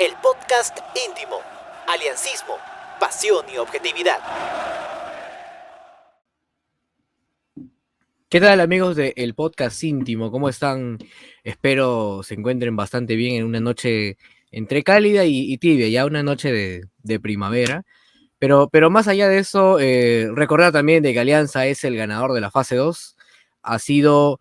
el 0.00 0.12
podcast 0.20 0.76
íntimo, 1.08 1.36
aliancismo, 1.86 2.56
pasión 2.98 3.44
y 3.52 3.58
objetividad. 3.58 4.18
¿Qué 8.28 8.40
tal 8.40 8.60
amigos 8.60 8.96
del 8.96 9.34
podcast 9.34 9.84
íntimo? 9.84 10.32
¿Cómo 10.32 10.48
están? 10.48 10.98
Espero 11.44 12.22
se 12.24 12.34
encuentren 12.34 12.74
bastante 12.74 13.14
bien 13.14 13.36
en 13.36 13.44
una 13.44 13.60
noche 13.60 14.16
entre 14.50 14.82
cálida 14.82 15.24
y, 15.26 15.56
tibia, 15.58 15.86
ya 15.88 16.06
una 16.06 16.24
noche 16.24 16.88
de, 17.02 17.20
primavera. 17.20 17.84
Pero, 18.40 18.68
pero, 18.68 18.90
más 18.90 19.06
allá 19.06 19.28
de 19.28 19.38
eso, 19.38 19.78
eh, 19.78 20.28
recordar 20.34 20.72
también 20.72 21.04
de 21.04 21.12
que 21.12 21.20
Alianza 21.20 21.66
es 21.66 21.84
el 21.84 21.96
ganador 21.96 22.32
de 22.32 22.40
la 22.40 22.50
fase 22.50 22.74
2. 22.74 23.16
Ha 23.62 23.78
sido 23.78 24.40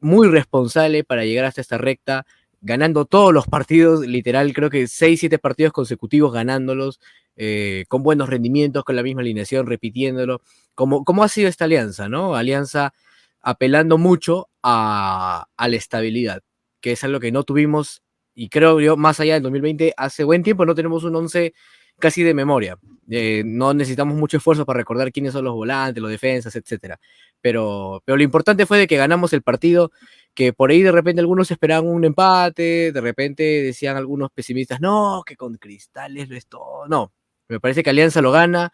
muy 0.00 0.28
responsable 0.28 1.04
para 1.04 1.24
llegar 1.24 1.44
hasta 1.44 1.60
esta 1.60 1.76
recta, 1.76 2.24
ganando 2.66 3.04
todos 3.04 3.32
los 3.32 3.46
partidos, 3.46 4.06
literal, 4.06 4.52
creo 4.52 4.70
que 4.70 4.88
6, 4.88 5.20
7 5.20 5.38
partidos 5.38 5.72
consecutivos 5.72 6.32
ganándolos, 6.32 7.00
eh, 7.36 7.84
con 7.88 8.02
buenos 8.02 8.28
rendimientos, 8.28 8.82
con 8.84 8.96
la 8.96 9.04
misma 9.04 9.22
alineación, 9.22 9.66
repitiéndolo. 9.66 10.42
Como, 10.74 11.04
como 11.04 11.22
ha 11.22 11.28
sido 11.28 11.48
esta 11.48 11.66
alianza, 11.66 12.08
¿no? 12.08 12.34
Alianza 12.34 12.92
apelando 13.40 13.98
mucho 13.98 14.48
a, 14.64 15.46
la 15.56 15.76
estabilidad, 15.76 16.42
que 16.80 16.92
es 16.92 17.04
algo 17.04 17.20
que 17.20 17.30
no 17.30 17.44
tuvimos, 17.44 18.02
y 18.34 18.48
creo 18.48 18.80
yo, 18.80 18.96
más 18.96 19.20
allá 19.20 19.34
del 19.34 19.44
2020, 19.44 19.94
hace 19.96 20.24
buen 20.24 20.42
tiempo 20.42 20.66
no 20.66 20.74
tenemos 20.74 21.04
un 21.04 21.14
11 21.14 21.54
casi 21.98 22.22
de 22.22 22.34
memoria. 22.34 22.78
Eh, 23.08 23.42
no 23.44 23.72
necesitamos 23.72 24.16
mucho 24.16 24.36
esfuerzo 24.38 24.66
para 24.66 24.78
recordar 24.78 25.12
quiénes 25.12 25.32
son 25.32 25.44
los 25.44 25.54
volantes, 25.54 26.02
los 26.02 26.10
defensas, 26.10 26.56
etcétera. 26.56 26.98
Pero, 27.40 28.02
pero 28.04 28.16
lo 28.16 28.22
importante 28.22 28.66
fue 28.66 28.78
de 28.78 28.86
que 28.86 28.96
ganamos 28.96 29.32
el 29.32 29.42
partido, 29.42 29.92
que 30.34 30.52
por 30.52 30.70
ahí 30.70 30.82
de 30.82 30.92
repente 30.92 31.20
algunos 31.20 31.50
esperaban 31.50 31.88
un 31.88 32.04
empate, 32.04 32.92
de 32.92 33.00
repente 33.00 33.42
decían 33.62 33.96
algunos 33.96 34.30
pesimistas, 34.32 34.80
no, 34.80 35.22
que 35.24 35.36
con 35.36 35.56
cristales 35.56 36.28
no 36.28 36.36
es 36.36 36.46
todo. 36.46 36.88
No, 36.88 37.12
me 37.48 37.60
parece 37.60 37.82
que 37.82 37.90
Alianza 37.90 38.20
lo 38.22 38.32
gana 38.32 38.72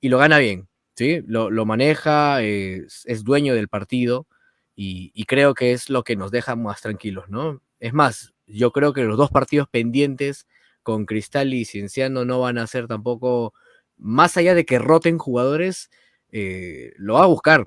y 0.00 0.08
lo 0.08 0.18
gana 0.18 0.38
bien. 0.38 0.68
¿sí? 0.98 1.22
Lo, 1.28 1.64
maneja, 1.64 2.42
es, 2.42 3.22
dueño 3.22 3.54
del 3.54 3.68
partido 3.68 4.26
y, 4.74 5.24
creo 5.26 5.54
que 5.54 5.72
es 5.72 5.90
lo 5.90 6.02
que 6.02 6.16
nos 6.16 6.32
deja 6.32 6.56
más 6.56 6.80
tranquilos, 6.80 7.28
¿no? 7.28 7.62
Es 7.78 7.92
más, 7.92 8.34
yo 8.46 8.72
creo 8.72 8.92
que 8.92 9.04
los 9.04 9.16
dos 9.16 9.30
partidos 9.30 9.68
pendientes 9.68 10.48
con 10.88 11.04
Cristal 11.04 11.52
y 11.52 11.66
Cienciano 11.66 12.24
no 12.24 12.40
van 12.40 12.56
a 12.56 12.66
ser 12.66 12.86
tampoco, 12.86 13.52
más 13.98 14.38
allá 14.38 14.54
de 14.54 14.64
que 14.64 14.78
roten 14.78 15.18
jugadores, 15.18 15.90
eh, 16.32 16.94
lo 16.96 17.12
va 17.12 17.24
a 17.24 17.26
buscar. 17.26 17.66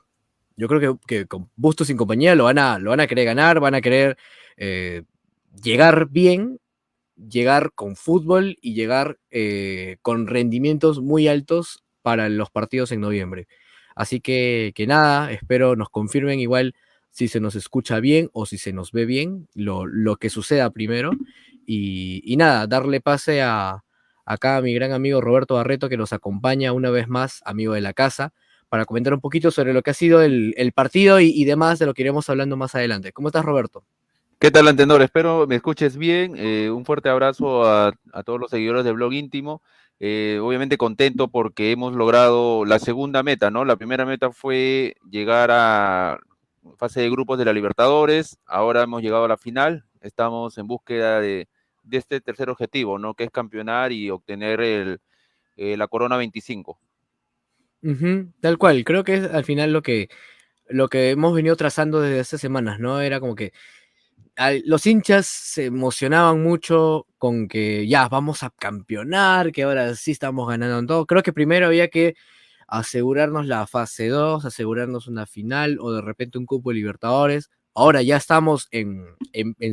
Yo 0.58 0.68
creo 0.68 1.00
que, 1.06 1.28
con 1.28 1.52
Bustos 1.56 1.86
sin 1.86 1.98
compañía 1.98 2.34
lo 2.34 2.46
van, 2.46 2.58
a, 2.58 2.80
lo 2.80 2.90
van 2.90 3.00
a 3.00 3.06
querer 3.06 3.26
ganar, 3.26 3.60
van 3.60 3.76
a 3.76 3.82
querer 3.82 4.18
eh, 4.58 5.04
llegar 5.62 6.10
bien, 6.10 6.60
llegar 7.16 7.74
con 7.76 7.96
fútbol 7.96 8.58
y 8.60 8.74
llegar 8.74 9.20
eh, 9.30 9.98
con 10.02 10.26
rendimientos 10.26 11.00
muy 11.00 11.28
altos 11.28 11.84
para 12.02 12.28
los 12.28 12.50
partidos 12.50 12.92
en 12.92 13.02
noviembre. 13.02 13.48
Así 13.96 14.20
que, 14.20 14.72
que 14.74 14.88
nada, 14.88 15.32
espero 15.32 15.76
nos 15.76 15.90
confirmen 15.90 16.40
igual 16.40 16.74
si 17.12 17.28
se 17.28 17.40
nos 17.40 17.54
escucha 17.54 18.00
bien 18.00 18.32
o 18.34 18.48
si 18.48 18.58
se 18.58 18.74
nos 18.74 18.92
ve 18.92 19.06
bien, 19.06 19.48
lo, 19.54 20.16
que 20.16 20.32
suceda 20.32 20.72
primero. 20.72 21.12
Y, 21.66 22.36
nada, 22.38 22.68
darle 22.68 23.02
pase 23.02 23.42
a 23.42 23.84
acá 24.26 24.58
a 24.58 24.62
mi 24.62 24.74
gran 24.74 24.92
amigo 24.92 25.20
Roberto 25.20 25.56
Barreto 25.56 25.90
que 25.90 25.98
nos 25.98 26.14
acompaña 26.14 26.74
una 26.74 26.90
vez 26.90 27.08
más, 27.08 27.42
amigo 27.46 27.74
de 27.74 27.82
la 27.82 27.94
casa, 27.94 28.34
para 28.70 28.86
comentar 28.86 29.14
un 29.14 29.20
poquito 29.20 29.52
sobre 29.52 29.74
lo 29.74 29.82
que 29.82 29.92
ha 29.92 29.94
sido 29.94 30.22
el, 30.22 30.72
partido 30.74 31.20
y, 31.20 31.44
demás 31.44 31.80
de 31.80 31.86
lo 31.86 31.94
que 31.94 32.04
iremos 32.04 32.30
hablando 32.30 32.56
más 32.56 32.74
adelante. 32.76 33.12
¿Cómo 33.12 33.28
estás, 33.28 33.44
Roberto? 33.44 33.84
¿Qué 34.40 34.50
tal, 34.50 34.68
Antendor? 34.68 35.02
Espero 35.02 35.46
me 35.48 35.56
escuches 35.56 35.98
bien. 35.98 36.36
Eh, 36.38 36.70
un 36.72 36.86
fuerte 36.86 37.10
abrazo 37.10 37.66
a, 37.66 37.94
todos 38.26 38.40
los 38.40 38.50
seguidores 38.50 38.86
del 38.86 38.94
blog 38.94 39.14
íntimo. 39.14 39.62
Eh, 40.00 40.40
obviamente 40.42 40.78
contento 40.78 41.28
porque 41.28 41.72
hemos 41.72 41.94
logrado 41.94 42.66
la 42.66 42.80
segunda 42.80 43.22
meta, 43.22 43.52
¿no? 43.52 43.66
La 43.66 43.76
primera 43.76 44.06
meta 44.06 44.32
fue 44.32 44.96
llegar 45.12 45.52
a 45.52 46.20
fase 46.78 47.02
de 47.02 47.10
grupos 47.10 47.38
de 47.38 47.46
la 47.46 47.54
Libertadores, 47.54 48.40
ahora 48.46 48.84
hemos 48.84 49.02
llegado 49.02 49.26
a 49.26 49.28
la 49.28 49.38
final, 49.38 49.86
estamos 50.02 50.58
en 50.58 50.68
búsqueda 50.68 51.22
de, 51.22 51.48
este 51.90 52.22
tercer 52.22 52.50
objetivo, 52.50 53.00
¿no? 53.00 53.14
Que 53.14 53.24
es 53.24 53.32
campeonar 53.32 53.92
y 53.92 54.10
obtener 54.10 55.00
eh, 55.58 55.78
la 55.78 55.88
Corona 55.88 56.18
25. 56.18 56.80
tal 58.40 58.58
cual, 58.58 58.84
creo 58.84 59.04
que 59.04 59.16
es 59.16 59.24
al 59.26 59.46
final 59.46 59.74
lo 59.74 59.82
que, 59.82 60.10
lo 60.68 60.88
que 60.88 61.12
hemos 61.12 61.34
venido 61.34 61.56
trazando 61.56 62.02
desde 62.02 62.20
hace 62.20 62.38
semanas, 62.38 62.80
¿no? 62.80 63.02
Era 63.02 63.20
como 63.20 63.36
que 63.36 63.54
los 64.66 64.86
hinchas 64.86 65.28
se 65.28 65.66
emocionaban 65.66 66.42
mucho 66.42 67.06
con 67.18 67.48
que 67.48 67.88
ya 67.88 68.08
vamos 68.08 68.44
a 68.44 68.50
campeonar, 68.50 69.52
que 69.52 69.64
ahora 69.64 69.94
sí 69.96 70.12
estamos 70.12 70.48
ganando 70.48 70.80
en 70.80 70.88
todo. 70.88 71.06
Creo 71.06 71.24
que 71.24 71.34
primero 71.34 71.68
había 71.68 71.90
que 71.90 72.16
asegurarnos 72.68 73.46
la 73.48 73.68
fase 73.68 74.08
2, 74.08 74.46
asegurarnos 74.46 75.08
una 75.08 75.26
final 75.26 75.78
o 75.80 75.92
de 75.92 76.02
repente 76.02 76.38
un 76.38 76.46
cupo 76.46 76.70
de 76.70 76.76
Libertadores. 76.76 77.50
Ahora 77.74 78.02
ya 78.02 78.18
estamos 78.18 78.68
en, 78.72 79.06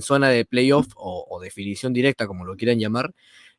zona 0.02 0.28
de 0.28 0.44
playoff 0.44 0.86
o, 0.96 1.40
definición 1.42 1.92
directa, 1.92 2.26
como 2.26 2.44
lo 2.44 2.56
quieran 2.56 2.78
llamar, 2.78 3.12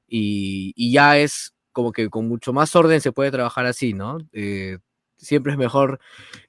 y, 0.08 0.92
ya 0.92 1.18
es 1.18 1.54
como 1.72 1.92
que 1.92 2.10
con 2.10 2.28
mucho 2.28 2.54
más 2.54 2.76
orden 2.76 3.02
se 3.02 3.12
puede 3.12 3.32
trabajar 3.32 3.66
así, 3.66 3.94
¿no? 3.94 4.18
Eh, 4.34 4.80
siempre 5.18 5.52
es 5.52 5.58
mejor 5.58 6.00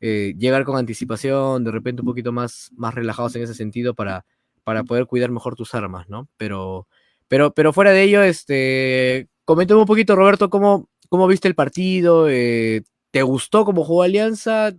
eh, 0.01 0.35
llegar 0.39 0.65
con 0.65 0.77
anticipación, 0.77 1.65
de 1.65 1.71
repente 1.73 2.03
un 2.03 2.07
poquito 2.07 2.33
más, 2.33 2.71
más 2.77 2.95
relajados 2.95 3.35
en 3.37 3.43
ese 3.43 3.55
sentido 3.55 3.95
para, 3.95 4.25
para 4.65 4.85
poder 4.85 5.07
cuidar 5.07 5.31
mejor 5.31 5.57
tus 5.57 5.75
armas, 5.75 6.09
¿no? 6.09 6.29
Pero, 6.37 6.87
pero, 7.29 7.53
pero 7.53 7.73
fuera 7.73 7.91
de 7.93 8.03
ello, 8.05 8.23
este, 8.23 9.29
coméntame 9.45 9.81
un 9.81 9.87
poquito, 9.87 10.17
Roberto, 10.17 10.49
cómo, 10.51 10.89
cómo 11.09 11.27
viste 11.27 11.49
el 11.49 11.55
partido, 11.55 12.29
eh, 12.29 12.83
¿te 13.11 13.23
gustó 13.23 13.65
cómo 13.65 13.85
jugó 13.85 14.05
Alianza? 14.05 14.73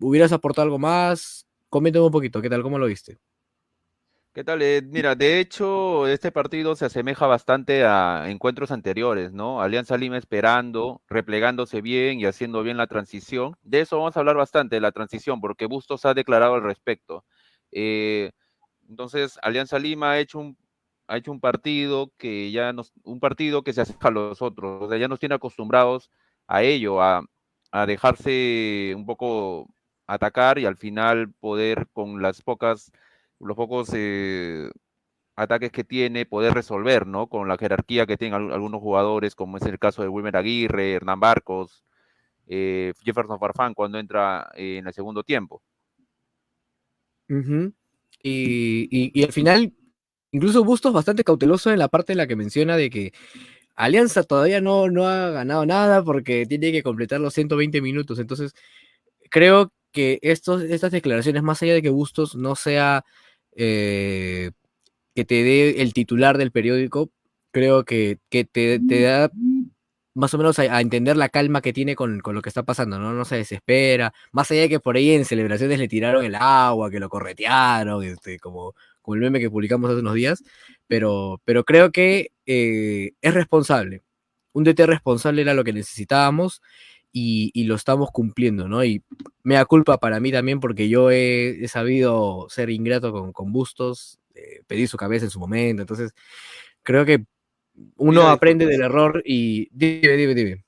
¿Hubieras 0.00 0.32
aportado 0.32 0.64
algo 0.64 0.78
más? 0.78 1.46
Coméntame 1.72 2.04
un 2.04 2.12
poquito, 2.12 2.42
¿qué 2.42 2.50
tal? 2.50 2.62
¿Cómo 2.62 2.78
lo 2.78 2.84
viste? 2.84 3.18
¿Qué 4.34 4.44
tal? 4.44 4.60
mira, 4.90 5.14
de 5.14 5.40
hecho, 5.40 6.06
este 6.06 6.30
partido 6.30 6.76
se 6.76 6.84
asemeja 6.84 7.26
bastante 7.26 7.86
a 7.86 8.26
encuentros 8.28 8.70
anteriores, 8.70 9.32
¿no? 9.32 9.62
Alianza 9.62 9.96
Lima 9.96 10.18
esperando, 10.18 11.00
replegándose 11.08 11.80
bien 11.80 12.20
y 12.20 12.26
haciendo 12.26 12.62
bien 12.62 12.76
la 12.76 12.88
transición. 12.88 13.56
De 13.62 13.80
eso 13.80 13.96
vamos 13.96 14.14
a 14.14 14.20
hablar 14.20 14.36
bastante, 14.36 14.76
de 14.76 14.80
la 14.82 14.92
transición, 14.92 15.40
porque 15.40 15.64
Bustos 15.64 16.04
ha 16.04 16.12
declarado 16.12 16.56
al 16.56 16.62
respecto. 16.62 17.24
Eh, 17.70 18.32
entonces, 18.86 19.38
Alianza 19.40 19.78
Lima 19.78 20.10
ha 20.10 20.18
hecho 20.18 20.40
un, 20.40 20.58
ha 21.06 21.16
hecho 21.16 21.32
un 21.32 21.40
partido 21.40 22.12
que 22.18 22.52
ya 22.52 22.74
nos, 22.74 22.92
un 23.02 23.18
partido 23.18 23.62
que 23.62 23.72
se 23.72 23.80
acerca 23.80 24.08
a 24.08 24.10
los 24.10 24.42
otros, 24.42 24.82
o 24.82 24.88
sea, 24.90 24.98
ya 24.98 25.08
nos 25.08 25.20
tiene 25.20 25.36
acostumbrados 25.36 26.10
a 26.46 26.62
ello, 26.62 27.00
a 27.00 27.24
dejarse 27.86 28.92
un 28.94 29.06
poco 29.06 29.70
atacar 30.06 30.58
y 30.58 30.66
al 30.66 30.76
final 30.76 31.32
poder 31.40 31.86
con 31.92 32.22
las 32.22 32.42
pocas 32.42 32.92
los 33.42 33.56
pocos 33.56 33.90
eh, 33.94 34.70
ataques 35.36 35.72
que 35.72 35.84
tiene, 35.84 36.26
poder 36.26 36.54
resolver, 36.54 37.06
¿no? 37.06 37.26
Con 37.28 37.48
la 37.48 37.58
jerarquía 37.58 38.06
que 38.06 38.16
tienen 38.16 38.52
algunos 38.52 38.80
jugadores, 38.80 39.34
como 39.34 39.56
es 39.56 39.64
el 39.64 39.78
caso 39.78 40.02
de 40.02 40.08
Wilmer 40.08 40.36
Aguirre, 40.36 40.94
Hernán 40.94 41.20
Barcos, 41.20 41.84
eh, 42.46 42.92
Jefferson 43.02 43.38
Farfán 43.38 43.74
cuando 43.74 43.98
entra 43.98 44.50
eh, 44.54 44.78
en 44.78 44.86
el 44.86 44.92
segundo 44.92 45.22
tiempo. 45.22 45.62
y, 48.22 49.24
al 49.24 49.32
final, 49.32 49.72
incluso 50.30 50.64
Bustos 50.64 50.92
bastante 50.92 51.24
cauteloso 51.24 51.72
en 51.72 51.78
la 51.78 51.88
parte 51.88 52.12
en 52.12 52.18
la 52.18 52.26
que 52.26 52.36
menciona 52.36 52.76
de 52.76 52.90
que 52.90 53.12
Alianza 53.74 54.22
todavía 54.22 54.60
no, 54.60 54.90
no 54.90 55.08
ha 55.08 55.30
ganado 55.30 55.66
nada 55.66 56.04
porque 56.04 56.46
tiene 56.46 56.72
que 56.72 56.82
completar 56.82 57.20
los 57.20 57.34
120 57.34 57.80
minutos. 57.80 58.18
Entonces, 58.18 58.54
creo 59.30 59.72
que 59.92 60.18
estos, 60.22 60.62
estas 60.62 60.92
declaraciones, 60.92 61.42
más 61.42 61.62
allá 61.62 61.74
de 61.74 61.82
que 61.82 61.90
Bustos 61.90 62.34
no 62.34 62.56
sea 62.56 63.04
eh, 63.56 64.50
que 65.14 65.24
te 65.24 65.42
dé 65.42 65.82
el 65.82 65.92
titular 65.92 66.38
del 66.38 66.52
periódico, 66.52 67.10
creo 67.52 67.84
que, 67.84 68.18
te, 68.30 68.80
da 69.02 69.30
más 70.14 70.34
o 70.34 70.38
menos 70.38 70.58
a, 70.58 70.80
entender 70.80 71.16
la 71.16 71.28
calma 71.28 71.60
que 71.62 71.72
tiene 71.72 71.94
con, 71.96 72.20
lo 72.24 72.42
que 72.42 72.48
está 72.48 72.62
pasando, 72.64 72.98
¿no? 72.98 73.12
No 73.12 73.24
se 73.24 73.36
desespera, 73.36 74.12
más 74.32 74.50
allá 74.50 74.62
de 74.62 74.68
que 74.68 74.80
por 74.80 74.96
ahí 74.96 75.12
en 75.12 75.24
celebraciones 75.24 75.78
le 75.78 75.88
tiraron 75.88 76.24
el 76.24 76.34
agua, 76.34 76.90
que 76.90 77.00
lo 77.00 77.08
corretearon, 77.08 78.04
este, 78.04 78.38
como, 78.38 78.74
como 79.00 79.14
el 79.16 79.20
meme 79.20 79.40
que 79.40 79.50
publicamos 79.50 79.90
hace 79.90 80.00
unos 80.00 80.14
días, 80.14 80.42
pero, 80.86 81.40
pero 81.44 81.64
creo 81.64 81.92
que 81.92 82.32
eh, 82.46 83.12
es 83.20 83.34
responsable. 83.34 84.02
Un 84.52 84.64
DT 84.64 84.86
responsable 84.86 85.42
era 85.42 85.54
lo 85.54 85.64
que 85.64 85.72
necesitábamos 85.72 86.62
y, 87.12 87.64
lo 87.64 87.74
estamos 87.74 88.10
cumpliendo, 88.10 88.68
¿no? 88.68 88.84
Y 88.84 89.02
me 89.42 89.54
da 89.56 89.64
culpa 89.64 89.98
para 89.98 90.18
mí 90.20 90.32
también 90.32 90.60
porque 90.60 90.88
yo 90.88 91.10
he, 91.10 91.66
sabido 91.68 92.46
ser 92.48 92.70
ingrato 92.70 93.32
con, 93.32 93.52
Bustos, 93.52 94.18
eh, 94.34 94.62
pedir 94.66 94.88
su 94.88 94.96
cabeza 94.96 95.26
en 95.26 95.30
su 95.30 95.38
momento, 95.38 95.82
entonces 95.82 96.14
creo 96.82 97.04
que 97.04 97.24
uno 97.96 98.22
aprende 98.28 98.66
del 98.66 98.82
error 98.82 99.22
y... 99.24 99.68
Dime, 99.72 100.16
dime, 100.16 100.34
dime. 100.34 100.64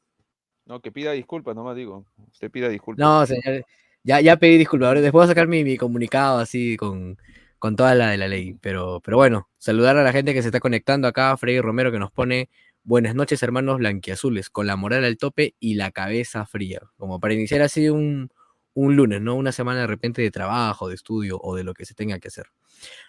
No, 0.67 0.81
que 0.81 0.91
pida 0.91 1.13
disculpas, 1.13 1.55
nomás 1.55 1.77
digo. 1.77 2.07
Usted 2.33 2.51
pida 2.51 2.69
disculpas. 2.69 3.05
No, 3.05 3.27
señor, 3.27 3.65
ya, 4.03 4.21
ya 4.21 4.37
pedí 4.37 4.57
disculpas. 4.57 4.89
Ahora 4.89 5.01
después 5.01 5.21
voy 5.21 5.25
a 5.25 5.29
sacar 5.29 5.47
mi, 5.47 5.77
comunicado 5.77 6.39
así 6.39 6.77
con, 6.77 7.19
con 7.59 7.77
toda 7.77 7.95
la 7.95 8.11
de 8.11 8.17
la 8.17 8.29
ley. 8.29 8.57
Pero, 8.61 9.01
pero 9.05 9.19
bueno, 9.19 9.49
saludar 9.59 9.97
a 9.97 10.03
la 10.03 10.13
gente 10.13 10.33
que 10.33 10.43
se 10.43 10.49
está 10.49 10.61
conectando 10.61 11.07
acá, 11.07 11.37
Freddy 11.37 11.61
Romero 11.61 11.93
que 11.93 11.99
nos 11.99 12.11
pone 12.11 12.49
buenas 12.85 13.15
noches 13.15 13.43
hermanos 13.43 13.79
blanquiazules, 13.79 14.51
con 14.51 14.67
la 14.67 14.77
moral 14.77 15.05
al 15.05 15.17
tope 15.17 15.55
y 15.59 15.75
la 15.75 15.91
cabeza 15.91 16.47
fría, 16.47 16.83
como 16.97 17.19
para 17.19 17.35
iniciar 17.35 17.63
así 17.63 17.89
un, 17.89 18.31
un 18.75 18.97
lunes, 18.97 19.21
¿no? 19.21 19.35
Una 19.35 19.53
semana 19.53 19.81
de 19.81 19.87
repente 19.87 20.23
de 20.23 20.31
trabajo, 20.31 20.89
de 20.89 20.95
estudio 20.95 21.41
o 21.43 21.57
de 21.57 21.65
lo 21.65 21.75
que 21.75 21.87
se 21.87 21.95
tenga 21.95 22.19
que 22.19 22.29
hacer. 22.29 22.47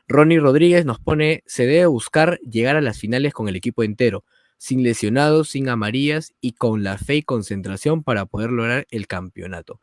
Ronnie 0.07 0.39
Rodríguez 0.39 0.85
nos 0.85 0.99
pone, 0.99 1.43
se 1.45 1.65
debe 1.65 1.87
buscar 1.87 2.39
llegar 2.39 2.75
a 2.75 2.81
las 2.81 2.99
finales 2.99 3.33
con 3.33 3.49
el 3.49 3.55
equipo 3.55 3.83
entero, 3.83 4.23
sin 4.57 4.83
lesionados, 4.83 5.49
sin 5.49 5.67
amarillas 5.67 6.33
y 6.39 6.53
con 6.53 6.83
la 6.83 6.97
fe 6.97 7.17
y 7.17 7.23
concentración 7.23 8.03
para 8.03 8.25
poder 8.25 8.51
lograr 8.51 8.87
el 8.89 9.07
campeonato. 9.07 9.81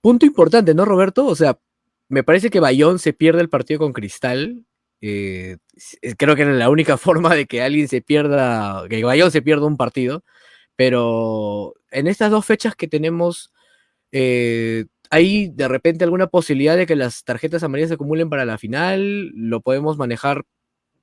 Punto 0.00 0.26
importante, 0.26 0.74
¿no, 0.74 0.84
Roberto? 0.84 1.26
O 1.26 1.34
sea, 1.34 1.58
me 2.08 2.22
parece 2.22 2.50
que 2.50 2.60
Bayón 2.60 2.98
se 2.98 3.12
pierde 3.12 3.40
el 3.40 3.48
partido 3.48 3.80
con 3.80 3.92
Cristal. 3.92 4.64
Eh, 5.00 5.58
creo 6.16 6.36
que 6.36 6.42
es 6.42 6.48
la 6.48 6.70
única 6.70 6.96
forma 6.98 7.34
de 7.34 7.46
que 7.46 7.62
alguien 7.62 7.88
se 7.88 8.02
pierda, 8.02 8.84
que 8.88 9.04
Bayón 9.04 9.30
se 9.30 9.42
pierda 9.42 9.66
un 9.66 9.76
partido. 9.76 10.24
Pero 10.76 11.74
en 11.90 12.06
estas 12.06 12.30
dos 12.30 12.44
fechas 12.46 12.76
que 12.76 12.88
tenemos, 12.88 13.52
eh, 14.12 14.86
¿hay 15.10 15.48
de 15.48 15.68
repente 15.68 16.04
alguna 16.04 16.28
posibilidad 16.28 16.76
de 16.76 16.86
que 16.86 16.96
las 16.96 17.24
tarjetas 17.24 17.62
amarillas 17.62 17.88
se 17.88 17.94
acumulen 17.94 18.30
para 18.30 18.44
la 18.44 18.58
final? 18.58 19.30
¿Lo 19.34 19.60
podemos 19.62 19.96
manejar 19.98 20.44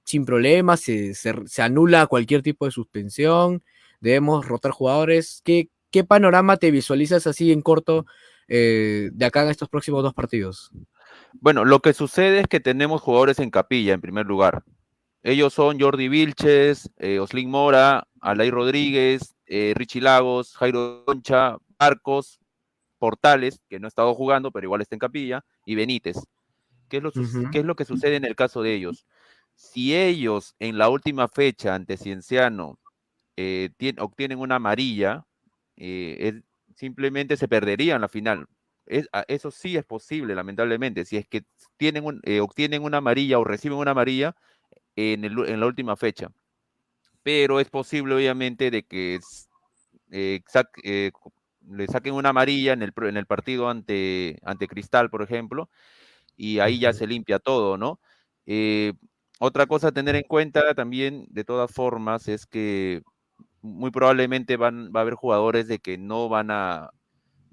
sin 0.05 0.25
problemas? 0.25 0.81
¿Se, 0.81 1.13
anula 1.61 2.07
cualquier 2.07 2.43
tipo 2.43 2.65
de 2.65 2.71
suspensión? 2.71 3.63
¿Debemos 4.01 4.47
rotar 4.47 4.71
jugadores? 4.71 5.41
¿Qué, 5.43 5.69
qué 5.91 6.03
panorama 6.03 6.57
te 6.57 6.71
visualizas 6.71 7.27
así 7.27 7.51
en 7.51 7.61
corto 7.61 8.05
eh, 8.47 9.09
de 9.13 9.25
acá 9.25 9.43
en 9.43 9.49
estos 9.49 9.69
próximos 9.69 10.03
dos 10.03 10.13
partidos? 10.13 10.71
Bueno, 11.39 11.65
lo 11.65 11.79
que 11.81 11.93
sucede 11.93 12.39
es 12.39 12.47
que 12.47 12.59
tenemos 12.59 13.01
jugadores 13.01 13.39
en 13.39 13.49
capilla, 13.49 13.93
en 13.93 14.01
primer 14.01 14.25
lugar. 14.25 14.63
Ellos 15.23 15.53
son 15.53 15.79
Jordi 15.79 16.09
Vilches, 16.09 16.91
eh, 16.97 17.19
Oslin 17.19 17.49
Mora, 17.49 18.07
Alay 18.21 18.51
Rodríguez, 18.51 19.35
eh, 19.45 19.73
Richie 19.75 20.01
Lagos, 20.01 20.55
Jairo 20.55 21.03
Concha, 21.05 21.57
Marcos, 21.79 22.39
Portales, 22.99 23.61
que 23.69 23.79
no 23.79 23.87
ha 23.87 23.89
estado 23.89 24.13
jugando, 24.15 24.51
pero 24.51 24.65
igual 24.65 24.81
está 24.81 24.95
en 24.95 24.99
capilla, 24.99 25.43
y 25.65 25.75
Benítez. 25.75 26.17
¿Qué 26.89 26.97
es 26.97 27.03
lo, 27.03 27.11
¿qué 27.11 27.59
es 27.59 27.65
lo 27.65 27.75
que 27.75 27.85
sucede 27.85 28.15
en 28.15 28.25
el 28.25 28.35
caso 28.35 28.61
de 28.61 28.73
ellos? 28.75 29.05
Si 29.55 29.95
ellos 29.95 30.55
en 30.59 30.77
la 30.77 30.89
última 30.89 31.27
fecha 31.27 31.75
ante 31.75 31.97
Cienciano 31.97 32.79
obtienen 33.99 34.39
una 34.39 34.55
amarilla, 34.55 35.25
simplemente 36.75 37.35
se 37.37 37.47
perderían 37.47 38.01
la 38.01 38.07
final 38.07 38.47
eso 38.85 39.51
sí 39.51 39.77
es 39.77 39.85
posible, 39.85 40.35
lamentablemente. 40.35 41.05
Si 41.05 41.17
es 41.17 41.27
que 41.27 41.43
tienen 41.77 42.21
eh, 42.23 42.39
obtienen 42.41 42.83
una 42.83 42.97
amarilla 42.97 43.39
o 43.39 43.43
reciben 43.43 43.77
una 43.77 43.91
amarilla 43.91 44.35
en, 44.95 45.25
en, 45.25 45.59
la 45.59 45.65
última 45.65 45.95
fecha. 45.95 46.29
Pero 47.23 47.59
es 47.59 47.69
posible, 47.69 48.15
obviamente, 48.15 48.71
de 48.71 48.83
que 48.83 49.19
eh, 50.11 50.41
eh, 50.83 51.11
le 51.67 51.87
saquen 51.87 52.13
una 52.13 52.29
amarilla 52.29 52.73
en 52.73 52.83
el, 52.83 52.93
en 53.03 53.17
el 53.17 53.25
partido 53.25 53.69
ante, 53.69 54.39
ante 54.43 54.67
Cristal, 54.67 55.09
por 55.09 55.21
ejemplo, 55.23 55.69
y 56.37 56.59
ahí 56.59 56.79
ya 56.79 56.93
se 56.93 57.07
limpia 57.07 57.39
todo, 57.39 57.77
¿no? 57.77 57.99
otra 59.39 59.65
cosa 59.67 59.89
a 59.89 59.91
tener 59.91 60.15
en 60.15 60.23
cuenta 60.23 60.73
también, 60.73 61.25
de 61.29 61.43
todas 61.45 61.71
formas, 61.71 62.27
es 62.27 62.45
que 62.45 63.03
muy 63.61 63.91
probablemente 63.91 64.57
van, 64.57 64.91
va 64.93 64.99
a 64.99 65.03
haber 65.03 65.15
jugadores 65.15 65.67
de 65.67 65.79
que 65.79 65.97
no 65.97 66.29
van 66.29 66.51
a 66.51 66.91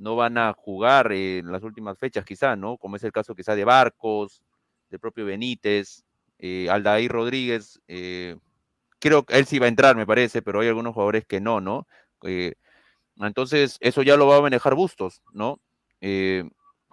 no 0.01 0.17
van 0.17 0.39
a 0.39 0.53
jugar 0.55 1.13
en 1.13 1.53
las 1.53 1.63
últimas 1.63 1.99
fechas, 1.99 2.25
quizá, 2.25 2.57
¿no? 2.57 2.79
Como 2.79 2.97
es 2.97 3.05
el 3.05 3.13
caso 3.13 3.35
quizá 3.35 3.55
de 3.55 3.65
Barcos, 3.65 4.43
del 4.89 4.99
propio 4.99 5.27
Benítez, 5.27 6.05
eh, 6.39 6.69
Aldair 6.71 7.13
Rodríguez, 7.13 7.81
eh, 7.87 8.37
creo 8.99 9.25
que 9.25 9.37
él 9.39 9.47
sí 9.47 9.59
va 9.59 9.67
a 9.67 9.69
entrar, 9.69 9.97
me 9.97 10.07
parece, 10.07 10.43
pero 10.43 10.61
hay 10.61 10.69
algunos 10.69 10.95
jugadores 10.95 11.27
que 11.27 11.41
no, 11.41 11.61
¿no? 11.61 11.87
Eh, 12.23 12.55
entonces, 13.19 13.77
eso 13.81 14.03
ya 14.03 14.17
lo 14.17 14.27
va 14.27 14.39
a 14.39 14.43
manejar 14.43 14.75
Bustos, 14.75 15.23
¿no? 15.33 15.61
Eh, 16.01 16.49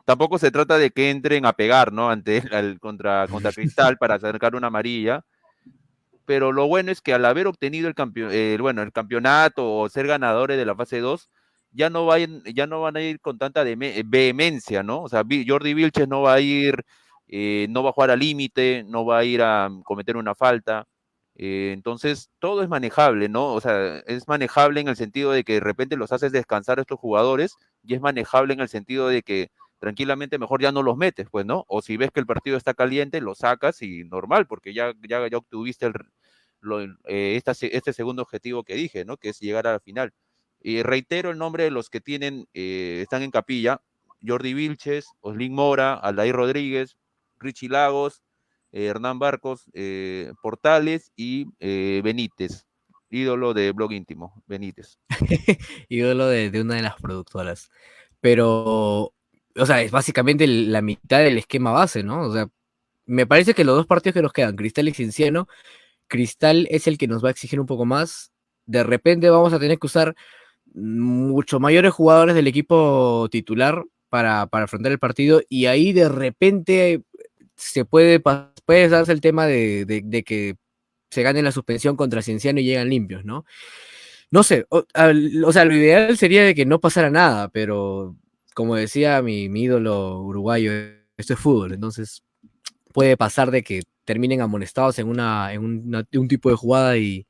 tampoco 0.06 0.38
se 0.38 0.52
trata 0.52 0.78
de 0.78 0.92
que 0.92 1.10
entren 1.10 1.46
a 1.46 1.54
pegar, 1.54 1.94
¿no? 1.94 2.10
Ante 2.10 2.38
el, 2.52 2.80
contra, 2.80 3.28
contra 3.30 3.54
Cristal 3.54 3.98
para 3.98 4.16
acercar 4.16 4.56
una 4.56 4.68
amarilla, 4.68 5.24
pero 6.26 6.52
lo 6.52 6.68
bueno 6.68 6.92
es 6.92 7.02
que 7.02 7.14
al 7.14 7.24
haber 7.24 7.48
obtenido 7.48 7.90
el, 7.90 8.62
bueno, 8.62 8.82
el 8.82 8.92
campeonato 8.92 9.78
o 9.78 9.88
ser 9.88 10.08
ganadores 10.08 10.58
de 10.58 10.66
la 10.66 10.76
fase 10.76 11.00
2, 11.00 11.30
ya 11.72 11.90
no, 11.90 12.06
vayan, 12.06 12.44
ya 12.54 12.68
no 12.68 12.82
van 12.82 12.98
a 12.98 13.02
ir 13.02 13.20
con 13.20 13.38
tanta 13.38 13.64
vehemencia, 13.64 14.84
¿no? 14.84 15.04
O 15.04 15.10
sea, 15.10 15.24
Jordi 15.48 15.74
Vilches 15.74 16.08
no 16.08 16.22
va 16.22 16.36
a 16.36 16.40
ir, 16.42 16.84
eh, 17.28 17.68
no 17.70 17.84
va 17.84 17.90
a 17.92 17.94
jugar 17.94 18.12
al 18.12 18.20
límite, 18.20 18.84
no 18.88 19.06
va 19.06 19.20
a 19.20 19.24
ir 19.26 19.42
a 19.42 19.70
cometer 19.84 20.18
una 20.18 20.36
falta. 20.36 20.86
Eh, 21.36 21.72
entonces, 21.74 22.30
todo 22.40 22.64
es 22.64 22.70
manejable, 22.70 23.30
¿no? 23.30 23.54
O 23.54 23.62
sea, 23.62 24.00
es 24.08 24.28
manejable 24.28 24.82
en 24.82 24.88
el 24.88 24.96
sentido 24.96 25.32
de 25.32 25.44
que 25.44 25.54
de 25.56 25.60
repente 25.60 25.96
los 25.98 26.12
haces 26.12 26.32
descansar 26.32 26.80
a 26.80 26.82
estos 26.82 27.00
jugadores 27.00 27.56
y 27.84 27.94
es 27.94 28.02
manejable 28.02 28.54
en 28.54 28.62
el 28.62 28.70
sentido 28.70 29.08
de 29.08 29.22
que 29.22 29.50
tranquilamente 29.80 30.40
mejor 30.40 30.62
ya 30.62 30.72
no 30.72 30.82
los 30.82 30.98
metes, 30.98 31.28
pues, 31.30 31.46
¿no? 31.46 31.64
O 31.68 31.82
si 31.84 31.98
ves 31.98 32.10
que 32.12 32.20
el 32.20 32.26
partido 32.26 32.58
está 32.58 32.74
caliente, 32.74 33.22
lo 33.22 33.36
sacas 33.36 33.82
y 33.84 34.04
normal, 34.06 34.48
porque 34.48 34.74
ya, 34.74 34.94
ya, 35.08 35.28
ya 35.30 35.38
obtuviste 35.38 35.86
el, 35.88 35.94
eh, 37.06 37.40
este 37.44 37.94
segundo 37.94 38.22
objetivo 38.24 38.64
que 38.64 38.76
dije, 38.76 39.06
¿no? 39.06 39.18
Que 39.18 39.30
es 39.30 39.40
llegar 39.40 39.68
a 39.68 39.74
la 39.74 39.80
final. 39.80 40.14
Y 40.62 40.84
reitero 40.84 41.32
el 41.32 41.38
nombre 41.38 41.64
de 41.64 41.72
los 41.72 41.90
que 41.90 42.02
tienen, 42.02 42.48
eh, 42.54 43.00
están 43.02 43.24
en 43.24 43.32
capilla, 43.32 43.82
Jordi 44.26 44.54
Vilches, 44.54 45.08
Oslin 45.22 45.54
Mora, 45.54 45.94
Aldair 45.94 46.36
Rodríguez, 46.36 46.98
Richie 47.40 47.70
Lagos, 47.70 48.24
eh, 48.72 48.86
Hernán 48.86 49.20
Barcos, 49.20 49.70
eh, 49.74 50.34
Portales 50.42 51.12
y 51.16 51.46
Benítez, 51.60 52.66
ídolo 53.10 53.54
de 53.54 53.72
blog 53.72 53.94
íntimo, 53.94 54.44
Benítez. 54.48 54.98
ídolo 55.90 56.28
de, 56.28 56.62
una 56.62 56.76
de 56.76 56.82
las 56.82 56.96
productoras. 57.00 57.70
Pero, 58.20 59.14
o 59.56 59.66
sea, 59.66 59.82
es 59.82 59.92
básicamente 59.92 60.48
la 60.48 60.82
mitad 60.82 61.20
del 61.20 61.38
esquema 61.38 61.72
base, 61.72 62.04
¿no? 62.04 62.22
O 62.22 62.34
sea, 62.34 62.48
me 63.06 63.26
parece 63.26 63.54
que 63.54 63.64
los 63.64 63.76
dos 63.76 63.88
partidos 63.88 64.16
que 64.16 64.22
nos 64.22 64.34
quedan, 64.34 64.56
Cristal 64.56 64.90
y 64.90 64.94
Cinciano, 64.94 65.48
Cristal 66.08 66.68
es 66.72 66.88
el 66.88 66.98
que 66.98 67.08
nos 67.08 67.24
va 67.24 67.30
a 67.30 67.32
exigir 67.32 67.60
un 67.60 67.66
poco 67.66 67.86
más. 67.86 68.32
De 68.66 68.84
repente 68.84 69.30
vamos 69.30 69.54
a 69.54 69.60
tener 69.60 69.80
que 69.80 69.88
usar 69.88 70.16
mucho 70.78 71.60
mayores 71.60 71.94
jugadores 71.94 72.36
del 72.36 72.48
equipo 72.48 73.28
titular 73.32 73.84
para, 74.10 74.48
para, 74.48 74.66
afrontar 74.66 74.92
el 74.92 75.00
partido 75.00 75.42
y 75.50 75.66
ahí 75.66 75.92
de 75.92 76.08
repente 76.08 77.02
se 77.56 77.84
puede, 77.86 78.20
puede 78.20 78.90
darse 78.90 79.12
el 79.12 79.22
tema 79.22 79.48
de, 79.48 79.86
de, 79.86 80.24
que 80.24 80.56
se 81.10 81.24
gane 81.24 81.42
la 81.42 81.52
suspensión 81.52 81.96
contra 81.96 82.22
Cienciano 82.22 82.60
y 82.60 82.66
llegan 82.66 82.90
limpios, 82.90 83.26
¿no? 83.26 83.46
No 84.30 84.44
sé, 84.44 84.66
o, 84.70 84.86
sea, 85.52 85.66
lo 85.66 85.76
ideal 85.76 86.18
sería 86.18 86.44
de 86.44 86.54
que 86.54 86.66
no 86.66 86.80
pasara 86.80 87.10
nada, 87.10 87.50
pero 87.50 88.16
como 88.54 88.76
decía 88.76 89.22
mi, 89.22 89.50
mi 89.50 89.64
ídolo 89.64 90.22
uruguayo, 90.22 90.72
esto 91.18 91.34
es 91.34 91.40
fútbol, 91.40 91.74
entonces 91.74 92.24
puede 92.94 93.18
pasar 93.18 93.52
de 93.52 93.64
que 93.64 93.84
terminen 94.06 94.42
amonestados 94.42 95.00
en, 95.00 95.08
una, 95.08 95.54
en 95.54 96.00
un 96.14 96.28
tipo 96.28 96.50
de 96.50 96.56
jugada 96.56 96.98
y, 96.98 97.27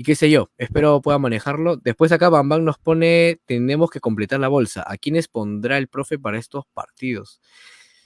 y 0.00 0.04
qué 0.04 0.14
sé 0.14 0.30
yo, 0.30 0.52
espero 0.58 1.02
pueda 1.02 1.18
manejarlo. 1.18 1.76
Después 1.76 2.12
acá 2.12 2.28
Bambam 2.28 2.62
nos 2.62 2.78
pone, 2.78 3.40
tenemos 3.46 3.90
que 3.90 3.98
completar 3.98 4.38
la 4.38 4.46
bolsa. 4.46 4.84
¿A 4.86 4.96
quiénes 4.96 5.26
pondrá 5.26 5.76
el 5.76 5.88
profe 5.88 6.20
para 6.20 6.38
estos 6.38 6.66
partidos? 6.72 7.40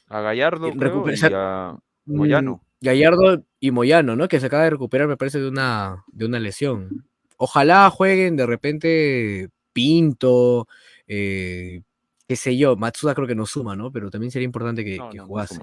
A 0.08 0.22
Gallardo 0.22 0.68
y 0.68 0.70
a 0.70 1.76
mm, 2.06 2.16
Moyano. 2.16 2.64
Gallardo 2.80 3.44
y 3.60 3.72
Moyano, 3.72 4.16
¿no? 4.16 4.26
Que 4.26 4.40
se 4.40 4.46
acaba 4.46 4.64
de 4.64 4.70
recuperar, 4.70 5.06
me 5.06 5.18
parece, 5.18 5.38
de 5.38 5.50
una, 5.50 6.02
de 6.06 6.24
una 6.24 6.40
lesión. 6.40 7.04
Ojalá 7.36 7.90
jueguen 7.90 8.36
de 8.36 8.46
repente 8.46 9.50
Pinto, 9.74 10.68
eh, 11.06 11.82
qué 12.26 12.36
sé 12.36 12.56
yo, 12.56 12.74
Matsuda 12.74 13.14
creo 13.14 13.28
que 13.28 13.34
no 13.34 13.44
suma, 13.44 13.76
¿no? 13.76 13.92
Pero 13.92 14.10
también 14.10 14.30
sería 14.30 14.46
importante 14.46 14.82
que, 14.82 14.96
jugase. 14.98 15.60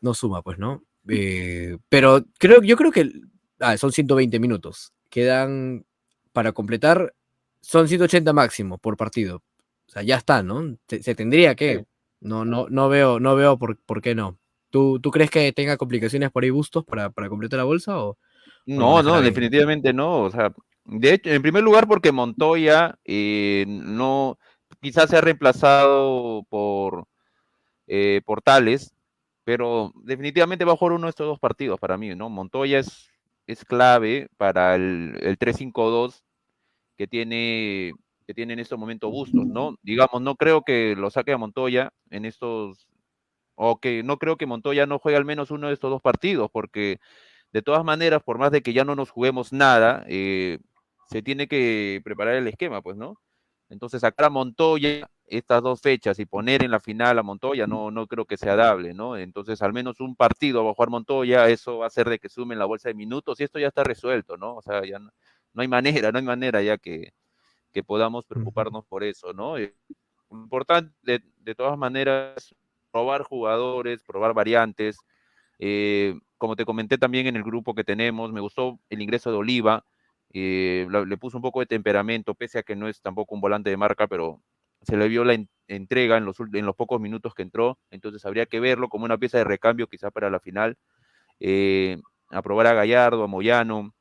No 0.00 0.14
suma. 0.14 0.40
pues, 0.42 0.56
¿no? 0.56 0.84
Eh, 1.08 1.78
pero 1.88 2.24
creo, 2.38 2.62
yo 2.62 2.76
creo 2.76 2.92
que 2.92 3.10
ah, 3.58 3.76
son 3.76 3.90
120 3.90 4.38
minutos 4.38 4.92
quedan 5.16 5.86
para 6.34 6.52
completar, 6.52 7.14
son 7.62 7.88
180 7.88 8.34
máximo 8.34 8.76
por 8.76 8.98
partido. 8.98 9.36
O 9.86 9.90
sea, 9.90 10.02
ya 10.02 10.16
está, 10.16 10.42
¿no? 10.42 10.76
Se, 10.88 11.14
tendría 11.14 11.54
que. 11.54 11.86
No, 12.20 12.44
no, 12.44 12.66
no 12.68 12.90
veo, 12.90 13.18
no 13.18 13.34
veo 13.34 13.58
por, 13.58 13.78
por 13.78 14.02
qué 14.02 14.14
no. 14.14 14.36
¿Tú, 14.68 15.00
¿Tú 15.00 15.10
crees 15.10 15.30
que 15.30 15.50
tenga 15.52 15.78
complicaciones 15.78 16.30
por 16.30 16.44
ahí 16.44 16.50
bustos 16.50 16.84
para, 16.84 17.08
para 17.08 17.30
completar 17.30 17.56
la 17.56 17.64
bolsa? 17.64 17.98
O, 17.98 18.18
no, 18.66 19.02
no, 19.02 19.22
definitivamente 19.22 19.94
no. 19.94 20.24
O 20.24 20.30
sea, 20.30 20.52
de 20.84 21.14
hecho, 21.14 21.30
en 21.30 21.40
primer 21.40 21.62
lugar, 21.62 21.86
porque 21.86 22.12
Montoya 22.12 22.98
eh, 23.06 23.64
no, 23.66 24.38
quizás 24.82 25.08
se 25.08 25.16
ha 25.16 25.22
reemplazado 25.22 26.44
por 26.50 27.06
eh, 27.86 28.20
Portales, 28.26 28.94
pero 29.44 29.94
definitivamente 30.02 30.66
va 30.66 30.74
a 30.74 30.76
jugar 30.76 30.92
uno 30.92 31.06
de 31.06 31.10
estos 31.10 31.26
dos 31.26 31.38
partidos 31.38 31.80
para 31.80 31.96
mí, 31.96 32.14
¿no? 32.14 32.28
Montoya 32.28 32.80
es 32.80 33.08
es 33.46 33.64
clave 33.64 34.28
para 34.36 34.74
el, 34.74 35.18
el 35.22 35.38
3-5-2 35.38 36.22
que 36.96 37.06
tiene, 37.06 37.92
que 38.26 38.34
tiene 38.34 38.54
en 38.54 38.58
estos 38.58 38.78
momentos 38.78 39.10
Bustos, 39.10 39.46
¿no? 39.46 39.76
Digamos, 39.82 40.20
no 40.22 40.36
creo 40.36 40.62
que 40.62 40.94
lo 40.96 41.10
saque 41.10 41.32
a 41.32 41.38
Montoya 41.38 41.90
en 42.10 42.24
estos, 42.24 42.88
o 43.54 43.78
que 43.80 44.02
no 44.02 44.18
creo 44.18 44.36
que 44.36 44.46
Montoya 44.46 44.86
no 44.86 44.98
juegue 44.98 45.18
al 45.18 45.24
menos 45.24 45.50
uno 45.50 45.68
de 45.68 45.74
estos 45.74 45.90
dos 45.90 46.02
partidos, 46.02 46.50
porque 46.52 46.98
de 47.52 47.62
todas 47.62 47.84
maneras, 47.84 48.22
por 48.22 48.38
más 48.38 48.50
de 48.50 48.62
que 48.62 48.72
ya 48.72 48.84
no 48.84 48.96
nos 48.96 49.10
juguemos 49.10 49.52
nada, 49.52 50.04
eh, 50.08 50.58
se 51.08 51.22
tiene 51.22 51.46
que 51.48 52.00
preparar 52.04 52.34
el 52.34 52.48
esquema, 52.48 52.82
pues, 52.82 52.96
¿no? 52.96 53.20
Entonces 53.68 54.00
sacar 54.00 54.26
a 54.26 54.30
Montoya 54.30 55.08
estas 55.26 55.62
dos 55.62 55.80
fechas 55.80 56.18
y 56.18 56.26
poner 56.26 56.62
en 56.64 56.70
la 56.70 56.80
final 56.80 57.18
a 57.18 57.22
Montoya 57.22 57.66
no, 57.66 57.90
no 57.90 58.06
creo 58.06 58.24
que 58.26 58.36
sea 58.36 58.56
dable, 58.56 58.94
¿no? 58.94 59.16
Entonces 59.16 59.60
al 59.62 59.72
menos 59.72 60.00
un 60.00 60.16
partido 60.16 60.64
va 60.64 60.70
a 60.70 60.74
jugar 60.74 60.90
Montoya, 60.90 61.48
eso 61.48 61.78
va 61.78 61.86
a 61.86 61.88
hacer 61.88 62.08
de 62.08 62.18
que 62.18 62.28
sumen 62.28 62.58
la 62.58 62.64
bolsa 62.64 62.88
de 62.88 62.94
minutos 62.94 63.40
y 63.40 63.44
esto 63.44 63.58
ya 63.58 63.68
está 63.68 63.84
resuelto, 63.84 64.36
¿no? 64.36 64.56
O 64.56 64.62
sea, 64.62 64.84
ya 64.84 64.98
no, 64.98 65.10
hay 65.56 65.68
manera, 65.68 66.12
no 66.12 66.18
hay 66.18 66.24
manera 66.24 66.62
ya 66.62 66.78
que, 66.78 67.12
que 67.72 67.82
podamos 67.82 68.26
preocuparnos 68.26 68.86
por 68.86 69.04
eso, 69.04 69.32
¿no? 69.32 69.58
Eh, 69.58 69.74
importante, 70.30 70.94
de, 71.02 71.22
de, 71.38 71.54
todas 71.54 71.78
maneras, 71.78 72.54
probar 72.90 73.22
jugadores, 73.22 74.02
probar 74.04 74.34
variantes. 74.34 74.98
Eh, 75.58 76.18
como 76.38 76.56
te 76.56 76.64
comenté 76.64 76.98
también 76.98 77.26
en 77.26 77.36
el 77.36 77.42
grupo 77.42 77.74
que 77.74 77.84
tenemos, 77.84 78.32
me 78.32 78.40
gustó 78.40 78.78
el 78.90 79.02
ingreso 79.02 79.30
de 79.30 79.36
Oliva, 79.38 79.84
eh, 80.32 80.86
le 80.90 81.16
puso 81.16 81.38
un 81.38 81.42
poco 81.42 81.60
de 81.60 81.66
temperamento, 81.66 82.34
pese 82.34 82.58
a 82.58 82.62
que 82.62 82.76
no 82.76 82.88
es 82.88 83.00
tampoco 83.00 83.34
un 83.34 83.40
volante 83.40 83.70
de 83.70 83.76
marca, 83.76 84.06
pero 84.06 84.42
se 84.86 84.96
le 84.96 85.08
vio 85.08 85.24
la 85.24 85.36
entrega 85.68 86.16
en 86.16 86.24
los, 86.24 86.36
en 86.40 86.66
los 86.66 86.76
pocos 86.76 87.00
minutos 87.00 87.34
que 87.34 87.42
entró, 87.42 87.78
entonces 87.90 88.24
habría 88.24 88.46
que 88.46 88.60
verlo 88.60 88.88
como 88.88 89.04
una 89.04 89.18
pieza 89.18 89.38
de 89.38 89.44
recambio 89.44 89.88
quizá 89.88 90.10
para 90.10 90.30
la 90.30 90.40
final, 90.40 90.76
eh, 91.40 91.98
aprobar 92.30 92.68
a 92.68 92.74
Gallardo, 92.74 93.24
a 93.24 93.26
Moyano, 93.26 93.94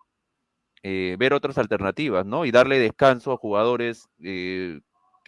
eh, 0.84 1.15
ver 1.18 1.34
otras 1.34 1.58
alternativas, 1.58 2.25
¿no? 2.25 2.46
Y 2.46 2.51
darle 2.51 2.80
descanso 2.80 3.32
a 3.32 3.38
jugadores 3.38 4.08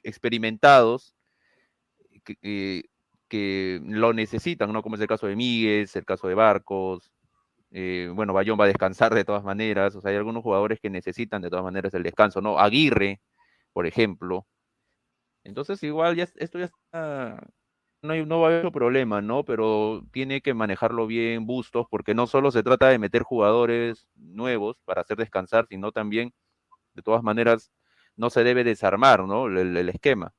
experimentados 0.04 1.16
que, 2.24 3.82
lo 3.84 4.14
necesitan, 4.14 4.72
¿no? 4.72 4.84
Como 4.84 4.96
es 4.96 5.02
el 5.02 5.08
caso 5.08 5.28
de 5.28 5.36
Miguel, 5.36 5.90
el 5.94 6.06
caso 6.06 6.28
de 6.28 6.36
Barcos, 6.36 7.12
eh, 7.72 8.10
bueno, 8.14 8.34
Bayón 8.34 8.60
va 8.60 8.64
a 8.66 8.68
descansar 8.68 9.14
de 9.14 9.26
todas 9.26 9.44
maneras, 9.44 9.96
o 9.96 10.02
sea, 10.02 10.12
hay 10.12 10.18
algunos 10.18 10.44
jugadores 10.44 10.80
que 10.80 10.90
necesitan 10.90 11.42
de 11.42 11.50
todas 11.50 11.66
maneras 11.66 11.94
el 11.94 12.04
descanso, 12.04 12.42
¿no? 12.42 12.60
Aguirre, 12.60 13.22
por 13.74 13.88
ejemplo. 13.88 14.46
Entonces, 15.48 15.82
igual, 15.84 16.16
ya, 16.16 16.28
esto 16.36 16.60
ya 16.60 16.66
está, 16.66 17.48
no, 18.02 18.14
hay, 18.14 18.26
no 18.26 18.42
va 18.42 18.50
a 18.50 18.60
haber 18.60 18.72
problema, 18.72 19.22
¿no? 19.22 19.44
Pero 19.46 20.04
tiene 20.12 20.42
que 20.42 20.54
manejarlo 20.54 21.08
bien 21.08 21.46
Bustos, 21.46 21.88
porque 21.90 22.14
no 22.14 22.28
solo 22.28 22.52
se 22.52 22.64
trata 22.64 22.90
de 22.90 23.00
meter 23.00 23.24
jugadores 23.24 24.08
nuevos 24.16 24.78
para 24.86 25.02
hacer 25.02 25.18
descansar, 25.18 25.66
sino 25.70 25.92
también, 25.92 26.34
de 26.94 27.02
todas 27.02 27.24
maneras, 27.24 27.72
no 28.16 28.30
se 28.30 28.44
debe 28.44 28.64
desarmar, 28.64 29.24
¿no? 29.24 29.48
El, 29.48 29.90
esquema. 29.90 30.34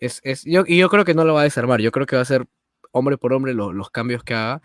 es, 0.00 0.20
es, 0.22 0.44
yo, 0.44 0.64
y 0.66 0.78
yo 0.78 0.88
creo 0.88 1.04
que 1.04 1.14
no 1.14 1.24
lo 1.24 1.34
va 1.34 1.40
a 1.40 1.44
desarmar, 1.44 1.80
yo 1.80 1.90
creo 1.90 2.06
que 2.06 2.16
va 2.16 2.22
a 2.22 2.26
ser 2.26 2.46
hombre 2.92 3.18
por 3.18 3.32
hombre 3.32 3.54
los 3.54 3.90
cambios 3.90 4.22
que 4.22 4.34
haga. 4.34 4.62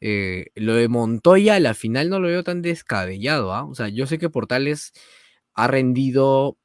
Eh, 0.00 0.46
lo 0.54 0.74
de 0.74 0.88
Montoya 0.88 1.56
a 1.56 1.60
la 1.60 1.74
final 1.74 2.08
no 2.08 2.20
lo 2.20 2.28
veo 2.28 2.44
tan 2.44 2.62
descabellado, 2.62 3.52
¿ah? 3.52 3.64
O 3.64 3.74
sea, 3.74 3.88
yo 3.88 4.06
sé 4.06 4.18
que 4.18 4.30
Portales 4.30 4.92
ha 5.54 5.66
rendido, 5.66 6.56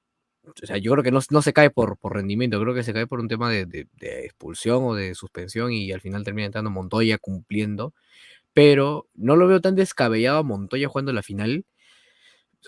o 0.46 0.66
sea, 0.66 0.78
yo 0.78 0.92
creo 0.92 1.04
que 1.04 1.12
no, 1.12 1.22
se 1.22 1.54
cae 1.54 1.70
por, 1.70 1.98
por, 1.98 2.14
rendimiento, 2.14 2.60
creo 2.60 2.74
que 2.74 2.84
se 2.84 2.94
cae 2.94 3.08
por 3.08 3.20
un 3.20 3.28
tema 3.28 3.50
de, 3.50 3.88
expulsión 4.00 4.84
o 4.84 4.94
de 4.94 5.16
suspensión 5.16 5.72
y 5.72 5.92
al 5.92 6.02
final 6.02 6.24
termina 6.24 6.46
entrando 6.46 6.70
Montoya 6.70 7.18
cumpliendo, 7.18 7.94
pero 8.54 9.08
no 9.16 9.36
lo 9.36 9.48
veo 9.48 9.62
tan 9.62 9.76
descabellado 9.76 10.40
a 10.40 10.44
Montoya 10.44 10.88
jugando 10.88 11.14
la 11.14 11.24
final. 11.24 11.66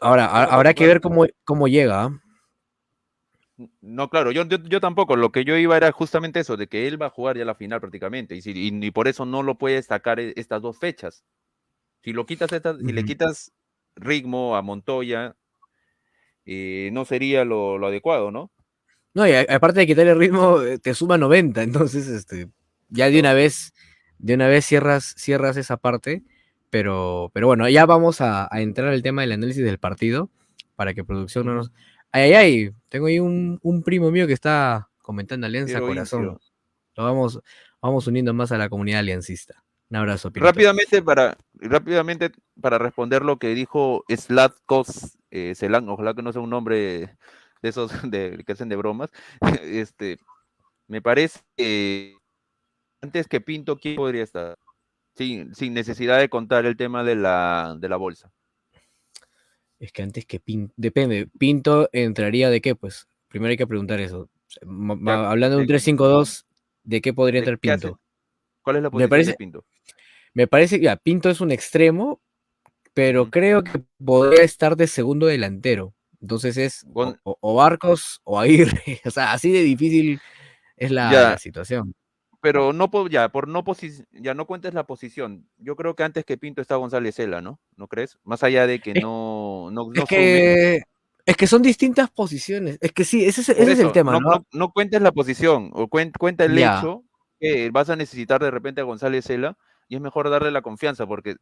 Ahora, 0.02 0.26
habrá 0.26 0.74
que 0.74 0.88
ver 0.88 1.02
cómo, 1.02 1.26
cómo 1.44 1.68
llega. 1.68 2.06
¿ah? 2.06 2.22
No, 3.82 4.10
claro, 4.10 4.32
yo, 4.32 4.44
yo, 4.46 4.82
tampoco. 4.82 5.16
Lo 5.16 5.32
que 5.32 5.46
yo 5.46 5.56
iba 5.58 5.78
era 5.78 5.92
justamente 5.92 6.42
eso, 6.42 6.58
de 6.58 6.68
que 6.68 6.88
él 6.88 7.02
va 7.02 7.08
a 7.08 7.12
jugar 7.12 7.38
ya 7.38 7.46
la 7.46 7.56
final 7.56 7.80
prácticamente. 7.80 8.36
Y, 8.36 8.42
si, 8.42 8.52
y, 8.56 8.92
por 8.92 9.08
eso 9.08 9.26
no 9.26 9.44
lo 9.44 9.58
puede 9.58 9.76
destacar 9.76 10.20
e, 10.20 10.34
estas 10.36 10.62
dos 10.62 10.78
fechas. 10.78 11.24
Si 12.04 12.12
lo 12.14 12.26
quitas 12.26 12.52
estas, 12.52 12.80
y 12.82 12.92
le 12.92 13.06
quitas 13.06 13.54
ritmo 13.96 14.56
a 14.56 14.62
Montoya, 14.62 15.36
eh, 16.46 16.90
no 16.94 17.06
sería 17.06 17.46
lo, 17.46 17.86
adecuado, 17.86 18.32
¿no? 18.32 18.52
No, 19.14 19.28
y 19.28 19.32
aparte 19.34 19.80
de 19.80 19.88
quitarle 19.88 20.14
ritmo, 20.14 20.62
eh, 20.62 20.78
te 20.78 20.94
suma 20.94 21.18
90. 21.18 21.64
Entonces, 21.64 22.08
este, 22.08 22.50
ya 22.90 23.10
de 23.10 23.20
una 23.20 23.34
vez, 23.34 23.74
de 24.18 24.34
una 24.34 24.48
vez 24.48 24.66
cierras, 24.66 25.16
cierras 25.18 25.58
esa 25.58 25.78
parte. 25.78 26.24
Pero, 26.70 27.32
pero 27.34 27.48
bueno, 27.48 27.70
ya 27.70 27.86
vamos 27.86 28.20
a, 28.20 28.54
a 28.54 28.62
entrar 28.62 28.90
al 28.90 29.02
tema 29.02 29.22
del 29.22 29.32
análisis 29.32 29.64
del 29.64 29.78
partido 29.78 30.30
para 30.76 30.94
que 30.94 31.06
producción 31.06 31.46
no 31.46 31.56
nos 31.56 31.72
Ay, 32.16 32.32
ay, 32.32 32.34
ay. 32.34 32.72
Tengo 32.88 33.08
ahí 33.08 33.20
un, 33.20 33.60
primo 33.84 34.10
mío 34.10 34.26
que 34.26 34.32
está 34.32 34.90
comentando 35.02 35.46
Alianza 35.48 35.82
Corazón. 35.82 36.40
Lo 36.96 37.04
vamos, 37.04 37.42
vamos 37.82 38.08
uniendo 38.08 38.34
más 38.34 38.54
a 38.54 38.58
la 38.58 38.70
comunidad 38.70 39.00
aliancista. 39.00 39.65
Un 39.90 39.98
abrazo, 39.98 40.32
Rápidamente 40.34 41.02
para, 41.04 41.38
rápidamente 41.54 42.32
para 42.60 42.80
responder 42.80 43.22
lo 43.22 43.38
que 43.38 43.54
dijo 43.54 44.04
Slatkos 44.10 45.18
eh, 45.30 45.54
ojalá 45.88 46.14
que 46.14 46.24
no 46.24 46.32
sea 46.32 46.42
un 46.42 46.50
nombre 46.50 47.18
de 47.62 47.70
esos 47.70 47.92
de, 48.12 48.44
que 48.46 48.52
hacen 48.52 48.70
de 48.70 48.76
bromas. 48.76 49.10
Este, 49.62 50.18
me 50.88 51.02
parece 51.02 51.40
que 51.56 52.16
antes 53.02 53.28
que 53.28 53.42
Pinto, 53.42 53.78
¿quién 53.78 53.96
podría 53.96 54.24
estar? 54.24 54.58
Sin, 55.16 55.54
sin 55.54 55.74
necesidad 55.74 56.20
de 56.20 56.30
contar 56.30 56.66
el 56.66 56.78
tema 56.78 57.04
de 57.04 57.16
la, 57.16 57.76
de 57.80 57.90
la 57.90 57.98
bolsa. 57.98 58.32
Es 59.80 59.92
que 59.92 60.02
antes 60.02 60.26
que 60.26 60.40
Pinto, 60.40 60.74
depende, 60.78 61.28
Pinto 61.38 61.90
entraría 61.92 62.50
de 62.50 62.62
qué, 62.62 62.76
pues 62.76 63.08
primero 63.28 63.52
hay 63.52 63.58
que 63.58 63.68
preguntar 63.68 64.00
eso. 64.00 64.30
hablando 64.62 65.58
de 65.58 65.64
un 65.64 65.68
3-5-2, 65.68 66.46
¿de 66.84 67.02
qué 67.02 67.14
podría 67.14 67.40
entrar 67.40 67.60
Pinto? 67.60 68.00
¿Cuál 68.62 68.78
es 68.78 68.84
la 68.84 68.90
posición 68.90 69.26
de 69.26 69.34
Pinto? 69.36 69.66
Me 70.36 70.46
parece 70.46 70.80
que 70.80 70.96
Pinto 70.98 71.32
es 71.32 71.42
un 71.42 71.52
extremo, 71.52 72.22
pero 72.94 73.32
creo 73.32 73.64
que 73.64 73.82
podría 74.04 74.44
estar 74.44 74.76
de 74.76 74.86
segundo 74.86 75.26
delantero. 75.26 75.96
Entonces 76.22 76.58
es 76.58 76.86
o, 76.94 77.56
Barcos 77.56 78.22
o 78.24 78.40
Aguirre. 78.40 79.02
o 79.06 79.10
sea, 79.10 79.34
así 79.34 79.52
de 79.52 79.64
difícil 79.64 80.22
es 80.78 80.92
la 80.92 81.40
situación 81.40 81.96
pero 82.46 82.74
no 82.74 82.92
ya 83.10 83.30
por 83.30 83.48
no 83.48 83.64
ya 84.12 84.36
no 84.36 84.46
cuentes 84.46 84.76
la 84.76 84.84
posición. 84.84 85.50
Yo 85.58 85.76
creo 85.76 85.96
que 85.96 86.04
antes 86.04 86.26
que 86.26 86.38
Pinto 86.38 86.62
está 86.62 86.76
González 86.76 87.16
Cela, 87.16 87.42
¿no? 87.42 87.60
¿No 87.76 87.88
crees? 87.88 88.20
Más 88.24 88.44
allá 88.44 88.68
de 88.68 88.80
que 88.80 88.94
no, 88.94 89.70
no, 89.72 89.90
es 89.96 90.04
que 90.04 90.84
es 91.26 91.38
que 91.38 91.48
son 91.48 91.64
distintas 91.64 92.12
posiciones. 92.12 92.78
Es 92.82 92.92
que 92.92 93.04
sí, 93.04 93.26
ese, 93.26 93.42
es, 93.42 93.80
el 93.80 93.92
tema, 93.92 94.20
¿no? 94.20 94.46
¿no? 94.52 94.72
cuentes 94.72 95.02
la 95.02 95.12
posición 95.12 95.72
o 95.74 95.88
cuenta 95.88 96.46
el 96.46 96.56
hecho 96.56 97.04
que 97.40 97.72
vas 97.72 97.90
a 97.90 97.96
necesitar 97.96 98.40
de 98.40 98.52
repente 98.52 98.80
a 98.80 98.84
González 98.84 99.26
Cela 99.26 99.58
y 99.88 99.96
es 99.96 100.02
mejor 100.02 100.30
darle 100.30 100.52
la 100.52 100.62
confianza 100.62 101.06
porque 101.06 101.36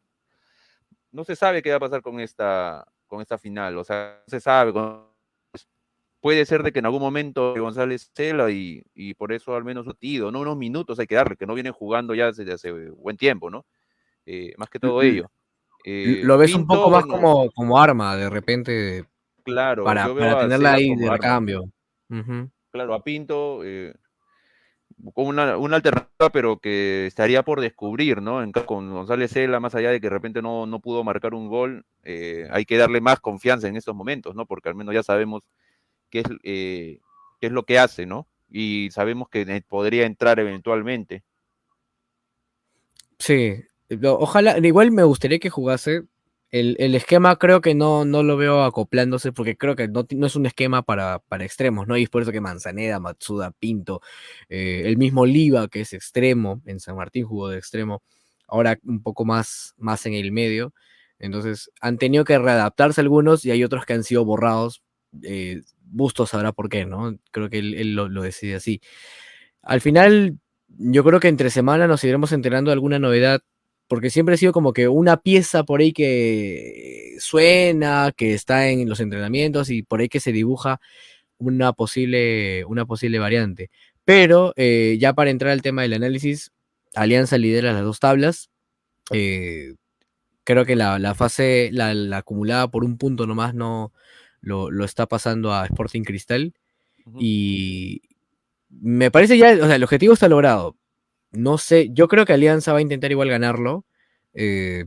no 1.12 1.24
se 1.24 1.36
sabe 1.36 1.62
qué 1.62 1.70
va 1.70 1.76
a 1.76 1.80
pasar 1.80 2.02
con 2.02 2.20
esta 2.20 2.86
con 3.06 3.20
esta 3.20 3.38
final, 3.38 3.78
o 3.78 3.84
sea, 3.84 4.22
no 4.26 4.30
se 4.30 4.40
sabe 4.40 4.72
puede 6.24 6.46
ser 6.46 6.62
de 6.62 6.72
que 6.72 6.78
en 6.78 6.86
algún 6.86 7.02
momento 7.02 7.54
González 7.54 8.10
cela 8.14 8.50
y, 8.50 8.82
por 9.18 9.30
eso 9.30 9.54
al 9.54 9.62
menos 9.62 9.86
un 9.86 10.32
¿no? 10.32 10.40
Unos 10.40 10.56
minutos 10.56 10.98
hay 10.98 11.06
que 11.06 11.16
darle, 11.16 11.36
que 11.36 11.44
no 11.44 11.52
vienen 11.52 11.74
jugando 11.74 12.14
ya 12.14 12.32
desde 12.32 12.50
hace 12.50 12.72
buen 12.92 13.18
tiempo, 13.18 13.50
¿no? 13.50 13.66
Eh, 14.24 14.54
más 14.56 14.70
que 14.70 14.78
todo 14.78 15.02
ello. 15.02 15.30
Eh, 15.84 16.22
lo 16.24 16.38
ves 16.38 16.54
un 16.54 16.66
poco 16.66 16.88
más 16.88 17.04
como, 17.04 17.50
como 17.50 17.78
arma, 17.78 18.16
de 18.16 18.30
repente. 18.30 19.04
Claro, 19.44 19.84
para, 19.84 20.06
tenerla 20.40 20.72
ahí 20.72 20.96
de 20.96 21.18
cambio. 21.18 21.64
Claro, 22.70 22.94
a 22.94 23.04
Pinto, 23.04 23.60
eh, 23.62 23.92
como 25.12 25.28
una, 25.28 25.52
alternativa, 25.52 26.30
pero 26.32 26.58
que 26.58 27.06
estaría 27.06 27.42
por 27.42 27.60
descubrir, 27.60 28.22
¿no? 28.22 28.42
En, 28.42 28.52
con 28.52 28.90
González 28.90 29.32
Cela, 29.32 29.60
más 29.60 29.74
allá 29.74 29.90
de 29.90 30.00
que 30.00 30.06
de 30.06 30.14
repente 30.14 30.42
no, 30.42 30.66
no 30.66 30.80
pudo 30.80 31.04
marcar 31.04 31.34
un 31.34 31.48
gol, 31.48 31.84
hay 32.04 32.64
que 32.64 32.78
darle 32.78 33.00
más 33.00 33.20
confianza 33.20 33.68
en 33.68 33.76
estos 33.76 33.94
momentos, 33.94 34.34
¿no? 34.34 34.46
Porque 34.46 34.68
al 34.68 34.74
menos 34.74 34.94
ya 34.94 35.02
sabemos 35.02 35.42
qué 36.10 36.20
es, 36.20 36.26
eh, 36.44 37.00
qué 37.40 37.46
es 37.48 37.52
lo 37.52 37.64
que 37.64 37.78
hace, 37.78 38.06
¿no? 38.06 38.28
Y 38.48 38.88
sabemos 38.92 39.28
que 39.28 39.62
podría 39.68 40.06
entrar 40.06 40.38
eventualmente. 40.38 41.24
Sí, 43.18 43.64
ojalá, 44.02 44.58
igual 44.58 44.92
me 44.92 45.02
gustaría 45.02 45.38
que 45.38 45.50
jugase. 45.50 46.04
El, 46.56 46.94
esquema 46.94 47.36
creo 47.36 47.60
que 47.60 47.74
no, 47.74 48.04
no 48.04 48.22
lo 48.22 48.36
veo 48.36 48.62
acoplándose 48.62 49.32
porque 49.32 49.56
creo 49.56 49.74
que 49.74 49.88
no, 49.88 50.26
es 50.26 50.36
un 50.36 50.46
esquema 50.46 50.82
para, 50.82 51.18
para, 51.18 51.44
extremos, 51.44 51.88
¿no? 51.88 51.96
Y 51.96 52.04
es 52.04 52.10
por 52.10 52.22
eso 52.22 52.30
que 52.30 52.40
Manzaneda, 52.40 53.00
Matsuda, 53.00 53.50
Pinto, 53.50 54.00
eh, 54.48 54.82
el 54.84 54.96
mismo 54.96 55.22
Oliva, 55.22 55.66
que 55.66 55.80
es 55.80 55.92
extremo, 55.92 56.62
en 56.66 56.78
San 56.78 56.96
Martín 56.96 57.24
jugó 57.26 57.48
de 57.48 57.58
extremo, 57.58 58.02
ahora 58.46 58.78
un 58.84 59.02
poco 59.02 59.24
más, 59.24 59.74
más 59.78 60.06
en 60.06 60.14
el 60.14 60.30
medio. 60.30 60.72
Entonces 61.18 61.70
han 61.80 61.98
tenido 61.98 62.24
que 62.24 62.38
readaptarse 62.38 63.00
algunos 63.00 63.44
y 63.44 63.50
hay 63.50 63.64
otros 63.64 63.84
que 63.84 63.94
han 63.94 64.04
sido 64.04 64.24
borrados 64.24 64.82
eh, 65.22 65.62
Bustos 65.86 66.30
sabrá 66.30 66.52
por 66.52 66.68
qué, 66.68 66.86
¿no? 66.86 67.16
Creo 67.30 67.50
que 67.50 67.58
él, 67.58 67.94
lo, 67.94 68.08
decide 68.22 68.56
así. 68.56 68.80
Al 69.62 69.80
final, 69.80 70.38
yo 70.68 71.04
creo 71.04 71.20
que 71.20 71.28
entre 71.28 71.50
semana 71.50 71.86
nos 71.86 72.02
iremos 72.04 72.32
enterando 72.32 72.70
de 72.70 72.74
alguna 72.74 72.98
novedad, 72.98 73.42
porque 73.88 74.10
siempre 74.10 74.34
ha 74.34 74.38
sido 74.38 74.52
como 74.52 74.72
que 74.72 74.88
una 74.88 75.18
pieza 75.18 75.64
por 75.64 75.80
ahí 75.80 75.92
que 75.92 77.16
suena, 77.18 78.12
que 78.16 78.34
está 78.34 78.68
en 78.68 78.88
los 78.88 79.00
entrenamientos 79.00 79.70
y 79.70 79.82
por 79.82 80.00
ahí 80.00 80.08
que 80.08 80.20
se 80.20 80.32
dibuja 80.32 80.80
una 81.38 81.72
posible, 81.72 82.64
una 82.64 82.86
posible 82.86 83.18
variante. 83.18 83.70
Pero 84.04 84.52
eh, 84.56 84.96
ya 85.00 85.12
para 85.14 85.30
entrar 85.30 85.52
al 85.52 85.62
tema 85.62 85.82
del 85.82 85.94
análisis, 85.94 86.52
Alianza 86.94 87.38
lidera 87.38 87.72
las 87.72 87.82
dos 87.82 88.00
tablas. 88.00 88.50
Eh, 89.10 89.74
creo 90.44 90.64
que 90.64 90.76
la, 90.76 91.14
fase, 91.14 91.70
la, 91.72 92.16
acumulada 92.16 92.68
por 92.68 92.84
un 92.84 92.98
punto 92.98 93.26
nomás 93.26 93.54
no 93.54 93.92
lo, 94.40 94.84
está 94.84 95.06
pasando 95.06 95.52
a 95.52 95.66
Sporting 95.66 96.02
Cristal. 96.02 96.54
Y 97.18 98.02
me 98.70 99.10
parece 99.10 99.36
ya, 99.36 99.52
o 99.52 99.66
sea, 99.66 99.76
el 99.76 99.84
objetivo 99.84 100.14
está 100.14 100.28
logrado. 100.28 100.76
No 101.34 101.58
sé, 101.58 101.90
yo 101.92 102.08
creo 102.08 102.24
que 102.24 102.32
Alianza 102.32 102.72
va 102.72 102.78
a 102.78 102.82
intentar 102.82 103.10
igual 103.10 103.28
ganarlo. 103.28 103.84
Eh, 104.34 104.86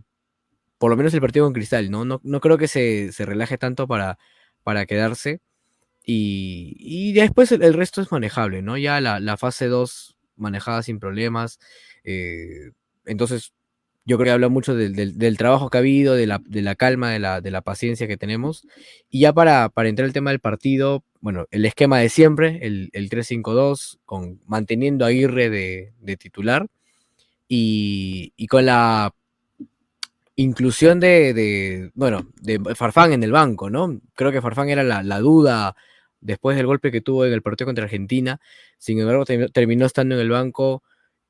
por 0.77 0.91
lo 0.91 0.97
menos 0.97 1.13
el 1.13 1.21
partido 1.21 1.45
con 1.45 1.53
Cristal, 1.53 1.89
¿no? 1.91 2.05
No, 2.05 2.21
no 2.23 2.39
creo 2.39 2.57
que 2.57 2.67
se, 2.67 3.11
relaje 3.19 3.57
tanto 3.57 3.87
para, 3.87 4.17
para 4.63 4.85
quedarse. 4.85 5.41
Y, 6.09 7.11
después 7.13 7.51
el, 7.51 7.73
resto 7.73 8.01
es 8.01 8.11
manejable, 8.11 8.61
¿no? 8.61 8.77
Ya 8.77 9.01
la, 9.01 9.37
fase 9.37 9.67
2 9.67 10.15
manejada 10.37 10.83
sin 10.83 10.99
problemas. 10.99 11.59
Eh, 12.05 12.71
entonces, 13.05 13.53
yo 14.05 14.17
creo 14.17 14.27
que 14.27 14.31
habla 14.31 14.47
mucho 14.47 14.73
del, 14.73 15.37
trabajo 15.37 15.69
que 15.69 15.77
ha 15.77 15.81
habido, 15.81 16.13
de 16.13 16.27
la, 16.27 16.75
calma, 16.75 17.11
de 17.11 17.51
la, 17.51 17.61
paciencia 17.61 18.07
que 18.07 18.15
tenemos. 18.15 18.65
Y 19.09 19.21
ya 19.21 19.33
para, 19.33 19.67
para 19.67 19.89
entrar 19.89 20.05
al 20.05 20.13
tema 20.13 20.29
del 20.29 20.39
partido, 20.39 21.03
bueno, 21.27 21.45
el 21.51 21.65
esquema 21.65 21.99
de 21.99 22.07
siempre, 22.07 22.59
el, 22.61 22.89
el 22.93 23.09
3-5-2, 23.09 23.99
con, 24.05 24.39
manteniendo 24.45 25.03
Aguirre 25.03 25.49
de, 25.49 26.17
titular 26.17 26.67
y, 27.49 28.47
con 28.47 28.65
la 28.65 29.13
inclusión 30.37 31.01
de, 31.01 31.91
bueno, 31.95 32.29
de 32.41 32.61
Farfán 32.75 33.11
en 33.11 33.23
el 33.23 33.33
banco, 33.33 33.69
¿no? 33.69 33.99
Creo 34.15 34.31
que 34.31 34.41
Farfán 34.41 34.69
era 34.69 34.83
la, 34.85 35.19
duda 35.19 35.75
después 36.21 36.55
del 36.55 36.65
golpe 36.65 36.93
que 36.93 37.01
tuvo 37.01 37.25
en 37.25 37.33
el 37.33 37.41
partido 37.41 37.65
contra 37.65 37.83
Argentina. 37.83 38.39
Sin 38.77 38.97
embargo, 38.97 39.25
terminó 39.25 39.85
estando 39.85 40.15
en 40.15 40.21
el 40.21 40.29
banco 40.29 40.81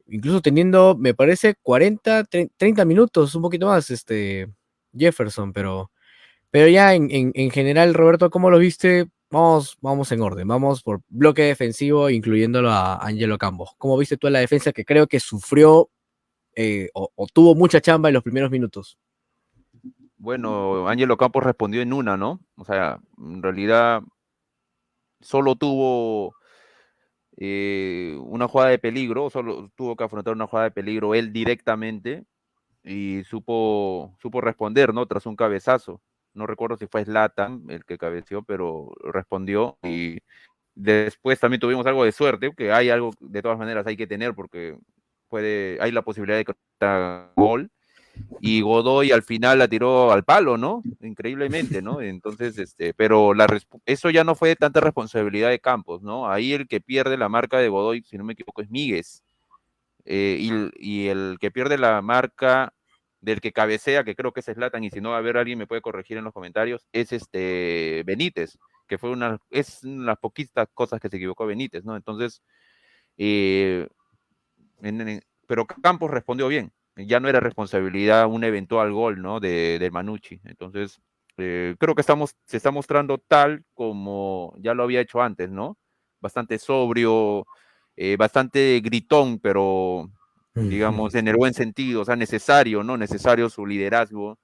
incluso 0.06 0.44
teniendo, 0.44 0.96
me 0.96 1.16
parece, 1.16 1.56
40, 1.64 2.26
30 2.56 2.86
minutos, 2.86 3.34
un 3.34 3.42
poquito 3.42 3.66
más, 3.66 3.90
este 3.90 4.48
Jefferson, 4.96 5.54
pero, 5.54 5.90
pero 6.52 6.68
ya 6.68 6.94
en, 6.94 7.50
general, 7.50 7.96
Roberto, 7.96 8.30
¿cómo 8.30 8.52
lo 8.52 8.60
viste? 8.60 9.08
Vamos, 9.30 9.78
vamos 9.82 10.10
en 10.14 10.22
orden, 10.22 10.48
vamos 10.48 10.84
por 10.84 11.02
bloque 11.10 11.42
defensivo, 11.42 12.10
incluyéndolo 12.10 12.72
a 12.72 12.96
Angelo 13.06 13.38
Campos. 13.38 13.72
¿Cómo 13.78 13.98
viste 13.98 14.16
tú 14.16 14.30
la 14.30 14.40
defensa 14.40 14.72
que 14.72 14.86
creo 14.86 15.08
que 15.08 15.20
sufrió 15.20 15.90
eh, 16.56 16.90
o, 16.94 17.28
tuvo 17.34 17.54
mucha 17.54 17.82
chamba 17.82 18.08
en 18.10 18.14
los 18.14 18.24
primeros 18.24 18.50
minutos? 18.50 18.98
Bueno, 20.18 20.88
Angelo 20.88 21.18
Campos 21.18 21.44
respondió 21.44 21.82
en 21.82 21.92
una, 21.92 22.16
¿no? 22.16 22.40
O 22.56 22.64
sea, 22.64 23.00
en 23.18 23.44
realidad 23.44 24.02
solo 25.20 25.56
tuvo 25.56 26.34
eh, 27.36 28.18
una 28.22 28.48
jugada 28.48 28.72
de 28.72 28.80
peligro, 28.80 29.30
solo 29.30 29.70
tuvo 29.76 29.98
que 29.98 30.06
afrontar 30.06 30.34
una 30.34 30.48
jugada 30.48 30.70
de 30.70 30.72
peligro 30.72 31.14
él 31.14 31.34
directamente 31.34 32.24
y 32.82 33.24
supo, 33.26 34.16
supo 34.22 34.40
responder, 34.40 34.94
¿no? 34.94 35.06
Tras 35.06 35.26
un 35.26 35.36
cabezazo. 35.36 36.02
No 36.38 36.48
recuerdo 36.48 36.78
si 36.78 36.88
fue 36.88 37.04
Slatan 37.04 37.64
el 37.70 37.84
que 37.86 37.98
cabeció, 37.98 38.44
pero 38.44 38.94
respondió 39.04 39.78
y 39.84 40.20
después 40.76 41.40
también 41.40 41.60
tuvimos 41.60 41.86
algo 41.88 42.04
de 42.06 42.12
suerte, 42.12 42.52
que 42.56 42.72
hay 42.72 42.90
algo 42.90 43.12
de 43.20 43.42
todas 43.42 43.58
maneras 43.58 43.88
hay 43.88 43.98
que 43.98 44.08
tener 44.08 44.34
porque 44.36 44.78
puede, 45.28 45.78
hay 45.82 45.92
la 45.92 46.04
posibilidad 46.04 46.38
de 46.38 46.46
que 46.46 46.54
gol 47.36 47.72
y 48.40 48.62
Godoy 48.62 49.12
al 49.12 49.24
final 49.24 49.60
la 49.60 49.68
tiró 49.68 50.12
al 50.12 50.24
palo, 50.24 50.58
¿no? 50.58 50.84
Increíblemente, 51.02 51.82
¿no? 51.82 52.02
Entonces, 52.02 52.58
este, 52.58 52.94
pero 52.94 53.34
eso 53.86 54.10
ya 54.10 54.24
no 54.24 54.36
fue 54.36 54.56
tanta 54.56 54.80
responsabilidad 54.80 55.50
de 55.50 55.60
Campos, 55.60 56.02
¿no? 56.02 56.30
Ahí 56.30 56.54
el 56.54 56.68
que 56.68 56.82
pierde 56.82 57.18
la 57.18 57.30
marca 57.30 57.58
de 57.58 57.70
Godoy, 57.70 58.04
si 58.04 58.18
no 58.18 58.24
me 58.24 58.34
equivoco, 58.34 58.62
es 58.62 58.70
Míguez. 58.70 59.24
Eh, 60.06 60.72
y, 60.80 61.08
el 61.08 61.38
que 61.40 61.52
pierde 61.52 61.78
la 61.78 62.02
marca 62.02 62.74
del 63.28 63.42
que 63.42 63.52
cabecea, 63.52 64.04
que 64.04 64.16
creo 64.16 64.32
que 64.32 64.40
es 64.40 64.46
Slatan, 64.46 64.84
y 64.84 64.90
si 64.90 65.02
no 65.02 65.10
va 65.10 65.18
a 65.18 65.20
haber 65.20 65.38
alguien 65.38 65.60
me 65.60 65.68
puede 65.68 65.82
corregir 65.82 66.18
en 66.18 66.24
los 66.24 66.34
comentarios, 66.34 66.88
es 66.94 67.12
este 67.12 68.04
Benítez, 68.06 68.58
que 68.88 68.98
fue 68.98 69.12
una, 69.12 69.40
es 69.50 69.84
una 69.84 70.02
de 70.02 70.06
las 70.08 70.18
poquitas 70.20 70.68
cosas 70.74 71.00
que 71.02 71.10
se 71.10 71.18
equivocó 71.18 71.46
Benítez, 71.46 71.84
¿no? 71.84 71.96
Entonces, 71.98 72.42
eh, 73.18 73.88
pero 75.46 75.66
Campos 75.68 76.10
respondió 76.10 76.48
bien, 76.48 76.72
ya 76.96 77.20
no 77.20 77.28
era 77.28 77.40
responsabilidad 77.42 78.28
un 78.28 78.44
eventual 78.44 78.94
gol, 78.94 79.22
¿no? 79.22 79.40
De, 79.40 79.78
de 79.80 79.92
Manucci. 79.92 80.40
Entonces, 80.46 81.02
eh, 81.38 81.76
creo 81.80 81.96
que 81.96 82.02
estamos, 82.02 82.36
se 82.46 82.58
está 82.58 82.72
mostrando 82.72 83.18
tal 83.20 83.64
como 83.74 84.54
ya 84.58 84.74
lo 84.74 84.84
había 84.84 85.02
hecho 85.02 85.22
antes, 85.22 85.50
¿no? 85.50 85.78
Bastante 86.22 86.58
sobrio, 86.60 87.46
eh, 87.98 88.16
bastante 88.18 88.80
gritón, 88.84 89.40
pero 89.40 90.10
digamos 90.64 91.16
en 91.16 91.28
el 91.28 91.36
buen 91.36 91.54
sentido, 91.54 92.02
o 92.02 92.06
sea, 92.06 92.16
necesario, 92.16 92.84
¿no? 92.84 92.98
Necesario 92.98 93.50
su 93.50 93.66
liderazgo. 93.66 94.38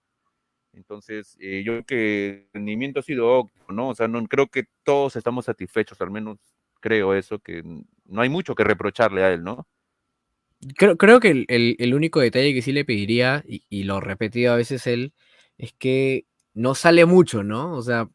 Entonces, 0.74 1.38
eh, 1.40 1.64
yo 1.66 1.74
creo 1.74 1.86
que 1.86 2.30
el 2.30 2.48
rendimiento 2.54 3.00
ha 3.00 3.04
sido 3.04 3.28
óptimo, 3.28 3.66
¿no? 3.70 3.90
O 3.90 3.96
sea, 3.96 4.08
no, 4.08 4.26
creo 4.28 4.48
que 4.48 4.66
todos 4.84 5.16
estamos 5.16 5.46
satisfechos, 5.46 6.02
al 6.02 6.12
menos 6.12 6.40
creo 6.80 7.14
eso, 7.14 7.40
que 7.40 7.64
no 8.06 8.22
hay 8.22 8.30
mucho 8.30 8.56
que 8.56 8.64
reprocharle 8.64 9.24
a 9.24 9.32
él, 9.32 9.44
¿no? 9.44 9.68
Creo, 10.76 10.98
creo 10.98 11.20
que 11.20 11.46
el, 11.48 11.94
único 11.94 12.20
detalle 12.20 12.54
que 12.54 12.62
sí 12.62 12.72
le 12.72 12.86
pediría, 12.86 13.44
y, 13.48 13.84
lo 13.84 14.00
repetido 14.00 14.54
a 14.54 14.58
veces 14.58 14.88
él, 14.88 15.14
es 15.58 15.74
que 15.74 16.26
no 16.54 16.74
sale 16.76 17.06
mucho, 17.06 17.44
¿no? 17.44 17.76
O 17.76 17.82
sea, 17.82 18.10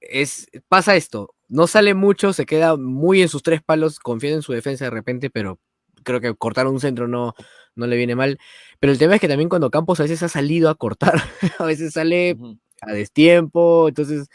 es, 0.00 0.48
pasa 0.68 0.96
esto, 0.96 1.34
no 1.48 1.66
sale 1.66 1.94
mucho, 1.94 2.32
se 2.32 2.46
queda 2.46 2.76
muy 2.76 3.22
en 3.22 3.28
sus 3.28 3.42
tres 3.42 3.62
palos, 3.62 4.00
confía 4.00 4.30
en 4.32 4.42
su 4.42 4.52
defensa 4.52 4.86
de 4.86 4.90
repente, 4.90 5.30
pero 5.30 5.58
creo 6.02 6.20
que 6.20 6.34
cortar 6.34 6.66
un 6.66 6.80
centro 6.80 7.08
no, 7.08 7.34
no 7.74 7.86
le 7.86 7.96
viene 7.96 8.14
mal. 8.14 8.38
Pero 8.80 8.92
el 8.92 8.98
tema 8.98 9.14
es 9.14 9.20
que 9.20 9.28
también 9.28 9.48
cuando 9.48 9.70
Campos 9.70 10.00
a 10.00 10.04
veces 10.04 10.22
ha 10.22 10.28
salido 10.28 10.70
a 10.70 10.74
cortar, 10.74 11.14
a 11.58 11.64
veces 11.64 11.92
sale 11.94 12.36
a 12.80 12.92
destiempo, 12.92 13.88
entonces 13.88 14.28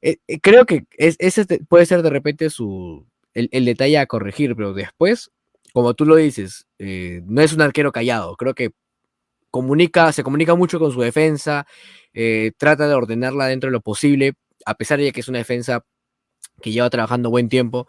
eh, 0.00 0.18
eh, 0.26 0.40
creo 0.40 0.66
que 0.66 0.86
ese 0.96 1.44
puede 1.68 1.86
ser 1.86 2.02
de 2.02 2.10
repente 2.10 2.50
su, 2.50 3.06
el, 3.34 3.48
el, 3.52 3.64
detalle 3.64 3.98
a 3.98 4.06
corregir, 4.06 4.54
pero 4.56 4.72
después 4.72 5.30
como 5.74 5.94
tú 5.94 6.06
lo 6.06 6.16
dices, 6.16 6.66
eh, 6.78 7.20
no 7.26 7.42
es 7.42 7.52
un 7.52 7.60
arquero 7.60 7.92
callado, 7.92 8.36
creo 8.36 8.54
que 8.54 8.70
comunica, 9.50 10.10
se 10.12 10.24
comunica 10.24 10.54
mucho 10.54 10.78
con 10.78 10.92
su 10.92 11.00
defensa, 11.00 11.66
trata 12.56 12.88
de 12.88 12.94
ordenarla 12.94 13.46
dentro 13.46 13.68
de 13.68 13.72
lo 13.72 13.80
posible, 13.80 14.34
a 14.64 14.74
pesar 14.74 14.98
de 14.98 15.12
que 15.12 15.20
es 15.20 15.28
una 15.28 15.38
defensa 15.38 15.84
que 16.60 16.72
lleva 16.72 16.90
trabajando 16.90 17.30
buen 17.30 17.48
tiempo, 17.48 17.86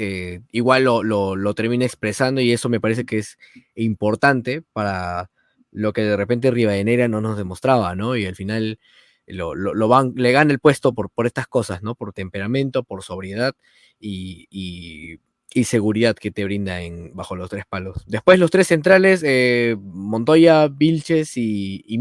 eh, 0.00 0.40
igual 0.52 0.84
lo, 0.84 1.54
termina 1.54 1.84
expresando 1.84 2.40
y 2.40 2.52
eso 2.52 2.68
me 2.68 2.80
parece 2.80 3.04
que 3.04 3.18
es 3.18 3.38
importante 3.74 4.62
para 4.72 5.30
lo 5.70 5.92
que 5.92 6.02
de 6.02 6.16
repente 6.16 6.50
Rivadeneira 6.50 7.08
no 7.08 7.20
nos 7.20 7.36
demostraba, 7.36 7.94
¿no? 7.94 8.16
Y 8.16 8.24
al 8.24 8.36
final 8.36 8.78
lo, 9.26 9.88
van, 9.88 10.12
le 10.16 10.32
gana 10.32 10.52
el 10.52 10.60
puesto 10.60 10.94
por, 10.94 11.10
por 11.10 11.26
estas 11.26 11.46
cosas, 11.46 11.82
¿no? 11.82 11.94
Por 11.94 12.12
temperamento, 12.12 12.84
por 12.84 13.02
sobriedad 13.02 13.54
y 14.00 15.18
y 15.54 15.64
seguridad 15.64 16.14
que 16.14 16.30
te 16.30 16.44
brinda 16.44 16.82
en, 16.82 17.14
bajo 17.14 17.34
los 17.34 17.48
tres 17.50 17.64
palos. 17.68 18.04
Después 18.06 18.38
los 18.38 18.50
tres 18.50 18.66
centrales, 18.66 19.22
eh, 19.24 19.76
Montoya, 19.80 20.68
Vilches 20.68 21.36
y, 21.36 21.82
y 21.86 21.98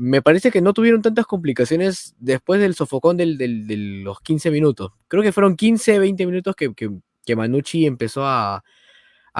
me 0.00 0.22
parece 0.22 0.50
que 0.50 0.62
no 0.62 0.72
tuvieron 0.72 1.02
tantas 1.02 1.26
complicaciones 1.26 2.14
después 2.18 2.58
del 2.58 2.74
sofocón 2.74 3.18
de 3.18 3.26
los 4.02 4.20
15 4.22 4.50
minutos. 4.50 4.92
Creo 5.08 5.22
que 5.22 5.30
fueron 5.30 5.56
15, 5.56 5.98
20 5.98 6.24
minutos 6.24 6.56
que, 6.56 6.72
que, 6.74 7.36
Manucci 7.36 7.84
empezó 7.84 8.26
a, 8.26 8.64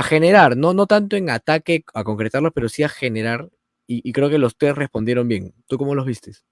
generar, 0.04 0.58
¿no? 0.58 0.74
no 0.74 0.86
tanto 0.86 1.16
en 1.16 1.30
ataque 1.30 1.82
a 1.94 2.04
concretarlos, 2.04 2.52
pero 2.54 2.68
sí 2.68 2.82
a 2.82 2.90
generar. 2.90 3.48
Y, 3.86 4.06
y, 4.06 4.12
creo 4.12 4.28
que 4.28 4.36
los 4.36 4.56
tres 4.56 4.76
respondieron 4.76 5.28
bien. 5.28 5.54
¿Tú 5.66 5.78
cómo 5.78 5.94
los 5.94 6.04
vistes? 6.04 6.44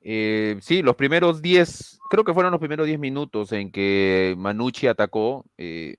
Eh, 0.00 0.56
sí, 0.62 0.80
los 0.80 0.96
primeros 0.96 1.42
10, 1.42 1.98
creo 2.08 2.24
que 2.24 2.32
fueron 2.32 2.52
los 2.52 2.60
primeros 2.60 2.86
10 2.86 2.98
minutos 2.98 3.52
en 3.52 3.70
que 3.70 4.34
Manucci 4.38 4.86
atacó. 4.86 5.44
Eh, 5.58 5.96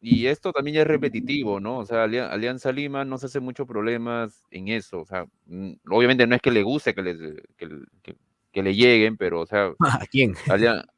y 0.00 0.26
esto 0.26 0.52
también 0.52 0.76
ya 0.76 0.82
es 0.82 0.86
repetitivo, 0.86 1.58
¿no? 1.58 1.78
O 1.78 1.86
sea, 1.86 2.04
Alianza 2.04 2.70
Lima 2.70 3.04
no 3.04 3.18
se 3.18 3.26
hace 3.26 3.40
muchos 3.40 3.66
problemas 3.66 4.42
en 4.50 4.68
eso. 4.68 5.00
O 5.00 5.04
sea, 5.04 5.26
obviamente 5.90 6.26
no 6.26 6.36
es 6.36 6.42
que 6.42 6.52
le 6.52 6.62
guste 6.62 6.94
que, 6.94 7.42
que, 7.56 8.62
le 8.62 8.74
lleguen, 8.74 9.16
pero, 9.16 9.40
o 9.40 9.46
sea. 9.46 9.72
¿A 10.02 10.06
quién? 10.06 10.34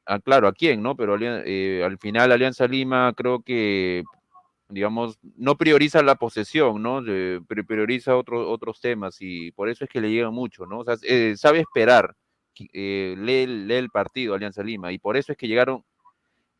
Ah, 0.07 0.19
claro, 0.19 0.49
¿a 0.49 0.53
quién, 0.53 0.83
no? 0.83 0.97
Pero 0.97 1.17
eh, 1.21 1.83
al 1.85 1.99
final 1.99 2.33
Alianza 2.33 2.67
Lima 2.67 3.13
creo 3.17 3.43
que 3.43 4.03
digamos, 4.71 5.19
no 5.37 5.57
prioriza 5.57 6.03
la 6.03 6.15
posesión, 6.15 6.83
¿no? 6.83 7.03
prioriza 7.67 8.17
otros 8.17 8.47
otros 8.49 8.81
temas 8.81 9.17
y 9.21 9.51
por 9.53 9.69
eso 9.69 9.85
es 9.85 9.91
que 9.91 10.01
le 10.01 10.11
llega 10.11 10.31
mucho, 10.31 10.67
¿no? 10.67 10.81
O 10.81 10.85
sea, 10.85 10.97
eh, 11.03 11.35
sabe 11.37 11.61
esperar, 11.61 12.15
eh, 12.73 13.15
lee, 13.19 13.75
el 13.75 13.91
partido 13.91 14.35
Alianza 14.35 14.63
Lima 14.63 14.93
y 14.93 14.99
por 14.99 15.17
eso 15.17 15.33
es 15.33 15.39
que 15.39 15.49
llegaron 15.49 15.85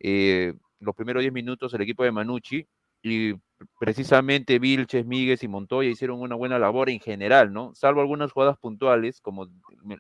eh, 0.01 0.55
los 0.81 0.95
primeros 0.95 1.23
10 1.23 1.33
minutos 1.33 1.73
el 1.75 1.83
equipo 1.83 2.05
de 2.05 2.13
Manucci 2.13 2.67
y 3.03 3.35
precisamente 3.79 4.59
Vilches, 4.59 5.07
Míguez 5.07 5.43
y 5.43 5.49
Montoya 5.49 5.91
hicieron 5.91 6.21
una 6.21 6.35
buena 6.35 6.59
labor 6.59 6.91
en 6.91 7.01
general, 7.01 7.53
¿no? 7.53 7.75
Salvo 7.75 8.01
algunas 8.01 8.33
jugadas 8.33 8.59
puntuales, 8.59 9.21
como 9.21 9.49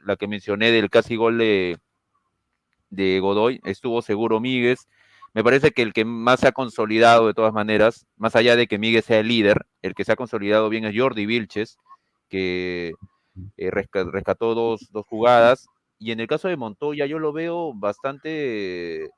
la 0.04 0.16
que 0.16 0.26
mencioné 0.26 0.70
del 0.70 0.90
casi 0.90 1.16
gol 1.16 1.38
de, 1.38 1.78
de 2.90 3.20
Godoy, 3.20 3.60
estuvo 3.64 4.02
seguro 4.02 4.40
Míguez, 4.40 4.86
me 5.32 5.44
parece 5.44 5.70
que 5.70 5.82
el 5.82 5.92
que 5.92 6.04
más 6.04 6.40
se 6.40 6.48
ha 6.48 6.52
consolidado 6.52 7.26
de 7.26 7.34
todas 7.34 7.52
maneras, 7.52 8.06
más 8.16 8.34
allá 8.34 8.56
de 8.56 8.66
que 8.66 8.78
Miguel 8.78 9.02
sea 9.02 9.20
el 9.20 9.28
líder, 9.28 9.64
el 9.82 9.94
que 9.94 10.04
se 10.04 10.12
ha 10.12 10.16
consolidado 10.16 10.68
bien 10.68 10.84
es 10.84 10.96
Jordi 10.96 11.24
Vilches, 11.24 11.78
que 12.28 12.94
eh, 13.56 13.70
rescató 13.70 14.54
dos, 14.54 14.88
dos, 14.90 15.06
jugadas. 15.06 15.68
Y 15.98 16.12
en 16.12 16.20
el 16.20 16.26
caso 16.26 16.48
de 16.48 16.56
Montoya, 16.56 17.06
yo 17.06 17.18
lo 17.18 17.32
veo 17.32 17.72
bastante 17.74 19.10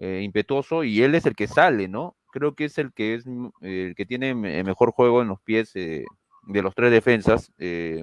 eh, 0.00 0.20
impetuoso 0.22 0.84
y 0.84 1.02
él 1.02 1.14
es 1.14 1.26
el 1.26 1.36
que 1.36 1.46
sale, 1.46 1.88
¿no? 1.88 2.16
Creo 2.32 2.54
que 2.54 2.64
es 2.64 2.78
el 2.78 2.92
que 2.92 3.14
es 3.14 3.24
el 3.60 3.94
que 3.94 4.06
tiene 4.06 4.34
mejor 4.34 4.90
juego 4.92 5.22
en 5.22 5.28
los 5.28 5.40
pies 5.40 5.72
eh, 5.76 6.04
de 6.48 6.62
los 6.62 6.74
tres 6.74 6.90
defensas, 6.90 7.52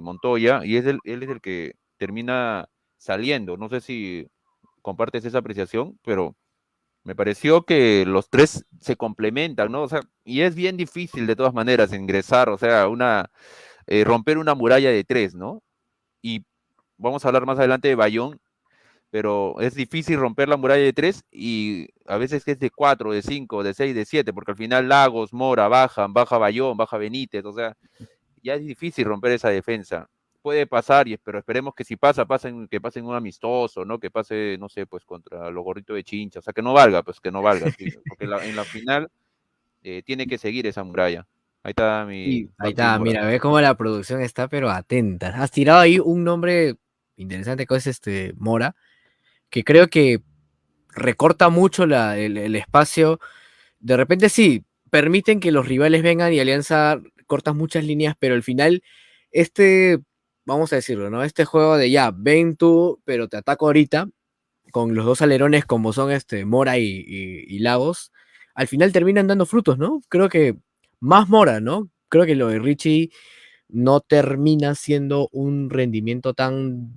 Montoya, 0.01 0.61
y 0.63 0.77
es 0.77 0.85
él 0.85 0.99
es 1.03 1.29
el 1.29 1.41
que 1.41 1.73
termina 1.97 2.69
saliendo. 2.97 3.57
No 3.57 3.69
sé 3.69 3.81
si 3.81 4.27
compartes 4.81 5.25
esa 5.25 5.39
apreciación, 5.39 5.99
pero 6.03 6.35
me 7.03 7.15
pareció 7.15 7.63
que 7.63 8.05
los 8.05 8.29
tres 8.29 8.65
se 8.81 8.97
complementan, 8.97 9.71
¿no? 9.71 9.83
O 9.83 9.87
sea, 9.87 10.01
y 10.25 10.41
es 10.41 10.55
bien 10.55 10.75
difícil 10.75 11.25
de 11.25 11.37
todas 11.37 11.53
maneras 11.53 11.93
ingresar, 11.93 12.49
o 12.49 12.57
sea, 12.57 12.89
una 12.89 13.29
eh, 13.87 14.03
romper 14.03 14.37
una 14.37 14.55
muralla 14.55 14.91
de 14.91 15.05
tres, 15.05 15.33
¿no? 15.33 15.63
Y 16.21 16.43
vamos 16.97 17.23
a 17.23 17.29
hablar 17.29 17.45
más 17.45 17.59
adelante 17.59 17.87
de 17.87 17.95
Bayón, 17.95 18.41
pero 19.09 19.59
es 19.59 19.75
difícil 19.75 20.17
romper 20.17 20.49
la 20.49 20.57
muralla 20.57 20.83
de 20.83 20.93
tres 20.93 21.23
y 21.31 21.87
a 22.05 22.17
veces 22.17 22.47
es 22.47 22.59
de 22.59 22.69
cuatro, 22.69 23.11
de 23.11 23.21
cinco, 23.21 23.63
de 23.63 23.73
seis, 23.73 23.95
de 23.95 24.05
siete, 24.05 24.33
porque 24.33 24.51
al 24.51 24.57
final 24.57 24.89
Lagos, 24.89 25.33
Mora, 25.33 25.67
bajan, 25.67 26.13
baja 26.13 26.37
Bayón, 26.37 26.77
baja 26.77 26.97
Benítez, 26.97 27.45
o 27.45 27.53
sea, 27.53 27.75
ya 28.43 28.55
es 28.55 28.65
difícil 28.65 29.05
romper 29.05 29.31
esa 29.31 29.49
defensa 29.49 30.09
puede 30.47 30.65
pasar, 30.65 31.09
y, 31.09 31.17
pero 31.17 31.39
esperemos 31.39 31.75
que 31.75 31.83
si 31.83 31.97
pasa, 31.97 32.25
pasen, 32.25 32.69
que 32.69 32.79
pasen 32.79 33.03
un 33.03 33.13
amistoso, 33.13 33.83
¿no? 33.83 33.99
Que 33.99 34.09
pase, 34.09 34.55
no 34.57 34.69
sé, 34.69 34.85
pues 34.85 35.03
contra 35.03 35.49
los 35.51 35.61
gorritos 35.61 35.93
de 35.93 36.05
chincha, 36.05 36.39
o 36.39 36.41
sea, 36.41 36.53
que 36.53 36.61
no 36.61 36.71
valga, 36.71 37.03
pues 37.03 37.19
que 37.19 37.31
no 37.31 37.41
valga, 37.41 37.65
porque 38.07 38.23
en 38.23 38.55
la 38.55 38.63
final 38.63 39.09
eh, 39.83 40.03
tiene 40.05 40.25
que 40.25 40.37
seguir 40.37 40.65
esa 40.65 40.85
muralla. 40.85 41.27
Ahí 41.63 41.71
está 41.71 42.05
mi... 42.05 42.49
ahí 42.59 42.69
está, 42.69 42.97
mira, 42.97 43.25
ve 43.25 43.41
cómo 43.41 43.59
la 43.59 43.75
producción 43.75 44.21
está, 44.21 44.47
pero 44.47 44.69
atenta. 44.69 45.27
Has 45.35 45.51
tirado 45.51 45.81
ahí 45.81 45.99
un 45.99 46.23
nombre 46.23 46.77
interesante 47.17 47.65
que 47.65 47.75
es 47.75 47.87
este 47.87 48.33
Mora, 48.37 48.73
que 49.49 49.63
creo 49.63 49.87
que 49.87 50.21
recorta 50.89 51.49
mucho 51.49 51.83
el, 51.83 52.37
el 52.37 52.55
espacio. 52.55 53.19
De 53.79 53.97
repente 53.97 54.29
sí, 54.29 54.65
permiten 54.89 55.39
que 55.39 55.51
los 55.51 55.67
rivales 55.67 56.03
vengan 56.03 56.33
y 56.33 56.39
Alianza 56.39 56.99
cortas 57.27 57.55
muchas 57.55 57.85
líneas, 57.85 58.15
pero 58.19 58.35
al 58.35 58.43
final 58.43 58.83
este 59.31 59.99
vamos 60.47 60.71
a 60.73 60.77
decirlo, 60.77 61.09
¿no? 61.09 61.23
Este 61.23 61.45
juego 61.45 61.77
de 61.77 61.91
ya, 61.91 62.11
ven 62.15 62.55
tú, 62.55 63.01
pero 63.05 63.27
te 63.27 63.37
ataco 63.37 63.67
ahorita, 63.67 64.09
con 64.71 64.95
los 64.95 65.05
dos 65.05 65.21
alerones 65.21 65.65
como 65.65 65.93
son 65.93 66.11
este 66.11 66.45
Mora 66.45 66.77
y, 66.77 67.59
Lagos, 67.59 68.11
al 68.55 68.67
final 68.67 68.93
terminan 68.93 69.27
dando 69.27 69.45
frutos, 69.45 69.77
¿no? 69.77 70.01
Creo 70.09 70.29
que 70.29 70.55
más 71.01 71.29
Mora, 71.29 71.59
¿no? 71.59 71.89
Creo 72.09 72.25
que 72.25 72.35
lo 72.35 72.47
de 72.47 72.59
Richie 72.59 73.11
no 73.67 73.99
termina 73.99 74.73
siendo 74.75 75.27
un 75.33 75.69
rendimiento 75.69 76.33
tan 76.33 76.95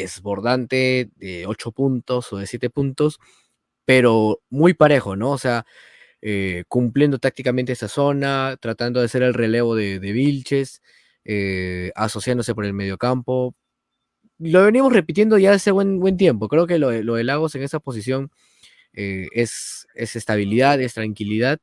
desbordante 0.00 1.10
de 1.16 1.46
8 1.46 1.72
puntos 1.72 2.32
o 2.32 2.38
de 2.38 2.46
7 2.46 2.70
puntos, 2.70 3.18
pero 3.84 4.40
muy 4.50 4.74
parejo, 4.74 5.16
¿no? 5.16 5.32
O 5.32 5.38
sea, 5.38 5.66
eh, 6.22 6.64
cumpliendo 6.68 7.18
tácticamente 7.18 7.72
esa 7.72 7.88
zona, 7.88 8.56
tratando 8.60 9.00
de 9.00 9.06
hacer 9.06 9.22
el 9.22 9.34
relevo 9.34 9.74
de, 9.76 9.98
Vilches. 9.98 10.82
Eh, 11.26 11.90
asociándose 11.94 12.54
por 12.54 12.66
el 12.66 12.74
mediocampo. 12.74 13.54
Lo 14.38 14.64
venimos 14.64 14.92
repitiendo 14.92 15.38
ya 15.38 15.52
hace 15.52 15.70
buen, 15.70 15.98
buen 15.98 16.16
tiempo. 16.16 16.48
Creo 16.48 16.66
que 16.66 16.78
lo, 16.78 16.90
de 16.90 17.24
Lagos 17.24 17.54
en 17.54 17.62
esa 17.62 17.80
posición 17.80 18.30
eh, 18.92 19.28
es, 19.32 19.86
es, 19.94 20.16
estabilidad, 20.16 20.80
es 20.80 20.94
tranquilidad. 20.94 21.60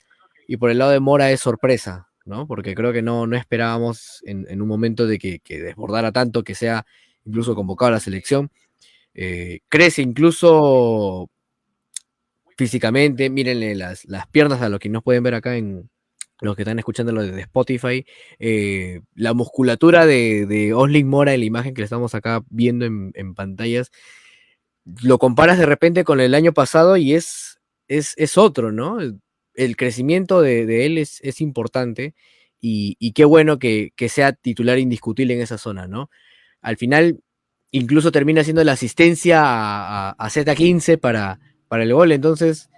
Y 0.48 0.58
por 0.58 0.72
el 0.72 0.80
lado 0.80 0.92
de 0.92 1.00
Mora 1.00 1.32
es 1.32 1.42
sorpresa, 1.42 2.10
¿no? 2.26 2.48
Porque 2.48 2.74
creo 2.76 2.92
que 2.94 3.02
no, 3.02 3.28
no 3.28 3.38
esperábamos 3.38 4.24
en, 4.26 4.62
un 4.62 4.68
momento 4.68 5.06
de 5.06 5.20
que, 5.20 5.42
desbordara 5.48 6.12
tanto, 6.12 6.44
que 6.44 6.56
sea 6.56 6.86
incluso 7.26 7.56
convocado 7.56 7.90
a 7.90 7.94
la 7.94 8.00
selección. 8.00 8.52
Eh, 9.14 9.60
crece 9.70 10.02
incluso 10.02 11.30
físicamente, 12.58 13.30
mírenle 13.30 13.76
las, 13.76 14.06
las 14.06 14.28
piernas 14.28 14.62
a 14.62 14.70
lo 14.70 14.80
que 14.80 14.90
nos 14.90 15.04
pueden 15.04 15.24
ver 15.24 15.34
acá 15.34 15.58
en, 15.58 15.90
los 16.42 16.56
que 16.56 16.64
están 16.64 16.80
escuchando 16.80 17.12
lo 17.12 17.22
de 17.22 17.42
Spotify, 17.42 18.06
eh, 18.40 19.02
la 19.14 19.34
musculatura 19.34 20.06
de, 20.06 20.74
Osling 20.76 21.08
Mora 21.08 21.34
en 21.34 21.40
la 21.40 21.46
imagen 21.46 21.74
que 21.74 21.82
le 21.82 21.86
estamos 21.86 22.16
acá 22.16 22.44
viendo 22.50 22.86
en, 22.86 23.36
pantallas, 23.36 23.92
lo 25.04 25.20
comparas 25.20 25.60
de 25.60 25.68
repente 25.68 26.04
con 26.04 26.20
el 26.20 26.34
año 26.34 26.52
pasado 26.52 26.98
y 26.98 27.14
es, 27.14 27.60
es, 27.88 28.16
es 28.18 28.38
otro, 28.38 28.72
¿no? 28.72 28.98
El 29.54 29.78
crecimiento 29.78 30.42
de, 30.42 30.86
él 30.86 30.98
es, 30.98 31.20
es 31.22 31.42
importante 31.42 32.16
y, 32.60 33.14
qué 33.14 33.26
bueno 33.26 33.60
que, 33.60 33.94
sea 34.10 34.34
titular 34.34 34.80
indiscutible 34.80 35.36
en 35.36 35.42
esa 35.42 35.60
zona, 35.60 35.88
¿no? 35.88 36.10
Al 36.62 36.78
final, 36.78 37.20
incluso 37.72 38.12
termina 38.12 38.44
siendo 38.44 38.64
la 38.64 38.74
asistencia 38.74 39.42
a, 39.44 40.30
Z15 40.30 41.00
para, 41.00 41.40
para 41.68 41.84
el 41.84 41.94
gol, 41.94 42.12
entonces, 42.12 42.70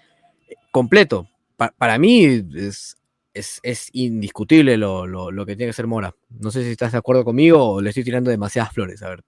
completo. 0.72 1.28
para 1.58 1.98
mí 1.98 2.44
es 2.56 2.98
es, 3.34 3.90
indiscutible 3.94 4.78
lo, 4.78 5.46
que 5.46 5.56
tiene 5.56 5.70
que 5.70 5.74
ser 5.74 5.88
Mora. 5.88 6.14
No 6.30 6.52
sé 6.52 6.64
si 6.64 6.72
estás 6.72 6.92
de 6.92 6.98
acuerdo 6.98 7.26
conmigo 7.26 7.74
o 7.74 7.82
le 7.82 7.90
estoy 7.90 8.04
tirando 8.04 8.30
demasiadas 8.30 8.74
flores. 8.74 9.02
A 9.04 9.10
ver, 9.10 9.24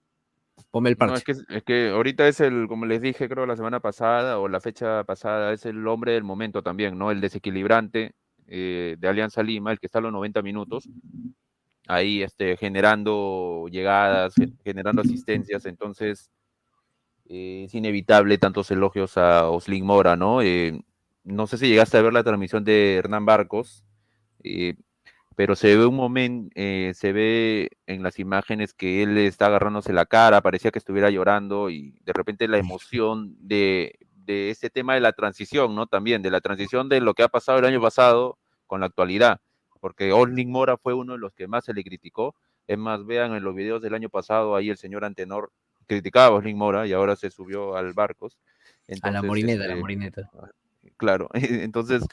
ponme 0.70 0.90
el 0.90 0.96
parche. 0.96 1.24
es, 1.48 1.62
que, 1.64 1.90
ahorita 1.90 2.28
es 2.28 2.40
el, 2.40 2.66
como 2.68 2.86
les 2.86 3.00
dije, 3.00 3.28
creo 3.28 3.46
la 3.46 3.56
semana 3.56 3.80
pasada 3.80 4.38
o 4.38 4.48
la 4.48 4.60
fecha 4.60 5.04
pasada, 5.04 5.52
es 5.52 5.66
el 5.66 5.86
hombre 5.86 6.12
del 6.12 6.24
momento 6.24 6.62
también, 6.62 6.98
¿no? 6.98 7.10
El 7.10 7.20
desequilibrante 7.20 8.12
eh, 8.46 8.96
de 8.98 9.08
Alianza 9.08 9.42
Lima, 9.42 9.72
el 9.72 9.80
que 9.80 9.86
está 9.86 9.98
a 9.98 10.02
los 10.02 10.12
90 10.12 10.42
minutos, 10.42 10.88
ahí 11.86 12.22
este, 12.22 12.56
generando 12.56 13.66
llegadas, 13.70 14.34
generando 14.64 15.02
asistencias. 15.02 15.66
Entonces, 15.66 16.30
eh, 17.28 17.64
es 17.66 17.74
inevitable 17.74 18.38
tantos 18.38 18.70
elogios 18.70 19.16
a 19.16 19.50
Oslin 19.50 19.84
Mora, 19.84 20.16
¿no? 20.16 20.42
Eh, 20.42 20.80
no 21.24 21.46
sé 21.46 21.58
si 21.58 21.68
llegaste 21.68 21.98
a 21.98 22.02
ver 22.02 22.12
la 22.12 22.22
transmisión 22.24 22.64
de 22.64 22.96
Hernán 22.96 23.26
Barcos, 23.26 23.84
eh, 24.44 24.74
pero 25.36 25.56
se 25.56 25.76
ve 25.76 25.86
un 25.86 25.96
momento, 25.96 26.50
eh, 26.54 26.92
se 26.94 27.12
ve 27.12 27.70
en 27.86 28.02
las 28.02 28.18
imágenes 28.18 28.72
que 28.74 29.02
él 29.02 29.18
está 29.18 29.46
agarrándose 29.46 29.92
la 29.92 30.06
cara, 30.06 30.40
parecía 30.40 30.70
que 30.70 30.78
estuviera 30.78 31.10
llorando 31.10 31.68
y 31.68 31.98
de 32.04 32.12
repente 32.12 32.48
la 32.48 32.58
emoción 32.58 33.36
de, 33.40 33.98
de 34.14 34.50
ese 34.50 34.70
tema 34.70 34.94
de 34.94 35.00
la 35.00 35.12
transición, 35.12 35.74
¿no? 35.74 35.86
También 35.86 36.22
de 36.22 36.30
la 36.30 36.40
transición 36.40 36.88
de 36.88 37.00
lo 37.00 37.14
que 37.14 37.24
ha 37.24 37.28
pasado 37.28 37.58
el 37.58 37.66
año 37.66 37.80
pasado 37.82 38.38
con 38.66 38.80
la 38.80 38.86
actualidad, 38.86 39.40
porque 39.80 40.12
Osling 40.12 40.50
Mora 40.50 40.76
fue 40.76 40.94
uno 40.94 41.14
de 41.14 41.18
los 41.18 41.32
que 41.32 41.48
más 41.48 41.64
se 41.64 41.74
le 41.74 41.84
criticó. 41.84 42.34
Es 42.66 42.78
más, 42.78 43.04
vean 43.04 43.34
en 43.34 43.44
los 43.44 43.54
videos 43.54 43.82
del 43.82 43.94
año 43.94 44.08
pasado, 44.08 44.56
ahí 44.56 44.70
el 44.70 44.76
señor 44.76 45.04
Antenor 45.04 45.52
criticaba 45.86 46.26
a 46.26 46.38
Osling 46.38 46.56
Mora 46.56 46.86
y 46.86 46.92
ahora 46.92 47.16
se 47.16 47.30
subió 47.30 47.76
al 47.76 47.92
Barcos. 47.92 48.38
a 49.02 49.10
la 49.10 49.22
morineta, 49.22 49.64
la 49.64 49.70
este, 49.70 49.80
morineta. 49.80 50.30
Claro, 50.96 51.28
entonces 51.34 52.06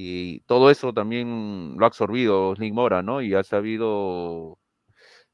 y 0.00 0.42
todo 0.46 0.70
eso 0.70 0.92
también 0.94 1.74
lo 1.76 1.84
ha 1.84 1.88
absorbido 1.88 2.54
Sling 2.54 2.72
Mora, 2.72 3.02
¿no? 3.02 3.20
Y 3.20 3.34
ha 3.34 3.42
sabido 3.42 4.56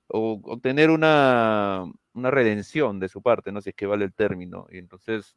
obtener 0.09 0.89
una, 0.89 1.85
redención 2.15 2.99
de 2.99 3.11
su 3.11 3.21
parte, 3.21 3.53
no 3.53 3.61
sé 3.61 3.65
si 3.65 3.71
es 3.71 3.77
que 3.77 3.85
vale 3.85 4.07
el 4.07 4.15
término. 4.15 4.67
Y 4.71 4.79
entonces, 4.79 5.37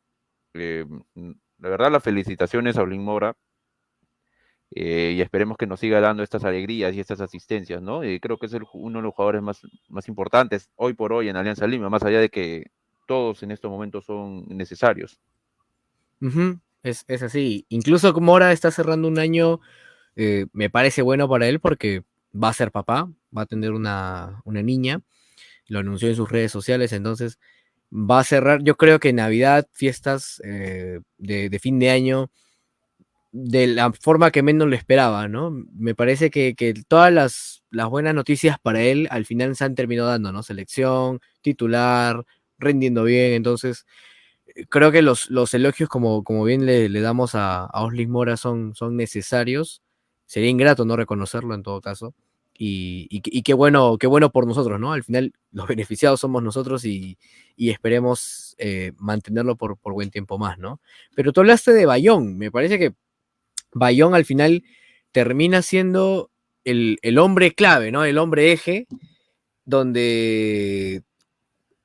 eh, 0.54 0.86
la 1.16 1.70
verdad, 1.70 1.92
las 1.92 2.04
felicitaciones 2.04 2.78
a 2.78 2.86
Sling 2.86 3.04
Mora. 3.04 3.36
Eh, 4.72 5.14
y 5.16 5.22
esperemos 5.22 5.58
que 5.58 5.66
nos 5.66 5.80
siga 5.80 6.00
dando 6.02 6.24
estas 6.24 6.44
alegrías 6.44 6.94
y 6.94 7.00
estas 7.00 7.22
asistencias, 7.22 7.82
¿no? 7.82 8.04
Y 8.04 8.20
creo 8.20 8.38
que 8.38 8.48
es 8.48 8.56
uno 8.74 9.00
de 9.00 9.04
los 9.04 9.14
jugadores 9.14 9.42
más, 9.42 9.62
más 9.88 10.08
importantes 10.08 10.70
hoy 10.76 10.94
por 10.94 11.14
hoy 11.14 11.30
en 11.30 11.38
Alianza 11.38 11.66
Lima, 11.68 11.90
más 11.90 12.04
allá 12.04 12.20
de 12.20 12.30
que 12.30 12.72
todos 13.08 13.42
en 13.44 13.52
estos 13.52 13.72
momentos 13.72 14.06
son 14.06 14.46
necesarios. 14.50 15.20
Es, 16.84 17.06
así. 17.24 17.66
Incluso 17.70 18.08
ahora 18.10 18.52
está 18.52 18.72
cerrando 18.72 19.08
un 19.08 19.20
año, 19.20 19.60
eh, 20.16 20.46
me 20.54 20.70
parece 20.70 21.02
bueno 21.02 21.28
para 21.28 21.48
él 21.48 21.60
porque 21.60 22.04
va 22.34 22.50
a 22.50 22.54
ser 22.54 22.72
papá, 22.72 23.10
va 23.36 23.44
a 23.44 23.46
tener 23.46 23.72
una, 23.72 24.42
niña, 24.46 25.02
lo 25.68 25.80
anunció 25.80 26.10
en 26.10 26.16
sus 26.16 26.30
redes 26.30 26.52
sociales, 26.52 26.94
entonces 26.94 27.40
va 27.92 28.20
a 28.20 28.24
cerrar, 28.24 28.64
yo 28.64 28.76
creo 28.76 29.00
que 29.00 29.14
Navidad, 29.14 29.68
fiestas 29.72 30.42
eh, 30.44 31.00
de, 31.18 31.60
fin 31.60 31.80
de 31.80 31.90
año, 31.90 32.30
de 33.32 33.68
la 33.68 33.92
forma 33.94 34.32
que 34.32 34.44
menos 34.44 34.68
lo 34.68 34.76
esperaba, 34.76 35.28
¿no? 35.28 35.52
Me 35.74 35.96
parece 35.96 36.32
que, 36.32 36.56
todas 36.88 37.13
las, 37.13 37.63
las, 37.72 37.90
buenas 37.90 38.16
noticias 38.16 38.58
para 38.60 38.82
él 38.82 39.08
al 39.12 39.26
final 39.26 39.56
se 39.56 39.66
han 39.66 39.76
terminado 39.76 40.10
dando, 40.10 40.32
¿no? 40.32 40.44
Selección, 40.44 41.20
titular, 41.42 42.26
rendiendo 42.60 43.04
bien, 43.04 43.34
entonces 43.34 43.86
creo 44.70 44.92
que 44.92 45.02
los, 45.02 45.30
los 45.30 45.54
elogios, 45.54 45.90
como, 45.90 46.24
como 46.24 46.44
bien 46.44 46.66
le, 46.66 46.90
damos 47.02 47.36
a, 47.36 47.66
a 47.66 47.84
Oslis 47.84 48.08
Mora, 48.10 48.38
son, 48.38 48.76
son 48.76 48.96
necesarios. 48.96 49.82
Sería 50.26 50.50
ingrato 50.50 50.86
no 50.86 50.96
reconocerlo 50.96 51.54
en 51.56 51.63
todo 51.63 51.82
caso. 51.82 52.13
y, 52.60 53.22
qué 53.44 53.54
bueno, 53.54 53.98
qué 54.00 54.08
bueno 54.08 54.32
por 54.32 54.48
nosotros, 54.48 54.80
¿no? 54.80 54.94
Al 54.94 55.04
final 55.04 55.34
los 55.52 55.68
beneficiados 55.68 56.20
somos 56.20 56.44
nosotros 56.44 56.86
y, 56.86 57.18
esperemos 57.58 58.56
eh, 58.58 58.94
mantenerlo 58.98 59.56
por, 59.58 59.78
por, 59.78 59.94
buen 59.94 60.10
tiempo 60.10 60.38
más, 60.38 60.58
¿no? 60.58 60.82
Pero 61.16 61.34
tú 61.34 61.42
hablaste 61.42 61.74
de 61.74 61.86
Bayón, 61.86 62.38
me 62.38 62.52
parece 62.52 62.80
que 62.80 62.94
Bayón 63.74 64.16
al 64.16 64.26
final 64.26 64.64
termina 65.12 65.62
siendo 65.62 66.32
el, 66.64 66.98
el 67.02 67.18
hombre 67.18 67.54
clave, 67.54 67.92
¿no? 67.92 68.04
El 68.06 68.18
hombre 68.18 68.52
eje, 68.52 68.88
donde 69.66 71.04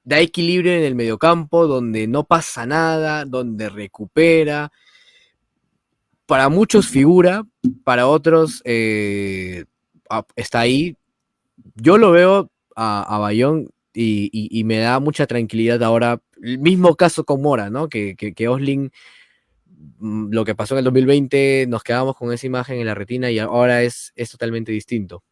da 0.05 0.21
equilibrio 0.21 0.73
en 0.73 0.83
el 0.83 0.95
mediocampo, 0.95 1.67
donde 1.67 2.07
no 2.07 2.25
pasa 2.25 2.67
nada, 2.67 3.25
donde 3.25 3.69
recupera. 3.69 4.73
Para 6.27 6.49
muchos 6.49 6.89
figura, 6.89 7.45
para 7.85 8.07
otros 8.07 8.63
eh, 8.65 9.65
está 10.37 10.61
ahí. 10.61 10.97
Yo 11.75 11.99
lo 11.99 12.11
veo 12.11 12.51
a, 12.75 13.19
Bayón 13.19 13.69
y, 13.93 14.63
me 14.65 14.79
da 14.79 14.99
mucha 14.99 15.27
tranquilidad 15.27 15.83
ahora. 15.83 16.21
El 16.41 16.59
mismo 16.59 16.97
caso 16.97 17.25
con 17.25 17.43
Mora, 17.43 17.71
¿no? 17.71 17.89
Que, 17.89 18.17
que, 18.17 18.49
Osling, 18.49 18.85
mm, 18.85 18.91
lo 20.01 20.45
que 20.45 20.55
pasó 20.55 20.75
en 20.75 20.79
el 20.79 20.85
2020, 20.85 21.67
nos 21.69 21.83
quedamos 21.83 22.17
con 22.17 22.33
esa 22.33 22.47
imagen 22.47 22.79
en 22.79 22.87
la 22.87 22.95
retina 22.95 23.31
y 23.31 23.39
ahora 23.39 23.83
es, 23.83 24.13
es 24.15 24.31
totalmente 24.31 24.73
distinto. 24.73 25.23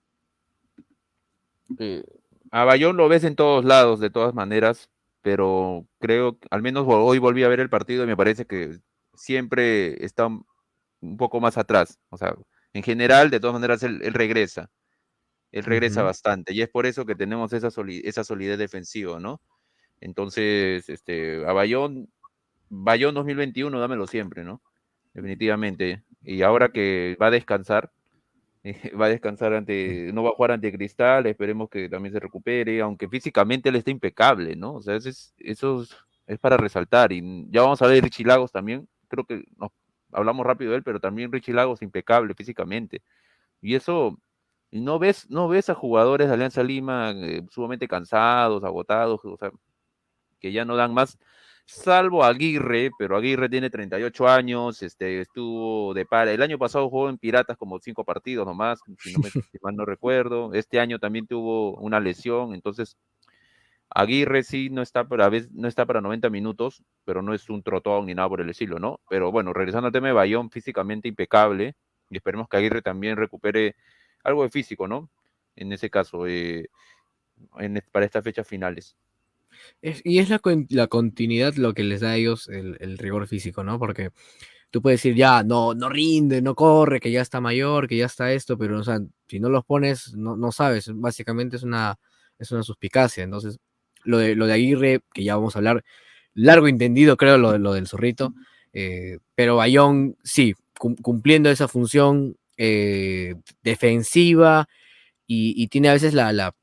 a 2.50 2.64
Bayón 2.64 2.96
lo 2.96 3.08
ves 3.08 3.24
en 3.24 3.36
todos 3.36 3.64
lados, 3.64 4.00
de 4.00 4.10
todas 4.10 4.34
maneras, 4.34 4.90
pero 5.22 5.86
creo, 5.98 6.38
al 6.50 6.62
menos 6.62 6.84
hoy 6.88 7.18
volví 7.18 7.44
a 7.44 7.48
ver 7.48 7.60
el 7.60 7.70
partido 7.70 8.04
y 8.04 8.06
me 8.06 8.16
parece 8.16 8.46
que 8.46 8.78
siempre 9.14 10.04
está 10.04 10.26
un 10.26 11.16
poco 11.16 11.40
más 11.40 11.58
atrás. 11.58 11.98
O 12.08 12.16
sea, 12.16 12.34
en 12.72 12.82
general, 12.82 13.30
de 13.30 13.40
todas 13.40 13.54
maneras, 13.54 13.82
él 13.82 14.00
regresa 14.14 14.70
él 15.52 15.64
regresa 15.64 16.02
bastante 16.02 16.54
y 16.54 16.62
es 16.62 16.68
por 16.68 16.86
eso 16.86 17.04
que 17.04 17.14
tenemos 17.14 17.52
esa, 17.52 17.68
esa 18.02 18.24
solidez 18.24 18.58
defensiva, 18.58 19.18
¿no? 19.18 19.40
Entonces, 20.00 20.88
este, 20.88 21.44
a 21.46 21.52
Bayón, 22.70 23.14
Bayón 23.14 23.14
2021, 23.14 23.78
dámelo 23.78 24.06
siempre, 24.06 24.44
¿no? 24.44 24.62
Definitivamente. 25.12 26.04
Y 26.22 26.42
ahora 26.42 26.70
que 26.70 27.16
va 27.20 27.26
a 27.26 27.30
descansar, 27.30 27.92
va 29.00 29.06
a 29.06 29.08
descansar 29.08 29.54
ante, 29.54 30.12
no 30.12 30.22
va 30.22 30.30
a 30.30 30.34
jugar 30.34 30.52
ante 30.52 30.72
Cristal, 30.72 31.26
esperemos 31.26 31.68
que 31.70 31.88
también 31.88 32.12
se 32.14 32.20
recupere, 32.20 32.80
aunque 32.80 33.08
físicamente 33.08 33.68
él 33.68 33.76
está 33.76 33.90
impecable, 33.90 34.56
¿no? 34.56 34.74
O 34.74 34.82
sea, 34.82 34.96
eso 34.96 35.08
es, 35.08 35.34
eso 35.38 35.82
es, 36.26 36.38
para 36.38 36.56
resaltar. 36.56 37.12
Y 37.12 37.46
ya 37.50 37.62
vamos 37.62 37.82
a 37.82 37.86
ver 37.86 38.02
Richie 38.04 38.24
Lagos 38.24 38.52
también, 38.52 38.88
creo 39.08 39.24
que 39.24 39.44
nos 39.56 39.70
hablamos 40.12 40.46
rápido 40.46 40.72
de 40.72 40.78
él, 40.78 40.82
pero 40.84 41.00
también 41.00 41.32
Richie 41.32 41.54
Lagos 41.54 41.82
impecable 41.82 42.34
físicamente. 42.34 43.02
Y 43.62 43.74
eso 43.74 44.18
no 44.70 44.98
ves, 44.98 45.28
no 45.30 45.48
ves 45.48 45.70
a 45.70 45.74
jugadores 45.74 46.28
de 46.28 46.34
Alianza 46.34 46.62
Lima 46.62 47.12
eh, 47.12 47.42
sumamente 47.50 47.88
cansados, 47.88 48.64
agotados, 48.64 49.20
o 49.24 49.36
sea, 49.36 49.50
que 50.40 50.52
ya 50.52 50.64
no 50.64 50.76
dan 50.76 50.94
más, 50.94 51.18
salvo 51.70 52.24
Aguirre, 52.24 52.90
pero 52.98 53.16
Aguirre 53.16 53.48
tiene 53.48 53.70
38 53.70 54.28
años, 54.28 54.82
este, 54.82 55.20
estuvo 55.20 55.94
de 55.94 56.04
para. 56.04 56.32
El 56.32 56.42
año 56.42 56.58
pasado 56.58 56.88
jugó 56.90 57.08
en 57.08 57.18
Piratas 57.18 57.56
como 57.56 57.78
cinco 57.78 58.04
partidos 58.04 58.46
nomás, 58.46 58.80
si, 58.98 59.12
no 59.12 59.20
me, 59.20 59.30
mal 59.62 59.76
no 59.76 59.84
recuerdo. 59.84 60.52
Este 60.52 60.80
año 60.80 60.98
también 60.98 61.26
tuvo 61.26 61.76
una 61.76 62.00
lesión, 62.00 62.54
entonces 62.54 62.96
Aguirre 63.88 64.42
sí 64.42 64.68
no 64.70 64.82
está 64.82 65.04
para, 65.04 65.30
no 65.52 65.68
está 65.68 65.86
para 65.86 66.00
90 66.00 66.28
minutos, 66.30 66.82
pero 67.04 67.22
no 67.22 67.34
es 67.34 67.48
un 67.48 67.62
trotón 67.62 68.06
ni 68.06 68.14
nada 68.14 68.28
por 68.28 68.40
el 68.40 68.50
estilo, 68.50 68.78
¿no? 68.78 69.00
Pero 69.08 69.30
bueno, 69.32 69.52
regresando 69.52 69.86
al 69.86 69.92
tema 69.92 70.08
de 70.08 70.12
Bayón, 70.14 70.50
físicamente 70.50 71.08
impecable, 71.08 71.76
y 72.08 72.16
esperemos 72.16 72.48
que 72.48 72.56
Aguirre 72.56 72.82
también 72.82 73.16
recupere 73.16 73.76
algo 74.24 74.42
de 74.42 74.50
físico, 74.50 74.88
¿no? 74.88 75.08
En 75.56 75.72
ese 75.72 75.90
caso, 75.90 76.26
eh, 76.26 76.68
para 77.92 78.06
estas 78.06 78.24
fechas 78.24 78.46
finales. 78.46 78.96
Y 79.82 80.18
es 80.18 80.28
la, 80.28 80.40
la, 80.70 80.86
continuidad 80.86 81.54
lo 81.54 81.74
que 81.74 81.84
les 81.84 82.00
da 82.00 82.10
a 82.10 82.16
ellos 82.16 82.48
el, 82.48 82.98
rigor 82.98 83.26
físico, 83.26 83.64
¿no? 83.64 83.78
Porque 83.78 84.10
tú 84.70 84.82
puedes 84.82 85.00
decir, 85.00 85.16
ya, 85.16 85.42
no, 85.42 85.74
no 85.74 85.88
rinde, 85.88 86.42
no 86.42 86.54
corre, 86.54 87.00
que 87.00 87.10
ya 87.10 87.22
está 87.22 87.40
mayor, 87.40 87.88
que 87.88 87.96
ya 87.96 88.06
está 88.06 88.32
esto, 88.32 88.58
pero 88.58 88.78
o 88.78 88.84
sea, 88.84 89.00
si 89.28 89.40
no 89.40 89.48
los 89.48 89.64
pones, 89.64 90.14
no, 90.14 90.36
no 90.36 90.52
sabes, 90.52 90.90
básicamente 90.94 91.56
es 91.56 91.62
una, 91.62 91.98
es 92.38 92.52
una 92.52 92.62
suspicacia. 92.62 93.24
Entonces, 93.24 93.58
lo 94.04 94.18
de, 94.18 94.34
lo 94.36 94.46
de 94.46 94.54
Aguirre, 94.54 95.00
que 95.12 95.24
ya 95.24 95.36
vamos 95.36 95.56
a 95.56 95.58
hablar, 95.60 95.84
largo 96.34 96.68
entendido, 96.68 97.16
creo, 97.16 97.38
lo, 97.38 97.58
lo 97.58 97.74
del 97.74 97.88
zorrito, 97.88 98.34
eh, 98.72 99.18
pero 99.34 99.56
Bayón, 99.56 100.16
sí, 100.22 100.54
cumpliendo 100.74 101.50
esa 101.50 101.68
función, 101.68 102.36
eh, 102.56 103.36
defensiva 103.62 104.68
y, 105.26 105.68
tiene 105.68 105.88
a 105.88 105.94
veces 105.94 106.12
la, 106.12 106.32
la, 106.32 106.54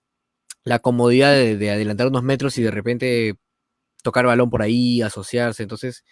comodidad 0.80 1.34
de, 1.34 1.71
adelantar 1.71 2.08
unos 2.08 2.23
metros 2.23 2.58
y 2.58 2.63
de 2.63 2.71
repente 2.71 3.36
tocar 4.03 4.25
balón 4.25 4.49
por 4.49 4.62
ahí, 4.62 5.01
asociarse. 5.01 5.63
Entonces, 5.63 6.03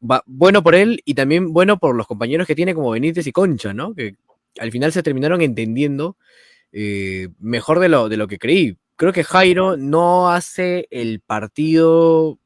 va, 0.00 0.22
bueno 0.26 0.62
por 0.62 0.74
él 0.74 1.02
y 1.04 1.14
también 1.14 1.52
bueno 1.52 1.78
por 1.78 1.94
los 1.96 2.06
compañeros 2.06 2.46
que 2.46 2.54
tiene 2.54 2.74
como 2.74 2.90
Benítez 2.90 3.26
y 3.26 3.32
Concha, 3.32 3.74
¿no? 3.74 3.94
Que 3.94 4.16
al 4.58 4.70
final 4.70 4.92
se 4.92 5.02
terminaron 5.02 5.42
entendiendo 5.42 6.16
eh, 6.72 7.28
mejor 7.38 7.80
de 7.80 7.88
lo, 7.88 8.08
de 8.08 8.16
lo 8.16 8.28
que 8.28 8.38
creí. 8.38 8.78
Creo 8.96 9.12
que 9.12 9.24
Jairo 9.24 9.76
no 9.76 10.30
hace 10.30 10.86
el 10.90 11.20
partido, 11.20 12.38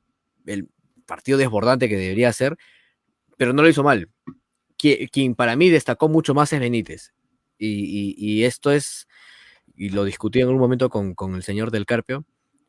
el 0.46 0.68
partido 1.06 1.38
desbordante 1.38 1.88
que 1.88 1.96
debería 1.96 2.30
hacer, 2.30 2.56
pero 3.36 3.52
no 3.52 3.62
lo 3.62 3.68
hizo 3.68 3.82
mal 3.82 4.08
quien, 4.78 5.34
para 5.34 5.56
mí 5.56 5.68
destacó 5.68 6.08
mucho 6.08 6.34
más 6.34 6.52
es 6.52 6.60
Benítez. 6.60 7.12
Y, 7.58 8.44
esto 8.44 8.70
es, 8.70 9.07
y 9.78 9.90
lo 9.90 10.04
discutí 10.04 10.40
en 10.40 10.48
un 10.48 10.58
momento 10.58 10.90
con, 10.90 11.14
el 11.34 11.42
señor 11.42 11.70
del 11.70 11.86
Carpio, 11.86 12.24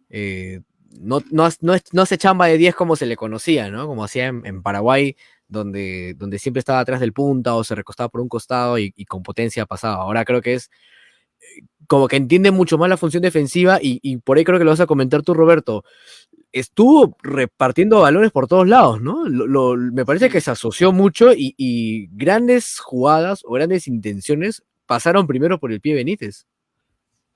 eh, 0.10 0.62
no, 1.00 1.22
no, 1.32 1.50
no, 1.62 2.06
se 2.06 2.18
chamba 2.18 2.48
de 2.48 2.58
10 2.58 2.76
como 2.76 2.96
se 2.96 3.06
le 3.06 3.16
conocía, 3.16 3.70
¿no? 3.70 3.86
Como 3.88 4.04
hacía 4.04 4.28
en, 4.28 4.64
Paraguay, 4.64 5.16
donde, 5.48 6.16
donde 6.18 6.40
siempre 6.40 6.60
estaba 6.60 6.80
atrás 6.80 7.00
del 7.00 7.14
punta 7.14 7.56
o 7.56 7.64
se 7.64 7.76
recostaba 7.76 8.10
por 8.10 8.22
un 8.22 8.30
costado 8.30 8.80
y, 8.80 8.92
con 9.06 9.22
potencia 9.22 9.66
pasaba. 9.66 10.04
Ahora 10.04 10.26
creo 10.26 10.42
que 10.42 10.56
es 10.56 10.72
eh, 11.42 11.66
como 11.88 12.08
que 12.08 12.16
entiende 12.16 12.52
mucho 12.52 12.78
más 12.78 12.90
la 12.90 12.98
función 12.98 13.22
defensiva 13.22 13.80
y, 13.82 14.00
y, 14.02 14.18
por 14.18 14.38
ahí 14.38 14.44
creo 14.44 14.58
que 14.58 14.66
lo 14.66 14.72
vas 14.72 14.80
a 14.80 14.88
comentar 14.88 15.22
tú, 15.22 15.34
Roberto 15.34 15.84
estuvo 16.52 17.16
repartiendo 17.22 18.02
balones 18.02 18.32
por 18.32 18.48
todos 18.48 18.68
lados, 18.68 19.02
¿no? 19.02 19.26
me 19.26 20.06
parece 20.06 20.30
que 20.30 20.42
se 20.42 20.52
asoció 20.52 20.92
mucho 20.92 21.32
y, 21.36 22.08
grandes 22.12 22.80
jugadas 22.80 23.42
o 23.46 23.54
grandes 23.54 23.88
intenciones 23.88 24.64
pasaron 24.86 25.28
primero 25.28 25.60
por 25.60 25.72
el 25.72 25.82
pie 25.82 25.94
Benítez. 25.94 26.48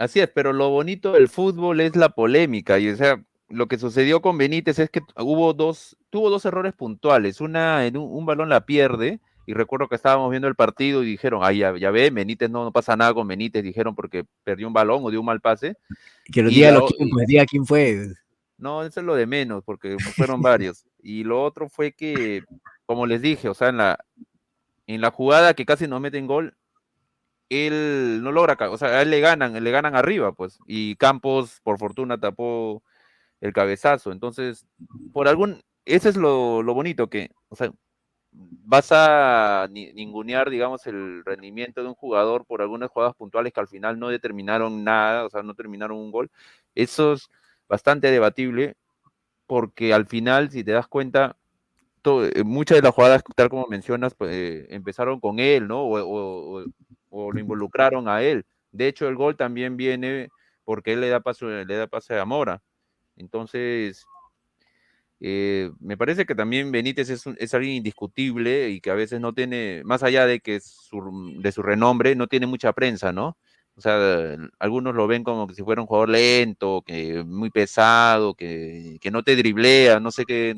Así 0.03 0.19
es, 0.19 0.29
pero 0.29 0.51
lo 0.51 0.69
bonito 0.69 1.13
del 1.13 1.29
fútbol 1.29 1.79
es 1.79 1.95
la 1.95 2.09
polémica 2.09 2.77
y 2.77 2.89
o 2.89 2.95
sea, 2.97 3.23
lo 3.47 3.67
que 3.67 3.77
sucedió 3.77 4.21
con 4.21 4.37
Benítez 4.37 4.77
es 4.79 4.89
que 4.89 4.99
hubo 5.15 5.53
dos, 5.53 5.95
tuvo 6.09 6.29
dos 6.29 6.43
errores 6.43 6.73
puntuales. 6.73 7.39
Una 7.39 7.85
en 7.85 7.95
un, 7.95 8.25
balón 8.25 8.49
la 8.49 8.65
pierde 8.65 9.21
y 9.45 9.53
recuerdo 9.53 9.87
que 9.87 9.95
estábamos 9.95 10.29
viendo 10.29 10.49
el 10.49 10.55
partido 10.55 11.03
y 11.03 11.05
dijeron, 11.05 11.39
ay, 11.41 11.59
ya, 11.59 11.71
ve, 11.71 12.09
Benítez 12.09 12.49
no, 12.49 12.65
no, 12.65 12.73
pasa 12.73 12.97
nada 12.97 13.13
con 13.13 13.29
Benítez, 13.29 13.63
dijeron 13.63 13.95
porque 13.95 14.25
perdió 14.43 14.67
un 14.67 14.73
balón 14.73 15.05
o 15.05 15.09
dio 15.09 15.21
un 15.21 15.25
mal 15.25 15.39
pase. 15.39 15.77
Que 16.25 16.41
lo 16.41 16.49
diga, 16.49 16.77
diga 17.25 17.45
quién 17.45 17.65
fue. 17.65 18.07
No, 18.57 18.83
eso 18.83 18.99
es 18.99 19.05
lo 19.05 19.15
de 19.15 19.25
menos, 19.25 19.63
porque 19.63 19.95
fueron 20.17 20.41
varios. 20.41 20.85
Y 21.01 21.23
lo 21.23 21.41
otro 21.41 21.69
fue 21.69 21.93
que, 21.93 22.43
como 22.85 23.05
les 23.05 23.21
dije, 23.21 23.47
o 23.47 23.53
sea, 23.53 23.69
en 23.69 23.77
la, 23.77 24.03
en 24.85 24.99
la 24.99 25.11
jugada 25.11 25.53
que 25.53 25.65
casi 25.65 25.87
no 25.87 26.01
meten 26.01 26.27
gol, 26.27 26.57
él 27.53 28.21
no 28.23 28.31
logra, 28.31 28.57
o 28.69 28.77
sea, 28.77 28.89
a 28.89 29.01
él 29.01 29.09
le 29.09 29.19
ganan, 29.19 29.63
le 29.63 29.71
ganan 29.71 29.95
arriba, 29.95 30.33
pues, 30.33 30.59
y 30.67 30.95
Campos, 30.95 31.59
por 31.63 31.79
fortuna, 31.79 32.19
tapó 32.19 32.83
el 33.41 33.53
cabezazo. 33.53 34.11
Entonces, 34.11 34.65
por 35.13 35.27
algún, 35.27 35.61
ese 35.85 36.09
es 36.09 36.17
lo, 36.17 36.63
bonito, 36.63 37.09
que, 37.09 37.31
o 37.49 37.55
sea, 37.55 37.71
vas 38.31 38.89
a 38.91 39.67
ningunear, 39.71 40.49
digamos, 40.49 40.87
el 40.87 41.23
rendimiento 41.25 41.81
de 41.83 41.89
un 41.89 41.95
jugador 41.95 42.45
por 42.45 42.61
algunas 42.61 42.89
jugadas 42.89 43.15
puntuales 43.15 43.53
que 43.53 43.59
al 43.59 43.67
final 43.67 43.99
no 43.99 44.09
determinaron 44.09 44.83
nada, 44.83 45.25
o 45.25 45.29
sea, 45.29 45.43
no 45.43 45.53
terminaron 45.55 45.97
un 45.97 46.11
gol. 46.11 46.31
Esos 46.75 47.29
bastante 47.67 48.11
debatible, 48.11 48.75
porque 49.47 49.93
al 49.93 50.07
final, 50.07 50.49
si 50.51 50.63
te 50.63 50.71
das 50.71 50.87
cuenta, 50.87 51.37
eh, 52.05 52.43
muchas 52.43 52.77
de 52.77 52.81
las 52.81 52.93
jugadas, 52.93 53.23
tal 53.35 53.49
como 53.49 53.67
mencionas, 53.67 54.13
pues, 54.15 54.31
eh, 54.33 54.67
empezaron 54.69 55.19
con 55.19 55.39
él, 55.39 55.67
¿no? 55.67 55.83
O, 55.83 56.63
lo 57.13 57.39
involucraron 57.39 58.07
a 58.07 58.21
él. 58.21 58.45
De 58.71 58.87
hecho, 58.87 59.07
el 59.07 59.15
gol 59.15 59.35
también 59.35 59.77
viene 59.77 60.29
porque 60.65 60.93
él 60.93 61.01
le 61.01 61.09
da 61.09 61.19
paso, 61.19 61.47
le 61.47 61.75
da 61.75 61.87
pase 61.87 62.17
a 62.17 62.25
Mora. 62.25 62.61
Entonces, 63.15 64.05
eh, 65.19 65.71
me 65.79 65.97
parece 65.97 66.25
que 66.25 66.35
también 66.35 66.71
Benítez 66.71 67.09
es, 67.09 67.25
es, 67.37 67.53
alguien 67.53 67.75
indiscutible 67.75 68.69
y 68.69 68.81
que 68.81 68.89
a 68.89 68.95
veces 68.95 69.21
no 69.21 69.33
tiene, 69.33 69.81
más 69.85 70.03
allá 70.03 70.25
de 70.25 70.39
que 70.39 70.53
de 70.53 71.51
su 71.51 71.61
renombre, 71.61 72.15
no 72.15 72.27
tiene 72.27 72.47
mucha 72.47 72.73
prensa, 72.73 73.13
¿no? 73.13 73.37
O 73.75 73.81
sea, 73.81 74.35
algunos 74.59 74.93
lo 74.93 75.07
ven 75.07 75.23
como 75.23 75.47
que 75.47 75.55
si 75.55 75.63
fuera 75.63 75.81
un 75.81 75.87
jugador 75.87 76.09
lento, 76.09 76.83
que 76.85 77.23
muy 77.23 77.49
pesado, 77.49 78.35
que, 78.35 78.99
no 79.11 79.23
te 79.23 79.35
driblea, 79.35 79.99
no 79.99 80.11
sé 80.11 80.25
qué, 80.25 80.55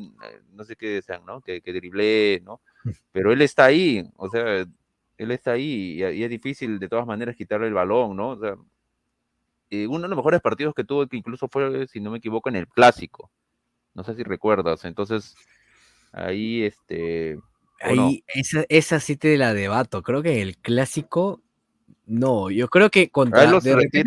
no 0.52 0.64
sé 0.64 0.76
qué 0.76 1.00
sean, 1.00 1.24
¿no? 1.24 1.40
Que, 1.40 1.62
que 1.62 1.72
driblee, 1.72 2.40
¿no? 2.44 2.60
Pero 3.12 3.32
él 3.32 3.40
está 3.40 3.66
ahí, 3.66 4.04
o 4.16 4.28
sea, 4.28 4.66
él 5.18 5.30
está 5.30 5.52
ahí 5.52 5.98
y, 5.98 6.02
es 6.02 6.30
difícil 6.30 6.78
de 6.78 6.88
todas 6.88 7.06
maneras 7.06 7.36
quitarle 7.36 7.68
el 7.68 7.74
balón, 7.74 8.16
¿no? 8.16 8.30
O 8.30 8.38
sea, 8.38 8.56
eh, 9.70 9.86
uno 9.86 10.02
de 10.02 10.08
los 10.08 10.16
mejores 10.16 10.40
partidos 10.40 10.74
que 10.74 10.84
tuvo, 10.84 11.06
que 11.06 11.16
incluso 11.16 11.48
fue, 11.48 11.86
si 11.88 12.00
no 12.00 12.10
me 12.10 12.18
equivoco, 12.18 12.48
en 12.48 12.56
el 12.56 12.68
clásico. 12.68 13.30
No 13.94 14.04
sé 14.04 14.14
si 14.14 14.22
recuerdas. 14.22 14.84
Entonces, 14.84 15.34
ahí, 16.12 16.62
este. 16.62 17.38
Ahí, 17.80 18.22
esa, 18.28 18.64
esa 18.68 19.00
sí 19.00 19.16
te 19.16 19.36
la 19.36 19.54
debato. 19.54 20.02
Creo 20.02 20.22
que 20.22 20.42
el 20.42 20.56
clásico. 20.58 21.40
No, 22.04 22.50
yo 22.50 22.68
creo 22.68 22.88
que 22.88 23.10
contra, 23.10 23.50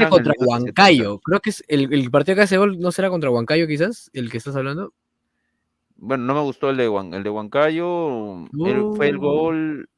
contra 0.10 0.34
Huancayo. 0.40 1.20
Creo 1.20 1.42
que 1.42 1.50
es 1.50 1.66
el, 1.68 1.92
el, 1.92 2.10
partido 2.10 2.38
que 2.38 2.44
hace 2.44 2.58
gol, 2.58 2.80
¿no 2.80 2.94
será 2.94 3.10
contra 3.10 3.30
Huancayo 3.30 3.68
quizás? 3.68 4.10
¿El 4.14 4.32
que 4.32 4.38
estás 4.38 4.56
hablando? 4.56 4.94
Bueno, 5.98 6.24
no 6.24 6.34
me 6.34 6.40
gustó 6.40 6.70
el 6.70 6.78
de, 6.78 6.86
el 6.86 7.24
de 7.24 7.30
Huancayo. 7.30 8.46
fue 8.96 9.10
el 9.10 9.18
uh. 9.18 9.22
gol. 9.22 9.90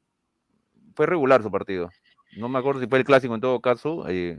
Fue 0.94 1.06
regular 1.06 1.42
su 1.42 1.50
partido. 1.50 1.90
No 2.36 2.48
me 2.48 2.58
acuerdo 2.58 2.80
si 2.80 2.86
fue 2.86 2.98
el 2.98 3.04
clásico 3.04 3.34
en 3.34 3.40
todo 3.40 3.60
caso. 3.60 4.04
Eh, 4.08 4.38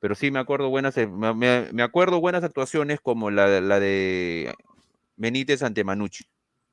pero 0.00 0.14
sí 0.14 0.30
me 0.30 0.38
acuerdo 0.38 0.70
buenas, 0.70 0.96
eh, 0.96 1.06
me, 1.06 1.82
acuerdo 1.82 2.20
buenas 2.20 2.42
actuaciones 2.42 3.00
como 3.00 3.30
la, 3.30 3.60
la, 3.60 3.78
de 3.78 4.54
Benítez 5.16 5.62
ante 5.62 5.84
Manucci. 5.84 6.24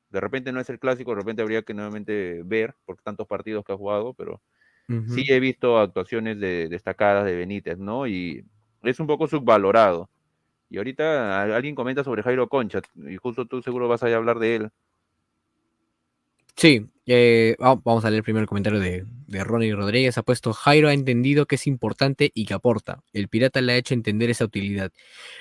De 0.10 0.22
repente 0.22 0.54
no 0.54 0.62
es 0.62 0.70
el 0.70 0.80
clásico, 0.80 1.12
de 1.12 1.18
repente 1.18 1.42
habría 1.42 1.62
que 1.63 1.74
nuevamente 1.74 2.42
ver 2.46 2.76
por 2.86 3.02
tantos 3.02 3.28
partidos 3.28 3.66
que 3.66 3.74
ha 3.74 3.78
jugado, 3.78 4.13
pero 4.13 4.42
sí 5.10 5.26
he 5.28 5.42
visto 5.42 5.78
actuaciones 5.78 6.40
de, 6.40 6.70
destacadas 6.70 7.26
de 7.26 7.36
Benítez, 7.36 7.78
¿no? 7.78 8.08
Y 8.08 8.46
es 8.84 9.02
un 9.02 9.08
poco 9.08 9.28
subvalorado. 9.28 10.10
Y 10.70 10.78
ahorita 10.78 11.44
alguien 11.56 11.76
comenta 11.76 12.06
sobre 12.06 12.24
Jairo 12.24 12.48
Concha, 12.48 12.80
y 12.96 13.18
justo 13.18 13.46
tú 13.46 13.62
seguro 13.62 13.90
vas 13.90 14.04
a 14.04 14.16
hablar 14.16 14.40
de 14.40 14.56
él. 14.56 14.70
Sí, 16.58 16.89
eh, 17.06 17.56
vamos 17.60 18.04
a 18.04 18.10
leer 18.10 18.17
el 18.22 18.24
primer 18.24 18.48
comentario 18.48 18.80
de, 18.80 19.06
de 19.28 19.43
Ronnie 19.43 19.76
Rodríguez. 19.76 20.17
Ha 20.17 20.24
puesto, 20.24 20.54
Jairo 20.54 20.89
ha 20.89 20.93
entendido 20.93 21.46
que 21.46 21.54
es 21.54 21.67
importante 21.67 22.32
y 22.34 22.46
que 22.46 22.56
aporta. 22.56 23.04
El 23.13 23.28
pirata 23.28 23.62
le 23.62 23.74
ha 23.74 23.78
hecho 23.78 23.93
entender 23.93 24.32
esa 24.32 24.46
utilidad. 24.46 24.91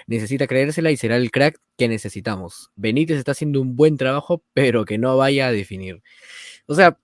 Necesita 0.06 0.46
creérsela 0.46 0.90
y 0.90 0.98
será 0.98 1.16
el 1.16 1.30
crack 1.30 1.58
que 1.78 1.88
necesitamos. 1.88 2.70
Benítez 2.76 3.16
está 3.16 3.32
haciendo 3.32 3.62
un 3.62 3.76
buen 3.76 3.96
trabajo, 3.96 4.44
pero 4.52 4.84
que 4.84 4.98
no 4.98 5.16
vaya 5.16 5.46
a 5.46 5.52
definir. 5.52 6.02
O 6.66 6.74
sea, 6.74 6.98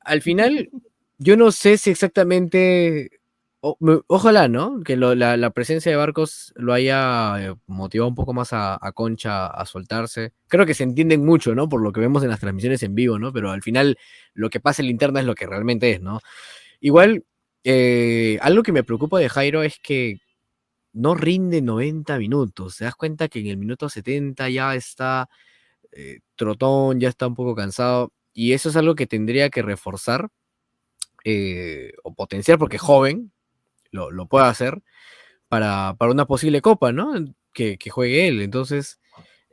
al 0.00 0.22
final, 0.22 0.70
yo 1.18 1.36
no 1.36 1.52
sé 1.52 1.76
si 1.76 1.90
exactamente 1.90 3.20
ojalá, 3.62 4.48
¿no? 4.48 4.80
Que 4.80 4.96
la, 4.96 5.50
presencia 5.50 5.90
de 5.90 5.96
Barcos 5.96 6.52
lo 6.56 6.72
haya 6.72 7.36
eh, 7.38 7.54
motivado 7.66 8.08
un 8.08 8.14
poco 8.16 8.32
más 8.32 8.52
a, 8.52 8.78
Concha 8.92 9.46
a 9.46 9.64
soltarse. 9.66 10.32
Creo 10.48 10.66
que 10.66 10.74
se 10.74 10.82
entienden 10.82 11.24
mucho, 11.24 11.54
¿no? 11.54 11.68
Por 11.68 11.80
lo 11.80 11.92
que 11.92 12.00
vemos 12.00 12.24
en 12.24 12.30
las 12.30 12.40
transmisiones 12.40 12.82
en 12.82 12.94
vivo, 12.94 13.18
¿no? 13.20 13.32
Pero 13.32 13.50
al 13.52 13.62
final 13.62 13.98
lo 14.34 14.50
que 14.50 14.60
pasa 14.60 14.82
en 14.82 14.86
la 14.86 14.92
interna 14.92 15.20
es 15.20 15.26
lo 15.26 15.36
que 15.36 15.46
realmente 15.46 15.92
es, 15.92 16.00
¿no? 16.00 16.20
Igual, 16.80 17.24
eh, 17.64 18.38
algo 18.42 18.64
que 18.64 18.72
me 18.72 18.82
preocupa 18.82 19.20
de 19.20 19.28
Jairo 19.28 19.62
es 19.62 19.78
que 19.80 20.18
no 20.92 21.14
rinde 21.14 21.62
90 21.62 22.18
minutos. 22.18 22.78
Te 22.78 22.84
das 22.84 22.96
cuenta 22.96 23.28
que 23.28 23.40
en 23.40 23.46
el 23.46 23.56
minuto 23.58 23.88
70 23.88 24.48
ya 24.50 24.74
está 24.74 25.28
eh, 25.92 26.20
trotón, 26.36 27.00
ya 27.00 27.08
está 27.08 27.28
un 27.28 27.36
poco 27.36 27.54
cansado. 27.54 28.12
Y 28.34 28.54
eso 28.54 28.70
es 28.70 28.76
algo 28.76 28.96
que 28.96 29.06
tendría 29.06 29.50
que 29.50 29.62
reforzar 29.62 30.28
o 32.02 32.14
potenciar 32.14 32.58
porque 32.58 32.78
joven, 32.78 33.31
lo, 33.92 34.10
lo 34.10 34.26
pueda 34.26 34.48
hacer 34.48 34.82
para, 35.52 35.94
una 36.00 36.24
posible 36.26 36.62
copa, 36.62 36.92
¿no? 36.92 37.12
Que, 37.52 37.76
juegue 37.90 38.26
él. 38.26 38.40
Entonces, 38.40 38.98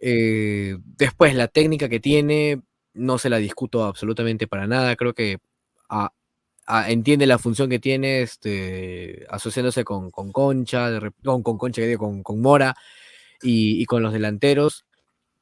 eh, 0.02 0.78
después 0.82 1.36
la 1.36 1.50
técnica 1.50 1.90
que 1.90 2.00
tiene, 2.00 2.62
no 2.94 3.18
se 3.18 3.30
la 3.30 3.38
discuto 3.38 3.84
absolutamente 3.84 4.48
para 4.48 4.66
nada. 4.66 4.96
Creo 4.96 5.14
que 5.14 5.40
entiende 6.88 7.26
la 7.28 7.38
función 7.38 7.70
que 7.70 7.80
tiene, 7.80 8.22
este, 8.22 9.26
asociándose 9.30 9.84
con, 9.84 10.10
Concha, 10.12 10.90
con, 11.24 11.44
Concha, 11.44 11.82
con, 11.98 12.24
con 12.24 12.42
Mora 12.42 12.76
y, 13.42 13.82
y, 13.82 13.86
con 13.86 14.02
los 14.02 14.14
delanteros. 14.14 14.86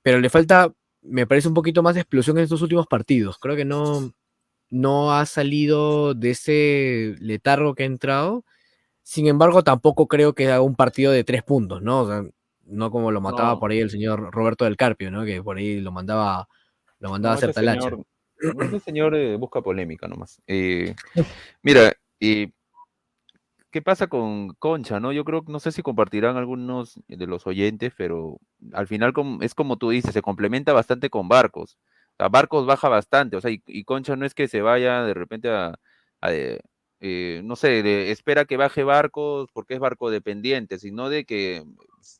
Pero 0.01 0.19
le 0.19 0.29
falta, 0.31 0.73
me 1.03 1.27
parece, 1.27 1.49
un 1.49 1.53
poquito 1.53 1.83
más 1.83 1.93
de 1.93 2.01
explosión 2.01 2.37
en 2.39 2.45
estos 2.45 2.63
últimos 2.63 2.87
partidos. 2.87 3.37
Creo 3.37 3.55
que 3.55 3.65
no, 3.65 4.11
no 4.71 5.13
ha 5.13 5.27
salido 5.27 6.15
de 6.15 6.31
ese 6.31 7.15
letargo 7.19 7.75
que 7.75 7.83
ha 7.83 7.85
entrado 7.87 8.43
sin 9.07 9.25
embargo, 9.27 9.63
tampoco 9.63 10.09
creo 10.09 10.33
que 10.35 10.47
haga 10.47 10.59
un 10.59 10.75
partido 10.75 11.13
de 11.13 11.23
tres 11.23 11.41
puntos, 11.41 11.81
¿no? 11.81 12.29
no 12.65 12.91
como 12.91 13.09
lo 13.09 13.21
mataba 13.21 13.57
por 13.57 13.71
ahí 13.71 13.79
el 13.79 13.89
señor 13.89 14.33
Roberto 14.33 14.65
del 14.65 14.75
Carpio, 14.75 15.09
¿no? 15.11 15.23
Que 15.23 15.41
por 15.41 15.55
ahí 15.55 15.79
lo 15.79 15.93
mandaba, 15.93 16.49
lo 16.99 17.11
mandaba 17.11 17.35
a 17.35 17.37
hacer 17.37 17.53
talacha. 17.53 17.89
Señor, 17.89 18.81
señor 18.81 19.15
eh, 19.15 19.37
busca 19.37 19.61
polémica 19.61 20.09
nomás. 20.09 20.41
Eh, 20.45 20.93
mira, 21.63 21.93
¿qué 22.19 22.51
pasa 23.81 24.07
con 24.07 24.49
Concha, 24.55 24.99
no? 24.99 25.13
Yo 25.13 25.23
creo, 25.23 25.41
no 25.47 25.61
sé 25.61 25.71
si 25.71 25.81
compartirán 25.81 26.35
algunos 26.35 26.99
de 27.07 27.27
los 27.27 27.47
oyentes, 27.47 27.93
pero 27.97 28.41
al 28.73 28.87
final 28.87 29.13
es 29.39 29.55
como 29.55 29.77
tú 29.77 29.89
dices, 29.89 30.11
se 30.11 30.21
complementa 30.21 30.73
bastante 30.73 31.09
con 31.09 31.29
Barcos. 31.29 31.77
O 32.19 32.29
Barcos 32.29 32.65
baja 32.65 32.89
bastante, 32.89 33.37
o 33.37 33.41
sea, 33.41 33.51
y, 33.51 33.83
Concha 33.85 34.17
no 34.17 34.25
es 34.25 34.33
que 34.33 34.49
se 34.49 34.61
vaya 34.61 35.03
de 35.03 35.13
repente 35.13 35.49
a 35.49 35.79
eh, 36.99 37.41
no 37.43 37.55
sé, 37.55 38.11
espera 38.11 38.45
que 38.45 38.57
baje 38.57 38.83
barcos 38.83 39.49
porque 39.53 39.75
es 39.75 39.79
barco 39.79 40.09
dependiente, 40.09 40.79
sino 40.79 41.09
de 41.09 41.25
que 41.25 41.63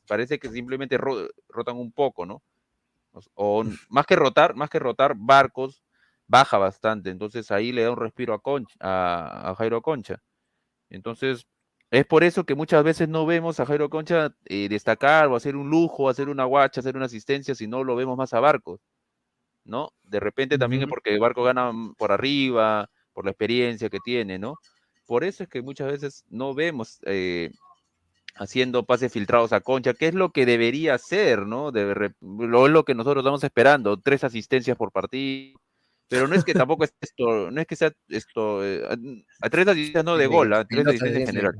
parece 0.06 0.38
que 0.38 0.50
simplemente 0.50 0.98
rotan 1.48 1.76
un 1.76 1.92
poco, 1.92 2.26
¿no? 2.26 2.42
O, 3.34 3.64
más 3.88 4.06
que 4.06 4.16
rotar, 4.16 4.54
más 4.54 4.70
que 4.70 4.78
rotar 4.78 5.14
barcos, 5.16 5.82
baja 6.26 6.58
bastante. 6.58 7.10
Entonces 7.10 7.50
ahí 7.50 7.72
le 7.72 7.82
da 7.82 7.90
un 7.90 7.96
respiro 7.96 8.34
a, 8.34 8.40
Concha, 8.40 8.76
a, 8.80 9.54
Jairo 9.56 9.82
Concha. 9.82 10.22
Entonces, 10.90 11.46
es 11.90 12.06
por 12.06 12.24
eso 12.24 12.44
que 12.44 12.54
muchas 12.54 12.84
veces 12.84 13.08
no 13.08 13.26
vemos 13.26 13.60
a 13.60 13.66
Jairo 13.66 13.90
Concha 13.90 14.34
eh, 14.46 14.68
destacar 14.68 15.28
o 15.28 15.36
hacer 15.36 15.56
un 15.56 15.70
lujo, 15.70 16.08
hacer 16.08 16.28
una 16.28 16.44
guacha, 16.44 16.80
hacer 16.80 16.96
una 16.96 17.06
asistencia, 17.06 17.54
sino 17.54 17.84
lo 17.84 17.96
vemos 17.96 18.16
más 18.16 18.34
a 18.34 18.40
Barcos, 18.40 18.80
¿no? 19.64 19.92
De 20.04 20.20
repente 20.20 20.58
también 20.58 20.82
es 20.82 20.88
porque 20.88 21.18
Barco 21.18 21.42
gana 21.44 21.72
por 21.98 22.12
arriba, 22.12 22.90
por 23.18 23.24
la 23.24 23.32
experiencia 23.32 23.90
que 23.90 23.98
tiene, 23.98 24.38
¿no? 24.38 24.60
Por 25.04 25.24
eso 25.24 25.42
es 25.42 25.48
que 25.48 25.60
muchas 25.60 25.90
veces 25.90 26.24
no 26.30 26.54
vemos 26.54 27.00
eh, 27.04 27.50
haciendo 28.36 28.86
pases 28.86 29.12
filtrados 29.12 29.52
a 29.52 29.60
Concha, 29.60 29.92
que 29.92 30.06
es 30.06 30.14
lo 30.14 30.30
que 30.30 30.46
debería 30.46 30.94
hacer, 30.94 31.44
¿no? 31.44 31.72
De, 31.72 32.12
lo 32.20 32.66
es 32.66 32.72
lo 32.72 32.84
que 32.84 32.94
nosotros 32.94 33.22
estamos 33.22 33.42
esperando, 33.42 33.96
tres 33.96 34.22
asistencias 34.22 34.76
por 34.76 34.92
partido. 34.92 35.58
Pero 36.06 36.28
no 36.28 36.36
es 36.36 36.44
que 36.44 36.54
tampoco 36.54 36.84
es 36.84 36.94
esto, 37.00 37.50
no 37.50 37.60
es 37.60 37.66
que 37.66 37.74
sea 37.74 37.92
esto, 38.08 38.64
eh, 38.64 38.84
a, 39.40 39.50
tres 39.50 39.66
asistencias 39.66 40.04
no 40.04 40.16
de 40.16 40.28
gol, 40.28 40.52
a 40.52 40.64
tres 40.64 40.86
asistencias 40.86 41.22
en 41.22 41.26
general. 41.26 41.54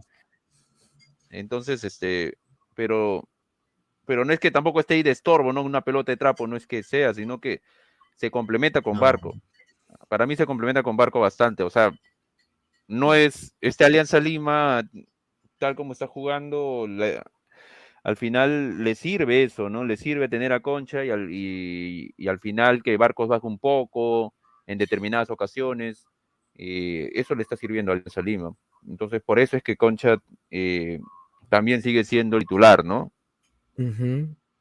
Entonces, 1.29 1.83
este, 1.83 2.39
pero, 2.77 3.29
pero 4.07 4.25
no 4.25 4.33
es 4.33 4.39
que 4.39 4.53
tampoco 4.53 4.79
esté 4.79 4.95
ahí 4.95 5.03
de 5.03 5.11
estorbo, 5.11 5.53
¿no? 5.53 5.63
Una 5.63 5.81
pelota 5.81 6.13
de 6.13 6.17
trapo, 6.17 6.47
no 6.47 6.57
es 6.57 6.69
que 6.69 6.85
sea, 6.85 7.15
sino 7.15 7.41
que 7.41 7.63
se 8.15 8.31
complementa 8.31 8.81
con 8.81 9.01
Barco 9.01 9.35
para 10.09 10.27
mí 10.27 10.37
se 10.37 10.47
complementa 10.47 10.83
con 10.83 10.97
Barco 10.97 11.21
bastante. 11.21 11.63
O 11.63 11.71
sea, 11.71 11.93
no 12.87 13.15
es 13.15 13.55
este 13.61 13.85
Alianza 13.85 14.21
Lima, 14.21 14.83
tal 15.59 15.77
como 15.77 15.93
está 15.93 16.07
jugando, 16.07 16.87
al 18.05 18.17
final 18.17 18.83
le 18.83 18.95
sirve 18.95 19.43
eso, 19.43 19.69
¿no? 19.69 19.85
Le 19.85 19.97
sirve 19.97 20.29
tener 20.29 20.53
a 20.53 20.61
Concha 20.61 21.05
y 21.05 21.11
al, 21.11 21.29
y, 21.31 22.29
al 22.29 22.39
final 22.39 22.83
que 22.83 22.97
Barcos 22.97 23.29
baje 23.29 23.47
un 23.47 23.59
poco 23.59 24.35
en 24.67 24.79
determinadas 24.79 25.31
ocasiones. 25.31 26.07
Eh, 26.55 27.11
eso 27.15 27.35
le 27.35 27.43
está 27.43 27.57
sirviendo 27.57 27.93
a 27.93 27.95
Alianza 27.95 28.23
Lima. 28.23 28.53
Entonces, 28.87 29.23
por 29.23 29.39
eso 29.39 29.57
es 29.57 29.63
que 29.63 29.77
Concha 29.77 30.17
eh, 30.51 31.01
también 31.49 31.83
sigue 31.83 32.05
siendo 32.05 32.39
titular, 32.39 32.85
¿no? 32.85 33.13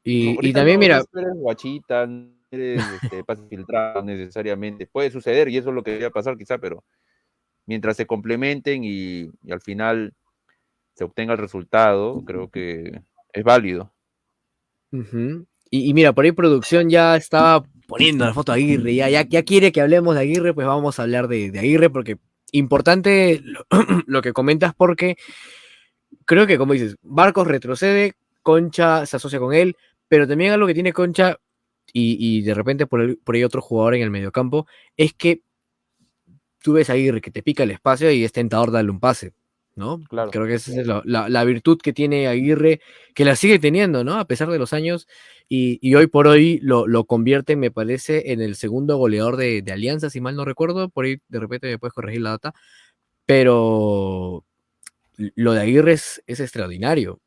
y, 0.04 0.52
también, 0.52 0.78
mira. 0.78 1.02
Guachita, 1.12 2.06
este, 2.50 3.24
pases 3.24 3.46
filtrados 3.48 4.04
necesariamente. 4.04 4.86
Puede 4.86 5.10
suceder 5.10 5.48
y 5.48 5.56
eso 5.56 5.68
es 5.68 5.74
lo 5.74 5.82
que 5.82 5.92
debería 5.92 6.10
pasar 6.10 6.36
quizá, 6.36 6.58
pero 6.58 6.84
mientras 7.66 7.96
se 7.96 8.06
complementen 8.06 8.82
y, 8.84 9.30
al 9.50 9.60
final 9.60 10.14
se 10.94 11.04
obtenga 11.04 11.34
el 11.34 11.38
resultado, 11.38 12.24
creo 12.24 12.50
que 12.50 13.02
es 13.32 13.44
válido. 13.44 13.92
y, 15.70 15.94
mira, 15.94 16.12
por 16.12 16.24
ahí 16.24 16.32
producción 16.32 16.90
ya 16.90 17.16
estaba 17.16 17.64
poniendo 17.86 18.24
la 18.24 18.34
foto 18.34 18.52
de 18.52 18.58
Aguirre, 18.58 18.94
ya, 18.94 19.08
ya, 19.08 19.22
ya 19.22 19.42
quiere 19.44 19.70
que 19.70 19.80
hablemos 19.80 20.14
de 20.14 20.22
Aguirre, 20.22 20.54
pues 20.54 20.66
vamos 20.66 20.98
a 20.98 21.02
hablar 21.02 21.28
de, 21.28 21.52
Aguirre, 21.56 21.90
porque 21.90 22.18
importante 22.52 23.40
lo, 23.42 23.64
lo, 24.06 24.22
que 24.22 24.32
comentas, 24.32 24.74
porque 24.74 25.16
creo 26.24 26.46
que, 26.46 26.58
como 26.58 26.72
dices, 26.72 26.96
Barcos 27.02 27.46
retrocede, 27.46 28.14
Concha 28.42 29.06
se 29.06 29.16
asocia 29.16 29.38
con 29.38 29.54
él, 29.54 29.76
pero 30.08 30.26
también 30.26 30.52
algo 30.52 30.66
que 30.66 30.74
tiene 30.74 30.92
Concha 30.92 31.38
y, 31.92 32.42
de 32.42 32.54
repente 32.54 32.86
por, 32.86 33.18
por 33.20 33.34
ahí 33.34 33.44
otro 33.44 33.62
jugador 33.62 33.94
en 33.94 34.02
el 34.02 34.10
mediocampo, 34.10 34.66
es 34.96 35.14
que 35.14 35.42
tú 36.62 36.72
ves 36.74 36.90
a 36.90 36.94
Aguirre 36.94 37.20
que 37.20 37.30
te 37.30 37.42
pica 37.42 37.62
el 37.62 37.70
espacio 37.70 38.10
y 38.10 38.24
es 38.24 38.32
tentador 38.32 38.70
darle 38.70 38.90
un 38.90 39.00
pase, 39.00 39.32
¿no? 39.74 40.00
Claro. 40.08 40.30
Creo 40.30 40.46
que 40.46 40.54
esa 40.54 40.80
es 40.80 40.86
la, 40.86 41.44
virtud 41.44 41.78
que 41.80 41.92
tiene 41.92 42.26
Aguirre, 42.26 42.80
que 43.14 43.24
la 43.24 43.36
sigue 43.36 43.58
teniendo, 43.58 44.04
¿no? 44.04 44.18
A 44.18 44.26
pesar 44.26 44.50
de 44.50 44.58
los 44.58 44.72
años, 44.72 45.06
y, 45.48 45.94
hoy 45.94 46.06
por 46.08 46.26
hoy 46.26 46.60
lo, 46.62 47.04
convierte, 47.04 47.56
me 47.56 47.70
parece, 47.70 48.32
en 48.32 48.40
el 48.40 48.56
segundo 48.56 48.96
goleador 48.96 49.36
de, 49.36 49.64
Alianza, 49.70 50.10
si 50.10 50.20
mal 50.20 50.36
no 50.36 50.44
recuerdo, 50.44 50.90
por 50.90 51.04
ahí 51.04 51.18
de 51.28 51.40
repente 51.40 51.68
me 51.68 51.78
puedes 51.78 51.94
corregir 51.94 52.20
la 52.20 52.30
data, 52.30 52.54
pero 53.24 54.44
lo 55.16 55.52
de 55.52 55.60
Aguirre 55.60 55.92
es, 55.92 56.22
extraordinario. 56.26 57.20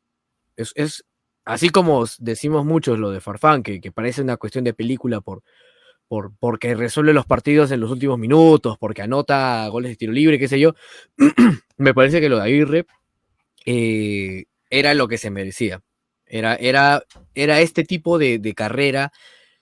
Es, 0.56 1.04
así 1.44 1.70
como 1.70 2.04
decimos 2.18 2.64
muchos 2.64 2.98
lo 2.98 3.10
de 3.10 3.20
Farfán, 3.20 3.62
que, 3.62 3.80
parece 3.92 4.22
una 4.22 4.36
cuestión 4.36 4.64
de 4.64 4.74
película 4.74 5.20
por, 5.20 5.42
porque 6.38 6.74
resuelve 6.74 7.12
los 7.12 7.26
partidos 7.26 7.70
en 7.70 7.80
los 7.80 7.90
últimos 7.90 8.18
minutos, 8.18 8.76
porque 8.78 9.02
anota 9.02 9.66
goles 9.68 9.92
de 9.92 9.96
tiro 9.96 10.12
libre, 10.12 10.38
qué 10.38 10.48
sé 10.48 10.60
yo, 10.60 10.74
me 11.76 11.94
parece 11.94 12.20
que 12.20 12.28
lo 12.28 12.36
de 12.36 12.42
Aguirre 12.42 12.86
eh, 13.64 14.44
era 14.70 14.94
lo 14.94 15.08
que 15.08 15.18
se 15.18 15.30
merecía. 15.30 15.82
Era, 16.26 16.54
era, 16.56 17.04
era 17.34 17.60
este 17.60 17.84
tipo 17.84 18.18
de, 18.18 18.54
carrera, 18.56 19.12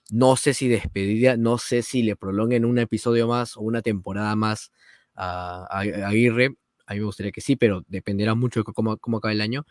no 0.09 0.37
sé 0.37 0.53
si 0.53 0.67
despedida, 0.69 1.37
no 1.37 1.57
sé 1.57 1.81
si 1.81 2.03
le 2.03 2.15
prolonguen 2.15 2.65
un 2.65 2.79
episodio 2.79 3.27
más 3.27 3.57
o 3.57 3.61
una 3.61 3.81
temporada 3.81 4.35
más 4.35 4.71
a, 5.15 5.65
Aguirre. 5.79 6.55
A 6.85 6.93
mí 6.93 6.99
me 6.99 7.05
gustaría 7.05 7.31
que 7.31 7.41
sí, 7.41 7.55
pero 7.55 7.83
dependerá 7.87 8.35
mucho 8.35 8.61
de 8.61 8.73
cómo, 8.73 8.97
cómo 8.97 9.17
acabe 9.17 9.33
el 9.33 9.41
año. 9.41 9.65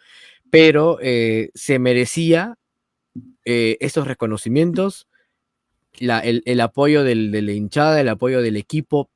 Pero 0.51 0.99
eh, 1.01 1.51
se 1.55 1.79
merecía 1.79 2.57
eh, 3.45 3.77
estos 3.81 4.07
reconocimientos 4.07 5.09
el, 5.99 6.61
apoyo 6.61 7.05
del, 7.05 7.33
de 7.33 7.43
la 7.43 7.53
hinchada, 7.53 8.01
el 8.01 8.09
apoyo 8.09 8.43
del 8.43 8.57
equipo, 8.57 9.11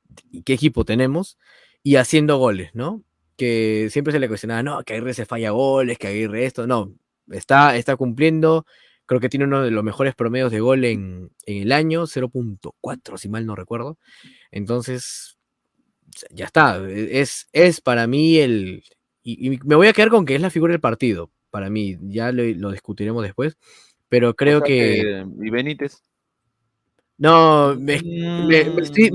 qué 0.45 0.53
equipo 0.53 0.85
tenemos, 0.85 1.37
y 1.83 1.95
haciendo 1.97 2.37
goles, 2.37 2.71
¿no? 2.73 3.03
Que 3.37 3.89
siempre 3.91 4.13
se 4.13 4.19
le 4.19 4.27
cuestionaba, 4.27 4.63
no, 4.63 4.83
que 4.83 4.93
Aguirre 4.93 5.13
se 5.13 5.25
falla 5.25 5.51
goles, 5.51 5.97
que 5.97 6.07
Aguirre 6.07 6.45
esto, 6.45 6.67
no, 6.67 6.93
está, 7.31 7.75
está 7.77 7.95
cumpliendo, 7.95 8.65
creo 9.05 9.19
que 9.19 9.29
tiene 9.29 9.45
uno 9.45 9.61
de 9.63 9.71
los 9.71 9.83
mejores 9.83 10.15
promedios 10.15 10.51
de 10.51 10.59
gol 10.59 10.85
en, 10.85 11.31
el 11.45 11.71
año, 11.71 12.07
0.4 12.07 13.17
si 13.17 13.29
mal 13.29 13.45
no 13.45 13.55
recuerdo, 13.55 13.97
entonces, 14.51 15.37
ya 16.31 16.45
está, 16.45 16.81
es, 16.89 17.47
es 17.51 17.81
para 17.81 18.07
mí 18.07 18.37
el, 18.37 18.83
y, 19.25 19.59
me 19.63 19.75
voy 19.75 19.87
a 19.87 19.93
quedar 19.93 20.09
con 20.09 20.25
que 20.25 20.35
es 20.35 20.41
la 20.41 20.51
figura 20.51 20.71
del 20.71 20.79
partido, 20.79 21.31
para 21.49 21.69
mí, 21.69 21.97
ya 22.01 22.31
lo, 22.31 22.71
discutiremos 22.71 23.23
después, 23.23 23.57
pero 24.07 24.35
creo 24.35 24.61
que... 24.61 25.25
¿Y 25.41 25.49
Benítez? 25.49 26.03
No, 27.17 27.75
me, 27.75 27.95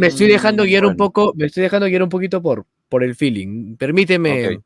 estoy, 0.00 0.26
dejando 0.26 0.64
guiar 0.64 0.84
un 0.86 0.96
poco, 0.96 1.32
me 1.36 1.46
estoy 1.46 1.62
dejando 1.62 1.86
guiar 1.86 2.02
un 2.02 2.08
poquito 2.08 2.40
por, 2.42 2.66
por 2.88 3.04
el 3.04 3.14
feeling. 3.14 3.76
Permíteme, 3.76 4.60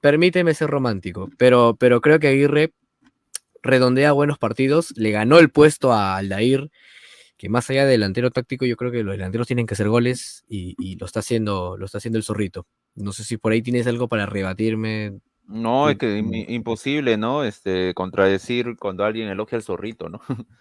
permíteme 0.00 0.54
ser 0.54 0.70
romántico, 0.70 1.30
pero, 1.36 1.76
pero 1.78 2.00
creo 2.00 2.18
que 2.18 2.28
Aguirre 2.28 2.72
redondea 3.62 4.12
buenos 4.12 4.38
partidos, 4.38 4.92
le 4.96 5.10
ganó 5.10 5.38
el 5.38 5.50
puesto 5.50 5.92
a 5.92 6.16
Aldair, 6.16 6.70
que 7.36 7.48
más 7.48 7.68
allá 7.68 7.84
de 7.84 7.92
delantero 7.92 8.30
táctico, 8.30 8.64
yo 8.64 8.76
creo 8.76 8.90
que 8.90 9.02
los 9.02 9.12
delanteros 9.12 9.46
tienen 9.46 9.66
que 9.66 9.74
hacer 9.74 9.88
goles 9.88 10.44
y, 10.48 10.96
lo 10.96 11.06
está 11.06 11.20
haciendo, 11.20 11.76
lo 11.76 11.86
está 11.86 11.98
haciendo 11.98 12.18
el 12.18 12.24
zorrito. 12.24 12.66
No 12.94 13.12
sé 13.12 13.24
si 13.24 13.36
por 13.36 13.52
ahí 13.52 13.62
tienes 13.62 13.86
algo 13.86 14.08
para 14.08 14.26
rebatirme. 14.26 15.18
No, 15.46 15.90
es 15.90 15.98
que 15.98 16.18
imposible, 16.48 17.16
¿no? 17.16 17.44
Este, 17.44 17.92
contradecir 17.94 18.76
cuando 18.78 19.04
alguien 19.04 19.28
elogia 19.28 19.56
al 19.56 19.62
zorrito, 19.62 20.08
¿no? 20.08 20.20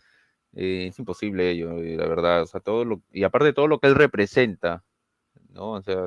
Eh, 0.56 0.90
es 0.90 1.00
imposible 1.00 1.50
ello, 1.50 1.80
eh, 1.80 1.98
la 1.98 2.06
verdad. 2.06 2.44
O 2.44 2.46
sea, 2.46 2.62
todo 2.62 2.86
lo, 2.86 3.02
y 3.12 3.24
aparte 3.24 3.46
de 3.48 3.54
todo 3.54 3.68
lo 3.68 3.80
que 3.80 3.88
él 3.88 3.96
representa, 3.96 4.84
¿no? 5.50 5.72
O 5.72 5.82
sea, 5.82 6.06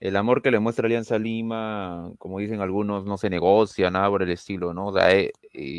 el, 0.00 0.16
amor 0.16 0.40
que 0.40 0.50
le 0.50 0.60
muestra 0.60 0.86
Alianza 0.86 1.18
Lima, 1.18 2.10
como 2.18 2.38
dicen 2.38 2.62
algunos, 2.62 3.04
no 3.04 3.18
se 3.18 3.28
negocia, 3.28 3.90
nada 3.90 4.08
por 4.08 4.22
el 4.22 4.30
estilo, 4.30 4.72
¿no? 4.72 4.86
O 4.86 4.92
sea, 4.94 5.12
eh, 5.12 5.32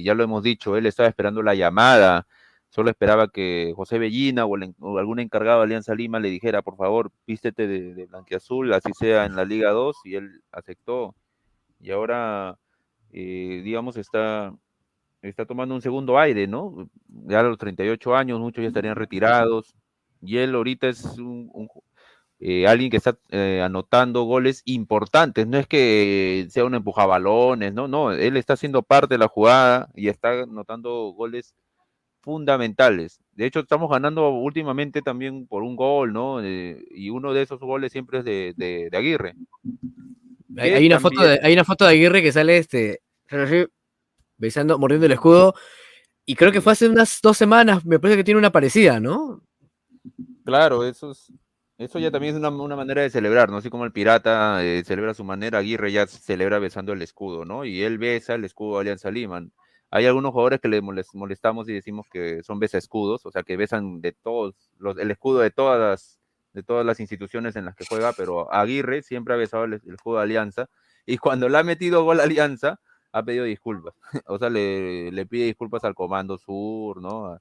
ya 0.04 0.14
lo 0.14 0.24
hemos 0.24 0.44
dicho, 0.44 0.78
él 0.78 0.86
estaba 0.86 1.10
esperando 1.10 1.42
la 1.42 1.56
llamada, 1.56 2.28
solo 2.72 2.90
esperaba 2.90 3.28
que 3.28 3.74
José 3.76 4.00
Bellina 4.00 4.46
o, 4.46 4.58
algún 4.98 5.20
encargado 5.20 5.60
de 5.60 5.66
Alianza 5.66 5.94
Lima 5.94 6.20
le 6.20 6.30
dijera, 6.30 6.64
por 6.64 6.76
favor, 6.78 7.12
vístete 7.28 7.68
de, 7.68 7.94
de 7.94 8.06
blanquiazul, 8.08 8.74
así 8.74 8.92
sea 8.98 9.26
en 9.26 9.36
la 9.36 9.46
Liga 9.46 9.70
2, 9.72 9.98
y 10.06 10.16
él 10.16 10.42
aceptó. 10.52 11.14
Y 11.80 11.92
ahora, 11.92 12.58
digamos, 13.12 13.98
está 13.98 14.54
está 15.22 15.46
tomando 15.46 15.76
un 15.76 15.82
segundo 15.82 16.18
aire, 16.20 16.48
¿no? 16.48 16.90
Ya 17.08 17.42
a 17.42 17.44
los 17.44 17.58
38 17.58 18.16
años, 18.16 18.40
muchos 18.40 18.62
ya 18.64 18.70
estarían 18.70 18.96
retirados, 18.96 19.76
y 20.22 20.38
él 20.38 20.56
ahorita 20.56 20.88
es 20.88 21.06
un, 21.18 21.70
eh, 22.40 22.68
alguien 22.68 22.90
que 22.90 22.98
está 22.98 23.18
eh, 23.30 23.62
anotando 23.64 24.24
goles 24.24 24.64
importantes, 24.66 25.48
no 25.48 25.58
es 25.58 25.68
que 25.68 26.48
sea 26.50 26.66
un 26.66 26.76
empujabalones, 26.76 27.74
no, 27.74 27.88
no, 27.88 28.12
él 28.12 28.38
está 28.38 28.56
siendo 28.56 28.84
parte 28.84 29.16
de 29.16 29.20
la 29.20 29.28
jugada 29.28 29.90
y 29.96 30.08
está 30.08 30.44
anotando 30.44 31.14
goles 31.14 31.56
fundamentales. 32.22 33.20
De 33.34 33.46
hecho, 33.46 33.62
estamos 33.62 33.90
ganando 33.90 34.30
últimamente 34.30 35.02
también 35.02 35.48
por 35.48 35.64
un 35.64 35.76
gol, 35.76 36.14
¿no? 36.14 36.42
Eh, 36.44 36.84
y 36.92 37.10
uno 37.10 37.34
de 37.34 37.42
esos 37.42 37.60
goles 37.60 37.92
siempre 37.92 38.20
es 38.20 38.26
de, 38.26 38.90
Aguirre. 38.94 39.36
Hay, 40.58 40.86
una 40.86 41.00
foto 41.00 41.22
de, 41.22 41.40
hay 41.42 41.54
una 41.54 41.66
foto 41.66 41.86
de 41.86 41.92
Aguirre 41.92 42.22
que 42.22 42.32
sale 42.32 42.58
este, 42.58 43.02
besando, 44.38 44.78
mordiendo 44.78 45.06
el 45.06 45.14
escudo. 45.14 45.56
Y 46.26 46.36
creo 46.36 46.52
que 46.52 46.62
fue 46.62 46.74
hace 46.74 46.88
unas 46.88 47.20
dos 47.22 47.38
semanas, 47.38 47.86
me 47.86 48.00
parece 48.00 48.18
que 48.18 48.24
tiene 48.24 48.38
una 48.38 48.52
parecida, 48.52 49.00
¿no? 49.00 49.42
Claro, 50.46 50.86
eso 50.86 51.12
es, 51.12 51.32
eso 51.78 51.98
ya 51.98 52.12
también 52.12 52.36
es 52.36 52.40
una, 52.40 52.76
manera 52.76 53.02
de 53.02 53.10
celebrar, 53.10 53.50
¿no? 53.50 53.58
Así 53.58 53.70
como 53.70 53.86
el 53.86 53.92
pirata 53.92 54.64
eh, 54.64 54.84
celebra 54.86 55.12
a 55.12 55.16
su 55.16 55.24
manera, 55.24 55.58
Aguirre 55.60 55.92
ya 55.92 56.06
celebra 56.06 56.60
besando 56.60 56.94
el 56.94 57.02
escudo, 57.02 57.44
¿no? 57.44 57.66
Y 57.66 57.82
él 57.82 57.98
besa 57.98 58.36
el 58.36 58.46
escudo 58.46 58.76
de 58.76 58.82
Alianza 58.82 59.10
Lima. 59.10 59.44
Hay 59.92 60.06
algunos 60.06 60.32
jugadores 60.32 60.62
que 60.62 60.70
le 60.70 60.82
molestamos 60.82 61.68
y 61.70 61.74
decimos 61.74 62.08
que 62.12 62.42
son 62.44 62.60
besa 62.60 62.78
escudos, 62.78 63.26
o 63.26 63.32
sea, 63.32 63.44
que 63.44 63.58
besan 63.58 64.02
de 64.02 64.14
todos, 64.14 64.56
los, 64.80 64.98
el 64.98 65.12
escudo 65.12 65.40
de 65.40 65.52
todas 65.52 65.80
las, 65.80 66.20
de 66.54 66.64
todas 66.64 66.86
las 66.86 67.00
instituciones 67.02 67.56
en 67.58 67.66
las 67.66 67.76
que 67.76 67.86
juega, 67.86 68.14
pero 68.14 68.52
Aguirre 68.54 69.04
siempre 69.04 69.34
ha 69.34 69.38
besado 69.38 69.66
el, 69.66 69.74
el 69.74 69.94
escudo 69.94 70.18
de 70.18 70.24
Alianza. 70.24 70.70
Y 71.06 71.18
cuando 71.18 71.50
le 71.50 71.58
ha 71.58 71.64
metido 71.64 72.04
gol 72.06 72.22
a 72.22 72.24
Alianza, 72.24 72.80
ha 73.12 73.24
pedido 73.24 73.46
disculpas. 73.46 73.94
o 74.28 74.38
sea, 74.40 74.50
le, 74.50 75.12
le, 75.12 75.26
pide 75.26 75.46
disculpas 75.46 75.84
al 75.84 75.96
Comando 75.96 76.38
Sur, 76.38 77.02
¿no? 77.02 77.38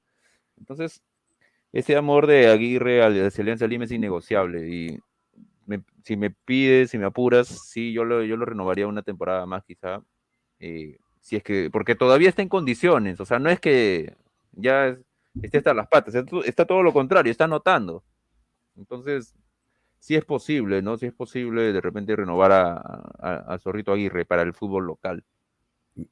Entonces, 0.58 1.02
ese 1.72 1.96
amor 1.96 2.26
de 2.26 2.48
Aguirre 2.48 3.02
al 3.02 3.30
Alianza 3.38 3.66
Lima 3.66 3.84
es 3.84 3.92
innegociable. 3.92 4.68
Y 4.68 4.98
si 6.04 6.16
me 6.16 6.30
pides, 6.30 6.90
si 6.90 6.98
me 6.98 7.06
apuras, 7.06 7.46
sí, 7.46 7.92
yo 7.92 8.04
lo, 8.04 8.24
yo 8.24 8.36
lo 8.36 8.44
renovaría 8.44 8.86
una 8.86 9.02
temporada 9.02 9.46
más, 9.46 9.64
quizá. 9.64 10.02
Eh, 10.58 10.98
si 11.20 11.36
es 11.36 11.42
que, 11.42 11.70
porque 11.70 11.94
todavía 11.94 12.28
está 12.28 12.42
en 12.42 12.48
condiciones, 12.48 13.20
o 13.20 13.26
sea, 13.26 13.38
no 13.38 13.50
es 13.50 13.60
que 13.60 14.16
ya 14.52 14.96
esté 15.42 15.58
hasta 15.58 15.74
las 15.74 15.88
patas, 15.88 16.14
está 16.44 16.64
todo 16.64 16.82
lo 16.82 16.92
contrario, 16.92 17.30
está 17.30 17.44
anotando. 17.44 18.04
Entonces, 18.76 19.34
sí 19.98 20.16
es 20.16 20.24
posible, 20.24 20.82
¿no? 20.82 20.96
Sí 20.96 21.06
es 21.06 21.12
posible 21.12 21.72
de 21.72 21.80
repente 21.80 22.16
renovar 22.16 22.52
a, 22.52 22.74
a 23.54 23.58
Zorrito 23.58 23.92
Aguirre 23.92 24.24
para 24.24 24.42
el 24.42 24.54
fútbol 24.54 24.86
local 24.86 25.24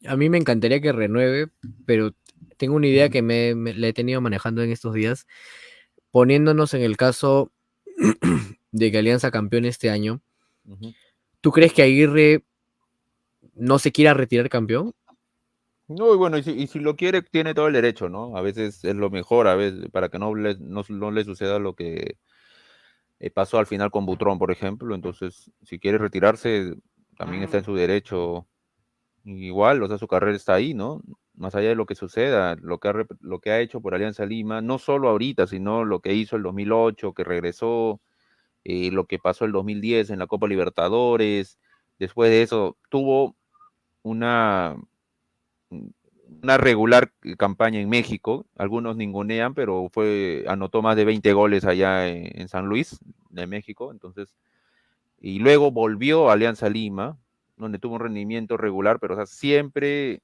a 0.06 0.16
mí 0.16 0.28
me 0.28 0.38
encantaría 0.38 0.80
que 0.80 0.92
renueve, 0.92 1.48
pero 1.86 2.14
tengo 2.56 2.76
una 2.76 2.86
idea 2.86 3.08
que 3.08 3.22
me, 3.22 3.54
la 3.74 3.88
he 3.88 3.92
tenido 3.92 4.20
manejando 4.20 4.62
en 4.62 4.70
estos 4.70 4.94
días, 4.94 5.26
poniéndonos 6.10 6.74
en 6.74 6.82
el 6.82 6.96
caso 6.96 7.52
de 8.72 8.92
que 8.92 8.98
Alianza 8.98 9.30
campeón 9.30 9.64
este 9.64 9.90
año. 9.90 10.20
¿Tú 11.40 11.52
crees 11.52 11.72
que 11.72 11.82
Aguirre 11.82 12.44
no 13.58 13.78
se 13.78 13.92
quiera 13.92 14.14
retirar 14.14 14.48
campeón? 14.48 14.94
No, 15.88 16.12
y 16.12 16.18
bueno, 16.18 16.36
y 16.36 16.66
si, 16.66 16.78
lo 16.80 16.96
quiere, 16.96 17.22
tiene 17.22 17.54
todo 17.54 17.66
el 17.68 17.72
derecho, 17.72 18.10
¿no? 18.10 18.36
A 18.36 18.42
veces 18.42 18.84
es 18.84 18.94
lo 18.94 19.08
mejor, 19.08 19.48
a 19.48 19.54
veces, 19.54 19.90
para 19.90 20.10
que 20.10 20.18
no 20.18 20.34
le, 20.34 20.56
no, 20.58 21.10
le 21.10 21.24
suceda 21.24 21.58
lo 21.58 21.74
que 21.74 22.18
eh, 23.20 23.30
pasó 23.30 23.58
al 23.58 23.66
final 23.66 23.90
con 23.90 24.04
Butrón, 24.06 24.38
por 24.38 24.50
ejemplo. 24.52 24.94
Entonces, 24.94 25.50
si 25.62 25.78
quiere 25.78 25.98
retirarse, 25.98 26.74
también 27.16 27.42
está 27.42 27.58
en 27.58 27.64
su 27.64 27.74
derecho 27.74 28.46
igual, 29.24 29.82
o 29.82 29.88
sea, 29.88 29.98
su 29.98 30.08
carrera 30.08 30.36
está 30.36 30.54
ahí, 30.54 30.74
¿no? 30.74 31.02
Más 31.34 31.54
allá 31.54 31.70
de 31.70 31.74
lo 31.74 31.86
que 31.86 31.94
suceda, 31.94 32.56
lo 32.60 32.78
que 32.80 32.88
ha, 32.88 32.94
lo 33.20 33.40
que 33.40 33.50
ha 33.50 33.60
hecho 33.60 33.80
por 33.80 33.94
Alianza 33.94 34.26
Lima, 34.26 34.60
no 34.62 34.78
solo 34.78 35.08
ahorita, 35.08 35.46
sino 35.46 35.84
lo 35.84 36.00
que 36.00 36.14
hizo 36.14 36.36
el 36.36 36.42
2008, 36.42 37.14
que 37.14 37.24
regresó, 37.24 38.00
eh, 38.64 38.90
lo 38.92 39.06
que 39.06 39.18
pasó 39.18 39.44
el 39.46 39.52
2010 39.52 40.10
en 40.10 40.18
la 40.20 40.26
Copa 40.26 40.48
Libertadores, 40.48 41.58
después 41.98 42.30
de 42.30 42.42
eso 42.42 42.78
tuvo 42.90 43.37
una, 44.02 44.76
una 46.42 46.58
regular 46.58 47.12
campaña 47.36 47.80
en 47.80 47.88
México, 47.88 48.46
algunos 48.56 48.96
ningunean, 48.96 49.54
pero 49.54 49.88
fue, 49.92 50.44
anotó 50.48 50.82
más 50.82 50.96
de 50.96 51.04
20 51.04 51.32
goles 51.32 51.64
allá 51.64 52.08
en, 52.08 52.40
en 52.40 52.48
San 52.48 52.66
Luis, 52.66 52.98
de 53.30 53.46
México, 53.46 53.92
entonces, 53.92 54.34
y 55.20 55.38
luego 55.38 55.70
volvió 55.70 56.30
a 56.30 56.34
Alianza 56.34 56.68
Lima, 56.68 57.18
donde 57.56 57.78
tuvo 57.78 57.94
un 57.94 58.00
rendimiento 58.00 58.56
regular, 58.56 58.98
pero 59.00 59.26
siempre 59.26 60.22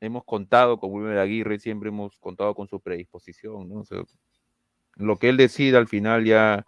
hemos 0.00 0.24
contado 0.24 0.78
con 0.78 0.92
Wilmer 0.92 1.18
Aguirre, 1.18 1.58
siempre 1.58 1.88
hemos 1.88 2.18
contado 2.18 2.54
con 2.54 2.68
su 2.68 2.80
predisposición, 2.80 3.68
¿no? 3.68 3.84
lo 4.96 5.16
que 5.16 5.28
él 5.28 5.36
decida 5.36 5.78
al 5.78 5.88
final 5.88 6.24
ya 6.24 6.64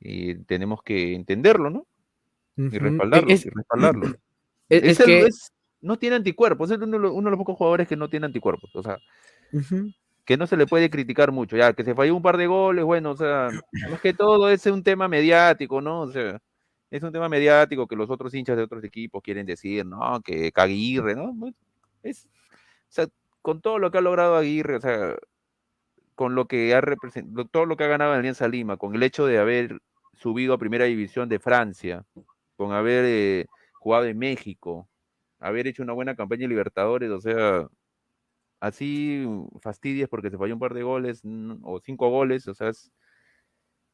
eh, 0.00 0.38
tenemos 0.46 0.82
que 0.82 1.14
entenderlo, 1.14 1.70
¿no? 1.70 1.86
Y 2.56 2.78
respaldarlo, 2.78 3.30
y 3.30 3.36
respaldarlo. 3.36 4.14
Es, 4.70 4.98
que 4.98 5.26
no 5.80 5.98
tiene 5.98 6.16
anticuerpos, 6.16 6.70
es 6.70 6.78
uno, 6.78 6.98
de 6.98 7.30
los 7.30 7.38
pocos 7.38 7.56
jugadores 7.56 7.88
que 7.88 7.96
no 7.96 8.08
tiene 8.08 8.26
anticuerpos, 8.26 8.74
o 8.74 8.82
sea, 8.82 8.98
que 10.24 10.36
no 10.36 10.46
se 10.46 10.56
le 10.56 10.66
puede 10.66 10.90
criticar 10.90 11.32
mucho, 11.32 11.56
ya, 11.56 11.72
que 11.72 11.84
se 11.84 11.94
falló 11.94 12.16
un 12.16 12.22
par 12.22 12.36
de 12.36 12.46
goles, 12.46 12.84
bueno, 12.84 13.12
o 13.12 13.16
sea, 13.16 13.48
es 13.92 14.00
que 14.00 14.12
todo 14.12 14.50
es 14.50 14.66
un 14.66 14.82
tema 14.82 15.08
mediático, 15.08 15.80
¿no? 15.80 16.02
O 16.02 16.12
sea, 16.12 16.38
es 16.90 17.02
un 17.02 17.12
tema 17.12 17.28
mediático 17.28 17.86
que 17.86 17.96
los 17.96 18.10
otros 18.10 18.34
hinchas 18.34 18.56
de 18.56 18.62
otros 18.62 18.82
equipos 18.84 19.22
quieren 19.22 19.46
decir, 19.46 19.84
¿no? 19.86 20.20
Que 20.22 20.50
Aguirre, 20.54 21.14
¿no? 21.14 21.34
Es, 22.02 22.26
o 22.26 22.90
sea, 22.90 23.06
con 23.42 23.60
todo 23.60 23.78
lo 23.78 23.90
que 23.90 23.98
ha 23.98 24.02
logrado 24.02 24.36
Aguirre, 24.36 24.76
o 24.76 24.80
sea, 24.80 25.14
con 26.14 26.34
lo 26.34 26.46
que 26.46 26.74
ha 26.74 26.80
representado, 26.80 27.46
todo 27.46 27.64
lo 27.66 27.76
que 27.76 27.84
ha 27.84 27.88
ganado 27.88 28.12
en 28.12 28.18
Alianza 28.18 28.48
Lima, 28.48 28.76
con 28.76 28.94
el 28.94 29.02
hecho 29.02 29.26
de 29.26 29.38
haber 29.38 29.80
subido 30.14 30.52
a 30.54 30.58
primera 30.58 30.84
división 30.84 31.28
de 31.28 31.38
Francia, 31.38 32.04
con 32.56 32.72
haber 32.72 33.04
eh, 33.06 33.46
jugado 33.74 34.06
en 34.06 34.18
México, 34.18 34.88
haber 35.40 35.66
hecho 35.66 35.82
una 35.82 35.92
buena 35.92 36.16
campaña 36.16 36.44
en 36.44 36.50
Libertadores, 36.50 37.10
o 37.10 37.20
sea, 37.20 37.68
así 38.60 39.24
fastidias 39.60 40.08
porque 40.08 40.30
se 40.30 40.38
falló 40.38 40.54
un 40.54 40.60
par 40.60 40.74
de 40.74 40.82
goles 40.82 41.22
o 41.62 41.80
cinco 41.80 42.10
goles, 42.10 42.48
o 42.48 42.54
sea, 42.54 42.70
es, 42.70 42.90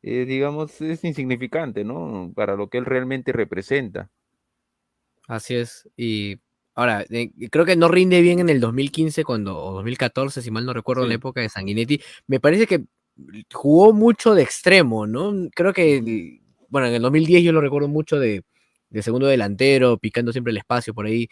eh, 0.03 0.25
digamos, 0.27 0.81
es 0.81 1.05
insignificante, 1.05 1.85
¿no? 1.85 2.33
Para 2.35 2.57
lo 2.57 2.69
que 2.69 2.79
él 2.79 2.85
realmente 2.85 3.33
representa. 3.33 4.11
Así 5.29 5.55
es. 5.55 5.89
Y 5.97 6.39
ahora, 6.75 7.05
eh, 7.11 7.31
creo 7.51 7.65
que 7.65 7.77
no 7.77 7.89
rinde 7.89 8.21
bien 8.21 8.41
en 8.41 8.51
el 8.51 8.61
2015 8.61 9.25
cuando, 9.25 9.59
o 9.59 9.73
2014, 9.75 10.43
si 10.43 10.51
mal 10.51 10.67
no 10.67 10.75
recuerdo, 10.75 11.05
en 11.05 11.09
la 11.11 11.15
época 11.17 11.41
de 11.41 11.49
Sanguinetti. 11.49 12.01
Me 12.27 12.41
parece 12.41 12.67
que 12.67 12.85
jugó 13.53 13.93
mucho 13.93 14.35
de 14.35 14.43
extremo, 14.43 15.07
¿no? 15.07 15.33
Creo 15.55 15.73
que, 15.73 16.41
bueno, 16.69 16.89
en 16.89 16.95
el 16.95 17.03
2010 17.03 17.43
yo 17.43 17.53
lo 17.53 17.61
recuerdo 17.61 17.89
mucho 17.89 18.19
de, 18.19 18.43
segundo 19.03 19.27
delantero, 19.27 19.99
picando 19.99 20.33
siempre 20.33 20.51
el 20.53 20.59
espacio 20.59 20.95
por 20.95 21.07
ahí. 21.07 21.29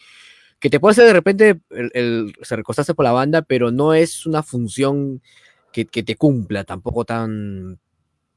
Que 0.61 0.71
te 0.71 0.81
puede 0.81 0.93
hacer 0.93 1.07
de 1.07 1.13
repente 1.13 1.61
el, 1.71 2.33
se 2.43 2.57
recostaste 2.57 2.95
por 2.95 3.05
la 3.05 3.13
banda, 3.13 3.43
pero 3.43 3.73
no 3.73 3.95
es 3.95 4.27
una 4.27 4.43
función 4.43 5.23
que, 5.73 5.87
que 5.87 6.03
te 6.03 6.17
cumpla 6.17 6.65
tampoco 6.65 7.05
tan, 7.05 7.81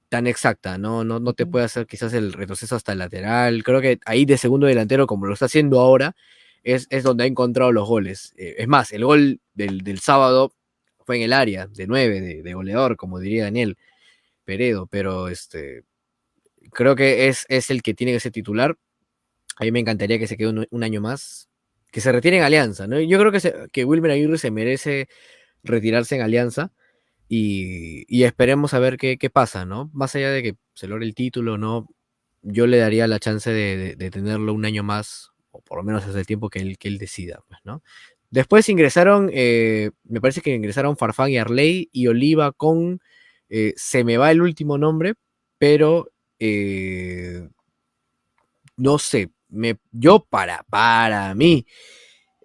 tan 0.09 0.27
exacta, 0.27 0.77
¿no? 0.77 1.03
No, 1.03 1.19
no 1.19 1.33
te 1.33 1.45
puede 1.45 1.65
hacer 1.65 1.87
quizás 1.87 2.13
el 2.13 2.33
retroceso 2.33 2.75
hasta 2.75 2.93
el 2.93 2.99
lateral. 2.99 3.63
Creo 3.63 3.81
que 3.81 3.99
ahí 4.05 4.25
de 4.25 4.37
segundo 4.37 4.67
delantero, 4.67 5.07
como 5.07 5.25
lo 5.27 5.33
está 5.33 5.45
haciendo 5.45 5.79
ahora, 5.79 6.15
es, 6.63 6.87
es 6.89 7.03
donde 7.03 7.25
ha 7.25 7.27
encontrado 7.27 7.71
los 7.71 7.87
goles. 7.87 8.33
Eh, 8.37 8.55
es 8.59 8.67
más, 8.67 8.91
el 8.91 9.05
gol 9.05 9.39
del, 9.53 9.81
del, 9.81 9.99
sábado 9.99 10.53
fue 11.05 11.17
en 11.17 11.23
el 11.23 11.33
área, 11.33 11.67
de 11.67 11.87
nueve, 11.87 12.21
de, 12.21 12.41
de, 12.43 12.53
goleador, 12.53 12.97
como 12.97 13.19
diría 13.19 13.43
Daniel 13.45 13.77
Peredo, 14.45 14.87
pero 14.87 15.27
este, 15.29 15.83
creo 16.71 16.95
que 16.95 17.27
es, 17.27 17.45
es 17.49 17.69
el 17.69 17.81
que 17.81 17.93
tiene 17.93 18.13
que 18.13 18.19
ser 18.19 18.31
titular. 18.31 18.77
A 19.55 19.63
mí 19.63 19.71
me 19.71 19.79
encantaría 19.79 20.19
que 20.19 20.27
se 20.27 20.37
quede 20.37 20.67
un, 20.69 20.83
año 20.83 21.01
más, 21.01 21.49
que 21.91 22.01
se 22.01 22.11
retire 22.11 22.37
en 22.37 22.43
Alianza, 22.43 22.87
¿no? 22.87 22.99
Yo 22.99 23.19
creo 23.19 23.31
que, 23.31 23.69
que 23.71 23.85
Wilmer 23.85 24.11
Aguirre 24.11 24.37
se 24.37 24.51
merece 24.51 25.07
retirarse 25.63 26.15
en 26.15 26.21
Alianza 26.21 26.71
y, 27.27 28.23
esperemos 28.23 28.73
a 28.73 28.79
ver 28.79 28.97
qué, 28.97 29.29
pasa, 29.29 29.65
¿no? 29.65 29.89
Más 29.93 30.15
allá 30.15 30.31
de 30.31 30.43
que 30.43 30.55
se 30.73 30.87
logre 30.87 31.05
el 31.05 31.15
título, 31.15 31.57
¿no? 31.57 31.87
Yo 32.41 32.67
le 32.67 32.77
daría 32.77 33.07
la 33.07 33.19
chance 33.19 33.51
de, 33.51 33.95
tenerlo 34.11 34.53
un 34.53 34.65
año 34.65 34.83
más, 34.83 35.31
o 35.51 35.61
por 35.61 35.77
lo 35.77 35.83
menos 35.83 36.05
hasta 36.05 36.19
el 36.19 36.27
tiempo 36.27 36.49
que 36.49 36.59
él, 36.59 36.77
que 36.77 36.87
él 36.87 36.97
decida, 36.97 37.43
pues, 37.47 37.59
¿no? 37.63 37.81
Después 38.29 38.69
ingresaron, 38.69 39.29
eh, 39.33 39.91
me 40.03 40.21
parece 40.21 40.41
que 40.41 40.53
ingresaron 40.53 40.97
Farfán 40.97 41.31
y 41.31 41.37
Arley 41.37 41.89
y 41.91 42.07
Oliva 42.07 42.51
con, 42.51 42.99
eh, 43.49 43.73
se 43.77 44.03
me 44.03 44.17
va 44.17 44.31
el 44.31 44.41
último 44.41 44.77
nombre, 44.77 45.13
pero 45.57 46.11
eh, 46.39 47.47
no 48.77 48.99
sé, 48.99 49.29
me, 49.49 49.77
yo 49.91 50.25
para, 50.29 50.63
para 50.69 51.33
mí, 51.35 51.65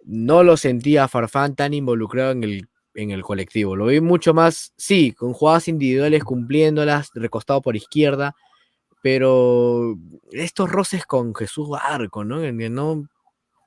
no 0.05 0.43
lo 0.43 0.57
sentía 0.57 1.09
Farfán 1.09 1.55
tan 1.55 1.75
involucrado 1.75 2.33
en 2.33 2.45
el 2.45 2.71
en 2.95 3.11
el 3.11 3.23
colectivo. 3.23 3.77
Lo 3.77 3.87
vi 3.87 4.01
mucho 4.01 4.35
más, 4.35 4.73
sí, 4.77 5.13
con 5.13 5.33
jugadas 5.33 5.69
individuales 5.69 6.25
cumpliéndolas, 6.25 7.11
recostado 7.15 7.63
por 7.63 7.77
izquierda, 7.77 8.35
pero 9.03 9.97
estos 10.33 10.71
roces 10.71 11.07
con 11.07 11.35
Jesús 11.35 11.69
Barco, 11.69 12.25
¿no? 12.25 12.41
no 12.53 13.05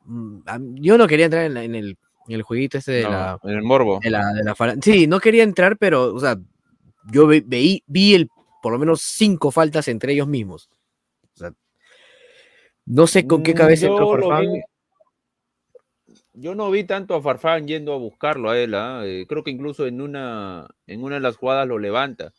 mm, 0.05 0.39
yo 0.75 0.97
no 0.97 1.07
quería 1.07 1.25
entrar 1.25 1.45
en, 1.45 1.57
el, 1.57 1.97
en 2.27 2.35
el, 2.35 2.41
jueguito 2.43 2.77
ese 2.77 2.91
de 2.91 3.03
la... 3.03 3.39
En 3.43 3.51
el 3.51 3.63
morbo. 3.63 3.99
De 4.03 4.09
la, 4.09 4.23
sí, 4.81 5.07
no 5.07 5.19
quería 5.19 5.43
entrar, 5.43 5.77
pero, 5.77 6.13
o 6.13 6.19
sea, 6.19 6.37
yo 7.11 7.27
vi, 7.27 7.83
vi 7.85 8.15
el, 8.15 8.29
por 8.61 8.73
lo 8.73 8.79
menos 8.79 9.01
cinco 9.01 9.51
faltas 9.51 9.87
entre 9.87 10.13
ellos 10.13 10.27
mismos. 10.27 10.69
No 12.85 13.07
sé 13.07 13.25
con 13.25 13.43
qué 13.43 13.53
mm, 13.53 13.57
cabeza 13.57 13.87
entró 13.87 14.09
Farfán 14.09 14.63
yo 16.33 16.55
no 16.55 16.71
vi 16.71 16.83
tanto 16.83 17.15
a 17.15 17.21
Farfán 17.21 17.67
yendo 17.67 17.93
a 17.93 17.97
buscarlo 17.97 18.49
a 18.49 18.59
él. 18.59 18.73
¿ah? 18.73 19.03
Eh, 19.05 19.25
creo 19.27 19.43
que 19.43 19.51
incluso 19.51 19.85
en 19.85 20.01
una, 20.01 20.67
en 20.87 21.03
una 21.03 21.15
de 21.15 21.21
las 21.21 21.37
jugadas 21.37 21.67
lo 21.67 21.79
levanta. 21.79 22.33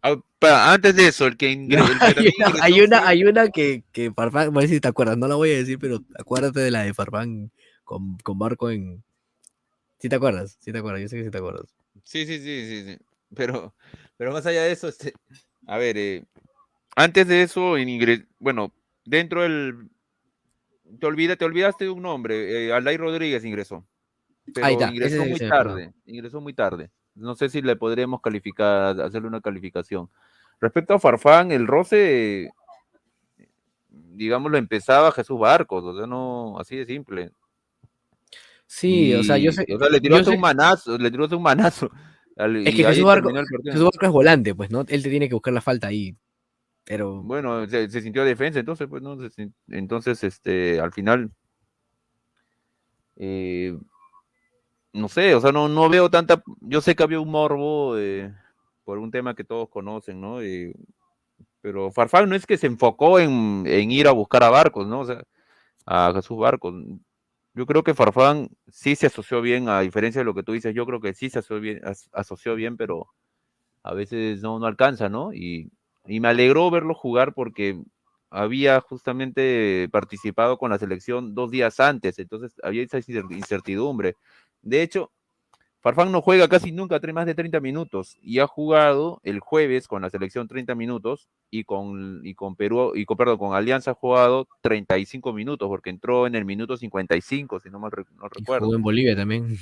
Ah, 0.00 0.72
antes 0.72 0.94
de 0.94 1.08
eso, 1.08 1.26
el 1.26 1.36
que, 1.36 1.48
hay, 2.62 2.80
una, 2.80 3.06
hay, 3.06 3.24
una, 3.24 3.48
que, 3.48 3.82
que 3.92 4.12
Farfán, 4.12 4.48
a 4.48 4.60
ver 4.60 4.68
si 4.68 4.80
te 4.80 4.88
acuerdas, 4.88 5.18
no 5.18 5.26
la 5.26 5.34
voy 5.34 5.50
a 5.50 5.56
decir, 5.56 5.78
pero 5.78 6.00
acuérdate 6.18 6.60
de 6.60 6.70
la 6.70 6.82
de 6.82 6.94
Farfán 6.94 7.50
con, 7.84 8.16
con 8.18 8.38
Marco 8.38 8.70
en. 8.70 9.02
¿Sí 9.98 10.08
te 10.08 10.14
acuerdas? 10.14 10.56
Sí 10.60 10.70
te 10.70 10.78
acuerdas, 10.78 11.02
yo 11.02 11.08
sé 11.08 11.16
que 11.16 11.24
sí 11.24 11.30
te 11.30 11.38
acuerdas. 11.38 11.74
Sí, 12.04 12.24
sí, 12.24 12.38
sí, 12.38 12.68
sí, 12.68 12.84
sí. 12.84 12.98
Pero, 13.34 13.74
pero 14.16 14.32
más 14.32 14.46
allá 14.46 14.62
de 14.62 14.70
eso, 14.70 14.86
este, 14.86 15.12
a 15.66 15.76
ver, 15.76 15.98
eh, 15.98 16.24
antes 16.98 17.28
de 17.28 17.42
eso, 17.42 17.78
en 17.78 18.26
bueno, 18.40 18.72
dentro 19.04 19.42
del 19.42 19.88
te, 20.98 21.06
olvida, 21.06 21.36
te 21.36 21.44
olvidaste 21.44 21.84
de 21.84 21.90
un 21.90 22.02
nombre, 22.02 22.66
eh, 22.66 22.72
Alday 22.72 22.96
Rodríguez 22.96 23.44
ingresó. 23.44 23.86
Pero 24.52 24.68
ingresó 24.68 25.24
muy 25.24 25.38
tarde, 25.38 25.92
ingresó 26.06 26.40
muy 26.40 26.54
tarde. 26.54 26.90
No 27.14 27.36
sé 27.36 27.50
si 27.50 27.62
le 27.62 27.76
podríamos 27.76 28.20
calificar, 28.20 29.00
hacerle 29.00 29.28
una 29.28 29.40
calificación. 29.40 30.10
Respecto 30.60 30.94
a 30.94 30.98
Farfán, 30.98 31.52
el 31.52 31.68
roce, 31.68 32.50
digamos, 33.88 34.50
lo 34.50 34.58
empezaba 34.58 35.12
Jesús 35.12 35.38
Barcos, 35.38 35.84
o 35.84 35.96
sea, 35.96 36.06
no, 36.08 36.58
así 36.58 36.76
de 36.76 36.84
simple. 36.84 37.30
Sí, 38.66 39.14
o 39.14 39.22
sea, 39.22 39.38
yo 39.38 39.52
sé. 39.52 39.64
O 39.72 39.78
sea, 39.78 39.88
le 39.88 40.00
tiró 40.00 40.16
hasta 40.16 40.32
un 40.32 40.40
manazo, 40.40 40.98
le 40.98 41.10
tiró 41.12 41.28
un 41.30 41.42
manazo. 41.42 41.92
es 42.36 42.74
que 42.74 42.84
Jesús 42.84 43.04
Barcos, 43.04 43.32
Jesús 43.64 43.84
Barcos 43.84 44.02
es 44.02 44.10
volante, 44.10 44.52
pues, 44.52 44.70
¿no? 44.72 44.80
Él 44.80 45.02
te 45.02 45.10
tiene 45.10 45.28
que 45.28 45.34
buscar 45.34 45.54
la 45.54 45.60
falta 45.60 45.86
ahí. 45.86 46.16
Pero... 46.88 47.22
Bueno, 47.22 47.68
se, 47.68 47.88
sintió 48.00 48.24
defensa, 48.24 48.58
entonces, 48.58 48.88
pues, 48.88 49.02
¿no? 49.02 49.18
Entonces, 49.68 50.24
este, 50.24 50.80
al 50.80 50.90
final, 50.90 51.30
eh, 53.16 53.76
no 54.94 55.08
sé, 55.08 55.34
o 55.34 55.40
sea, 55.40 55.52
no, 55.52 55.68
no 55.68 55.90
veo 55.90 56.08
tanta, 56.10 56.42
yo 56.60 56.80
sé 56.80 56.96
que 56.96 57.02
había 57.02 57.20
un 57.20 57.30
morbo 57.30 57.98
eh, 57.98 58.32
por 58.84 58.96
un 58.98 59.10
tema 59.10 59.34
que 59.34 59.44
todos 59.44 59.68
conocen, 59.68 60.20
¿no? 60.20 60.38
pero 61.60 61.90
Farfán 61.90 62.30
no 62.30 62.36
es 62.36 62.46
que 62.46 62.56
se 62.56 62.68
enfocó 62.68 63.18
en, 63.18 63.66
ir 63.66 64.08
a 64.08 64.12
buscar 64.12 64.42
a 64.42 64.48
Barcos, 64.48 64.86
¿no? 64.86 65.00
O 65.00 65.04
sea, 65.04 65.22
a 65.84 66.12
Jesús 66.14 66.38
Barcos. 66.38 66.74
Yo 67.54 67.66
creo 67.66 67.82
que 67.82 67.94
Farfán 67.94 68.48
sí 68.68 68.96
se 68.96 69.08
asoció 69.08 69.42
bien, 69.42 69.68
a 69.68 69.80
diferencia 69.80 70.20
de 70.20 70.24
lo 70.24 70.34
que 70.34 70.42
tú 70.42 70.52
dices, 70.52 70.74
yo 70.74 70.86
creo 70.86 71.00
que 71.00 71.12
sí 71.14 71.28
se 71.28 71.40
asoció 71.40 71.60
bien, 71.60 71.82
asoció 72.12 72.54
bien 72.54 72.76
pero 72.78 73.08
a 73.82 73.94
veces 73.94 74.40
no, 74.42 74.58
no 74.58 74.66
alcanza, 74.66 75.08
¿no? 75.08 75.34
Y, 75.34 75.70
y 76.08 76.20
me 76.20 76.28
alegró 76.28 76.70
verlo 76.70 76.94
jugar 76.94 77.34
porque 77.34 77.80
había 78.30 78.80
justamente 78.80 79.88
participado 79.90 80.58
con 80.58 80.70
la 80.70 80.78
selección 80.78 81.34
dos 81.34 81.50
días 81.50 81.80
antes, 81.80 82.18
entonces 82.18 82.54
había 82.62 82.82
esa 82.82 82.98
incertidumbre. 82.98 84.16
De 84.62 84.82
hecho, 84.82 85.10
Farfán 85.80 86.10
no 86.10 86.20
juega 86.22 86.48
casi 86.48 86.72
nunca 86.72 87.00
más 87.12 87.26
de 87.26 87.34
30 87.34 87.60
minutos 87.60 88.18
y 88.20 88.40
ha 88.40 88.46
jugado 88.46 89.20
el 89.22 89.38
jueves 89.38 89.86
con 89.86 90.02
la 90.02 90.10
selección 90.10 90.48
30 90.48 90.74
minutos 90.74 91.28
y 91.50 91.64
con, 91.64 92.20
y 92.24 92.34
con 92.34 92.56
Perú, 92.56 92.92
y 92.94 93.04
con, 93.04 93.16
perdón, 93.16 93.38
con 93.38 93.54
Alianza 93.54 93.92
ha 93.92 93.94
jugado 93.94 94.48
35 94.62 95.32
minutos 95.32 95.68
porque 95.68 95.90
entró 95.90 96.26
en 96.26 96.34
el 96.34 96.44
minuto 96.44 96.76
55, 96.76 97.60
si 97.60 97.70
no 97.70 97.78
mal 97.78 97.92
no 98.16 98.28
recuerdo. 98.28 98.66
jugó 98.66 98.76
en 98.76 98.82
Bolivia 98.82 99.16
también. 99.16 99.56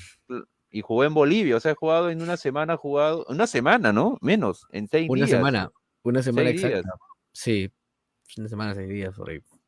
Y 0.70 0.80
jugó 0.80 1.04
en 1.04 1.14
Bolivia, 1.14 1.56
o 1.56 1.60
sea, 1.60 1.72
ha 1.72 1.76
jugado 1.76 2.10
en 2.10 2.22
una 2.22 2.36
semana, 2.36 2.74
ha 2.74 2.76
jugado, 2.76 3.24
una 3.28 3.46
semana, 3.46 3.92
¿no? 3.92 4.18
Menos, 4.20 4.66
en 4.72 4.88
seis 4.88 5.08
días. 5.08 5.10
Una 5.10 5.26
semana, 5.26 5.70
una 6.10 6.22
semana 6.22 6.50
exacta. 6.50 6.88
Sí, 7.32 7.70
una 8.36 8.48
semana, 8.48 8.74
seis 8.74 8.88
días, 8.88 9.14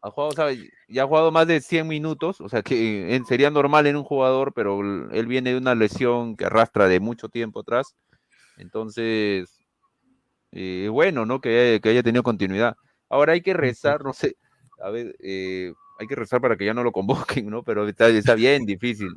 Ha 0.03 0.11
jugado, 0.11 0.53
ya 0.89 1.03
ha 1.03 1.07
jugado 1.07 1.31
más 1.31 1.47
de 1.47 1.61
100 1.61 1.87
minutos, 1.87 2.41
o 2.41 2.49
sea 2.49 2.63
que 2.63 3.21
sería 3.27 3.51
normal 3.51 3.87
en 3.87 3.97
un 3.97 4.05
jugador, 4.05 4.53
pero 4.55 4.81
él 5.11 5.27
viene 5.27 5.53
de 5.53 5.59
una 5.59 5.75
lesión 5.75 6.37
que 6.37 6.47
arrastra 6.47 6.89
de 6.89 7.01
mucho 7.01 7.29
tiempo 7.29 7.61
atrás. 7.61 7.95
Entonces, 8.57 9.59
eh, 10.53 10.89
bueno, 10.91 11.25
¿no? 11.25 11.41
Que, 11.41 11.81
haya 11.83 12.03
tenido 12.03 12.23
continuidad. 12.23 12.77
Ahora 13.09 13.33
hay 13.33 13.41
que 13.41 13.55
rezar, 13.55 14.05
no 14.05 14.13
sé, 14.13 14.37
a 14.83 14.91
ver, 14.91 15.17
eh, 15.21 15.73
hay 15.99 16.07
que 16.07 16.15
rezar 16.15 16.41
para 16.41 16.57
que 16.57 16.67
ya 16.67 16.75
no 16.75 16.85
lo 16.85 16.93
convoquen, 16.93 17.49
¿no? 17.49 17.63
Pero 17.63 17.89
está, 17.89 18.09
está 18.09 18.35
bien 18.35 18.67
difícil. 18.67 19.13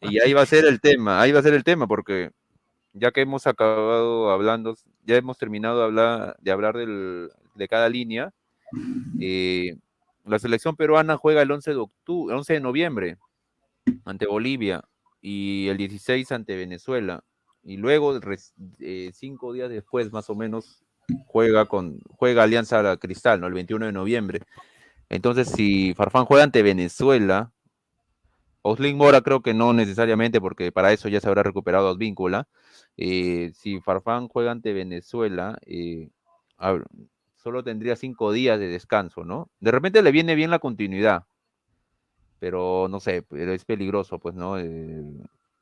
Y 0.00 0.20
ahí 0.20 0.32
va 0.32 0.42
a 0.42 0.46
ser 0.46 0.66
el 0.66 0.80
tema, 0.80 1.20
ahí 1.20 1.32
va 1.32 1.40
a 1.40 1.42
ser 1.42 1.54
el 1.54 1.64
tema, 1.64 1.86
porque 1.86 2.30
ya 2.94 3.10
que 3.10 3.20
hemos 3.20 3.46
acabado 3.46 4.30
hablando, 4.30 4.76
ya 5.04 5.16
hemos 5.16 5.36
terminado 5.36 5.78
de 5.78 5.84
hablar, 6.52 6.76
de, 6.76 7.68
cada 7.68 7.88
línea, 7.88 8.32
eh, 9.20 9.76
la 10.24 10.38
selección 10.38 10.76
peruana 10.76 11.16
juega 11.16 11.42
el 11.42 11.50
11 11.50 11.70
de, 11.72 11.76
octubre, 11.76 12.34
11 12.34 12.52
de 12.54 12.60
noviembre 12.60 13.18
ante 14.04 14.26
Bolivia 14.26 14.82
y 15.20 15.68
el 15.68 15.76
16 15.76 16.32
ante 16.32 16.56
Venezuela. 16.56 17.24
Y 17.64 17.76
luego, 17.78 18.18
eh, 18.78 19.10
cinco 19.12 19.52
días 19.52 19.70
después, 19.70 20.12
más 20.12 20.30
o 20.30 20.34
menos, 20.34 20.84
juega 21.26 21.66
con 21.66 21.98
juega 22.16 22.42
Alianza 22.44 22.96
Cristal, 22.98 23.40
¿no? 23.40 23.46
El 23.46 23.54
21 23.54 23.86
de 23.86 23.92
noviembre. 23.92 24.40
Entonces, 25.08 25.48
si 25.48 25.94
Farfán 25.94 26.26
juega 26.26 26.44
ante 26.44 26.62
Venezuela, 26.62 27.53
Oslin 28.66 28.96
Mora 28.96 29.20
creo 29.20 29.42
que 29.42 29.52
no 29.52 29.74
necesariamente, 29.74 30.40
porque 30.40 30.72
para 30.72 30.90
eso 30.90 31.10
ya 31.10 31.20
se 31.20 31.28
habrá 31.28 31.42
recuperado 31.42 31.90
Advíncula. 31.90 32.48
Eh, 32.96 33.52
si 33.54 33.78
Farfán 33.80 34.28
juega 34.28 34.52
ante 34.52 34.72
Venezuela, 34.72 35.58
eh, 35.66 36.08
solo 37.36 37.62
tendría 37.62 37.94
cinco 37.94 38.32
días 38.32 38.58
de 38.58 38.68
descanso, 38.68 39.22
¿no? 39.22 39.50
De 39.60 39.70
repente 39.70 40.00
le 40.00 40.12
viene 40.12 40.34
bien 40.34 40.48
la 40.50 40.60
continuidad, 40.60 41.24
pero 42.38 42.88
no 42.88 43.00
sé, 43.00 43.20
pero 43.20 43.52
es 43.52 43.66
peligroso, 43.66 44.18
pues, 44.18 44.34
¿no? 44.34 44.58
Eh, 44.58 45.12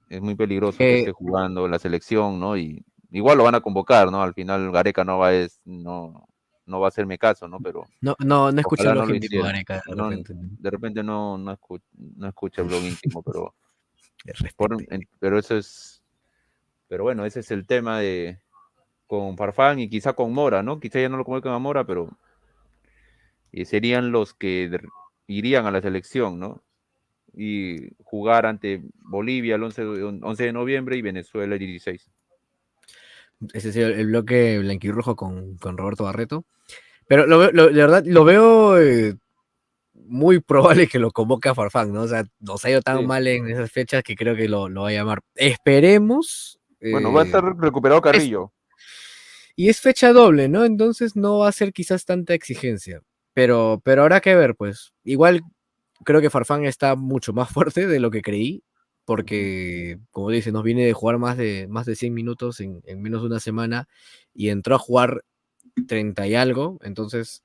es 0.08 0.20
muy 0.20 0.36
peligroso 0.36 0.78
que 0.78 1.00
esté 1.00 1.10
jugando 1.10 1.66
la 1.66 1.80
selección, 1.80 2.38
¿no? 2.38 2.56
Y 2.56 2.84
igual 3.10 3.36
lo 3.36 3.42
van 3.42 3.56
a 3.56 3.62
convocar, 3.62 4.12
¿no? 4.12 4.22
Al 4.22 4.32
final 4.32 4.70
Gareca 4.70 5.02
no 5.02 5.18
va 5.18 5.28
a, 5.28 5.34
es, 5.34 5.60
no, 5.64 6.28
no 6.66 6.80
va 6.80 6.86
a 6.86 6.88
hacerme 6.88 7.18
caso, 7.18 7.48
¿no? 7.48 7.58
Pero 7.60 7.86
no, 8.00 8.14
no, 8.20 8.52
no 8.52 8.60
escucha 8.60 8.94
lo 8.94 9.14
íntimo 9.14 9.44
Gareca. 9.44 9.82
De 9.86 9.94
repente, 9.94 10.32
de 10.34 10.70
repente 10.70 11.02
no, 11.02 11.38
no, 11.38 11.52
escucha, 11.52 11.84
no 12.16 12.28
escucha 12.28 12.62
el 12.62 12.68
blog 12.68 12.82
íntimo, 12.82 13.22
pero 13.22 13.54
pero 15.18 15.38
eso 15.38 15.56
es, 15.56 16.02
pero 16.88 17.04
bueno, 17.04 17.24
ese 17.24 17.40
es 17.40 17.50
el 17.50 17.66
tema 17.66 17.98
de 17.98 18.38
con 19.06 19.36
Farfán 19.36 19.78
y 19.78 19.88
quizá 19.88 20.14
con 20.14 20.32
Mora, 20.32 20.62
¿no? 20.62 20.80
Quizá 20.80 21.00
ya 21.00 21.08
no 21.08 21.16
lo 21.16 21.24
convocan 21.24 21.52
a 21.52 21.58
Mora, 21.58 21.84
pero 21.84 22.08
y 23.50 23.66
serían 23.66 24.10
los 24.10 24.32
que 24.32 24.70
irían 25.26 25.66
a 25.66 25.70
la 25.70 25.82
selección, 25.82 26.38
¿no? 26.38 26.62
Y 27.34 27.94
jugar 28.02 28.46
ante 28.46 28.82
Bolivia 29.00 29.56
el 29.56 29.62
11, 29.62 29.82
11 30.22 30.44
de 30.44 30.52
noviembre 30.52 30.96
y 30.96 31.02
Venezuela 31.02 31.54
el 31.54 31.58
16. 31.58 32.10
Ese 33.52 33.70
es 33.70 33.76
el, 33.76 34.06
bloque 34.06 34.58
blanquirrojo 34.58 35.16
con, 35.16 35.56
con 35.56 35.76
Roberto 35.76 36.04
Barreto. 36.04 36.44
Pero 37.06 37.26
lo, 37.26 37.40
de 37.40 37.72
verdad, 37.72 38.04
lo 38.06 38.24
veo 38.24 38.80
eh, 38.80 39.16
muy 39.94 40.40
probable 40.40 40.86
que 40.86 40.98
lo 40.98 41.10
convoque 41.10 41.48
a 41.48 41.54
Farfán, 41.54 41.92
¿no? 41.92 42.02
O 42.02 42.08
sea, 42.08 42.24
nos 42.40 42.64
ha 42.64 42.70
ido 42.70 42.80
tan 42.80 43.06
mal 43.06 43.26
en 43.26 43.50
esas 43.50 43.70
fechas 43.70 44.02
que 44.02 44.14
creo 44.14 44.36
que 44.36 44.48
lo, 44.48 44.68
lo 44.68 44.82
va 44.82 44.88
a 44.88 44.92
llamar. 44.92 45.20
Esperemos. 45.34 46.58
Bueno, 46.80 47.12
va 47.12 47.22
a 47.22 47.24
estar 47.24 47.44
eh, 47.44 47.52
recuperado 47.58 48.00
Carrillo. 48.00 48.52
y 49.54 49.68
es 49.68 49.80
fecha 49.80 50.12
doble, 50.12 50.48
¿no? 50.48 50.64
Entonces 50.64 51.16
no 51.16 51.38
va 51.38 51.48
a 51.48 51.52
ser 51.52 51.72
quizás 51.72 52.04
tanta 52.04 52.34
exigencia. 52.34 53.00
Pero, 53.34 53.80
pero 53.84 54.02
habrá 54.02 54.20
que 54.20 54.34
ver, 54.34 54.54
pues. 54.56 54.92
Igual 55.04 55.42
creo 56.04 56.20
que 56.20 56.30
Farfán 56.30 56.64
está 56.64 56.96
mucho 56.96 57.32
más 57.32 57.48
fuerte 57.52 57.86
de 57.86 58.00
lo 58.00 58.10
que 58.10 58.22
creí 58.22 58.62
porque, 59.04 59.98
como 60.10 60.30
dice, 60.30 60.52
nos 60.52 60.62
viene 60.62 60.86
de 60.86 60.92
jugar 60.92 61.18
más 61.18 61.36
de, 61.36 61.66
más 61.68 61.86
de 61.86 61.96
100 61.96 62.14
minutos 62.14 62.60
en, 62.60 62.82
menos 63.00 63.22
de 63.22 63.26
una 63.26 63.40
semana 63.40 63.88
y 64.34 64.48
entró 64.48 64.76
a 64.76 64.78
jugar 64.78 65.24
30 65.86 66.26
y 66.28 66.34
algo, 66.34 66.78
entonces 66.82 67.42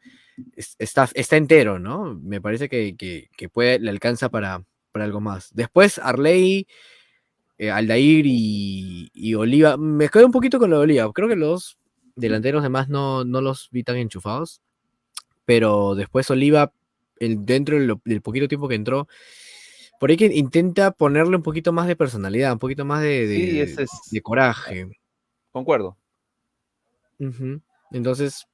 está, 0.78 1.10
está 1.14 1.38
entero, 1.38 1.80
¿no? 1.80 2.16
Me 2.22 2.42
parece 2.42 2.70
que, 2.70 3.30
puede, 3.52 3.80
le 3.80 3.90
alcanza 3.90 4.30
para, 4.30 4.64
para 4.92 5.06
algo 5.06 5.22
más. 5.22 5.50
Después, 5.54 6.00
Arley, 6.00 6.68
eh, 7.58 7.72
Aldair 7.72 8.26
y, 8.28 9.34
Oliva, 9.36 9.78
me 9.78 10.10
quedo 10.10 10.26
un 10.26 10.32
poquito 10.32 10.60
con 10.60 10.70
lo 10.70 10.78
de 10.78 10.84
Oliva, 10.84 11.12
creo 11.14 11.28
que 11.28 11.36
los 11.36 11.78
delanteros 12.16 12.64
demás 12.64 12.90
no, 12.90 13.24
no 13.26 13.42
los 13.42 13.70
vi 13.72 13.84
tan 13.84 13.98
enchufados, 13.98 14.62
pero 15.46 15.96
después 15.96 16.30
Oliva, 16.30 16.72
el, 17.20 17.46
dentro 17.46 17.78
del 18.04 18.22
poquito 18.22 18.48
tiempo 18.48 18.68
que 18.68 18.76
entró, 18.76 19.08
por 20.00 20.10
ahí 20.10 20.18
que 20.18 20.26
intenta 20.26 20.92
ponerle 20.92 21.36
un 21.36 21.44
poquito 21.44 21.72
más 21.74 21.88
de 21.88 21.96
personalidad, 21.96 22.54
un 22.54 22.60
poquito 22.60 22.86
más 22.86 23.02
de, 23.02 23.28
de, 23.28 24.22
coraje. 24.22 24.88
Concuerdo. 25.52 25.98
Entonces, 27.92 28.46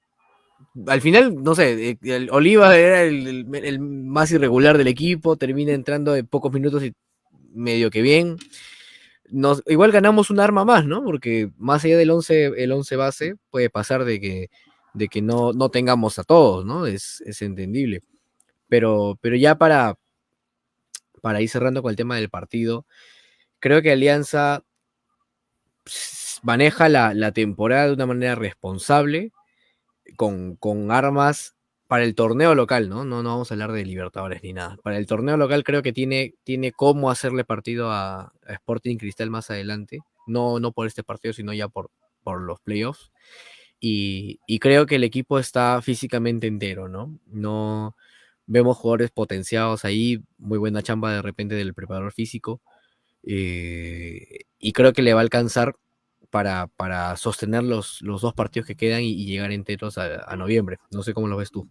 al 0.88 1.02
final, 1.02 1.44
no 1.44 1.56
sé, 1.56 1.98
eh, 2.02 2.28
Oliva 2.32 2.78
era 2.78 3.04
el, 3.04 3.80
más 3.80 4.32
irregular 4.32 4.78
del 4.78 4.88
equipo, 4.88 5.36
termina 5.36 5.74
entrando 5.74 6.16
en 6.16 6.28
pocos 6.28 6.52
minutos 6.52 6.84
y 6.84 6.94
medio 7.54 7.90
que 7.90 8.02
bien. 8.02 8.38
Nos, 9.30 9.64
igual 9.68 9.92
ganamos 9.92 10.30
un 10.30 10.40
arma 10.40 10.64
más, 10.64 10.86
¿no? 10.86 11.04
Porque 11.04 11.50
más 11.58 11.84
allá 11.84 11.98
del 11.98 12.12
11, 12.12 12.54
el 12.58 12.72
11 12.72 12.96
base, 12.96 13.36
puede 13.50 13.70
pasar 13.70 14.06
de 14.06 14.20
que, 14.20 14.50
de 14.94 15.08
que 15.08 15.22
no, 15.22 15.54
no 15.54 15.70
tengamos 15.70 16.20
a 16.20 16.24
todos, 16.24 16.66
¿no? 16.66 16.86
Es, 16.86 17.22
es 17.26 17.42
entendible. 17.42 18.02
Pero, 18.68 19.18
pero 19.22 19.36
ya 19.36 19.56
para, 19.58 19.98
para 21.24 21.40
ir 21.40 21.48
cerrando 21.48 21.82
con 21.82 21.90
el 21.90 21.96
tema 21.96 22.18
del 22.18 22.30
partido, 22.30 22.86
creo 23.60 23.82
que 23.82 23.94
Alianza 23.94 24.66
maneja 26.42 26.90
la, 26.90 27.32
temporada 27.32 27.88
de 27.88 27.94
una 27.94 28.06
manera 28.06 28.36
responsable, 28.36 29.32
con, 30.18 30.58
con, 30.58 30.92
armas 30.92 31.56
para 31.88 32.04
el 32.04 32.14
torneo 32.14 32.56
local, 32.56 32.90
¿no? 32.90 33.06
¿no? 33.06 33.24
No 33.24 33.30
vamos 33.30 33.50
a 33.50 33.54
hablar 33.54 33.72
de 33.72 33.86
Libertadores 33.86 34.44
ni 34.44 34.52
nada. 34.52 34.76
Para 34.84 34.98
el 34.98 35.08
torneo 35.08 35.38
local 35.38 35.64
creo 35.64 35.82
que 35.82 35.94
tiene, 35.94 36.36
tiene 36.44 36.74
cómo 36.74 37.10
hacerle 37.10 37.46
partido 37.46 37.90
a, 37.90 38.34
Sporting 38.46 38.98
Cristal 38.98 39.30
más 39.30 39.50
adelante. 39.50 40.00
No, 40.28 40.60
no 40.60 40.74
por 40.74 40.88
este 40.88 41.04
partido, 41.04 41.34
sino 41.34 41.54
ya 41.54 41.70
por, 41.70 41.90
por 42.22 42.42
los 42.42 42.60
playoffs. 42.60 43.14
Y, 43.80 44.42
y, 44.46 44.60
creo 44.60 44.86
que 44.86 44.96
el 44.96 45.06
equipo 45.06 45.40
está 45.40 45.82
físicamente 45.82 46.48
entero, 46.48 46.90
¿no? 46.90 47.18
No, 47.28 47.96
Vemos 48.46 48.78
jugadores 48.78 49.12
potenciados 49.12 49.86
ahí, 49.86 50.24
muy 50.38 50.58
buena 50.58 50.82
chamba 50.82 51.14
de 51.14 51.22
repente 51.22 51.56
del 51.56 51.74
preparador 51.74 52.12
físico. 52.12 52.62
Eh, 53.24 54.42
y 54.60 54.74
creo 54.74 54.94
que 54.94 55.02
le 55.02 55.14
va 55.14 55.22
a 55.22 55.24
alcanzar 55.24 55.76
para, 56.30 56.68
para 56.68 57.16
sostener 57.16 57.64
los, 57.64 58.02
los, 58.02 58.22
dos 58.22 58.34
partidos 58.34 58.68
que 58.68 58.76
quedan 58.76 59.04
y, 59.04 59.26
llegar 59.26 59.52
enteros 59.52 59.98
a, 59.98 60.36
noviembre. 60.36 60.80
No 60.92 61.04
sé 61.04 61.14
cómo 61.14 61.28
lo 61.28 61.38
ves 61.38 61.52
tú. 61.52 61.70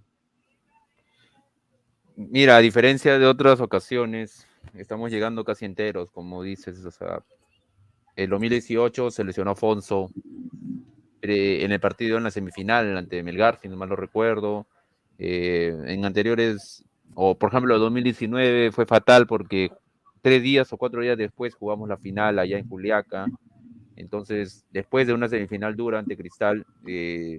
Mira, 2.15 2.57
a 2.57 2.61
diferencia 2.61 3.19
de 3.19 3.27
otras 3.27 3.61
ocasiones, 3.61 4.47
estamos 4.75 5.11
llegando 5.11 5.45
casi 5.45 5.65
enteros, 5.65 6.11
como 6.13 6.45
dices. 6.45 6.85
O 6.85 6.91
sea, 6.91 7.25
el 8.15 8.31
2018 8.31 9.11
se 9.11 9.25
lesionó 9.25 9.51
Afonso 9.51 10.11
eh, 11.23 11.65
en 11.65 11.73
el 11.73 11.81
partido 11.81 12.17
en 12.19 12.25
la 12.25 12.31
semifinal 12.31 12.97
ante 12.97 13.23
Melgar, 13.23 13.59
si 13.61 13.69
no 13.69 13.77
mal 13.77 13.89
lo 13.89 13.97
recuerdo. 13.97 14.67
Eh, 15.25 15.73
en 15.87 16.05
anteriores, 16.05 16.85
o 17.15 17.39
por 17.39 17.51
ejemplo, 17.51 17.79
2019 17.79 18.73
fue 18.73 18.87
fatal 18.87 19.29
porque 19.29 19.71
tres 20.21 20.43
días 20.43 20.73
o 20.73 20.77
cuatro 20.77 21.01
días 21.01 21.17
después 21.17 21.55
jugamos 21.55 21.89
la 21.89 21.97
final 21.97 22.41
allá 22.41 22.59
en 22.59 22.69
Juliaca. 22.69 23.27
Entonces, 23.95 24.67
después 24.73 25.07
de 25.07 25.13
una 25.13 25.29
semifinal 25.29 25.77
dura 25.77 26.01
ante 26.01 26.17
Cristal, 26.17 26.67
eh, 26.89 27.39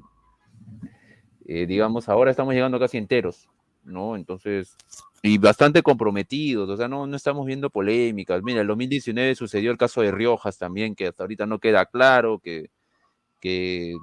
eh, 1.45 1.65
digamos, 1.65 2.07
ahora 2.07 2.31
estamos 2.31 2.53
llegando 2.53 2.79
casi 2.79 2.97
enteros, 2.97 3.49
¿no? 3.83 4.15
Entonces, 4.15 4.77
y 5.21 5.37
bastante 5.37 5.83
comprometidos, 5.83 6.69
o 6.69 6.77
sea, 6.77 6.87
no, 6.87 7.05
no 7.05 7.17
estamos 7.17 7.45
viendo 7.45 7.69
polémicas. 7.69 8.41
Mira, 8.43 8.61
el 8.61 8.67
2019 8.67 9.35
sucedió 9.35 9.71
el 9.71 9.77
caso 9.77 9.99
de 10.01 10.11
Riojas 10.11 10.57
también, 10.57 10.95
que 10.95 11.07
hasta 11.07 11.23
ahorita 11.23 11.45
no 11.47 11.59
queda 11.59 11.85
claro, 11.85 12.39
que, 12.39 12.69
que 13.41 13.93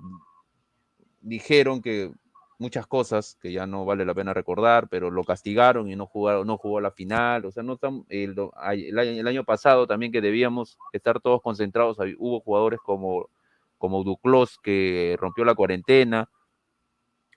dijeron 1.22 1.80
que 1.80 2.12
muchas 2.60 2.86
cosas 2.86 3.38
que 3.40 3.52
ya 3.52 3.66
no 3.66 3.86
vale 3.86 4.04
la 4.04 4.14
pena 4.14 4.34
recordar, 4.34 4.88
pero 4.88 5.10
lo 5.10 5.24
castigaron 5.24 5.90
y 5.90 5.96
no, 5.96 6.06
jugaron, 6.06 6.46
no 6.46 6.58
jugó 6.58 6.80
la 6.80 6.90
final. 6.90 7.46
O 7.46 7.50
sea, 7.50 7.62
no 7.62 7.78
el, 8.10 8.36
el, 8.72 9.26
año, 9.26 9.44
pasado 9.44 9.86
también 9.86 10.12
que 10.12 10.20
debíamos 10.20 10.78
estar 10.92 11.20
todos 11.20 11.40
concentrados, 11.40 11.96
hubo 12.18 12.40
jugadores 12.40 12.78
como, 12.84 13.30
como 13.78 14.04
Duclos 14.04 14.58
que 14.62 15.16
rompió 15.18 15.44
la 15.44 15.54
cuarentena 15.54 16.28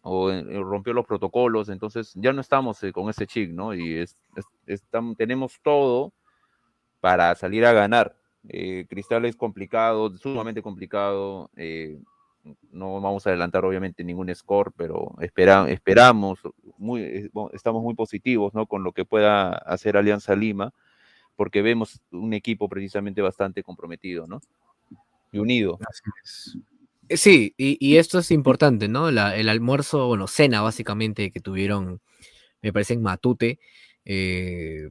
o 0.02 0.30
eh, 0.30 0.44
rompió 0.62 0.92
los 0.92 1.06
protocolos, 1.06 1.70
entonces 1.70 2.12
ya 2.16 2.34
no 2.34 2.42
estamos 2.42 2.84
eh, 2.84 2.92
con 2.92 3.10
ese 3.10 3.26
chic, 3.26 3.50
¿no? 3.52 3.74
Y 3.74 4.04
tenemos 5.18 5.58
todo 5.64 6.12
para 7.00 7.34
salir 7.36 7.66
a 7.66 7.72
ganar. 7.72 8.18
Eh, 8.50 8.86
Cristal 8.90 9.24
es 9.24 9.38
complicado, 9.38 10.10
sumamente 10.18 10.62
complicado 10.62 11.50
no 12.72 13.00
vamos 13.02 13.26
a 13.26 13.30
adelantar 13.30 13.66
obviamente 13.66 14.04
ningún 14.04 14.34
score, 14.36 14.72
pero 14.76 15.16
esperamos, 15.20 16.40
muy, 16.78 17.02
eh, 17.02 17.30
estamos 17.54 17.84
muy 17.84 17.96
positivos 17.96 18.54
¿no? 18.54 18.66
con 18.66 18.84
lo 18.84 18.92
que 18.92 19.06
pueda 19.06 19.50
hacer 19.50 19.98
Alianza 19.98 20.36
Lima, 20.36 20.74
porque 21.36 21.62
vemos 21.62 22.02
un 22.12 22.34
equipo 22.34 22.68
precisamente 22.68 23.22
bastante 23.22 23.64
comprometido 23.64 24.28
¿no? 24.28 24.42
y 25.32 25.40
unido. 25.40 25.80
Eh, 27.10 27.18
sí, 27.18 27.54
y, 27.58 27.98
esto 27.98 28.20
es 28.20 28.32
importante, 28.32 28.88
¿no? 28.88 29.10
el 29.10 29.50
almuerzo, 29.50 30.08
bueno, 30.08 30.28
cena 30.28 30.62
básicamente 30.62 31.32
que 31.32 31.40
tuvieron, 31.40 32.02
me 32.62 32.74
parece, 32.74 32.94
en 32.94 33.02
Matute, 33.02 33.60
eh, 34.06 34.90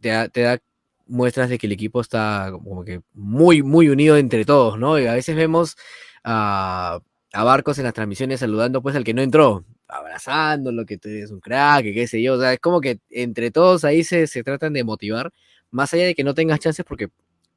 te, 0.00 0.08
da, 0.08 0.28
te 0.28 0.40
da 0.42 0.58
muestras 1.06 1.48
de 1.48 1.58
que 1.58 1.66
el 1.66 1.72
equipo 1.72 2.00
está 2.00 2.48
como 2.52 2.84
que 2.84 3.02
muy, 3.12 3.62
muy 3.62 3.88
unido 3.88 4.16
entre 4.16 4.44
todos, 4.44 4.78
¿no? 4.78 4.98
Y 4.98 5.06
a 5.06 5.14
veces 5.14 5.36
vemos 5.36 5.76
a, 6.24 7.00
Barcos 7.32 7.78
en 7.78 7.84
las 7.84 7.94
transmisiones 7.94 8.40
saludando 8.40 8.82
pues 8.82 8.94
al 8.96 9.04
que 9.04 9.14
no 9.14 9.22
entró, 9.22 9.64
abrazándolo, 9.88 10.84
que 10.84 10.98
tú 10.98 11.08
eres 11.08 11.30
un 11.30 11.40
crack, 11.40 11.82
que 11.84 11.94
qué 11.94 12.06
sé 12.06 12.22
yo, 12.22 12.34
o 12.34 12.40
sea, 12.40 12.52
es 12.52 12.60
como 12.60 12.80
que 12.80 13.00
entre 13.10 13.50
todos 13.50 13.84
ahí 13.84 14.04
se, 14.04 14.26
se 14.26 14.42
tratan 14.42 14.72
de 14.74 14.84
motivar, 14.84 15.32
más 15.70 15.94
allá 15.94 16.04
de 16.04 16.14
que 16.14 16.24
no 16.24 16.34
tengas 16.34 16.60
chances, 16.60 16.84
porque 16.84 17.08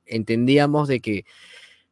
entendíamos 0.05 0.87
de 0.87 1.01
que 1.01 1.25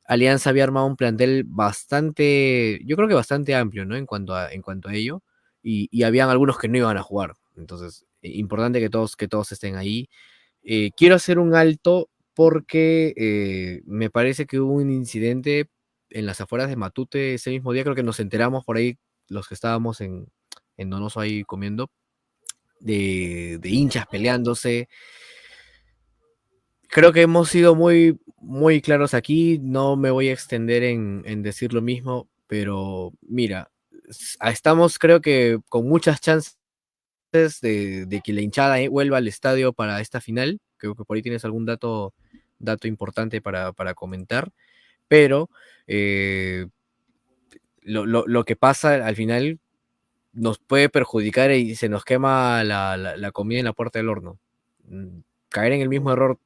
Alianza 0.05 0.49
había 0.49 0.63
armado 0.63 0.85
un 0.87 0.95
plantel 0.95 1.43
bastante, 1.45 2.81
yo 2.85 2.95
creo 2.95 3.07
que 3.07 3.15
bastante 3.15 3.55
amplio, 3.55 3.85
¿no? 3.85 3.95
En 3.97 4.05
cuanto 4.05 4.35
a, 4.35 4.51
en 4.51 4.61
cuanto 4.61 4.89
a 4.89 4.95
ello, 4.95 5.21
y, 5.61 5.89
y 5.91 6.03
habían 6.03 6.29
algunos 6.29 6.57
que 6.57 6.67
no 6.69 6.77
iban 6.77 6.97
a 6.97 7.03
jugar, 7.03 7.35
entonces, 7.55 8.05
eh, 8.21 8.31
importante 8.35 8.79
que 8.79 8.89
todos, 8.89 9.15
que 9.15 9.27
todos 9.27 9.51
estén 9.51 9.75
ahí. 9.75 10.09
Eh, 10.63 10.91
quiero 10.95 11.15
hacer 11.15 11.39
un 11.39 11.55
alto 11.55 12.09
porque 12.33 13.13
eh, 13.17 13.81
me 13.85 14.09
parece 14.09 14.45
que 14.45 14.59
hubo 14.59 14.73
un 14.73 14.89
incidente 14.91 15.69
en 16.13 16.25
las 16.25 16.39
afueras 16.41 16.69
de 16.69 16.75
Matute 16.75 17.33
ese 17.33 17.49
mismo 17.49 17.73
día, 17.73 17.83
creo 17.83 17.95
que 17.95 18.03
nos 18.03 18.19
enteramos 18.19 18.63
por 18.63 18.77
ahí, 18.77 18.97
los 19.27 19.47
que 19.47 19.55
estábamos 19.55 19.99
en, 19.99 20.27
en 20.77 20.89
Donoso 20.89 21.19
ahí 21.19 21.43
comiendo, 21.43 21.89
de, 22.79 23.57
de 23.59 23.69
hinchas 23.69 24.05
peleándose. 24.07 24.87
Creo 26.87 27.11
que 27.11 27.21
hemos 27.21 27.49
sido 27.49 27.75
muy, 27.75 28.19
muy 28.37 28.81
claros 28.81 29.13
aquí, 29.13 29.59
no 29.59 29.95
me 29.95 30.11
voy 30.11 30.29
a 30.29 30.33
extender 30.33 30.83
en, 30.83 31.23
en 31.25 31.41
decir 31.41 31.73
lo 31.73 31.81
mismo, 31.81 32.29
pero 32.45 33.13
mira, 33.21 33.71
estamos 34.41 34.99
creo 34.99 35.21
que 35.21 35.59
con 35.69 35.87
muchas 35.87 36.21
chances 36.21 36.59
de, 37.61 38.05
de, 38.05 38.21
que 38.21 38.33
la 38.33 38.41
hinchada 38.41 38.79
eh, 38.79 38.89
vuelva 38.89 39.17
al 39.17 39.27
estadio 39.27 39.73
para 39.73 39.99
esta 40.01 40.21
final. 40.21 40.59
Creo 40.77 40.95
que 40.95 41.03
por 41.03 41.15
ahí 41.15 41.23
tienes 41.23 41.45
algún 41.45 41.65
dato, 41.65 42.13
dato 42.59 42.87
importante 42.87 43.41
para, 43.41 43.73
para 43.73 43.95
comentar. 43.95 44.51
Pero 45.13 45.51
eh, 45.85 46.65
lo, 47.83 48.07
lo, 48.07 48.25
lo, 48.25 48.45
que 48.45 48.55
pasa 48.55 48.95
al 49.05 49.15
final 49.15 49.59
nos 50.31 50.57
puede 50.57 50.89
perjudicar 50.89 51.51
y 51.51 51.75
se 51.75 51.87
nos 51.87 52.03
quema 52.03 52.63
la, 52.63 52.97
la, 52.97 53.31
comida 53.31 53.59
en 53.59 53.65
la 53.65 53.73
puerta 53.73 53.99
del 53.99 54.09
horno. 54.09 54.39
Mm, 54.85 55.19
caer 55.49 55.73
en 55.73 55.81
el 55.81 55.89
mismo 55.89 56.11
error 56.11 56.39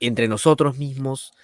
entre 0.00 0.26
nosotros 0.26 0.78
mismos, 0.78 1.34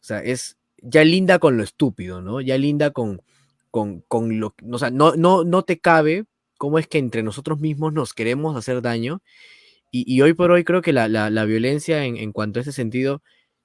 o 0.00 0.04
sea, 0.04 0.18
es 0.18 0.56
ya 0.82 1.04
linda 1.04 1.38
con 1.38 1.56
lo 1.56 1.62
estúpido, 1.62 2.20
¿no? 2.20 2.40
Ya 2.40 2.58
linda 2.58 2.90
con, 2.90 3.22
con, 3.70 4.00
con 4.08 4.40
lo, 4.40 4.56
o 4.72 4.78
sea, 4.78 4.90
no, 4.90 5.14
no, 5.14 5.44
no 5.44 5.62
te 5.62 5.78
cabe 5.78 6.24
cómo 6.56 6.80
es 6.80 6.88
que 6.88 6.98
entre 6.98 7.22
nosotros 7.22 7.60
mismos 7.60 7.92
nos 7.92 8.12
queremos 8.12 8.56
hacer 8.56 8.82
daño. 8.82 9.22
Y, 9.92 10.12
y 10.12 10.20
hoy 10.22 10.34
por 10.34 10.50
hoy 10.50 10.64
creo 10.64 10.82
que 10.82 10.92
la, 10.92 11.06
la, 11.06 11.30
la 11.30 11.44
violencia 11.44 12.04
en, 12.04 12.16
en, 12.16 12.32
cuanto 12.32 12.58
a 12.58 12.62
ese 12.62 12.72
sentido 12.72 13.22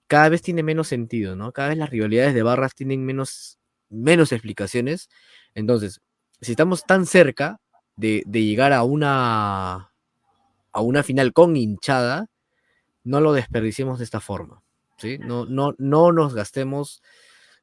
cada 0.07 0.29
vez 0.29 0.41
tiene 0.41 0.63
menos 0.63 0.87
sentido, 0.87 1.35
¿no? 1.35 1.51
Cada 1.51 1.69
vez 1.69 1.77
las 1.77 1.89
rivalidades 1.89 2.33
de 2.33 2.43
barras 2.43 2.75
tienen 2.75 3.05
menos, 3.05 3.57
menos 3.89 4.31
explicaciones. 4.31 5.09
Entonces, 5.55 6.01
si 6.41 6.51
estamos 6.51 6.85
tan 6.85 7.05
cerca 7.05 7.59
de, 7.95 8.23
de 8.25 8.43
llegar 8.43 8.73
a 8.73 8.83
una, 8.83 9.91
a 10.71 10.81
una 10.81 11.03
final 11.03 11.33
con 11.33 11.55
hinchada, 11.55 12.27
no 13.03 13.19
lo 13.21 13.33
desperdiciemos 13.33 13.99
de 13.99 14.05
esta 14.05 14.19
forma. 14.19 14.63
¿sí? 14.97 15.17
No, 15.19 15.45
no, 15.45 15.75
no 15.77 16.11
nos 16.11 16.33
gastemos 16.33 17.01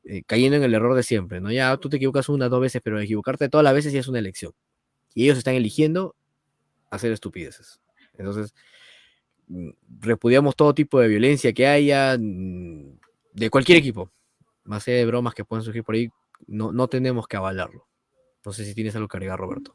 eh, 0.05 0.23
cayendo 0.27 0.57
en 0.57 0.63
el 0.63 0.75
error 0.75 0.95
de 0.95 1.03
siempre. 1.03 1.41
¿no? 1.41 1.51
Ya 1.51 1.77
tú 1.77 1.89
te 1.89 1.97
equivocas 1.97 2.29
una 2.29 2.49
dos 2.49 2.61
veces, 2.61 2.81
pero 2.83 3.01
equivocarte 3.01 3.49
todas 3.49 3.65
las 3.65 3.75
veces 3.75 3.93
ya 3.93 4.01
es 4.01 4.09
una 4.09 4.19
elección 4.19 4.53
y 5.15 5.25
ellos 5.25 5.39
están 5.39 5.55
eligiendo 5.55 6.15
hacer 6.91 7.13
estupideces. 7.13 7.81
Entonces, 8.17 8.55
repudiamos 10.01 10.57
todo 10.57 10.75
tipo 10.75 11.01
de 11.01 11.09
violencia 11.09 11.53
que 11.53 11.67
haya 11.67 12.17
mm, 12.19 12.99
de 13.33 13.51
cualquier 13.51 13.79
equipo, 13.79 14.11
más 14.65 14.87
allá 14.87 14.99
de 14.99 15.07
bromas 15.07 15.35
que 15.35 15.45
pueden 15.45 15.65
surgir 15.65 15.85
por 15.85 15.95
ahí, 15.95 16.09
no, 16.47 16.73
no 16.73 16.89
tenemos 16.89 17.27
que 17.27 17.37
avalarlo. 17.37 17.87
No 18.45 18.53
sé 18.53 18.65
si 18.65 18.75
tienes 18.75 18.95
algo 18.97 19.09
que 19.09 19.17
agregar, 19.17 19.39
Roberto. 19.39 19.75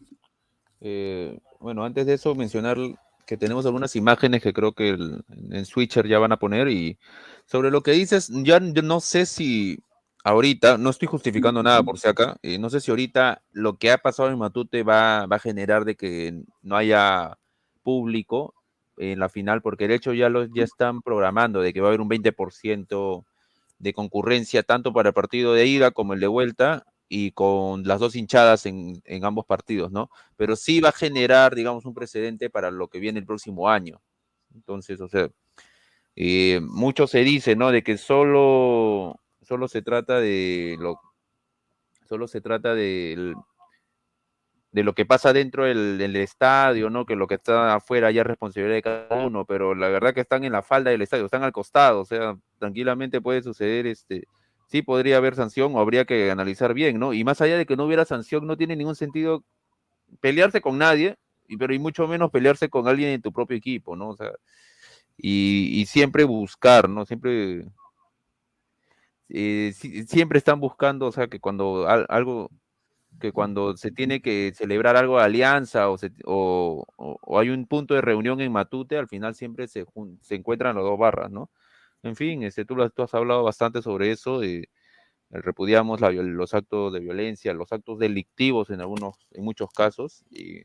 Eh, 0.82 1.40
bueno, 1.60 1.84
antes 1.84 2.06
de 2.06 2.14
eso, 2.14 2.36
mencionar 2.36 2.78
que 3.26 3.38
tenemos 3.38 3.66
algunas 3.66 3.96
imágenes 3.96 4.42
que 4.42 4.54
creo 4.54 4.74
que 4.74 4.90
el, 4.90 5.24
en 5.52 5.66
Switcher 5.66 6.08
ya 6.08 6.20
van 6.20 6.32
a 6.32 6.40
poner 6.40 6.68
y 6.70 6.98
sobre 7.46 7.72
lo 7.72 7.82
que 7.82 7.92
dices, 7.92 8.30
ya 8.44 8.60
no 8.60 9.00
sé 9.00 9.26
si 9.26 9.80
ahorita, 10.24 10.78
no 10.78 10.90
estoy 10.90 11.08
justificando 11.08 11.62
nada 11.62 11.84
por 11.84 12.00
si 12.00 12.08
acá, 12.08 12.38
eh, 12.42 12.58
no 12.58 12.70
sé 12.70 12.82
si 12.82 12.92
ahorita 12.92 13.44
lo 13.52 13.78
que 13.78 13.92
ha 13.92 14.00
pasado 14.00 14.30
en 14.30 14.40
Matute 14.40 14.84
va, 14.84 15.28
va, 15.28 15.36
a 15.36 15.40
generar 15.40 15.86
de 15.86 15.96
que 15.96 16.44
no 16.64 16.76
haya 16.76 17.38
público 17.84 18.55
en 18.98 19.20
la 19.20 19.30
final, 19.30 19.62
porque 19.62 19.88
de 19.88 19.96
hecho 19.96 20.14
ya, 20.14 20.30
lo, 20.30 20.46
ya 20.46 20.64
están 20.64 21.02
programando 21.02 21.62
de 21.62 21.74
que 21.74 21.82
va 21.82 21.88
a 21.88 21.90
haber 21.90 22.02
un 22.02 22.10
20% 22.10 23.26
de 23.80 23.94
concurrencia 23.94 24.64
tanto 24.64 24.94
para 24.94 25.10
el 25.10 25.14
partido 25.14 25.54
de 25.54 25.66
ida 25.66 25.92
como 25.92 26.14
el 26.14 26.20
de 26.20 26.28
vuelta 26.28 26.86
y 27.10 27.32
con 27.32 27.84
las 27.84 28.00
dos 28.00 28.16
hinchadas 28.16 28.66
en, 28.66 29.02
en 29.06 29.26
ambos 29.26 29.46
partidos, 29.46 29.92
¿no? 29.92 30.10
Pero 30.38 30.56
sí 30.56 30.80
va 30.80 30.90
a 30.90 30.94
generar, 30.94 31.54
digamos, 31.56 31.86
un 31.86 31.94
precedente 31.94 32.50
para 32.50 32.72
lo 32.72 32.88
que 32.88 33.00
viene 33.00 33.20
el 33.20 33.26
próximo 33.26 33.70
año. 33.70 34.02
Entonces, 34.56 35.02
o 35.02 35.08
sea, 35.08 35.30
eh, 36.16 36.62
mucho 36.64 37.08
se 37.08 37.20
dice, 37.24 37.56
¿no? 37.56 37.72
De 37.72 37.84
que 37.84 37.98
solo 37.98 39.20
solo 39.42 39.68
se 39.68 39.82
trata 39.82 40.20
de 40.20 40.76
lo 40.80 41.00
solo 42.08 42.28
se 42.28 42.42
trata 42.42 42.74
de, 42.74 43.36
de 44.76 44.84
lo 44.84 44.94
que 44.94 45.06
pasa 45.06 45.32
dentro 45.32 45.64
del, 45.64 46.16
estadio, 46.18 46.90
¿no? 46.90 47.06
Que 47.06 47.16
lo 47.16 47.28
que 47.28 47.36
está 47.36 47.76
afuera 47.76 48.12
ya 48.12 48.22
es 48.22 48.28
responsabilidad 48.28 48.76
de 48.76 48.82
cada 48.82 49.26
uno, 49.26 49.46
pero 49.46 49.74
la 49.74 49.88
verdad 49.88 50.14
que 50.14 50.20
están 50.20 50.44
en 50.44 50.52
la 50.52 50.64
falda 50.64 50.92
del 50.92 51.02
estadio, 51.02 51.24
están 51.24 51.44
al 51.44 51.54
costado, 51.54 52.02
o 52.02 52.06
sea, 52.06 52.36
tranquilamente 52.60 53.22
puede 53.22 53.42
suceder, 53.42 53.88
este, 53.88 54.28
sí 54.68 54.82
podría 54.82 55.16
haber 55.16 55.34
sanción 55.36 55.74
o 55.74 55.80
habría 55.80 56.04
que 56.04 56.30
analizar 56.30 56.74
bien, 56.74 57.00
¿no? 57.00 57.14
Y 57.14 57.24
más 57.24 57.40
allá 57.40 57.58
de 57.58 57.66
que 57.66 57.78
no 57.78 57.86
hubiera 57.86 58.04
sanción, 58.04 58.46
no 58.48 58.58
tiene 58.58 58.76
ningún 58.76 58.98
sentido 58.98 59.46
pelearse 60.20 60.60
con 60.60 60.78
nadie, 60.78 61.16
y, 61.48 61.56
pero 61.56 61.74
y 61.74 61.80
mucho 61.80 62.06
menos 62.06 62.30
pelearse 62.30 62.68
con 62.68 62.90
alguien 62.90 63.12
en 63.12 63.22
tu 63.22 63.32
propio 63.32 63.56
equipo, 63.56 63.96
¿no? 63.96 64.10
O 64.10 64.18
sea, 64.18 64.32
y, 65.18 65.70
y 65.80 65.86
siempre 65.86 66.26
buscar, 66.26 66.90
¿no? 66.90 67.06
Siempre 67.06 67.66
eh, 69.30 69.74
siempre 69.74 70.38
están 70.38 70.60
buscando, 70.60 71.08
o 71.08 71.12
sea, 71.14 71.28
que 71.28 71.40
cuando 71.40 71.88
algo, 71.88 72.52
que 73.20 73.32
cuando 73.32 73.78
se 73.78 73.92
tiene 73.92 74.22
que 74.22 74.52
celebrar 74.56 74.98
algo 74.98 75.18
de 75.18 75.24
alianza 75.26 75.90
o, 75.90 75.98
se, 75.98 76.12
o, 76.26 76.86
o, 76.98 77.40
hay 77.40 77.50
un 77.50 77.66
punto 77.68 77.94
de 77.94 78.02
reunión 78.02 78.42
en 78.42 78.52
Matute, 78.52 78.98
al 78.98 79.08
final 79.08 79.36
siempre 79.36 79.68
se, 79.68 79.86
se 80.22 80.36
encuentran 80.36 80.76
las 80.76 80.84
dos 80.84 81.00
barras, 81.00 81.32
¿no? 81.32 81.50
En 82.04 82.16
fin, 82.16 82.44
este, 82.44 82.66
tú, 82.66 82.76
has 82.82 83.14
hablado 83.16 83.44
bastante 83.44 83.82
sobre 83.82 84.12
eso, 84.12 84.44
eh, 84.44 84.70
repudiamos 85.32 86.02
la, 86.02 86.12
los 86.12 86.54
actos 86.54 86.94
de 86.94 87.00
violencia, 87.00 87.54
los 87.54 87.72
actos 87.74 88.00
delictivos 88.00 88.70
en 88.70 88.82
algunos, 88.82 89.16
en 89.32 89.44
muchos 89.44 89.70
casos, 89.72 90.24
y 90.30 90.64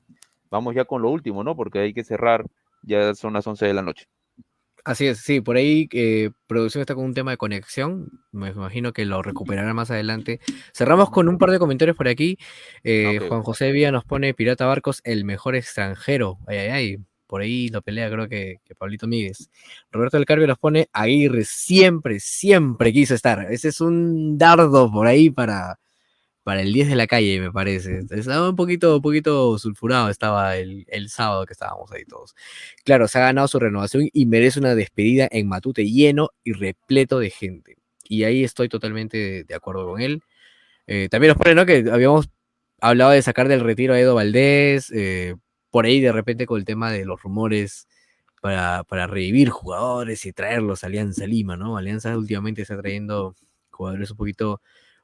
vamos 0.50 0.74
ya 0.74 0.84
con 0.84 1.02
lo 1.02 1.10
último, 1.10 1.44
¿no? 1.44 1.56
Porque 1.56 1.78
hay 1.80 1.94
que 1.94 2.04
cerrar, 2.04 2.46
ya 2.82 3.14
son 3.14 3.32
las 3.34 3.46
11 3.46 3.66
de 3.66 3.74
la 3.74 3.82
noche. 3.82 4.06
Así 4.84 5.06
es, 5.06 5.18
sí, 5.18 5.40
por 5.40 5.56
ahí 5.56 5.88
eh, 5.92 6.30
producción 6.46 6.80
está 6.80 6.94
con 6.94 7.04
un 7.04 7.14
tema 7.14 7.32
de 7.32 7.36
conexión, 7.36 8.08
me 8.32 8.50
imagino 8.50 8.92
que 8.92 9.04
lo 9.04 9.22
recuperará 9.22 9.74
más 9.74 9.90
adelante. 9.90 10.40
Cerramos 10.74 11.10
con 11.10 11.28
un 11.28 11.38
par 11.38 11.50
de 11.50 11.58
comentarios 11.58 11.96
por 11.96 12.08
aquí. 12.08 12.38
Eh, 12.82 13.16
okay. 13.16 13.28
Juan 13.28 13.42
José 13.42 13.72
Vía 13.72 13.92
nos 13.92 14.04
pone 14.04 14.32
Pirata 14.34 14.66
Barcos, 14.66 15.00
el 15.04 15.24
mejor 15.24 15.54
extranjero. 15.56 16.38
Ay, 16.46 16.58
ay, 16.58 16.68
ay. 16.70 16.96
Por 17.26 17.42
ahí 17.42 17.68
lo 17.68 17.80
pelea, 17.80 18.10
creo 18.10 18.28
que, 18.28 18.56
que 18.64 18.74
Pablito 18.74 19.06
Míguez. 19.06 19.50
Roberto 19.92 20.16
del 20.16 20.26
Carpio 20.26 20.48
nos 20.48 20.58
pone 20.58 20.88
Aguirre, 20.92 21.44
siempre, 21.44 22.18
siempre 22.18 22.92
quiso 22.92 23.14
estar. 23.14 23.52
Ese 23.52 23.68
es 23.68 23.80
un 23.80 24.36
dardo 24.36 24.90
por 24.90 25.06
ahí 25.06 25.30
para, 25.30 25.78
para 26.42 26.62
el 26.62 26.72
10 26.72 26.88
de 26.88 26.96
la 26.96 27.06
calle, 27.06 27.40
me 27.40 27.52
parece. 27.52 28.00
Estaba 28.10 28.48
un 28.50 28.56
poquito, 28.56 28.96
un 28.96 29.02
poquito 29.02 29.58
sulfurado, 29.58 30.08
estaba 30.08 30.56
el, 30.56 30.86
el, 30.88 31.08
sábado 31.10 31.46
que 31.46 31.52
estábamos 31.52 31.90
ahí 31.92 32.04
todos. 32.04 32.34
Claro, 32.84 33.08
se 33.08 33.18
ha 33.18 33.22
ganado 33.22 33.48
su 33.48 33.58
renovación 33.58 34.08
y 34.12 34.26
merece 34.26 34.58
una 34.58 34.74
despedida 34.74 35.28
en 35.30 35.48
Matute 35.48 35.84
lleno 35.90 36.30
y 36.44 36.52
repleto 36.52 37.18
de 37.18 37.30
gente. 37.30 37.76
Y 38.08 38.24
ahí 38.24 38.44
estoy 38.44 38.68
totalmente 38.68 39.44
de, 39.44 39.54
acuerdo 39.54 39.86
con 39.86 40.00
él. 40.00 40.22
Eh, 40.86 41.08
también 41.10 41.30
nos 41.30 41.38
pone, 41.38 41.54
¿no? 41.54 41.66
Que 41.66 41.84
habíamos 41.92 42.28
hablado 42.80 43.12
de 43.12 43.22
sacar 43.22 43.48
del 43.48 43.60
retiro 43.60 43.94
a 43.94 44.00
Edo 44.00 44.14
Valdés, 44.14 44.90
eh, 44.94 45.36
por 45.70 45.84
ahí 45.86 46.00
de 46.00 46.12
repente 46.12 46.46
con 46.46 46.58
el 46.58 46.64
tema 46.64 46.90
de 46.90 47.04
los 47.04 47.22
rumores 47.22 47.86
para, 48.40 48.84
para 48.84 49.06
revivir 49.06 49.50
jugadores 49.50 50.26
y 50.26 50.32
traerlos 50.32 50.82
a 50.82 50.88
Alianza 50.88 51.26
Lima, 51.26 51.56
¿no? 51.56 51.76
Alianza 51.76 52.16
últimamente 52.16 52.62
está 52.62 52.76
trayendo 52.78 53.36
jugadores 53.70 54.10
un 54.10 54.16
poquito 54.16 54.60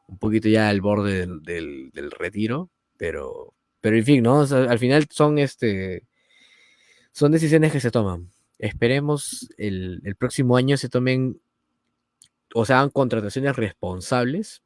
un 0.07 0.19
poquito 0.19 0.49
ya 0.49 0.69
al 0.69 0.81
borde 0.81 1.27
del, 1.27 1.91
del, 1.93 2.11
retiro, 2.11 2.71
pero, 2.97 3.55
pero 3.81 3.97
en 3.97 4.05
fin, 4.05 4.23
¿no? 4.23 4.43
Al 4.43 4.79
final 4.79 5.07
son 5.11 5.39
este 5.39 6.05
son 7.13 7.33
decisiones 7.33 7.73
que 7.73 7.81
se 7.81 7.91
toman. 7.91 8.31
Esperemos 8.59 9.49
el, 9.59 10.01
el 10.05 10.17
próximo 10.17 10.57
año 10.57 10.77
se 10.77 10.89
tomen 10.89 11.41
o 12.55 12.65
sea, 12.65 12.79
hagan 12.79 12.91
contrataciones 12.91 13.57
responsables, 13.57 14.63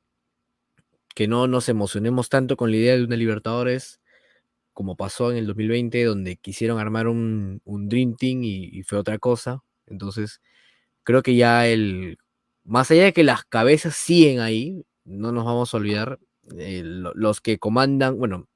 que 1.14 1.28
no 1.28 1.46
nos 1.48 1.68
emocionemos 1.68 2.28
tanto 2.28 2.56
con 2.56 2.70
la 2.70 2.76
idea 2.76 2.96
de 2.96 3.04
una 3.04 3.16
Libertadores 3.16 4.00
como 4.72 4.96
pasó 4.96 5.32
en 5.32 5.38
el 5.38 5.46
2020, 5.46 6.04
donde 6.04 6.36
quisieron 6.36 6.78
armar 6.78 7.08
un, 7.08 7.60
un 7.64 7.88
Dream 7.88 8.16
Team 8.16 8.44
y, 8.44 8.70
y, 8.72 8.82
fue 8.84 8.98
otra 8.98 9.18
cosa. 9.18 9.62
Entonces, 9.86 10.40
creo 11.02 11.22
que 11.22 11.34
ya 11.34 11.66
el, 11.66 12.18
más 12.64 12.90
allá 12.90 13.04
de 13.04 13.12
que 13.12 13.24
las 13.24 13.44
cabezas 13.44 13.96
siguen 13.96 14.40
ahí, 14.40 14.86
no 15.04 15.32
nos 15.32 15.44
vamos 15.44 15.72
a 15.72 15.76
olvidar, 15.76 16.18
eh, 16.56 16.82
los 16.84 17.40
que 17.40 17.58
comandan, 17.58 18.18
bueno, 18.18 18.48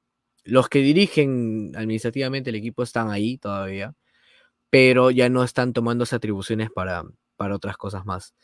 los 0.44 0.68
que 0.68 0.80
dirigen 0.80 1.72
administrativamente 1.76 2.50
el 2.50 2.56
equipo 2.56 2.82
están 2.82 3.10
ahí 3.10 3.38
todavía, 3.38 3.94
pero 4.70 5.10
ya 5.10 5.28
no 5.28 5.44
están 5.44 5.72
tomando 5.72 6.04
esas 6.04 6.18
atribuciones 6.18 6.70
para, 6.70 7.04
para 7.36 7.54
otras 7.56 7.76
cosas 7.76 8.04
más. 8.04 8.34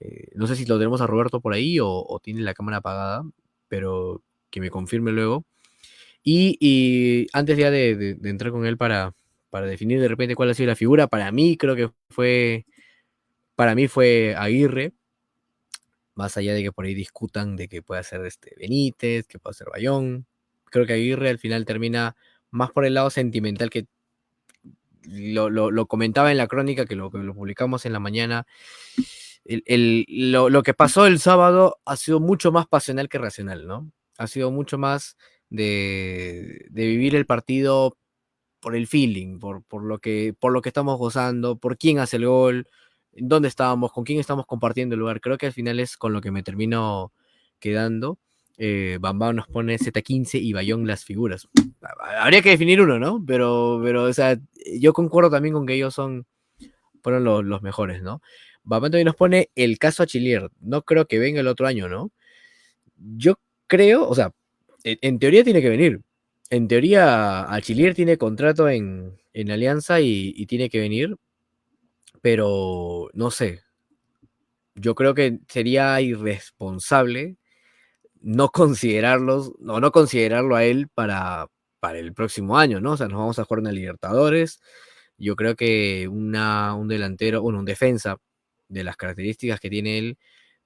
Eh, 0.00 0.28
no 0.34 0.46
sé 0.46 0.56
si 0.56 0.66
lo 0.66 0.78
tenemos 0.78 1.00
a 1.00 1.06
Roberto 1.06 1.40
por 1.40 1.52
ahí 1.52 1.78
o, 1.80 2.20
tiene 2.22 2.42
la 2.42 2.54
cámara 2.54 2.78
apagada, 2.78 3.24
pero 3.68 4.22
que 4.50 4.60
me 4.60 4.70
confirme 4.70 5.12
luego. 5.12 5.44
Y, 6.24 7.26
antes 7.32 7.58
ya 7.58 7.70
de, 7.70 8.18
entrar 8.24 8.52
con 8.52 8.66
él 8.66 8.76
para, 8.78 9.14
para 9.50 9.66
definir 9.66 10.00
de 10.00 10.08
repente 10.08 10.36
cuál 10.36 10.50
ha 10.50 10.54
sido 10.54 10.68
la 10.68 10.76
figura, 10.76 11.08
para 11.08 11.32
mí 11.32 11.56
creo 11.56 11.76
que 11.76 11.90
fue, 12.10 12.66
para 13.56 13.74
mí 13.74 13.88
fue 13.88 14.34
Aguirre, 14.36 14.92
más 16.14 16.36
allá 16.36 16.54
de 16.54 16.62
que 16.62 16.72
por 16.72 16.84
ahí 16.84 16.94
discutan 16.94 17.56
de 17.56 17.68
que 17.68 17.82
pueda 17.82 18.02
ser 18.02 18.24
este 18.26 18.54
Benítez, 18.58 19.26
que 19.26 19.38
pueda 19.38 19.54
ser 19.54 19.68
Bayón. 19.70 20.26
Creo 20.66 20.86
que 20.86 20.94
Aguirre 20.94 21.30
al 21.30 21.38
final 21.38 21.64
termina 21.64 22.16
más 22.50 22.70
por 22.70 22.84
el 22.84 22.94
lado 22.94 23.10
sentimental 23.10 23.70
que 23.70 23.86
lo, 25.04 25.86
comentaba 25.86 26.30
en 26.30 26.38
la 26.38 26.46
crónica 26.46 26.86
que 26.86 26.96
lo, 26.96 27.10
que 27.10 27.18
lo 27.18 27.34
publicamos 27.34 27.86
en 27.86 27.92
la 27.92 28.00
mañana. 28.00 28.46
lo, 29.44 30.62
que 30.62 30.74
pasó 30.74 31.06
el 31.06 31.18
sábado 31.18 31.80
ha 31.84 31.96
sido 31.96 32.20
mucho 32.20 32.52
más 32.52 32.66
pasional 32.66 33.08
que 33.08 33.18
racional, 33.18 33.66
¿no? 33.66 33.90
Ha 34.18 34.26
sido 34.26 34.50
mucho 34.50 34.78
más 34.78 35.16
de, 35.50 36.66
vivir 36.70 37.16
el 37.16 37.26
partido 37.26 37.96
por 38.60 38.76
el 38.76 38.86
feeling, 38.86 39.38
por, 39.40 39.64
por, 39.64 39.82
lo 39.82 39.98
que, 39.98 40.34
por 40.38 40.52
lo 40.52 40.62
que 40.62 40.68
estamos 40.68 40.98
gozando, 40.98 41.56
por 41.56 41.76
quién 41.76 41.98
hace 41.98 42.16
el 42.16 42.26
gol, 42.26 42.68
dónde 43.16 43.48
estábamos, 43.48 43.92
con 43.92 44.04
quién 44.04 44.18
estamos 44.18 44.46
compartiendo 44.46 44.94
el 44.94 45.00
lugar. 45.00 45.20
Creo 45.20 45.38
que 45.38 45.46
al 45.46 45.52
final 45.52 45.80
es 45.80 45.96
con 45.96 46.12
lo 46.12 46.20
que 46.20 46.30
me 46.30 46.42
termino 46.42 47.12
quedando. 47.58 48.18
Eh, 48.58 48.98
Bambao 49.00 49.32
nos 49.32 49.46
pone 49.48 49.78
Z15 49.78 50.40
y 50.40 50.52
Bayón 50.52 50.86
las 50.86 51.04
figuras. 51.04 51.48
Habría 52.18 52.42
que 52.42 52.50
definir 52.50 52.80
uno, 52.80 52.98
¿no? 52.98 53.22
Pero, 53.26 53.80
pero, 53.82 54.04
o 54.04 54.12
sea, 54.12 54.38
yo 54.78 54.92
concuerdo 54.92 55.30
también 55.30 55.54
con 55.54 55.66
que 55.66 55.74
ellos 55.74 55.94
son, 55.94 56.26
fueron 57.02 57.24
los, 57.24 57.62
mejores, 57.62 58.02
¿no? 58.02 58.22
Bambao 58.64 58.90
también 58.90 59.06
nos 59.06 59.16
pone 59.16 59.50
el 59.54 59.78
caso 59.78 60.02
a 60.02 60.06
Chilier. 60.06 60.50
No 60.60 60.82
creo 60.82 61.06
que 61.06 61.18
venga 61.18 61.40
el 61.40 61.48
otro 61.48 61.66
año, 61.66 61.88
¿no? 61.88 62.12
Yo 62.96 63.36
creo, 63.66 64.08
o 64.08 64.14
sea, 64.14 64.32
en, 64.84 65.18
teoría 65.18 65.44
tiene 65.44 65.62
que 65.62 65.68
venir. 65.68 66.00
En 66.50 66.68
teoría, 66.68 67.48
Chilier 67.62 67.94
tiene 67.94 68.18
contrato 68.18 68.68
en, 68.68 69.18
Alianza 69.34 70.00
y, 70.00 70.46
tiene 70.46 70.68
que 70.68 70.80
venir, 70.80 71.16
pero 72.22 73.10
no 73.12 73.30
sé. 73.30 73.62
Yo 74.74 74.94
creo 74.94 75.14
que 75.14 75.40
sería 75.48 76.00
irresponsable 76.00 77.36
no 78.22 78.50
considerarlos, 78.50 79.52
no, 79.58 79.80
no 79.80 79.92
considerarlo 79.92 80.56
a 80.56 80.64
él 80.64 80.88
para, 80.88 81.48
para 81.80 81.98
el 81.98 82.14
próximo 82.14 82.56
año, 82.58 82.80
¿no? 82.80 82.92
O 82.92 82.96
sea, 82.96 83.08
nos 83.08 83.18
vamos 83.18 83.38
a 83.38 83.44
jugar 83.44 83.66
en 83.66 83.74
Libertadores. 83.74 84.60
Yo 85.18 85.36
creo 85.36 85.56
que 85.56 86.08
una, 86.08 86.74
un 86.74 86.88
delantero, 86.88 87.42
bueno, 87.42 87.58
un 87.58 87.64
defensa 87.64 88.16
de 88.68 88.84
las 88.84 88.96
características 88.96 89.60
que 89.60 89.70
tiene 89.70 89.98
él 89.98 90.18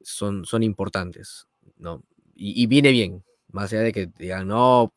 son, 0.03 0.45
son 0.45 0.63
importantes, 0.63 1.47
¿no? 1.77 2.03
Y, 2.39 2.67
viene 2.67 2.91
bien, 2.93 3.25
más 3.51 3.73
allá 3.73 3.83
de 3.83 3.93
que 3.93 4.11
digan, 4.19 4.47
no, 4.47 4.93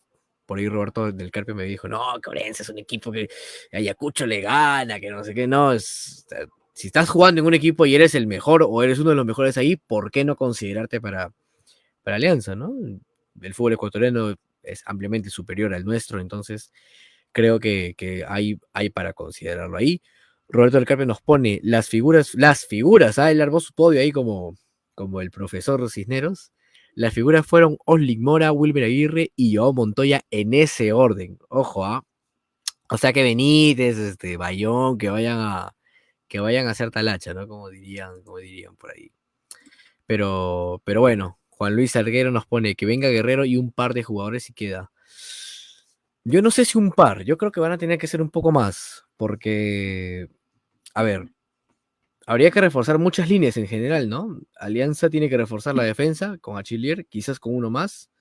por 0.49 0.57
ahí 0.57 0.67
Roberto 0.67 1.11
del 1.11 1.29
Carpio 1.29 1.53
me 1.53 1.65
dijo, 1.65 1.87
no, 1.87 2.01
Corense 2.23 2.63
es 2.63 2.69
un 2.69 2.79
equipo 2.79 3.11
que 3.11 3.29
Ayacucho 3.71 4.25
le 4.25 4.41
gana, 4.41 4.99
que 4.99 5.11
no 5.11 5.23
sé 5.23 5.35
qué, 5.35 5.45
no, 5.45 5.73
es, 5.73 6.25
si 6.73 6.87
estás 6.87 7.07
jugando 7.07 7.39
en 7.39 7.45
un 7.45 7.53
equipo 7.53 7.85
y 7.85 7.93
eres 7.93 8.15
el 8.15 8.25
mejor 8.25 8.65
o 8.67 8.81
eres 8.81 8.97
uno 8.97 9.11
de 9.11 9.15
los 9.15 9.27
mejores 9.27 9.59
ahí, 9.59 9.75
¿por 9.75 10.09
qué 10.09 10.25
no 10.25 10.35
considerarte 10.35 10.99
para, 10.99 11.31
para 12.01 12.15
Alianza, 12.15 12.55
¿no? 12.55 12.73
El 13.39 13.53
fútbol 13.53 13.73
ecuatoriano 13.73 14.33
es 14.63 14.81
ampliamente 14.87 15.29
superior 15.29 15.71
al 15.75 15.85
nuestro, 15.85 16.19
entonces 16.19 16.71
creo 17.31 17.59
que, 17.59 17.93
hay, 18.27 18.59
hay, 18.73 18.89
para 18.89 19.13
considerarlo 19.13 19.77
ahí. 19.77 20.01
Roberto 20.47 20.77
del 20.77 20.87
Carpio 20.87 21.05
nos 21.05 21.21
pone 21.21 21.59
las 21.61 21.89
figuras, 21.89 22.33
las 22.33 22.65
figuras, 22.65 23.19
ah, 23.19 23.29
él 23.29 23.39
armó 23.39 23.59
su 23.59 23.71
podio 23.73 24.01
ahí 24.01 24.11
como, 24.11 24.57
como 24.95 25.21
el 25.21 25.29
profesor 25.29 25.87
Cisneros. 25.91 26.51
Las 26.99 27.13
figuras 27.13 27.45
fueron 27.47 27.77
Osling 27.85 28.21
Mora, 28.21 28.51
Wilmer 28.51 28.83
Aguirre 28.83 29.31
y 29.37 29.55
Joao 29.55 29.71
Montoya 29.71 30.25
en 30.31 30.53
ese 30.53 30.91
orden. 30.91 31.39
Ojo, 31.47 31.85
¿ah? 31.85 32.03
O 32.89 32.97
sea 32.97 33.13
que 33.13 33.23
Benítez, 33.23 33.97
este, 33.97 34.35
Bayón, 34.35 34.97
que 34.97 35.09
vayan 35.09 35.37
a 35.39 35.73
que 36.27 36.41
vayan 36.41 36.67
a 36.67 36.71
hacer 36.71 36.91
talacha, 36.91 37.33
¿no? 37.33 37.47
Como 37.47 37.69
dirían, 37.69 38.21
como 38.23 38.39
dirían 38.39 38.75
por 38.75 38.91
ahí. 38.91 39.13
Pero, 40.07 40.81
pero 40.83 40.99
bueno, 40.99 41.39
Juan 41.51 41.73
Luis 41.73 41.95
Arguero 41.95 42.31
nos 42.31 42.45
pone 42.45 42.75
que 42.75 42.85
venga 42.85 43.07
Guerrero 43.07 43.45
y 43.45 43.55
un 43.55 43.71
par 43.71 43.93
de 43.93 44.03
jugadores 44.03 44.49
y 44.49 44.53
queda. 44.53 44.91
Yo 46.25 46.41
no 46.41 46.51
sé 46.51 46.65
si 46.65 46.77
un 46.77 46.91
par, 46.91 47.23
yo 47.23 47.37
creo 47.37 47.53
que 47.53 47.61
van 47.61 47.71
a 47.71 47.77
tener 47.77 47.97
que 47.97 48.07
ser 48.07 48.21
un 48.21 48.29
poco 48.29 48.51
más, 48.51 49.05
porque, 49.15 50.27
a 50.93 51.03
ver, 51.03 51.29
habría 52.29 52.51
que 52.51 52.61
reforzar 52.61 52.99
muchas 52.99 53.27
líneas 53.27 53.57
en 53.57 53.65
general, 53.65 54.07
¿no? 54.07 54.39
Alianza 54.55 55.09
tiene 55.09 55.29
que 55.29 55.37
reforzar 55.37 55.73
la 55.73 55.81
defensa 55.81 56.37
con 56.37 56.59
Achillier, 56.59 57.07
quizás 57.07 57.39
con 57.39 57.55
uno 57.55 57.71
más. 57.71 58.11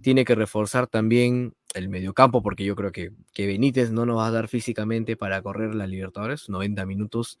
Tiene 0.00 0.24
que 0.24 0.34
reforzar 0.34 0.88
también 0.88 1.54
el 1.74 1.88
mediocampo, 1.88 2.42
porque 2.42 2.64
yo 2.64 2.74
creo 2.74 2.90
que, 2.90 3.12
que 3.32 3.46
Benítez 3.46 3.92
no 3.92 4.06
nos 4.06 4.18
va 4.18 4.26
a 4.26 4.32
dar 4.32 4.48
físicamente 4.48 5.16
para 5.16 5.40
correr 5.40 5.72
la 5.76 5.86
Libertadores, 5.86 6.48
90 6.48 6.84
minutos. 6.84 7.38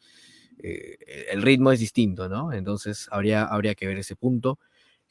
Eh, 0.62 0.98
el 1.32 1.42
ritmo 1.42 1.72
es 1.72 1.80
distinto, 1.80 2.28
¿no? 2.28 2.52
Entonces 2.52 3.08
habría, 3.10 3.44
habría 3.44 3.74
que 3.74 3.88
ver 3.88 3.98
ese 3.98 4.14
punto. 4.14 4.60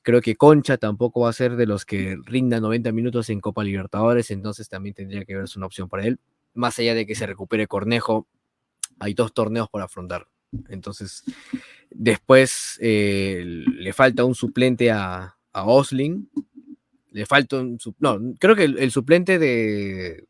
Creo 0.03 0.22
que 0.22 0.38
Concha 0.38 0.78
tampoco 0.78 1.19
va 1.22 1.32
a 1.32 1.34
ser 1.34 1.57
de 1.57 1.65
los 1.65 1.84
que 1.84 2.17
rinda 2.24 2.61
90 2.61 2.93
minutos 2.93 3.30
en 3.30 3.41
Copa 3.41 3.65
Libertadores, 3.65 4.32
entonces 4.32 4.69
también 4.69 4.95
tendría 4.95 5.26
que 5.26 5.36
verse 5.36 5.59
una 5.59 5.65
opción 5.65 5.89
para 5.89 6.05
él. 6.05 6.17
Más 6.53 6.80
allá 6.80 6.95
de 6.95 7.05
que 7.05 7.15
se 7.15 7.28
recupere 7.28 7.67
Cornejo, 7.67 8.26
hay 8.99 9.13
dos 9.13 9.34
torneos 9.34 9.67
por 9.67 9.82
afrontar. 9.82 10.28
Entonces, 10.70 11.24
después 11.89 12.78
eh, 12.82 13.43
le 13.45 13.93
falta 13.93 14.26
un 14.26 14.36
suplente 14.36 14.91
a, 14.91 15.36
Osling. 15.54 16.30
Le 17.12 17.26
falta 17.26 17.58
un. 17.58 17.78
No, 17.99 18.20
creo 18.39 18.56
que 18.56 18.64
el, 18.64 18.91
suplente 18.91 19.39
de, 19.39 20.26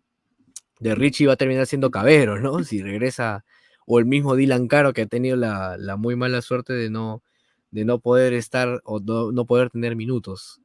de 0.79 0.95
Richie 0.95 1.27
va 1.27 1.33
a 1.33 1.37
terminar 1.37 1.67
siendo 1.67 1.91
Cabero, 1.91 2.39
¿no? 2.39 2.63
Si 2.63 2.81
regresa. 2.81 3.45
O 3.85 3.99
el 3.99 4.05
mismo 4.05 4.35
Dylan 4.35 4.67
Caro 4.67 4.93
que 4.93 5.01
ha 5.01 5.05
tenido 5.07 5.35
la, 5.35 5.95
muy 5.97 6.15
mala 6.15 6.41
suerte 6.41 6.71
de 6.73 6.89
no, 6.89 7.23
de 7.71 7.83
no 7.83 7.99
poder 7.99 8.33
estar 8.33 8.79
o 8.85 8.99
no, 8.99 9.45
poder 9.45 9.69
tener 9.69 9.95
minutos. 9.95 10.61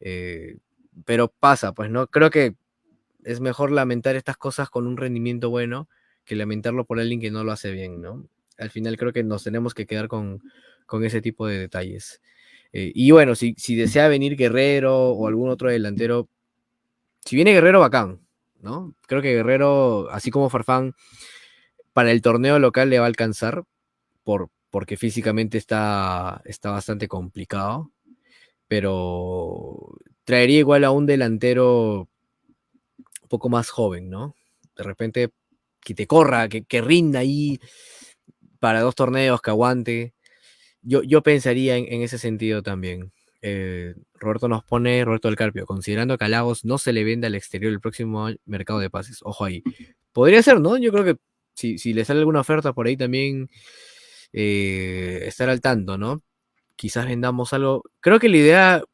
Eh, 0.00 0.58
pero 1.04 1.28
pasa, 1.28 1.72
pues 1.72 1.90
no, 1.90 2.08
creo 2.08 2.30
que 2.30 2.56
es 3.24 3.40
mejor 3.40 3.70
lamentar 3.70 4.16
estas 4.16 4.36
cosas 4.36 4.68
con 4.68 4.86
un 4.86 4.96
rendimiento 4.96 5.48
bueno 5.48 5.88
que 6.24 6.36
lamentarlo 6.36 6.84
por 6.84 7.00
alguien 7.00 7.20
que 7.20 7.30
no 7.30 7.44
lo 7.44 7.52
hace 7.52 7.70
bien, 7.70 8.00
¿no? 8.00 8.28
Al 8.58 8.70
final 8.70 8.96
creo 8.96 9.12
que 9.12 9.22
nos 9.22 9.44
tenemos 9.44 9.74
que 9.74 9.86
quedar 9.86 10.08
con, 10.08 10.42
ese 11.02 11.20
tipo 11.20 11.46
de 11.46 11.58
detalles. 11.58 12.20
Eh, 12.72 12.92
y 12.94 13.10
bueno, 13.10 13.34
si, 13.34 13.54
si, 13.58 13.74
desea 13.74 14.08
venir 14.08 14.36
Guerrero 14.36 15.10
o 15.10 15.26
algún 15.28 15.50
otro 15.50 15.70
delantero, 15.70 16.28
si 17.24 17.36
viene 17.36 17.52
Guerrero, 17.52 17.80
bacán, 17.80 18.20
¿no? 18.60 18.94
Creo 19.06 19.22
que 19.22 19.34
Guerrero, 19.34 20.08
así 20.10 20.30
como 20.30 20.50
Farfán, 20.50 20.94
para 21.92 22.10
el 22.10 22.22
torneo 22.22 22.58
local 22.58 22.90
le 22.90 22.98
va 22.98 23.06
a 23.06 23.08
alcanzar 23.08 23.64
por, 24.24 24.50
porque 24.70 24.96
físicamente 24.96 25.58
está, 25.58 26.42
está 26.44 26.70
bastante 26.70 27.08
complicado, 27.08 27.90
pero 28.68 29.96
traería 30.24 30.58
igual 30.58 30.84
a 30.84 30.90
un 30.90 31.06
delantero 31.06 32.08
un 33.22 33.28
poco 33.28 33.48
más 33.48 33.70
joven, 33.70 34.10
¿no? 34.10 34.34
De 34.76 34.82
repente 34.82 35.30
que 35.80 35.94
te 35.94 36.06
corra, 36.06 36.48
que, 36.48 36.82
rinda 36.82 37.20
ahí 37.20 37.58
para 38.58 38.80
dos 38.80 38.94
torneos, 38.94 39.40
que 39.42 39.50
aguante. 39.50 40.14
Yo, 40.82 41.02
yo 41.02 41.22
pensaría 41.22 41.76
en, 41.76 42.02
ese 42.02 42.18
sentido 42.18 42.62
también. 42.62 43.12
Eh, 43.42 43.94
Roberto 44.14 44.48
nos 44.48 44.64
pone, 44.64 45.04
Roberto 45.04 45.28
del 45.28 45.36
Carpio, 45.36 45.66
considerando 45.66 46.18
que 46.18 46.24
a 46.24 46.28
Lagos 46.28 46.64
no 46.64 46.78
se 46.78 46.92
le 46.92 47.04
vende 47.04 47.26
al 47.26 47.34
exterior 47.34 47.72
el 47.72 47.80
próximo 47.80 48.28
mercado 48.44 48.78
de 48.80 48.90
pases. 48.90 49.20
Ojo 49.22 49.44
ahí. 49.44 49.62
Podría 50.12 50.42
ser, 50.42 50.60
¿no? 50.60 50.78
Yo 50.78 50.92
creo 50.92 51.04
que 51.04 51.16
si, 51.54 51.78
si 51.78 51.92
le 51.92 52.04
sale 52.04 52.20
alguna 52.20 52.40
oferta 52.40 52.72
por 52.72 52.86
ahí 52.86 52.96
también 52.96 53.48
eh, 54.32 55.24
estar 55.26 55.48
al 55.48 55.60
tanto, 55.60 55.98
¿no? 55.98 56.22
Quizás 56.76 57.06
vendamos 57.06 57.52
algo. 57.52 57.84
Creo 58.00 58.18
que 58.18 58.28
la 58.28 58.36
idea 58.36 58.84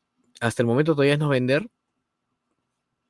hasta 0.40 0.62
el 0.62 0.66
momento 0.66 0.92
todavía 0.94 1.14
es 1.14 1.18
no 1.18 1.28
vender, 1.28 1.68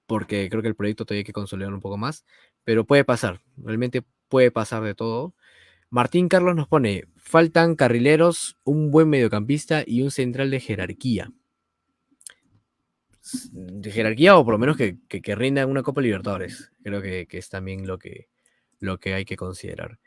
porque 0.06 0.48
creo 0.50 0.62
que 0.62 0.68
el 0.68 0.76
proyecto 0.76 1.04
todavía 1.04 1.20
hay 1.20 1.24
que 1.24 1.32
consolidar 1.32 1.72
un 1.72 1.80
poco 1.80 1.96
más, 1.96 2.24
pero 2.64 2.84
puede 2.84 3.04
pasar, 3.04 3.40
realmente 3.56 4.02
puede 4.28 4.50
pasar 4.50 4.82
de 4.82 4.94
todo. 4.94 5.34
Martín 5.92 6.30
Carlos 6.30 6.56
nos 6.56 6.68
pone, 6.68 7.04
faltan 7.16 7.76
carrileros, 7.76 8.56
un 8.64 8.90
buen 8.90 9.10
mediocampista 9.10 9.84
y 9.86 10.00
un 10.00 10.10
central 10.10 10.50
de 10.50 10.58
jerarquía. 10.58 11.30
De 13.52 13.90
jerarquía 13.90 14.38
o 14.38 14.42
por 14.42 14.54
lo 14.54 14.58
menos 14.58 14.78
que, 14.78 14.96
que, 15.06 15.34
rinda 15.34 15.66
una 15.66 15.82
Copa 15.82 16.00
Libertadores. 16.00 16.72
Creo 16.82 17.02
que, 17.02 17.26
que, 17.26 17.36
es 17.36 17.50
también 17.50 17.86
lo 17.86 17.98
que, 17.98 18.30
lo 18.80 18.98
que 18.98 19.12
hay 19.12 19.26
que 19.26 19.36
considerar. 19.36 19.98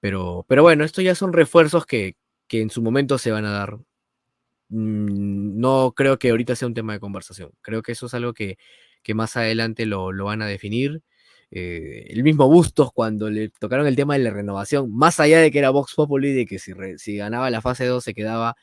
Pero, 0.00 0.46
pero 0.48 0.62
bueno, 0.62 0.82
estos 0.82 1.04
ya 1.04 1.14
son 1.14 1.34
refuerzos 1.34 1.84
que, 1.84 2.16
en 2.48 2.70
su 2.70 2.80
momento 2.80 3.18
se 3.18 3.30
van 3.30 3.44
a 3.44 3.50
dar. 3.50 3.76
Mm, 4.70 5.60
no 5.60 5.92
creo 5.94 6.18
que 6.18 6.30
ahorita 6.30 6.56
sea 6.56 6.68
un 6.68 6.74
tema 6.74 6.94
de 6.94 7.00
conversación. 7.00 7.50
Creo 7.60 7.82
que 7.82 7.92
eso 7.92 8.06
es 8.06 8.14
algo 8.14 8.32
que, 8.32 8.56
que 9.02 9.12
más 9.12 9.36
adelante 9.36 9.84
lo, 9.84 10.10
van 10.24 10.40
a 10.40 10.46
definir. 10.46 11.02
Eh, 11.56 12.06
el 12.12 12.24
mismo 12.24 12.48
Bustos 12.48 12.90
cuando 12.92 13.30
le 13.30 13.48
tocaron 13.48 13.86
el 13.86 13.94
tema 13.94 14.14
de 14.14 14.24
la 14.24 14.30
renovación, 14.30 14.90
más 14.92 15.20
allá 15.20 15.38
de 15.38 15.52
que 15.52 15.60
era 15.60 15.70
Vox 15.70 15.94
Populi, 15.94 16.32
de 16.32 16.46
que 16.46 16.58
si, 16.58 17.16
ganaba 17.16 17.48
la 17.48 17.60
fase 17.60 17.86
2 17.86 18.02
se 18.02 18.12
quedaba, 18.12 18.56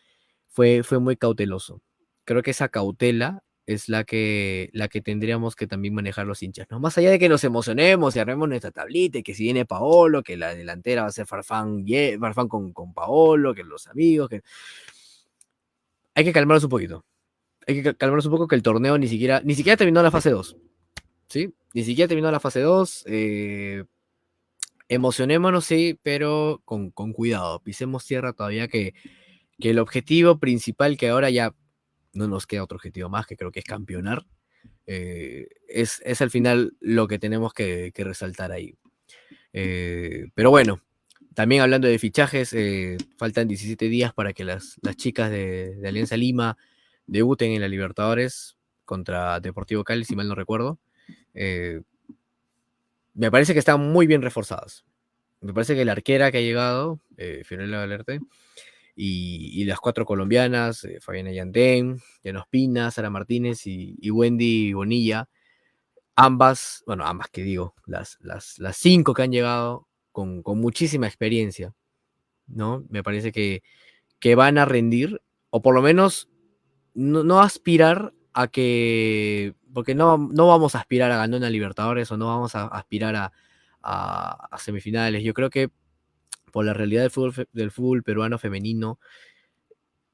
fue, 0.49 0.83
fue 0.83 0.99
muy 0.99 1.15
cauteloso. 1.15 1.81
Creo 2.25 2.43
que 2.43 2.51
esa 2.51 2.67
cautela 2.67 3.43
es 3.65 3.87
la 3.87 4.03
que, 4.03 4.69
la 4.73 4.89
que 4.89 5.01
tendríamos 5.01 5.55
que 5.55 5.67
también 5.67 5.93
manejar 5.93 6.27
los 6.27 6.43
hinchas, 6.43 6.67
¿no? 6.69 6.81
Más 6.81 6.97
allá 6.97 7.11
de 7.11 7.19
que 7.19 7.29
nos 7.29 7.45
emocionemos 7.45 8.13
y 8.17 8.19
armemos 8.19 8.49
nuestra 8.49 8.71
tablita, 8.71 9.19
y 9.19 9.23
que 9.23 9.35
si 9.35 9.43
viene 9.43 9.65
Paolo, 9.65 10.21
que 10.21 10.35
la 10.35 10.53
delantera 10.53 11.03
va 11.03 11.07
a 11.07 11.11
ser 11.13 11.25
Farfán, 11.25 11.85
Farfán 12.19 12.49
con, 12.49 12.73
con 12.73 12.93
Paolo, 12.93 13.55
que 13.55 13.63
los 13.63 13.87
amigos, 13.87 14.27
que... 14.27 14.41
Hay 16.13 16.25
que 16.25 16.33
calmarnos 16.33 16.65
un 16.65 16.69
poquito. 16.69 17.05
Hay 17.65 17.81
que 17.81 17.95
calmarnos 17.95 18.25
un 18.25 18.31
poco 18.33 18.47
que 18.49 18.55
el 18.55 18.63
torneo 18.63 18.97
ni 18.97 19.07
siquiera, 19.07 19.41
ni 19.45 19.55
siquiera 19.55 19.77
terminó 19.77 20.03
la 20.03 20.11
fase 20.11 20.29
2. 20.29 20.57
¿Sí? 21.31 21.53
Ni 21.73 21.85
siquiera 21.85 22.09
terminó 22.09 22.29
la 22.29 22.41
fase 22.41 22.59
2. 22.59 23.05
Eh, 23.07 23.85
emocionémonos, 24.89 25.63
sí, 25.63 25.97
pero 26.03 26.61
con, 26.65 26.91
cuidado. 26.91 27.61
Pisemos 27.63 28.05
tierra 28.05 28.33
todavía 28.33 28.67
que, 28.67 28.93
que 29.57 29.69
el 29.69 29.79
objetivo 29.79 30.39
principal 30.39 30.97
que 30.97 31.07
ahora 31.07 31.29
ya 31.29 31.55
no 32.11 32.27
nos 32.27 32.47
queda 32.47 32.65
otro 32.65 32.75
objetivo 32.75 33.07
más, 33.07 33.27
que 33.27 33.37
creo 33.37 33.49
que 33.49 33.61
es 33.61 33.65
campeonar. 33.65 34.25
Eh, 34.87 35.47
es, 35.69 36.01
al 36.21 36.31
final 36.31 36.73
lo 36.81 37.07
que 37.07 37.17
tenemos 37.17 37.53
que, 37.53 37.93
resaltar 37.95 38.51
ahí. 38.51 38.75
Eh, 39.53 40.25
pero 40.35 40.49
bueno, 40.49 40.81
también 41.33 41.61
hablando 41.61 41.87
de 41.87 41.97
fichajes, 41.97 42.53
faltan 43.17 43.47
17 43.47 43.87
días 43.87 44.13
para 44.13 44.33
que 44.33 44.43
las, 44.43 44.77
chicas 44.97 45.31
de, 45.31 45.81
Alianza 45.85 46.17
Lima 46.17 46.57
debuten 47.07 47.53
en 47.53 47.61
la 47.61 47.69
Libertadores 47.69 48.57
contra 48.83 49.39
Deportivo 49.39 49.85
Cali, 49.85 50.03
si 50.03 50.17
mal 50.17 50.27
no 50.27 50.35
recuerdo. 50.35 50.81
Me 51.33 53.31
parece 53.31 53.53
que 53.53 53.59
están 53.59 53.91
muy 53.91 54.07
bien 54.07 54.21
reforzadas. 54.21 54.85
Me 55.41 55.53
parece 55.53 55.75
que 55.75 55.85
la 55.85 55.93
arquera 55.93 56.31
que 56.31 56.37
ha 56.39 56.41
llegado, 56.41 56.99
Fiorella 57.43 57.79
Valerte, 57.79 58.19
y, 58.95 59.65
las 59.65 59.79
cuatro 59.79 60.05
colombianas, 60.05 60.83
eh, 60.83 60.99
Fabiana 61.01 61.31
Yandén, 61.31 61.99
Llanos 62.23 62.45
Pina, 62.49 62.91
Sara 62.91 63.09
Martínez 63.09 63.65
y, 63.65 64.11
Wendy 64.11 64.73
Bonilla, 64.73 65.29
ambas, 66.15 66.83
bueno, 66.85 67.05
ambas 67.05 67.29
que 67.29 67.43
digo, 67.43 67.73
las, 67.85 68.17
las, 68.21 68.59
las 68.59 68.77
cinco 68.77 69.13
que 69.13 69.23
han 69.23 69.31
llegado 69.31 69.87
con, 70.11 70.43
muchísima 70.45 71.07
experiencia, 71.07 71.73
¿no? 72.47 72.85
Me 72.89 73.03
parece 73.03 73.31
que, 73.31 73.63
que, 74.19 74.35
van 74.35 74.57
a 74.57 74.65
rendir, 74.65 75.21
o 75.49 75.61
por 75.61 75.73
lo 75.73 75.81
menos 75.81 76.29
no, 76.93 77.41
aspirar 77.41 78.13
a 78.33 78.47
que, 78.47 79.55
porque 79.73 79.95
no, 79.95 80.17
no 80.17 80.47
vamos 80.47 80.75
a 80.75 80.79
aspirar 80.79 81.11
a 81.11 81.17
ganar 81.17 81.37
una 81.37 81.49
Libertadores 81.49 82.11
o 82.11 82.17
no 82.17 82.27
vamos 82.27 82.55
a 82.55 82.67
aspirar 82.67 83.15
a, 83.15 83.31
semifinales. 84.57 85.23
Yo 85.23 85.33
creo 85.33 85.49
que 85.49 85.69
por 86.51 86.65
la 86.65 86.73
realidad 86.73 87.01
del 87.01 87.11
fútbol, 87.11 87.47
del 87.51 87.71
fútbol 87.71 88.03
peruano 88.03 88.37
femenino, 88.37 88.99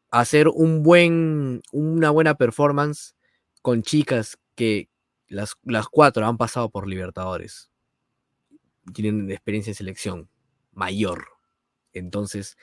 hacer 0.10 0.48
un 0.48 0.84
buen, 0.84 1.62
una 1.72 2.12
buena 2.12 2.36
performance 2.36 3.16
con 3.62 3.84
chicas 3.84 4.38
que 4.56 4.90
las, 5.28 5.56
las 5.64 5.88
cuatro 5.88 6.26
han 6.26 6.38
pasado 6.38 6.70
por 6.70 6.88
Libertadores. 6.88 7.70
Tienen 8.94 9.30
experiencia 9.32 9.72
en 9.72 9.76
selección 9.76 10.30
mayor. 10.72 11.28
Entonces, 11.92 12.58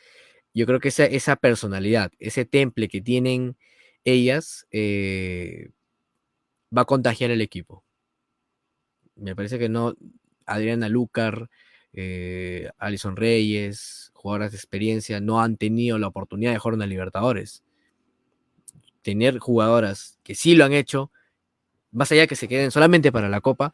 yo 0.55 0.67
creo 0.67 0.81
que 0.81 0.89
esa, 0.89 1.05
esa 1.05 1.37
personalidad, 1.37 2.13
ese 2.19 2.45
temple 2.45 2.89
que 2.89 3.03
tienen 3.03 3.59
ellas, 4.05 4.67
eh, 4.71 5.71
va 6.77 6.83
a 6.83 6.87
contagiar 6.87 7.31
el 7.31 7.41
equipo. 7.41 7.85
Me 9.17 9.37
parece 9.37 9.59
que 9.59 9.69
no, 9.69 9.95
Adriana 10.47 10.89
Lucar, 10.89 11.49
eh, 11.93 12.71
Alison 12.79 13.17
Reyes, 13.17 14.11
jugadoras 14.15 14.53
de 14.53 14.57
experiencia, 14.57 15.21
no 15.21 15.41
han 15.41 15.57
tenido 15.57 15.99
la 15.99 16.09
oportunidad 16.09 16.53
de 16.53 16.59
jugar 16.59 16.83
en 16.83 16.89
Libertadores. 16.89 17.63
Tener 19.03 19.39
jugadoras 19.39 20.19
que 20.23 20.35
sí 20.35 20.55
lo 20.55 20.65
han 20.65 20.73
hecho, 20.73 21.13
más 21.93 22.11
allá 22.11 22.27
que 22.27 22.37
se 22.37 22.49
queden 22.49 22.71
solamente 22.71 23.13
para 23.13 23.29
la 23.29 23.41
Copa, 23.41 23.73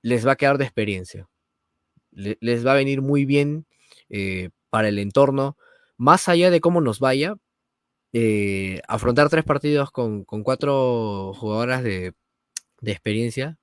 les 0.00 0.26
va 0.26 0.32
a 0.32 0.36
quedar 0.36 0.58
de 0.58 0.64
experiencia. 0.64 1.28
les 2.12 2.66
va 2.66 2.72
a 2.72 2.76
venir 2.76 3.00
muy 3.00 3.24
bien 3.24 3.66
eh, 4.10 4.50
para 4.70 4.88
el 4.88 4.98
entorno, 4.98 5.56
más 5.96 6.28
allá 6.28 6.50
de 6.50 6.60
cómo 6.60 6.80
nos 6.80 6.98
vaya, 7.00 7.36
eh, 8.12 8.80
afrontar 8.88 9.28
tres 9.30 9.44
partidos 9.44 9.90
con, 9.90 10.24
cuatro 10.24 11.32
jugadoras 11.34 11.82
de, 11.82 12.14
experiencia 12.84 13.58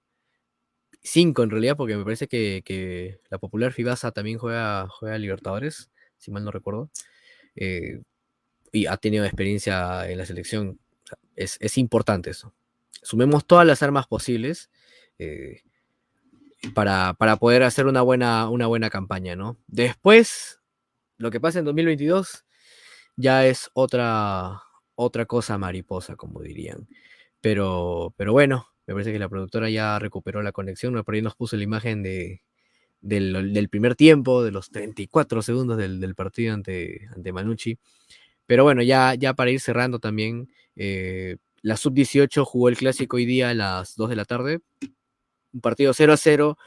cinco 1.02 1.44
en 1.44 1.50
realidad, 1.50 1.78
porque 1.78 1.96
me 1.96 2.04
parece 2.04 2.28
que, 2.28 3.20
la 3.30 3.38
popular 3.38 3.72
Fibasa 3.72 4.12
también 4.12 4.38
juega, 4.38 4.88
juega 4.90 5.18
Libertadores, 5.18 5.90
si 6.18 6.32
mal 6.32 6.44
no 6.44 6.52
recuerdo. 6.52 6.90
Eh, 7.56 8.02
y 8.72 8.86
ha 8.86 8.98
tenido 8.98 9.26
experiencia 9.26 10.10
en 10.10 10.18
la 10.18 10.26
selección. 10.26 10.80
es, 11.36 11.78
importante 11.78 12.30
eso. 12.30 12.54
Sumemos 13.02 13.46
todas 13.46 13.66
las 13.66 13.82
armas 13.82 14.08
posibles 14.08 14.70
eh, 15.18 15.62
para, 16.74 17.16
poder 17.40 17.64
hacer 17.64 17.88
una 17.88 18.02
buena, 18.02 18.50
una 18.50 18.68
buena 18.68 18.90
campaña, 18.90 19.36
¿no? 19.36 19.58
Después, 19.68 20.60
lo 21.18 21.32
que 21.32 21.40
pasa 21.40 21.60
en 21.60 21.66
2022 21.66 22.46
ya 23.20 23.46
es 23.46 23.70
otra, 23.74 24.64
otra 24.96 25.26
cosa 25.26 25.58
mariposa, 25.58 26.16
como 26.16 26.42
dirían. 26.42 26.88
Pero, 27.42 28.14
pero 28.18 28.32
bueno, 28.32 28.68
me 28.88 28.94
parece 28.94 29.12
que 29.12 29.20
la 29.20 29.30
productora 29.30 29.70
ya 29.70 30.00
recuperó 30.00 30.42
la 30.42 30.54
conexión. 30.54 30.94
Por 31.04 31.16
ahí 31.16 31.22
nos 31.22 31.36
puso 31.36 31.58
la 31.58 31.64
imagen 31.64 32.02
de, 32.02 32.42
del, 33.02 33.70
primer 33.70 33.96
tiempo, 33.96 34.42
de 34.44 34.52
los 34.52 34.72
34 34.72 35.42
segundos 35.42 35.78
del, 35.78 36.16
partido 36.16 36.54
ante, 36.54 37.10
ante 37.14 37.34
Manucci. 37.34 37.78
Pero 38.46 38.64
bueno, 38.64 38.82
ya, 38.84 39.16
ya 39.16 39.34
para 39.34 39.52
ir 39.52 39.60
cerrando 39.60 40.00
también, 40.00 40.50
eh, 40.78 41.38
la 41.62 41.76
sub-18 41.76 42.46
jugó 42.46 42.70
el 42.70 42.78
clásico 42.78 43.18
hoy 43.18 43.26
día 43.26 43.50
a 43.50 43.54
las 43.54 43.96
2 43.98 44.10
de 44.10 44.16
la 44.16 44.26
tarde. 44.26 44.60
Un 45.52 45.62
partido 45.62 45.94
0 45.94 46.14
a 46.14 46.18
0, 46.18 46.58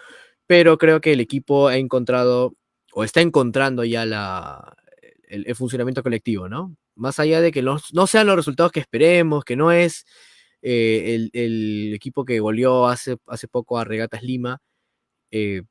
pero 0.46 0.76
creo 0.76 1.00
que 1.00 1.12
el 1.14 1.20
equipo 1.20 1.68
ha 1.68 1.76
encontrado 1.78 2.54
o 2.92 3.04
está 3.04 3.22
encontrando 3.22 3.84
ya 3.84 4.04
la, 4.04 4.76
el, 5.32 5.54
funcionamiento 5.56 6.02
colectivo, 6.02 6.48
¿no? 6.48 6.76
Más 6.94 7.18
allá 7.18 7.40
de 7.40 7.52
que 7.52 7.62
no 7.62 8.06
sean 8.06 8.26
los 8.26 8.36
resultados 8.36 8.70
que 8.72 8.80
esperemos, 8.80 9.44
que 9.44 9.56
no 9.56 9.72
es 9.72 10.04
eh, 10.62 11.28
el, 11.32 11.92
equipo 11.94 12.24
que 12.24 12.40
goleó 12.40 12.86
hace, 12.86 13.16
hace 13.26 13.48
poco 13.48 13.78
a 13.78 13.84
Regatas 13.84 14.22
Lima, 14.22 14.60
eh, 15.30 15.62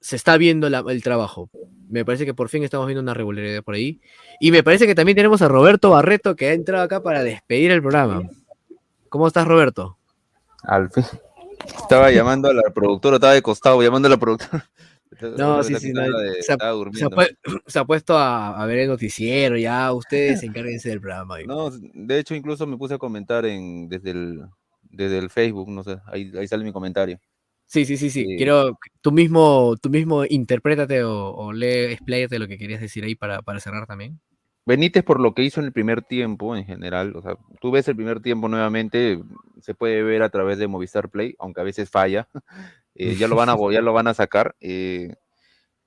se 0.00 0.16
está 0.16 0.36
viendo 0.36 0.66
el 0.66 1.02
trabajo. 1.02 1.50
Me 1.88 2.04
parece 2.04 2.26
que 2.26 2.34
por 2.34 2.48
fin 2.48 2.62
estamos 2.62 2.86
viendo 2.86 3.00
una 3.00 3.14
regularidad 3.14 3.62
por 3.62 3.74
ahí. 3.74 4.00
Y 4.40 4.50
me 4.50 4.62
parece 4.62 4.86
que 4.86 4.94
también 4.94 5.16
tenemos 5.16 5.40
a 5.42 5.48
Roberto 5.48 5.90
Barreto 5.90 6.36
que 6.36 6.48
ha 6.48 6.52
entrado 6.52 6.84
acá 6.84 7.02
para 7.02 7.24
despedir 7.24 7.70
el 7.70 7.80
programa. 7.80 8.22
¿Cómo 9.08 9.26
estás, 9.26 9.48
Roberto? 9.48 9.98
Al 10.62 10.90
fin. 10.90 11.04
Estaba 11.64 12.10
llamando 12.10 12.48
a 12.50 12.54
la 12.54 12.70
productora, 12.74 13.16
estaba 13.16 13.32
de 13.32 13.42
costado 13.42 13.82
llamando 13.82 14.06
a 14.06 14.10
la 14.10 14.16
productora. 14.18 14.68
No, 15.38 15.62
sí, 15.62 15.74
sí, 15.76 15.92
se, 16.40 17.78
ha, 17.78 17.84
puesto 17.84 18.18
a, 18.18 18.66
ver 18.66 18.78
el 18.80 18.88
noticiero, 18.88 19.56
ya 19.56 19.92
ustedes 19.92 20.42
encárguense 20.42 20.88
del 20.88 21.00
programa. 21.00 21.38
No, 21.46 21.70
de 21.70 22.18
hecho 22.18 22.34
incluso 22.34 22.66
me 22.66 22.76
puse 22.76 22.94
a 22.94 22.98
comentar 22.98 23.46
en, 23.46 23.88
desde, 23.88 24.10
el, 24.10 24.40
desde 24.82 25.18
el 25.18 25.30
Facebook, 25.30 25.70
no 25.70 25.82
sé, 25.82 25.98
ahí, 26.06 26.46
sale 26.48 26.64
mi 26.64 26.72
comentario. 26.72 27.18
Sí, 27.64 27.84
sí, 27.84 27.96
sí, 27.96 28.10
sí. 28.10 28.24
Quiero, 28.36 28.78
tú 29.00 29.10
mismo, 29.10 29.74
tú 29.80 29.90
mismo 29.90 30.24
interprétate 30.24 31.02
o, 31.02 31.30
o 31.30 31.52
lee, 31.52 31.92
expláyate 31.92 32.38
lo 32.38 32.46
que 32.46 32.58
querías 32.58 32.80
decir 32.80 33.04
ahí 33.04 33.14
para, 33.14 33.42
para 33.42 33.60
cerrar 33.60 33.86
también. 33.86 34.20
Benítez 34.66 35.04
por 35.04 35.20
lo 35.20 35.32
que 35.32 35.44
hizo 35.44 35.60
en 35.60 35.66
el 35.66 35.72
primer 35.72 36.02
tiempo 36.02 36.56
en 36.56 36.64
general, 36.64 37.14
o 37.14 37.22
sea, 37.22 37.36
tú 37.60 37.70
ves 37.70 37.86
el 37.86 37.94
primer 37.94 38.20
tiempo 38.20 38.48
nuevamente, 38.48 39.22
se 39.60 39.74
puede 39.74 40.02
ver 40.02 40.22
a 40.22 40.28
través 40.28 40.58
de 40.58 40.66
Movistar 40.66 41.08
Play, 41.08 41.36
aunque 41.38 41.60
a 41.60 41.64
veces 41.64 41.88
falla, 41.88 42.28
eh, 42.96 43.14
ya, 43.16 43.28
lo 43.28 43.36
van 43.36 43.48
a, 43.48 43.56
ya 43.72 43.80
lo 43.80 43.92
van 43.92 44.06
a 44.08 44.14
sacar 44.14 44.54
eh, 44.60 45.14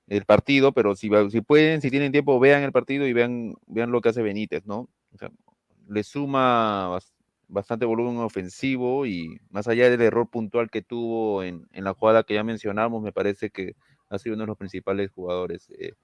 el 0.06 0.24
partido, 0.24 0.72
pero 0.72 0.94
si, 0.96 1.10
si 1.30 1.40
pueden, 1.40 1.80
si 1.80 1.90
tienen 1.90 2.12
tiempo, 2.12 2.38
vean 2.40 2.62
el 2.62 2.72
partido 2.72 3.06
y 3.06 3.12
vean, 3.12 3.54
vean 3.66 3.90
lo 3.90 4.00
que 4.00 4.10
hace 4.10 4.22
Benítez, 4.22 4.66
¿no? 4.66 4.88
O 5.12 5.18
sea, 5.18 5.30
le 5.88 6.02
suma 6.02 6.98
bastante 7.48 7.84
volumen 7.84 8.18
ofensivo 8.18 9.06
y 9.06 9.40
más 9.50 9.66
allá 9.68 9.90
del 9.90 10.00
error 10.02 10.28
puntual 10.30 10.70
que 10.70 10.82
tuvo 10.82 11.42
en, 11.42 11.66
en, 11.72 11.84
la 11.84 11.94
jugada 11.94 12.22
que 12.22 12.34
ya 12.34 12.44
mencionamos, 12.44 13.02
me 13.02 13.12
parece 13.12 13.50
que 13.50 13.74
ha 14.08 14.18
sido 14.18 14.34
uno 14.34 14.44
de 14.44 14.48
los 14.48 14.58
principales 14.58 15.10
jugadores. 15.10 15.68
Eh, 15.78 15.94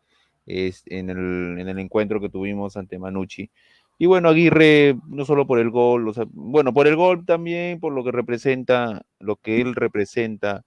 en, 0.46 1.11
el, 1.11 1.59
en 1.59 1.68
el 1.68 1.78
encuentro 1.78 2.20
que 2.20 2.28
tuvimos 2.28 2.76
ante 2.76 2.98
Manucci. 2.98 3.50
Y 3.98 4.07
bueno, 4.07 4.28
Aguirre, 4.28 4.96
no 5.09 5.24
solo 5.24 5.46
por 5.46 5.59
el 5.59 5.70
gol, 5.70 6.12
bueno, 6.32 6.72
por 6.72 6.86
el 6.86 6.96
gol 6.96 7.24
también, 7.24 7.80
por 7.80 7.92
lo 7.92 8.04
que 8.04 8.12
representa, 8.12 9.02
lo 9.18 9.36
que 9.36 9.61
él 9.61 9.74
representa 9.74 10.64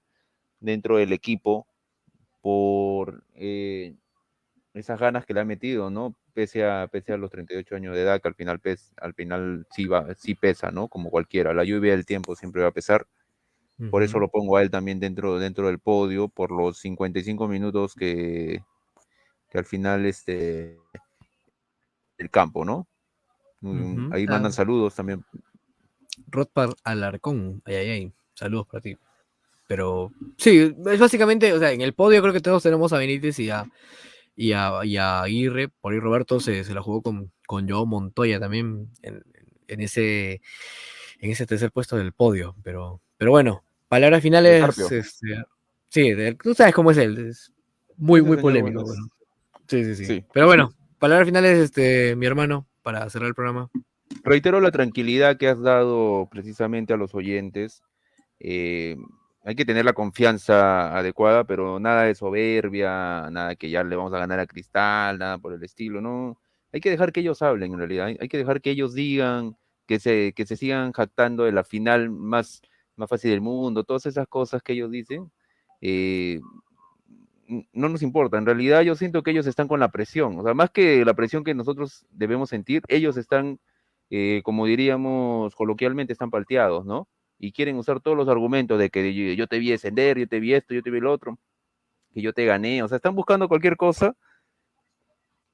dentro 0.60 0.98
del 0.98 1.14
equipo, 1.14 1.68
por 2.42 3.24
eh, 3.36 3.96
esas 4.74 5.00
ganas 5.00 5.26
que 5.26 5.34
le 5.34 5.42
ha 5.42 5.46
metido, 5.46 5.90
¿no? 5.90 6.16
Pese 6.34 6.66
a, 6.66 6.88
pese 6.88 7.14
a 7.14 7.18
los 7.18 7.32
38 7.32 7.76
años 7.76 7.96
de 7.96 8.02
edad, 8.02 8.22
que 8.22 8.28
al 8.28 8.36
final, 8.36 8.60
pes, 8.60 8.94
al 8.98 9.14
final 9.14 9.66
sí, 9.72 9.88
va, 9.88 10.14
sí 10.16 10.36
pesa, 10.36 10.72
¿no? 10.72 10.88
Como 10.88 11.10
cualquiera, 11.10 11.54
la 11.54 11.64
lluvia 11.64 11.92
del 11.92 12.06
tiempo 12.06 12.36
siempre 12.36 12.62
va 12.62 12.70
a 12.70 12.74
pesar. 12.74 13.08
Por 13.92 14.04
eso 14.04 14.20
lo 14.20 14.28
pongo 14.28 14.58
a 14.58 14.62
él 14.62 14.70
también 14.70 15.00
dentro, 15.00 15.40
dentro 15.40 15.68
del 15.68 15.80
podio, 15.80 16.28
por 16.28 16.52
los 16.52 16.80
55 16.80 17.48
minutos 17.48 17.96
que, 17.96 18.62
que 19.50 19.58
al 19.58 19.64
final 19.64 20.06
este 20.06 20.78
el 22.18 22.30
campo, 22.30 22.66
¿no? 22.66 22.88
Ahí 24.12 24.26
mandan 24.28 24.52
saludos 24.52 24.96
también. 24.96 25.24
Rodpar 26.28 26.70
Alarcón, 26.84 27.62
ay, 27.66 27.76
ay, 27.76 27.90
ay, 27.90 28.14
saludos 28.34 28.68
para 28.68 28.82
ti. 28.82 28.98
Pero 29.70 30.12
sí, 30.36 30.76
es 30.88 31.00
básicamente, 31.00 31.54
o 31.54 31.60
sea, 31.60 31.72
en 31.72 31.82
el 31.82 31.94
podio 31.94 32.24
creo 32.24 32.34
que 32.34 32.42
todos 32.42 32.64
tenemos 32.64 32.92
a 32.92 32.98
Benítez 32.98 33.38
y 33.38 33.52
a, 33.52 33.72
y 34.36 34.52
a, 34.52 35.22
Aguirre, 35.22 35.68
por 35.70 35.94
ahí 35.94 36.00
Roberto 36.00 36.40
se, 36.40 36.64
se 36.64 36.74
la 36.74 36.82
jugó 36.82 37.04
con, 37.04 37.32
con 37.46 37.70
Joao 37.70 37.86
Montoya 37.86 38.40
también 38.40 38.90
en, 39.04 39.22
ese, 39.80 40.42
en 41.20 41.30
ese 41.30 41.46
tercer 41.46 41.72
puesto 41.72 41.98
del 41.98 42.14
podio, 42.14 42.56
pero, 42.64 43.00
pero 43.16 43.30
bueno, 43.30 43.64
palabras 43.88 44.24
finales. 44.24 44.92
Este, 44.92 45.44
sí, 45.90 46.16
tú 46.42 46.56
sabes 46.56 46.74
cómo 46.74 46.90
es 46.90 46.98
él, 46.98 47.28
es 47.30 47.54
muy, 47.96 48.24
muy 48.24 48.38
polémico. 48.38 48.84
Sí, 49.68 49.86
sí, 49.94 50.04
sí, 50.04 50.26
Pero 50.34 50.48
bueno, 50.48 50.74
palabras 50.98 51.28
finales, 51.28 51.60
este, 51.60 52.16
mi 52.16 52.26
hermano, 52.26 52.68
para 52.82 53.08
cerrar 53.12 53.28
el 53.28 53.36
programa. 53.36 53.70
Reitero 54.24 54.62
la 54.62 54.72
tranquilidad 54.72 55.38
que 55.38 55.48
has 55.48 55.62
dado 55.62 56.28
precisamente 56.32 56.92
a 56.92 56.98
los 56.98 57.14
oyentes. 57.14 57.84
Eh, 58.40 58.98
hay 59.44 59.56
que 59.56 59.66
tener 59.66 59.86
la 59.86 59.94
confianza 59.94 60.96
adecuada, 60.98 61.46
pero 61.46 61.80
nada 61.80 62.04
de 62.04 62.16
soberbia, 62.16 63.30
nada 63.32 63.56
que 63.56 63.70
ya 63.70 63.84
le 63.84 63.96
vamos 63.96 64.14
a 64.14 64.20
ganar 64.20 64.40
a 64.40 64.48
Cristal, 64.48 65.18
nada 65.18 65.38
por 65.38 65.54
el 65.54 65.64
estilo, 65.64 66.02
¿no? 66.02 66.40
Hay 66.74 66.82
que 66.82 66.90
dejar 66.90 67.12
que 67.12 67.22
ellos 67.22 67.42
hablen, 67.42 67.74
en 67.74 67.80
realidad. 67.80 68.08
Hay, 68.20 68.30
que 68.30 68.38
dejar 68.38 68.62
que 68.62 68.72
ellos 68.72 68.94
digan, 68.94 69.58
que 69.88 70.00
se, 70.00 70.34
que 70.34 70.46
se 70.46 70.56
sigan 70.58 70.92
jactando 70.92 71.46
de 71.46 71.52
la 71.52 71.64
final 71.64 72.10
más, 72.12 72.62
más 72.96 73.10
fácil 73.10 73.32
del 73.32 73.42
mundo, 73.42 73.84
todas 73.84 74.06
esas 74.06 74.28
cosas 74.28 74.62
que 74.62 74.74
ellos 74.74 74.92
dicen. 74.92 75.32
Eh, 75.82 76.42
no 77.74 77.90
nos 77.90 78.04
importa. 78.04 78.38
En 78.38 78.46
realidad 78.46 78.82
yo 78.82 78.96
siento 78.96 79.24
que 79.24 79.32
ellos 79.32 79.48
están 79.48 79.68
con 79.68 79.80
la 79.80 79.92
presión. 79.92 80.38
O 80.40 80.44
sea, 80.44 80.54
más 80.54 80.70
que 80.70 81.04
la 81.06 81.14
presión 81.16 81.44
que 81.44 81.56
nosotros 81.56 82.06
debemos 82.12 82.50
sentir, 82.50 82.84
ellos 82.88 83.18
están, 83.18 83.60
eh, 84.10 84.42
como 84.44 84.66
diríamos 84.66 85.56
coloquialmente, 85.56 86.14
están 86.14 86.30
palteados, 86.30 86.86
¿no? 86.86 87.08
Y 87.40 87.54
quieren 87.54 87.78
usar 87.78 88.02
todos 88.02 88.18
los 88.18 88.28
argumentos 88.28 88.78
de 88.78 88.90
que 88.90 89.36
yo, 89.36 89.48
te 89.48 89.60
vi 89.60 89.72
descender, 89.72 90.20
yo 90.20 90.28
te 90.28 90.40
vi 90.40 90.54
esto, 90.54 90.74
yo 90.74 90.84
te 90.84 90.92
vi 90.92 90.98
el 90.98 91.08
otro, 91.08 91.40
que 92.14 92.22
yo 92.22 92.34
te 92.34 92.46
gané. 92.46 92.84
O 92.84 92.88
sea, 92.88 92.98
están 92.98 93.16
buscando 93.16 93.48
cualquier 93.48 93.78
cosa 93.78 94.16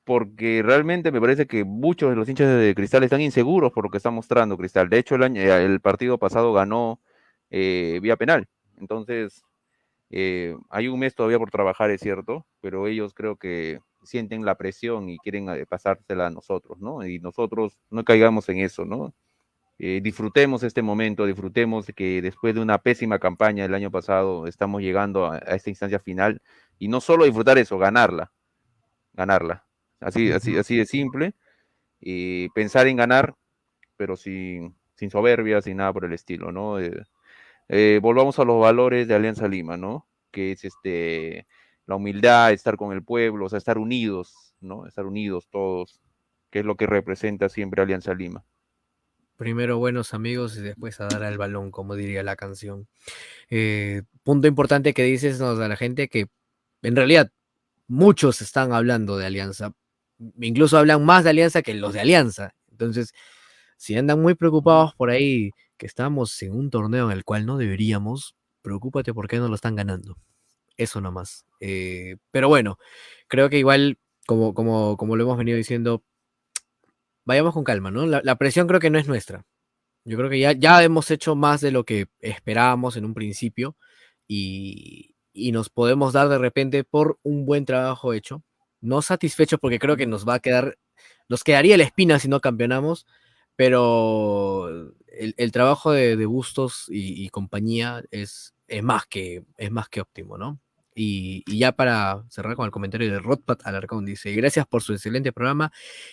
porque 0.04 0.62
realmente 0.64 1.12
me 1.12 1.20
parece 1.20 1.48
que 1.48 1.64
muchos 1.64 2.10
de 2.12 2.16
los 2.16 2.30
hinchas 2.30 2.60
de 2.60 2.76
Cristal 2.76 3.04
están 3.04 3.22
inseguros 3.22 3.72
por 3.72 3.84
lo 3.86 3.90
que 3.90 3.98
está 3.98 4.12
mostrando 4.12 4.58
Cristal. 4.58 4.90
De 4.90 5.00
hecho, 5.00 5.16
el, 5.16 5.24
año, 5.24 5.42
el 5.42 5.82
partido 5.82 6.18
pasado 6.20 6.54
ganó 6.54 7.02
eh, 7.50 8.00
vía 8.02 8.16
penal. 8.16 8.48
Entonces, 8.78 9.44
eh, 10.12 10.56
hay 10.70 10.88
un 10.88 11.00
mes 11.00 11.16
todavía 11.16 11.40
por 11.40 11.52
trabajar, 11.52 11.90
es 11.92 12.02
cierto, 12.02 12.46
pero 12.62 12.88
ellos 12.88 13.14
creo 13.14 13.38
que 13.38 13.80
sienten 14.04 14.46
la 14.46 14.56
presión 14.56 15.10
y 15.10 15.18
quieren 15.18 15.50
eh, 15.50 15.66
pasársela 15.66 16.28
a 16.28 16.30
nosotros, 16.30 16.80
¿no? 16.80 17.06
Y 17.06 17.20
nosotros 17.20 17.80
no 17.90 18.04
caigamos 18.04 18.48
en 18.50 18.60
eso, 18.60 18.86
¿no? 18.86 19.14
Eh, 19.78 20.00
disfrutemos 20.02 20.64
este 20.64 20.82
momento, 20.82 21.26
disfrutemos 21.26 21.88
que 21.96 22.22
después 22.22 22.56
de 22.56 22.62
una 22.62 22.78
pésima 22.78 23.20
campaña 23.20 23.66
el 23.66 23.74
año 23.74 23.92
pasado 23.92 24.48
estamos 24.48 24.82
llegando 24.82 25.26
a, 25.30 25.38
esta 25.40 25.70
instancia 25.70 26.00
final 26.00 26.42
y 26.80 26.88
no 26.88 27.02
solo 27.02 27.26
disfrutar 27.26 27.58
eso, 27.58 27.78
ganarla, 27.78 28.32
ganarla, 29.14 29.66
así, 30.00 30.32
así, 30.32 30.58
así 30.58 30.78
de 30.78 30.86
simple, 30.86 31.36
y 32.00 32.50
pensar 32.50 32.88
en 32.88 32.98
ganar, 32.98 33.36
pero 33.98 34.16
sin, 34.16 34.76
sin 34.96 35.10
soberbia, 35.10 35.62
sin 35.62 35.78
nada 35.78 35.94
por 35.94 36.06
el 36.06 36.14
estilo, 36.14 36.52
¿no? 36.52 36.80
Eh, 37.68 38.00
volvamos 38.02 38.40
a 38.40 38.46
los 38.46 38.62
valores 38.62 39.08
de 39.08 39.16
Alianza 39.16 39.48
Lima, 39.48 39.78
¿no? 39.78 40.08
Que 40.32 40.54
es 40.54 40.64
este, 40.66 41.48
la 41.86 41.96
humildad, 41.96 42.54
estar 42.54 42.78
con 42.78 42.94
el 42.94 43.04
pueblo, 43.04 43.46
o 43.46 43.50
sea, 43.50 43.58
estar 43.58 43.78
unidos, 43.78 44.56
¿no? 44.62 44.86
Estar 44.86 45.06
unidos 45.06 45.50
todos, 45.50 46.02
que 46.52 46.60
es 46.60 46.66
lo 46.66 46.76
que 46.76 46.88
representa 46.88 47.50
siempre 47.50 47.82
Alianza 47.82 48.14
Lima. 48.14 48.46
Primero 49.38 49.78
buenos 49.78 50.14
amigos 50.14 50.58
y 50.58 50.62
después 50.62 51.00
a 51.02 51.08
dar 51.08 51.24
al 51.24 51.38
balón, 51.38 51.72
como 51.72 51.96
diría 51.96 52.24
la 52.24 52.36
canción. 52.38 52.88
Eh, 53.50 54.04
punto 54.24 54.48
importante 54.48 54.94
que 54.94 55.04
dices 55.04 55.42
a 55.42 55.54
la 55.54 55.76
gente 55.76 56.08
que 56.08 56.28
en 56.82 56.96
realidad 56.96 57.32
muchos 57.88 58.42
están 58.42 58.72
hablando 58.74 59.18
de 59.18 59.26
Alianza. 59.26 59.74
Incluso 60.40 60.78
hablan 60.78 61.04
más 61.06 61.24
de 61.26 61.32
Alianza 61.32 61.62
que 61.62 61.74
los 61.74 61.94
de 61.94 62.00
Alianza. 62.02 62.56
Entonces, 62.72 63.14
si 63.78 63.96
andan 63.98 64.22
muy 64.22 64.36
preocupados 64.36 64.96
por 64.96 65.10
ahí 65.10 65.52
que 65.78 65.86
estamos 65.86 66.42
en 66.42 66.56
un 66.56 66.70
torneo 66.70 67.12
en 67.12 67.18
el 67.18 67.26
cual 67.26 67.46
no 67.46 67.58
deberíamos, 67.58 68.36
preocúpate 68.62 69.14
por 69.14 69.28
qué 69.28 69.38
no 69.38 69.50
lo 69.50 69.56
están 69.56 69.76
ganando. 69.76 70.18
Eso 70.78 71.02
nomás. 71.02 71.46
Eh, 71.60 72.18
pero 72.32 72.48
bueno, 72.48 72.78
creo 73.28 73.50
que 73.50 73.60
igual, 73.60 73.98
como, 74.26 74.54
como, 74.54 74.98
como 74.98 75.16
lo 75.16 75.24
hemos 75.24 75.38
venido 75.38 75.58
diciendo, 75.58 76.04
vayamos 77.26 77.54
con 77.54 77.64
calma, 77.64 77.92
¿no? 77.92 78.06
La, 78.06 78.36
presión 78.38 78.68
creo 78.68 78.80
que 78.80 78.90
no 78.90 79.00
es 79.00 79.08
nuestra. 79.08 79.46
Yo 80.06 80.18
creo 80.18 80.30
que 80.30 80.40
ya, 80.40 80.54
ya 80.54 80.84
hemos 80.84 81.12
hecho 81.12 81.36
más 81.36 81.62
de 81.62 81.72
lo 81.72 81.84
que 81.84 82.08
esperábamos 82.20 82.96
en 82.96 83.06
un 83.06 83.14
principio 83.14 83.76
y, 84.28 85.16
y 85.34 85.52
nos 85.52 85.70
podemos 85.70 86.14
dar 86.14 86.30
de 86.30 86.38
repente 86.38 86.84
por 86.84 87.20
un 87.24 87.46
buen 87.46 87.66
trabajo 87.66 88.14
hecho. 88.14 88.44
No 88.82 89.02
satisfecho 89.02 89.58
porque 89.58 89.80
creo 89.80 89.98
que 89.98 90.08
nos 90.08 90.28
va 90.28 90.36
a 90.36 90.40
quedar, 90.40 90.78
nos 91.28 91.44
quedaría 91.44 91.78
la 91.78 91.84
espina 91.84 92.20
si 92.20 92.28
no 92.30 92.40
campeonamos, 92.40 93.06
pero 93.56 94.94
el, 95.08 95.52
trabajo 95.52 95.92
de, 95.92 96.26
Bustos 96.26 96.86
y, 96.90 97.30
compañía 97.30 98.04
es, 98.12 98.54
es, 98.68 98.84
más 98.84 99.06
que, 99.08 99.46
es 99.58 99.72
más 99.72 99.90
que 99.90 100.02
óptimo, 100.02 100.38
¿no? 100.38 100.60
Y, 100.98 101.44
ya 101.60 101.74
para 101.74 102.24
cerrar 102.30 102.56
con 102.56 102.66
el 102.66 102.72
comentario 102.72 103.12
de 103.12 103.20
Rodpat 103.20 103.68
Alarcón, 103.68 104.06
dice, 104.06 104.32
gracias 104.32 104.66
por 104.66 104.82
su 104.82 104.94
excelente 104.94 105.34
programa 105.34 105.72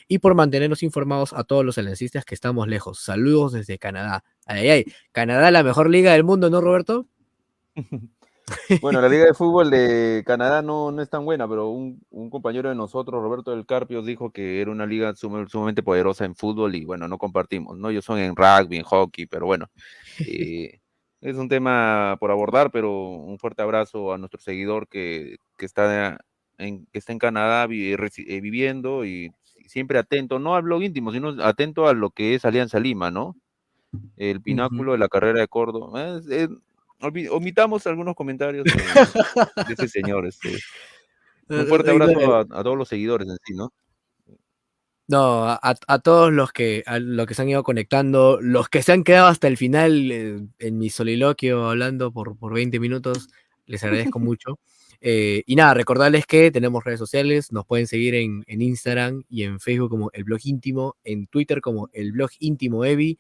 y 0.09 0.19
por 0.19 0.35
mantenernos 0.35 0.83
informados 0.83 1.33
a 1.33 1.45
todos 1.45 1.65
los 1.65 1.79
alencistas 1.79 2.25
que 2.25 2.35
estamos 2.35 2.67
lejos. 2.67 2.99
Saludos 2.99 3.53
desde 3.53 3.79
Canadá. 3.79 4.25
Ay, 4.45 4.69
ay, 4.69 4.85
Canadá, 5.13 5.51
la 5.53 5.63
mejor 5.63 5.89
liga 5.89 6.13
del 6.13 6.25
mundo, 6.25 6.51
¿no, 6.51 6.61
Roberto? 6.61 7.07
Bueno, 8.81 9.01
la 9.01 9.09
Liga 9.09 9.25
de 9.25 9.35
Fútbol 9.35 9.71
de 9.71 10.25
Canadá 10.27 10.63
no, 10.63 10.91
no 10.91 11.03
es 11.03 11.09
tan 11.09 11.25
buena, 11.25 11.49
pero 11.49 11.69
un, 11.69 12.01
compañero 12.31 12.69
de 12.69 12.75
nosotros, 12.75 13.23
Roberto 13.23 13.53
del 13.53 13.67
Carpio, 13.67 14.03
dijo 14.03 14.31
que 14.31 14.61
era 14.61 14.71
una 14.71 14.87
liga 14.87 15.15
sumamente 15.15 15.83
poderosa 15.83 16.25
en 16.25 16.35
fútbol 16.35 16.75
y 16.75 16.85
bueno, 16.85 17.09
no 17.09 17.19
compartimos, 17.19 17.79
¿no? 17.79 17.91
Ellos 17.91 18.05
son 18.05 18.19
en 18.19 18.35
rugby, 18.37 18.79
en 18.79 18.83
hockey, 18.83 19.27
pero 19.27 19.47
bueno, 19.47 19.71
eh, 20.27 20.81
es 21.23 21.37
un 21.37 21.49
tema 21.49 22.17
por 22.19 22.31
abordar, 22.31 22.71
pero 22.73 22.93
un 22.93 23.39
fuerte 23.39 23.63
abrazo 23.63 24.13
a 24.13 24.19
nuestro 24.19 24.41
seguidor 24.41 24.89
que, 24.89 25.39
está, 25.59 26.19
en, 26.59 26.87
que 26.87 26.99
está 26.99 27.13
en 27.13 27.19
Canadá 27.19 27.65
eh, 27.71 28.41
viviendo 28.41 29.05
y 29.05 29.33
siempre 29.67 29.99
atento, 29.99 30.41
no 30.41 30.57
al 30.57 30.65
blog 30.65 30.83
íntimo, 30.83 31.13
sino 31.13 31.29
atento 31.43 31.87
a 31.87 31.95
lo 31.95 32.11
que 32.11 32.35
es 32.35 32.45
Alianza 32.45 32.81
Lima, 32.81 33.11
¿no? 33.13 33.37
El 34.17 34.41
pináculo 34.41 34.93
de 34.93 34.99
la 34.99 35.09
carrera 35.09 35.41
de 35.41 35.49
Córdoba. 35.49 36.21
omitamos 37.31 37.87
algunos 37.87 38.17
comentarios 38.17 38.65
de, 38.65 39.73
ese 39.73 39.89
señor. 39.89 40.27
Este. 40.27 40.59
Un 41.49 41.67
fuerte 41.67 41.91
abrazo 41.91 42.37
a, 42.37 42.47
todos 42.47 42.77
los 42.77 42.89
seguidores 42.89 43.29
en 43.29 43.37
sí, 43.45 43.55
¿no? 43.55 43.73
No, 45.13 45.45
a, 45.47 45.99
todos 45.99 46.33
los 46.33 46.53
que, 46.53 46.85
a 46.87 46.99
los 46.99 47.27
que 47.27 47.35
se 47.35 47.43
han 47.43 47.49
ido 47.51 47.63
conectando, 47.63 48.39
los 48.41 48.71
que 48.71 48.83
se 48.83 48.93
han 48.93 49.05
quedado 49.05 49.27
hasta 49.27 49.47
el 49.47 49.59
final 49.59 50.11
eh, 50.11 50.41
en 50.59 50.79
mi 50.79 50.89
soliloquio 50.89 51.69
hablando 51.69 52.11
por, 52.11 52.39
por 52.39 52.55
20 52.55 52.81
minutos, 52.81 53.29
les 53.67 53.85
agradezco 53.85 54.19
mucho. 54.21 54.59
Eh, 55.03 55.43
y 55.45 55.55
nada, 55.55 55.75
recordarles 55.75 56.25
que 56.25 56.51
tenemos 56.51 56.83
redes 56.83 56.99
sociales, 56.99 57.53
nos 57.53 57.67
pueden 57.67 57.87
seguir 57.87 58.15
en, 58.15 58.43
Instagram 58.49 59.25
y 59.29 59.43
en 59.43 59.61
Facebook 59.61 59.91
como 59.91 60.11
el 60.15 60.25
blog 60.25 60.41
íntimo, 60.45 60.97
en 61.05 61.27
Twitter 61.27 61.61
como 61.61 61.91
el 61.93 62.13
blog 62.13 62.31
íntimo 62.39 62.83
Evi, 62.87 63.19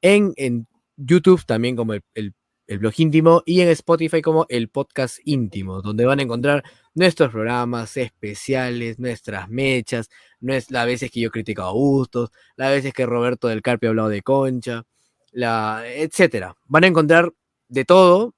en, 0.00 0.32
en 0.36 0.66
YouTube 0.96 1.44
también 1.44 1.76
como 1.76 1.92
el, 1.92 2.00
el 2.14 2.32
el 2.68 2.78
blog 2.78 2.92
íntimo, 2.98 3.42
y 3.46 3.62
en 3.62 3.68
Spotify 3.70 4.20
como 4.20 4.46
el 4.50 4.68
podcast 4.68 5.18
íntimo, 5.24 5.80
donde 5.80 6.04
van 6.04 6.20
a 6.20 6.22
encontrar 6.22 6.62
nuestros 6.94 7.30
programas 7.30 7.96
especiales, 7.96 8.98
nuestras 8.98 9.48
mechas, 9.48 10.10
las 10.40 10.86
veces 10.86 11.10
que 11.10 11.20
yo 11.20 11.30
critico 11.30 11.62
a 11.62 11.72
Bustos, 11.72 12.30
las 12.56 12.70
veces 12.70 12.92
que 12.92 13.06
Roberto 13.06 13.48
del 13.48 13.62
Carpio 13.62 13.88
ha 13.88 13.90
hablado 13.90 14.10
de 14.10 14.22
Concha, 14.22 14.84
la, 15.32 15.82
etcétera. 15.86 16.56
Van 16.66 16.84
a 16.84 16.88
encontrar 16.88 17.32
de 17.68 17.84
todo, 17.86 18.34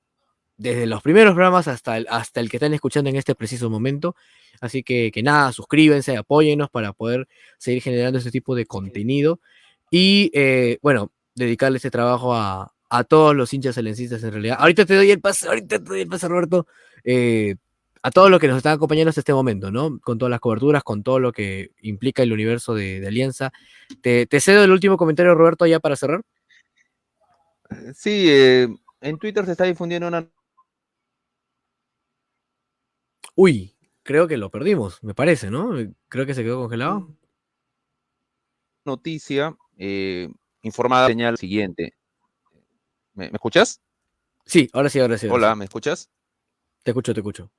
desde 0.56 0.86
los 0.86 1.02
primeros 1.02 1.34
programas 1.34 1.66
hasta 1.66 1.96
el, 1.96 2.06
hasta 2.08 2.40
el 2.40 2.50
que 2.50 2.58
están 2.58 2.74
escuchando 2.74 3.10
en 3.10 3.16
este 3.16 3.34
preciso 3.34 3.68
momento. 3.68 4.14
Así 4.60 4.84
que, 4.84 5.10
que 5.10 5.22
nada, 5.24 5.52
suscríbanse, 5.52 6.16
apóyennos 6.16 6.70
para 6.70 6.92
poder 6.92 7.26
seguir 7.58 7.82
generando 7.82 8.18
este 8.18 8.30
tipo 8.30 8.54
de 8.54 8.66
contenido. 8.66 9.40
Y 9.90 10.30
eh, 10.34 10.78
bueno, 10.82 11.10
dedicarle 11.34 11.78
este 11.78 11.90
trabajo 11.90 12.34
a, 12.34 12.72
a 12.90 13.04
todos 13.04 13.34
los 13.34 13.52
hinchas 13.54 13.76
selencistas 13.76 14.22
en 14.24 14.32
realidad. 14.32 14.56
Ahorita 14.58 14.84
te 14.84 14.94
doy 14.94 15.10
el 15.10 15.20
pase, 15.20 15.48
ahorita 15.48 15.78
te 15.78 15.84
doy 15.84 16.00
el 16.02 16.08
pase, 16.08 16.28
Roberto. 16.28 16.66
Eh, 17.04 17.54
a 18.02 18.10
todos 18.10 18.30
los 18.30 18.40
que 18.40 18.48
nos 18.48 18.56
están 18.56 18.74
acompañando 18.74 19.10
hasta 19.10 19.20
este 19.20 19.32
momento, 19.32 19.70
¿no? 19.70 20.00
Con 20.00 20.18
todas 20.18 20.30
las 20.30 20.40
coberturas, 20.40 20.82
con 20.82 21.02
todo 21.02 21.20
lo 21.20 21.32
que 21.32 21.70
implica 21.82 22.22
el 22.22 22.32
universo 22.32 22.74
de, 22.74 23.06
Alianza. 23.06 23.52
Te, 24.02 24.26
cedo 24.40 24.64
el 24.64 24.70
último 24.70 24.96
comentario, 24.96 25.34
Roberto, 25.34 25.66
ya 25.66 25.80
para 25.80 25.96
cerrar. 25.96 26.22
Sí, 27.94 28.26
eh, 28.28 28.68
en 29.00 29.18
Twitter 29.18 29.44
se 29.44 29.52
está 29.52 29.64
difundiendo 29.64 30.08
una 30.08 30.28
Uy, 33.36 33.76
creo 34.02 34.26
que 34.28 34.36
lo 34.36 34.50
perdimos, 34.50 35.02
me 35.02 35.14
parece, 35.14 35.50
¿no? 35.50 35.70
Creo 36.08 36.26
que 36.26 36.34
se 36.34 36.42
quedó 36.42 36.60
congelado. 36.60 37.16
noticia 38.84 39.56
eh, 39.78 40.28
informada 40.62 41.06
señal 41.06 41.38
siguiente. 41.38 41.94
¿Me, 43.14 43.26
me 43.30 43.36
escuchas? 43.36 43.80
Sí, 44.44 44.68
ahora 44.72 44.88
sí, 44.88 45.00
ahora 45.00 45.18
sí. 45.18 45.26
ahora 45.26 45.36
Hola, 45.36 45.52
sí. 45.52 45.58
¿me 45.58 45.64
escuchas? 45.64 46.10
Te 46.82 46.90
escucho, 46.90 47.14
te 47.14 47.20
escucho. 47.20 47.50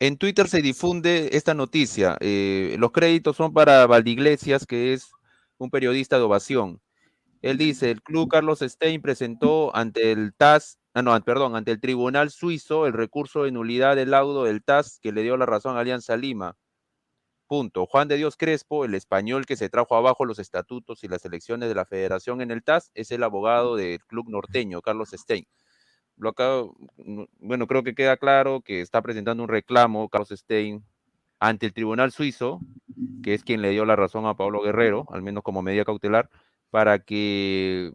En 0.00 0.16
Twitter 0.18 0.48
se 0.48 0.62
difunde 0.62 1.30
esta 1.32 1.54
noticia. 1.54 2.16
eh, 2.20 2.76
los 2.78 2.90
créditos 2.92 3.36
son 3.36 3.52
para 3.52 3.86
Valdiglesias, 3.86 4.66
que 4.66 4.92
es 4.92 5.10
un 5.58 5.70
periodista 5.70 6.16
de 6.16 6.24
ovación. 6.24 6.80
Él 7.42 7.58
dice, 7.58 7.90
el 7.90 8.02
club 8.02 8.28
Carlos 8.30 8.60
Stein 8.60 9.02
presentó 9.02 9.74
ante 9.76 10.12
el 10.12 10.34
TAS, 10.34 10.78
ah, 10.94 11.02
no, 11.02 11.18
perdón, 11.22 11.56
ante 11.56 11.72
el 11.72 11.80
Tribunal 11.80 12.30
Suizo 12.30 12.86
el 12.86 12.94
recurso 12.94 13.44
de 13.44 13.52
nulidad 13.52 13.96
del 13.96 14.10
laudo 14.12 14.44
del 14.44 14.64
TAS 14.64 14.98
que 15.02 15.12
le 15.12 15.22
dio 15.22 15.36
la 15.36 15.46
razón 15.46 15.76
a 15.76 15.80
Alianza 15.80 16.16
Lima. 16.16 16.56
Punto. 17.46 17.86
Juan 17.86 18.08
de 18.08 18.16
Dios 18.16 18.36
Crespo, 18.36 18.84
el 18.84 18.94
español 18.94 19.44
que 19.44 19.56
se 19.56 19.68
trajo 19.68 19.96
abajo 19.96 20.24
los 20.24 20.38
estatutos 20.38 21.04
y 21.04 21.08
las 21.08 21.24
elecciones 21.24 21.68
de 21.68 21.74
la 21.74 21.84
federación 21.84 22.40
en 22.40 22.50
el 22.50 22.62
TAS, 22.62 22.90
es 22.94 23.10
el 23.10 23.22
abogado 23.22 23.76
del 23.76 24.00
club 24.06 24.28
norteño, 24.30 24.80
Carlos 24.80 25.10
Stein. 25.12 25.46
Lo 26.16 26.30
acabo- 26.30 26.76
no- 26.96 27.26
bueno, 27.38 27.66
creo 27.66 27.82
que 27.82 27.94
queda 27.94 28.16
claro 28.16 28.62
que 28.62 28.80
está 28.80 29.02
presentando 29.02 29.42
un 29.42 29.48
reclamo, 29.48 30.08
Carlos 30.08 30.30
Stein, 30.30 30.82
ante 31.38 31.66
el 31.66 31.74
Tribunal 31.74 32.12
Suizo, 32.12 32.60
que 33.22 33.34
es 33.34 33.44
quien 33.44 33.60
le 33.60 33.70
dio 33.70 33.84
la 33.84 33.96
razón 33.96 34.24
a 34.26 34.34
Pablo 34.36 34.62
Guerrero, 34.62 35.06
al 35.10 35.22
menos 35.22 35.42
como 35.42 35.60
medida 35.60 35.84
cautelar, 35.84 36.30
para 36.70 37.00
que 37.00 37.92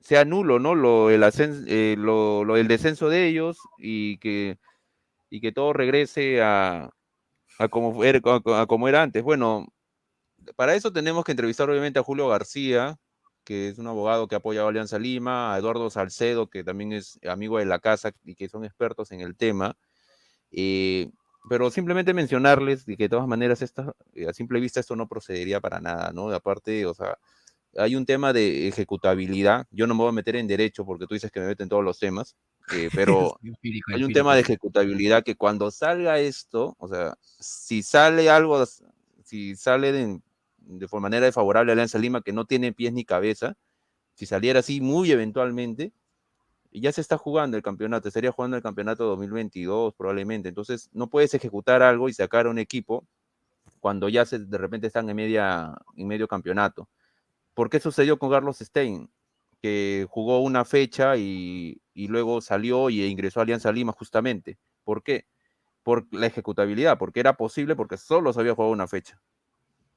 sea 0.00 0.24
nulo, 0.24 0.58
¿no? 0.58 0.74
Lo, 0.74 1.10
el, 1.10 1.22
eh, 1.68 1.94
lo, 1.98 2.44
lo 2.44 2.54
del 2.54 2.68
descenso 2.68 3.08
de 3.08 3.28
ellos 3.28 3.58
y 3.78 4.18
que, 4.18 4.58
y 5.30 5.40
que 5.40 5.52
todo 5.52 5.72
regrese 5.72 6.42
a, 6.42 6.90
a 7.62 7.68
como 7.68 8.04
era, 8.04 8.20
a- 8.24 8.66
como 8.66 8.88
era 8.88 9.02
antes. 9.02 9.22
Bueno, 9.22 9.66
para 10.56 10.74
eso 10.74 10.92
tenemos 10.92 11.24
que 11.24 11.32
entrevistar 11.32 11.70
obviamente 11.70 11.98
a 11.98 12.02
Julio 12.02 12.28
García, 12.28 12.98
que 13.44 13.68
es 13.68 13.78
un 13.78 13.86
abogado 13.88 14.28
que 14.28 14.34
ha 14.36 14.38
apoyado 14.38 14.68
Alianza 14.68 14.98
Lima, 14.98 15.54
a 15.54 15.58
Eduardo 15.58 15.90
Salcedo, 15.90 16.48
que 16.48 16.64
también 16.64 16.92
es 16.92 17.18
amigo 17.28 17.58
de 17.58 17.66
la 17.66 17.78
casa 17.80 18.12
y 18.24 18.34
que 18.36 18.48
son 18.48 18.64
expertos 18.64 19.12
en 19.12 19.20
el 19.20 19.36
tema. 19.36 19.76
Eh, 20.52 21.10
pero 21.48 21.70
simplemente 21.70 22.14
mencionarles 22.14 22.84
que 22.84 22.96
de 22.96 23.08
todas 23.08 23.26
maneras 23.28 23.62
esta, 23.62 23.94
eh, 24.14 24.28
a 24.28 24.32
simple 24.34 24.60
vista 24.60 24.80
esto 24.80 24.96
no 24.96 25.08
procedería 25.08 25.60
para 25.60 25.80
nada, 25.80 26.12
¿no? 26.12 26.30
Aparte, 26.30 26.86
o 26.86 26.94
sea, 26.94 27.18
hay 27.76 27.96
un 27.96 28.06
tema 28.06 28.32
de 28.32 28.68
ejecutabilidad. 28.68 29.66
Yo 29.70 29.86
no 29.86 29.94
me 29.94 30.00
voy 30.00 30.08
a 30.10 30.12
meter 30.12 30.36
en 30.36 30.46
derecho 30.46 30.84
porque 30.84 31.06
tú 31.06 31.14
dices 31.14 31.30
que 31.30 31.40
me 31.40 31.46
meten 31.46 31.68
todos 31.68 31.84
los 31.84 31.98
temas, 31.98 32.36
eh, 32.72 32.90
pero 32.94 33.36
Empírico, 33.42 33.92
hay 33.92 34.02
un 34.02 34.10
empírico. 34.10 34.12
tema 34.12 34.34
de 34.34 34.40
ejecutabilidad 34.40 35.24
que 35.24 35.36
cuando 35.36 35.70
salga 35.70 36.18
esto, 36.18 36.76
o 36.78 36.88
sea, 36.88 37.14
si 37.38 37.82
sale 37.82 38.30
algo, 38.30 38.64
si 39.24 39.56
sale 39.56 39.92
de, 39.92 40.20
de 40.58 40.88
forma 40.88 41.06
manera 41.06 41.26
desfavorable 41.26 41.72
a 41.72 41.74
Alianza 41.74 41.98
Lima 41.98 42.22
que 42.22 42.32
no 42.32 42.44
tiene 42.44 42.72
pies 42.72 42.92
ni 42.92 43.04
cabeza, 43.04 43.56
si 44.14 44.26
saliera 44.26 44.60
así 44.60 44.80
muy 44.80 45.10
eventualmente, 45.12 45.92
ya 46.72 46.92
se 46.92 47.00
está 47.00 47.18
jugando 47.18 47.56
el 47.56 47.62
campeonato, 47.62 48.08
estaría 48.08 48.32
jugando 48.32 48.56
el 48.56 48.62
campeonato 48.62 49.04
2022 49.04 49.94
probablemente, 49.94 50.48
entonces 50.48 50.88
no 50.92 51.08
puedes 51.08 51.34
ejecutar 51.34 51.82
algo 51.82 52.08
y 52.08 52.12
sacar 52.12 52.46
a 52.46 52.50
un 52.50 52.58
equipo 52.58 53.06
cuando 53.80 54.08
ya 54.08 54.24
se, 54.26 54.38
de 54.38 54.58
repente 54.58 54.86
están 54.86 55.08
en, 55.08 55.16
media, 55.16 55.74
en 55.96 56.06
medio 56.06 56.28
campeonato. 56.28 56.88
¿Por 57.54 57.70
qué 57.70 57.80
sucedió 57.80 58.18
con 58.18 58.30
Carlos 58.30 58.58
Stein? 58.58 59.10
Que 59.62 60.06
jugó 60.10 60.40
una 60.40 60.64
fecha 60.64 61.16
y, 61.16 61.80
y 61.94 62.08
luego 62.08 62.40
salió 62.40 62.90
y 62.90 63.04
ingresó 63.04 63.40
a 63.40 63.42
Alianza 63.44 63.72
Lima 63.72 63.92
justamente. 63.92 64.58
¿Por 64.84 65.02
qué? 65.02 65.26
Por 65.84 66.06
la 66.12 66.26
ejecutabilidad, 66.26 66.98
porque 66.98 67.20
era 67.20 67.36
posible 67.36 67.76
porque 67.76 67.96
solo 67.98 68.32
se 68.32 68.40
había 68.40 68.54
jugado 68.54 68.72
una 68.72 68.88
fecha. 68.88 69.20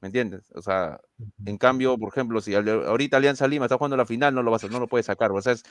¿Me 0.00 0.08
entiendes? 0.08 0.50
O 0.54 0.62
sea, 0.62 1.00
en 1.46 1.58
cambio, 1.58 1.98
por 1.98 2.10
ejemplo, 2.10 2.40
si 2.40 2.54
ahorita 2.54 3.16
Alianza 3.18 3.48
Lima 3.48 3.66
está 3.66 3.78
jugando 3.78 3.96
la 3.96 4.06
final, 4.06 4.34
no 4.34 4.42
lo 4.42 4.50
vas 4.50 4.64
a, 4.64 4.68
no 4.68 4.80
lo 4.80 4.88
puedes 4.88 5.06
sacar. 5.06 5.32
O 5.32 5.40
sea, 5.42 5.54
es, 5.54 5.64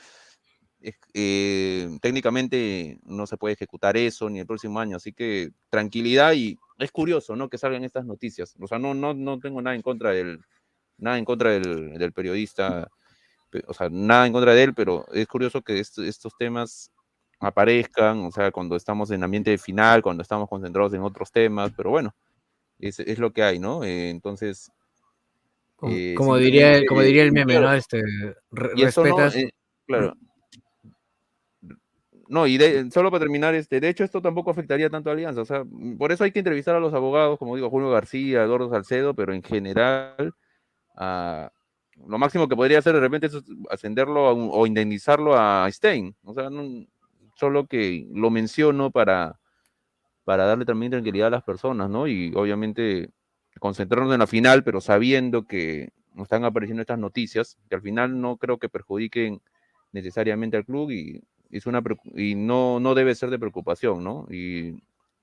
es- 0.80 0.98
eh, 1.14 1.88
técnicamente 2.02 2.98
no 3.04 3.26
se 3.26 3.36
puede 3.36 3.54
ejecutar 3.54 3.96
eso 3.96 4.28
ni 4.30 4.40
el 4.40 4.46
próximo 4.46 4.80
año. 4.80 4.96
Así 4.96 5.12
que 5.12 5.50
tranquilidad 5.70 6.32
y 6.34 6.58
es 6.78 6.90
curioso, 6.92 7.36
¿no? 7.36 7.48
Que 7.48 7.58
salgan 7.58 7.84
estas 7.84 8.04
noticias. 8.06 8.54
O 8.60 8.66
sea, 8.66 8.78
no, 8.78 8.94
no, 8.94 9.14
no 9.14 9.38
tengo 9.40 9.62
nada 9.62 9.76
en 9.76 9.82
contra 9.82 10.10
del, 10.10 10.40
nada 10.98 11.18
en 11.18 11.24
contra 11.24 11.50
del, 11.50 11.98
del 11.98 12.12
periodista, 12.12 12.88
pe- 13.50 13.64
o 13.66 13.74
sea, 13.74 13.88
nada 13.90 14.26
en 14.26 14.32
contra 14.32 14.54
de 14.54 14.62
él, 14.62 14.74
pero 14.74 15.06
es 15.12 15.26
curioso 15.26 15.62
que 15.62 15.78
est- 15.80 15.98
estos 15.98 16.32
temas 16.38 16.90
aparezcan, 17.40 18.20
o 18.24 18.30
sea, 18.30 18.50
cuando 18.50 18.76
estamos 18.76 19.10
en 19.10 19.22
ambiente 19.22 19.50
de 19.50 19.58
final, 19.58 20.02
cuando 20.02 20.22
estamos 20.22 20.48
concentrados 20.48 20.94
en 20.94 21.02
otros 21.02 21.30
temas, 21.30 21.72
pero 21.76 21.90
bueno, 21.90 22.14
es, 22.78 22.98
es 23.00 23.18
lo 23.18 23.32
que 23.32 23.42
hay, 23.42 23.58
¿no? 23.58 23.84
Eh, 23.84 24.10
entonces, 24.10 24.70
Como, 25.76 25.94
eh, 25.94 26.14
como 26.16 26.36
diría, 26.38 26.60
simplemente, 26.60 26.86
como 26.86 27.00
diría 27.02 27.22
el 27.24 27.32
meme, 27.32 27.52
claro, 27.54 27.66
¿no? 27.68 27.74
Este, 27.74 28.02
re- 28.50 28.70
no, 28.76 28.84
respetas. 28.84 29.36
eh, 29.36 29.50
claro. 29.86 30.14
No, 32.26 32.46
y 32.46 32.56
de- 32.56 32.90
solo 32.90 33.10
para 33.10 33.20
terminar, 33.20 33.54
este, 33.54 33.80
de 33.80 33.88
hecho 33.90 34.02
esto 34.02 34.22
tampoco 34.22 34.50
afectaría 34.50 34.88
tanto 34.88 35.10
a 35.10 35.12
Alianza, 35.12 35.42
o 35.42 35.44
sea, 35.44 35.62
por 35.98 36.10
eso 36.10 36.24
hay 36.24 36.32
que 36.32 36.38
entrevistar 36.38 36.74
a 36.74 36.80
los 36.80 36.94
abogados, 36.94 37.38
como 37.38 37.54
digo, 37.54 37.68
Julio 37.68 37.90
García, 37.90 38.42
Eduardo 38.44 38.70
Salcedo, 38.70 39.12
pero 39.14 39.34
en 39.34 39.42
general, 39.42 40.32
lo 42.06 42.18
máximo 42.18 42.48
que 42.48 42.56
podría 42.56 42.78
hacer 42.80 42.94
de 42.94 43.00
repente 43.00 43.28
es 43.28 43.34
ascenderlo 43.70 44.26
a 44.28 44.32
un- 44.34 44.50
o 44.52 44.66
indemnizarlo 44.66 45.36
a 45.38 45.68
Stein, 45.70 46.14
o 46.24 46.34
sea, 46.34 46.50
no- 46.50 46.86
solo 47.36 47.66
que 47.66 48.06
lo 48.12 48.30
menciono 48.30 48.90
para, 48.90 49.38
para 50.24 50.46
darle 50.46 50.64
también 50.66 50.92
tranquilidad 50.92 51.28
a 51.28 51.30
las 51.30 51.44
personas, 51.44 51.90
¿no? 51.90 52.06
Y 52.08 52.32
obviamente 52.36 53.10
concentrarnos 53.60 54.14
en 54.14 54.20
la 54.20 54.28
final, 54.28 54.64
pero 54.64 54.80
sabiendo 54.82 55.46
que 55.46 55.90
nos 56.14 56.24
están 56.26 56.44
apareciendo 56.44 56.82
estas 56.82 57.00
noticias, 57.00 57.58
que 57.68 57.76
al 57.76 57.82
final 57.82 58.20
no 58.20 58.38
creo 58.38 58.58
que 58.58 58.68
perjudiquen 58.70 59.42
necesariamente 59.92 60.56
al 60.58 60.66
club 60.66 60.92
y, 60.92 61.22
es 61.50 61.66
una, 61.66 61.82
y 62.16 62.36
no, 62.36 62.80
no 62.80 62.94
debe 62.96 63.14
ser 63.16 63.30
de 63.30 63.40
preocupación, 63.40 64.04
¿no? 64.04 64.26
Y 64.30 64.82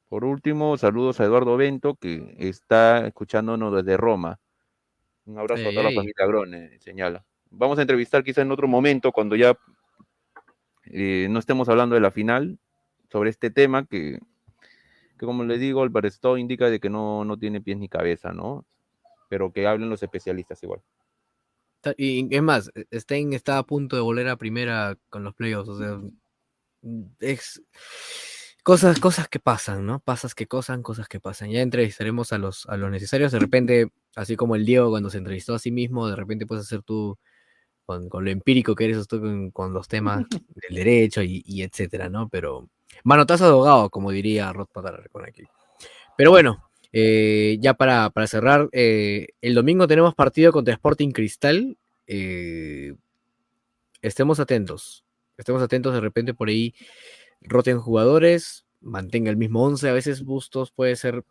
por 0.09 0.25
último, 0.25 0.77
saludos 0.77 1.21
a 1.21 1.25
Eduardo 1.25 1.57
Bento, 1.57 1.95
que 1.95 2.35
está 2.39 3.07
escuchándonos 3.07 3.73
desde 3.75 3.97
Roma. 3.97 4.40
Un 5.31 5.39
abrazo 5.39 5.69
a 5.69 5.71
toda 5.71 5.83
la 5.83 5.91
familia 5.91 6.25
Grone, 6.27 6.77
señala. 6.79 7.25
Vamos 7.49 7.79
a 7.79 7.83
entrevistar 7.83 8.21
quizá 8.21 8.41
en 8.41 8.51
otro 8.51 8.67
momento, 8.67 9.13
cuando 9.13 9.37
ya 9.37 9.57
eh, 10.85 11.27
no 11.29 11.39
estemos 11.39 11.69
hablando 11.69 11.95
de 11.95 12.01
la 12.01 12.11
final, 12.11 12.59
sobre 13.09 13.29
este 13.29 13.49
tema 13.49 13.85
que, 13.85 14.19
que 15.17 15.25
como 15.25 15.45
les 15.45 15.61
digo, 15.61 15.85
el 15.85 15.91
todo 16.19 16.37
indica 16.37 16.69
de 16.69 16.81
que 16.81 16.89
no, 16.89 17.23
no 17.23 17.37
tiene 17.37 17.61
pies 17.61 17.77
ni 17.77 17.87
cabeza, 17.87 18.33
¿no? 18.33 18.65
Pero 19.29 19.53
que 19.53 19.65
hablen 19.67 19.89
los 19.89 20.03
especialistas 20.03 20.61
igual. 20.63 20.81
Y 21.95 22.33
es 22.35 22.41
más, 22.43 22.69
e, 22.75 22.99
Stein 22.99 23.31
está 23.31 23.57
a 23.57 23.63
punto 23.63 23.95
de 23.95 24.01
volver 24.01 24.27
a 24.27 24.35
primera 24.35 24.97
con 25.09 25.23
los 25.23 25.33
playoffs. 25.33 25.69
O 25.69 25.77
sea, 25.77 25.97
mm, 26.81 27.03
es 27.21 27.61
cosas, 28.63 28.99
cosas 28.99 29.27
que 29.27 29.39
pasan, 29.39 29.85
¿no? 29.85 29.99
Pasas 29.99 30.35
que 30.35 30.47
cosas, 30.47 30.79
cosas 30.81 31.07
que 31.07 31.19
pasan. 31.19 31.49
Ya 31.51 31.61
entrevistaremos 31.61 32.33
a 32.33 32.37
los, 32.37 32.65
a 32.67 32.77
los 32.77 32.91
necesarios. 32.91 33.31
De 33.31 33.39
repente, 33.39 33.91
así 34.15 34.35
como 34.35 34.55
el 34.55 34.65
Diego 34.65 34.89
cuando 34.89 35.09
se 35.09 35.17
entrevistó 35.17 35.55
a 35.55 35.59
sí 35.59 35.71
mismo, 35.71 36.07
de 36.07 36.15
repente 36.15 36.45
puedes 36.45 36.65
hacer 36.65 36.83
tú 36.83 37.17
con, 37.85 38.09
con 38.09 38.25
lo 38.25 38.31
empírico 38.31 38.75
que 38.75 38.85
eres 38.85 39.07
tú 39.07 39.19
con, 39.19 39.51
con 39.51 39.73
los 39.73 39.87
temas 39.87 40.25
del 40.69 40.75
derecho 40.75 41.21
y, 41.23 41.43
y 41.45 41.63
etcétera, 41.63 42.09
¿no? 42.09 42.29
Pero 42.29 42.69
manotazo 43.03 43.45
de 43.45 43.51
abogado, 43.51 43.89
como 43.89 44.11
diría 44.11 44.53
Rod 44.53 44.67
Patarracón 44.73 45.25
aquí. 45.25 45.43
Pero 46.17 46.31
bueno, 46.31 46.69
eh, 46.93 47.57
ya 47.59 47.73
para, 47.73 48.09
para 48.09 48.27
cerrar, 48.27 48.69
eh, 48.73 49.27
el 49.41 49.55
domingo 49.55 49.87
tenemos 49.87 50.13
partido 50.15 50.51
contra 50.51 50.73
Sporting 50.73 51.11
Cristal. 51.11 51.77
eh, 52.07 52.93
estemos 54.01 54.39
atentos. 54.39 55.03
Estemos 55.37 55.61
atentos, 55.61 55.93
de 55.93 56.01
repente 56.01 56.33
por 56.33 56.49
ahí 56.49 56.75
roten 57.41 57.79
jugadores, 57.79 58.65
mantenga 58.81 59.29
el 59.29 59.37
mismo 59.37 59.63
11. 59.63 59.89
A 59.89 59.93
veces 59.93 60.23
Bustos 60.23 60.71
puede 60.71 60.95
ser, 60.95 61.25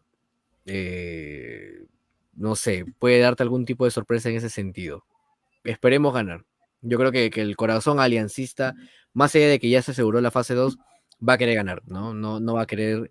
eh, 0.67 1.87
no 2.35 2.57
sé, 2.57 2.85
puede 2.99 3.21
darte 3.21 3.43
algún 3.43 3.65
tipo 3.65 3.85
de 3.85 3.91
sorpresa 3.91 4.29
en 4.29 4.37
ese 4.37 4.51
sentido. 4.51 5.05
Esperemos 5.65 6.15
ganar. 6.15 6.45
Yo 6.83 6.99
creo 6.99 7.13
que, 7.13 7.31
que 7.31 7.43
el 7.43 7.57
corazón 7.57 8.01
aliancista, 8.01 8.75
más 9.13 9.35
allá 9.35 9.49
de 9.49 9.59
que 9.59 9.69
ya 9.69 9.83
se 9.83 9.93
aseguró 9.93 10.21
la 10.21 10.31
fase 10.31 10.55
2, 10.55 10.79
va 11.27 11.35
a 11.35 11.39
querer 11.39 11.57
ganar, 11.57 11.83
¿no? 11.87 12.15
No, 12.15 12.41
no 12.41 12.55
va 12.55 12.63
a 12.63 12.67
querer 12.67 13.11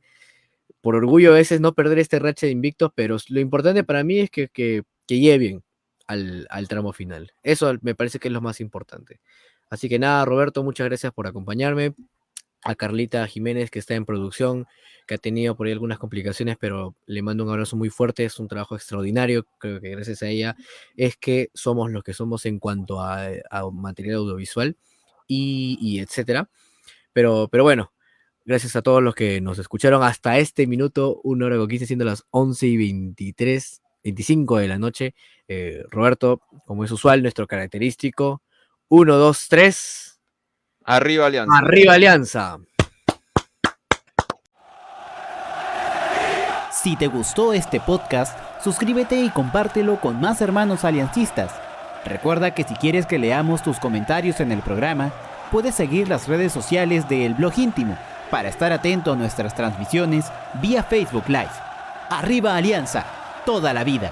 por 0.82 0.96
orgullo 0.96 1.32
a 1.32 1.36
veces 1.36 1.60
no 1.62 1.74
perder 1.74 2.00
este 2.00 2.20
racha 2.20 2.46
de 2.46 2.52
invictos, 2.52 2.92
pero 2.96 3.18
lo 3.30 3.40
importante 3.40 3.84
para 3.84 4.04
mí 4.04 4.20
es 4.20 4.30
que, 4.30 4.48
que, 4.48 4.84
que 5.08 5.20
lleven 5.20 5.64
al, 6.08 6.48
al, 6.50 6.68
tramo 6.68 6.94
final. 6.94 7.34
Eso 7.44 7.74
me 7.82 7.96
parece 7.96 8.20
que 8.20 8.30
es 8.30 8.34
lo 8.34 8.42
más 8.42 8.62
importante. 8.62 9.20
Así 9.70 9.90
que 9.90 10.00
nada, 10.00 10.24
Roberto, 10.26 10.64
muchas 10.64 10.88
gracias 10.88 11.14
por 11.14 11.28
acompañarme. 11.28 11.94
A 12.64 12.76
Carlita 12.76 13.26
Jiménez, 13.28 13.72
que 13.72 13.80
está 13.80 13.96
en 13.96 14.06
producción, 14.06 14.68
que 15.08 15.16
ha 15.16 15.18
tenido 15.18 15.56
por 15.56 15.68
ahí 15.68 15.74
algunas 15.74 15.98
complicaciones, 15.98 16.58
pero 16.60 16.96
le 17.06 17.22
mando 17.22 17.44
un 17.44 17.50
abrazo 17.50 17.78
muy 17.78 17.90
fuerte. 17.90 18.26
Es 18.26 18.40
un 18.40 18.48
trabajo 18.48 18.76
extraordinario. 18.76 19.46
Creo 19.58 19.80
que 19.80 19.90
gracias 19.90 20.24
a 20.24 20.28
ella 20.28 20.56
es 20.98 21.16
que 21.18 21.50
somos 21.54 21.92
los 21.92 22.04
que 22.04 22.14
somos 22.14 22.46
en 22.46 22.60
cuanto 22.60 23.02
a, 23.02 23.30
material 23.72 24.18
audiovisual 24.18 24.78
y, 25.28 25.78
y 25.82 26.00
etcétera. 26.00 26.50
Pero, 27.14 27.48
pero 27.52 27.64
bueno, 27.64 27.92
gracias 28.46 28.76
a 28.76 28.82
todos 28.82 29.04
los 29.04 29.16
que 29.16 29.42
nos 29.42 29.60
escucharon 29.60 30.02
hasta 30.04 30.40
este 30.40 30.68
minuto, 30.68 31.22
1 31.24 31.46
hora 31.46 31.58
con 31.58 31.68
15, 31.68 31.86
siendo 31.86 32.06
las 32.06 32.26
11 32.32 32.68
y 32.68 32.78
23, 32.78 33.82
25 34.04 34.58
de 34.58 34.68
la 34.68 34.80
noche. 34.80 35.16
Eh, 35.48 35.84
Roberto, 35.90 36.42
como 36.66 36.84
es 36.84 36.92
usual, 36.92 37.22
nuestro 37.22 37.48
característico, 37.48 38.42
1, 38.88 39.16
2, 39.18 39.48
3. 39.50 40.19
Arriba 40.92 41.28
Alianza. 41.28 41.56
Arriba 41.56 41.94
Alianza. 41.94 42.58
Si 46.72 46.96
te 46.96 47.06
gustó 47.06 47.54
este 47.54 47.80
podcast, 47.80 48.36
suscríbete 48.64 49.22
y 49.22 49.30
compártelo 49.30 50.02
con 50.02 50.20
más 50.20 50.42
hermanos 50.42 50.86
aliancistas. 50.86 51.52
Recuerda 52.06 52.56
que 52.56 52.64
si 52.64 52.74
quieres 52.74 53.06
que 53.06 53.20
leamos 53.20 53.62
tus 53.62 53.78
comentarios 53.78 54.40
en 54.40 54.52
el 54.52 54.62
programa, 54.64 55.12
puedes 55.52 55.76
seguir 55.76 56.10
las 56.10 56.28
redes 56.28 56.52
sociales 56.52 57.08
de 57.08 57.28
El 57.28 57.36
Blog 57.36 57.54
Íntimo 57.60 57.96
para 58.32 58.50
estar 58.50 58.72
atento 58.72 59.14
a 59.14 59.16
nuestras 59.16 59.54
transmisiones 59.54 60.26
vía 60.60 60.82
Facebook 60.82 61.26
Live. 61.28 61.52
Arriba 62.10 62.56
Alianza, 62.56 63.06
toda 63.46 63.74
la 63.76 63.84
vida. 63.84 64.12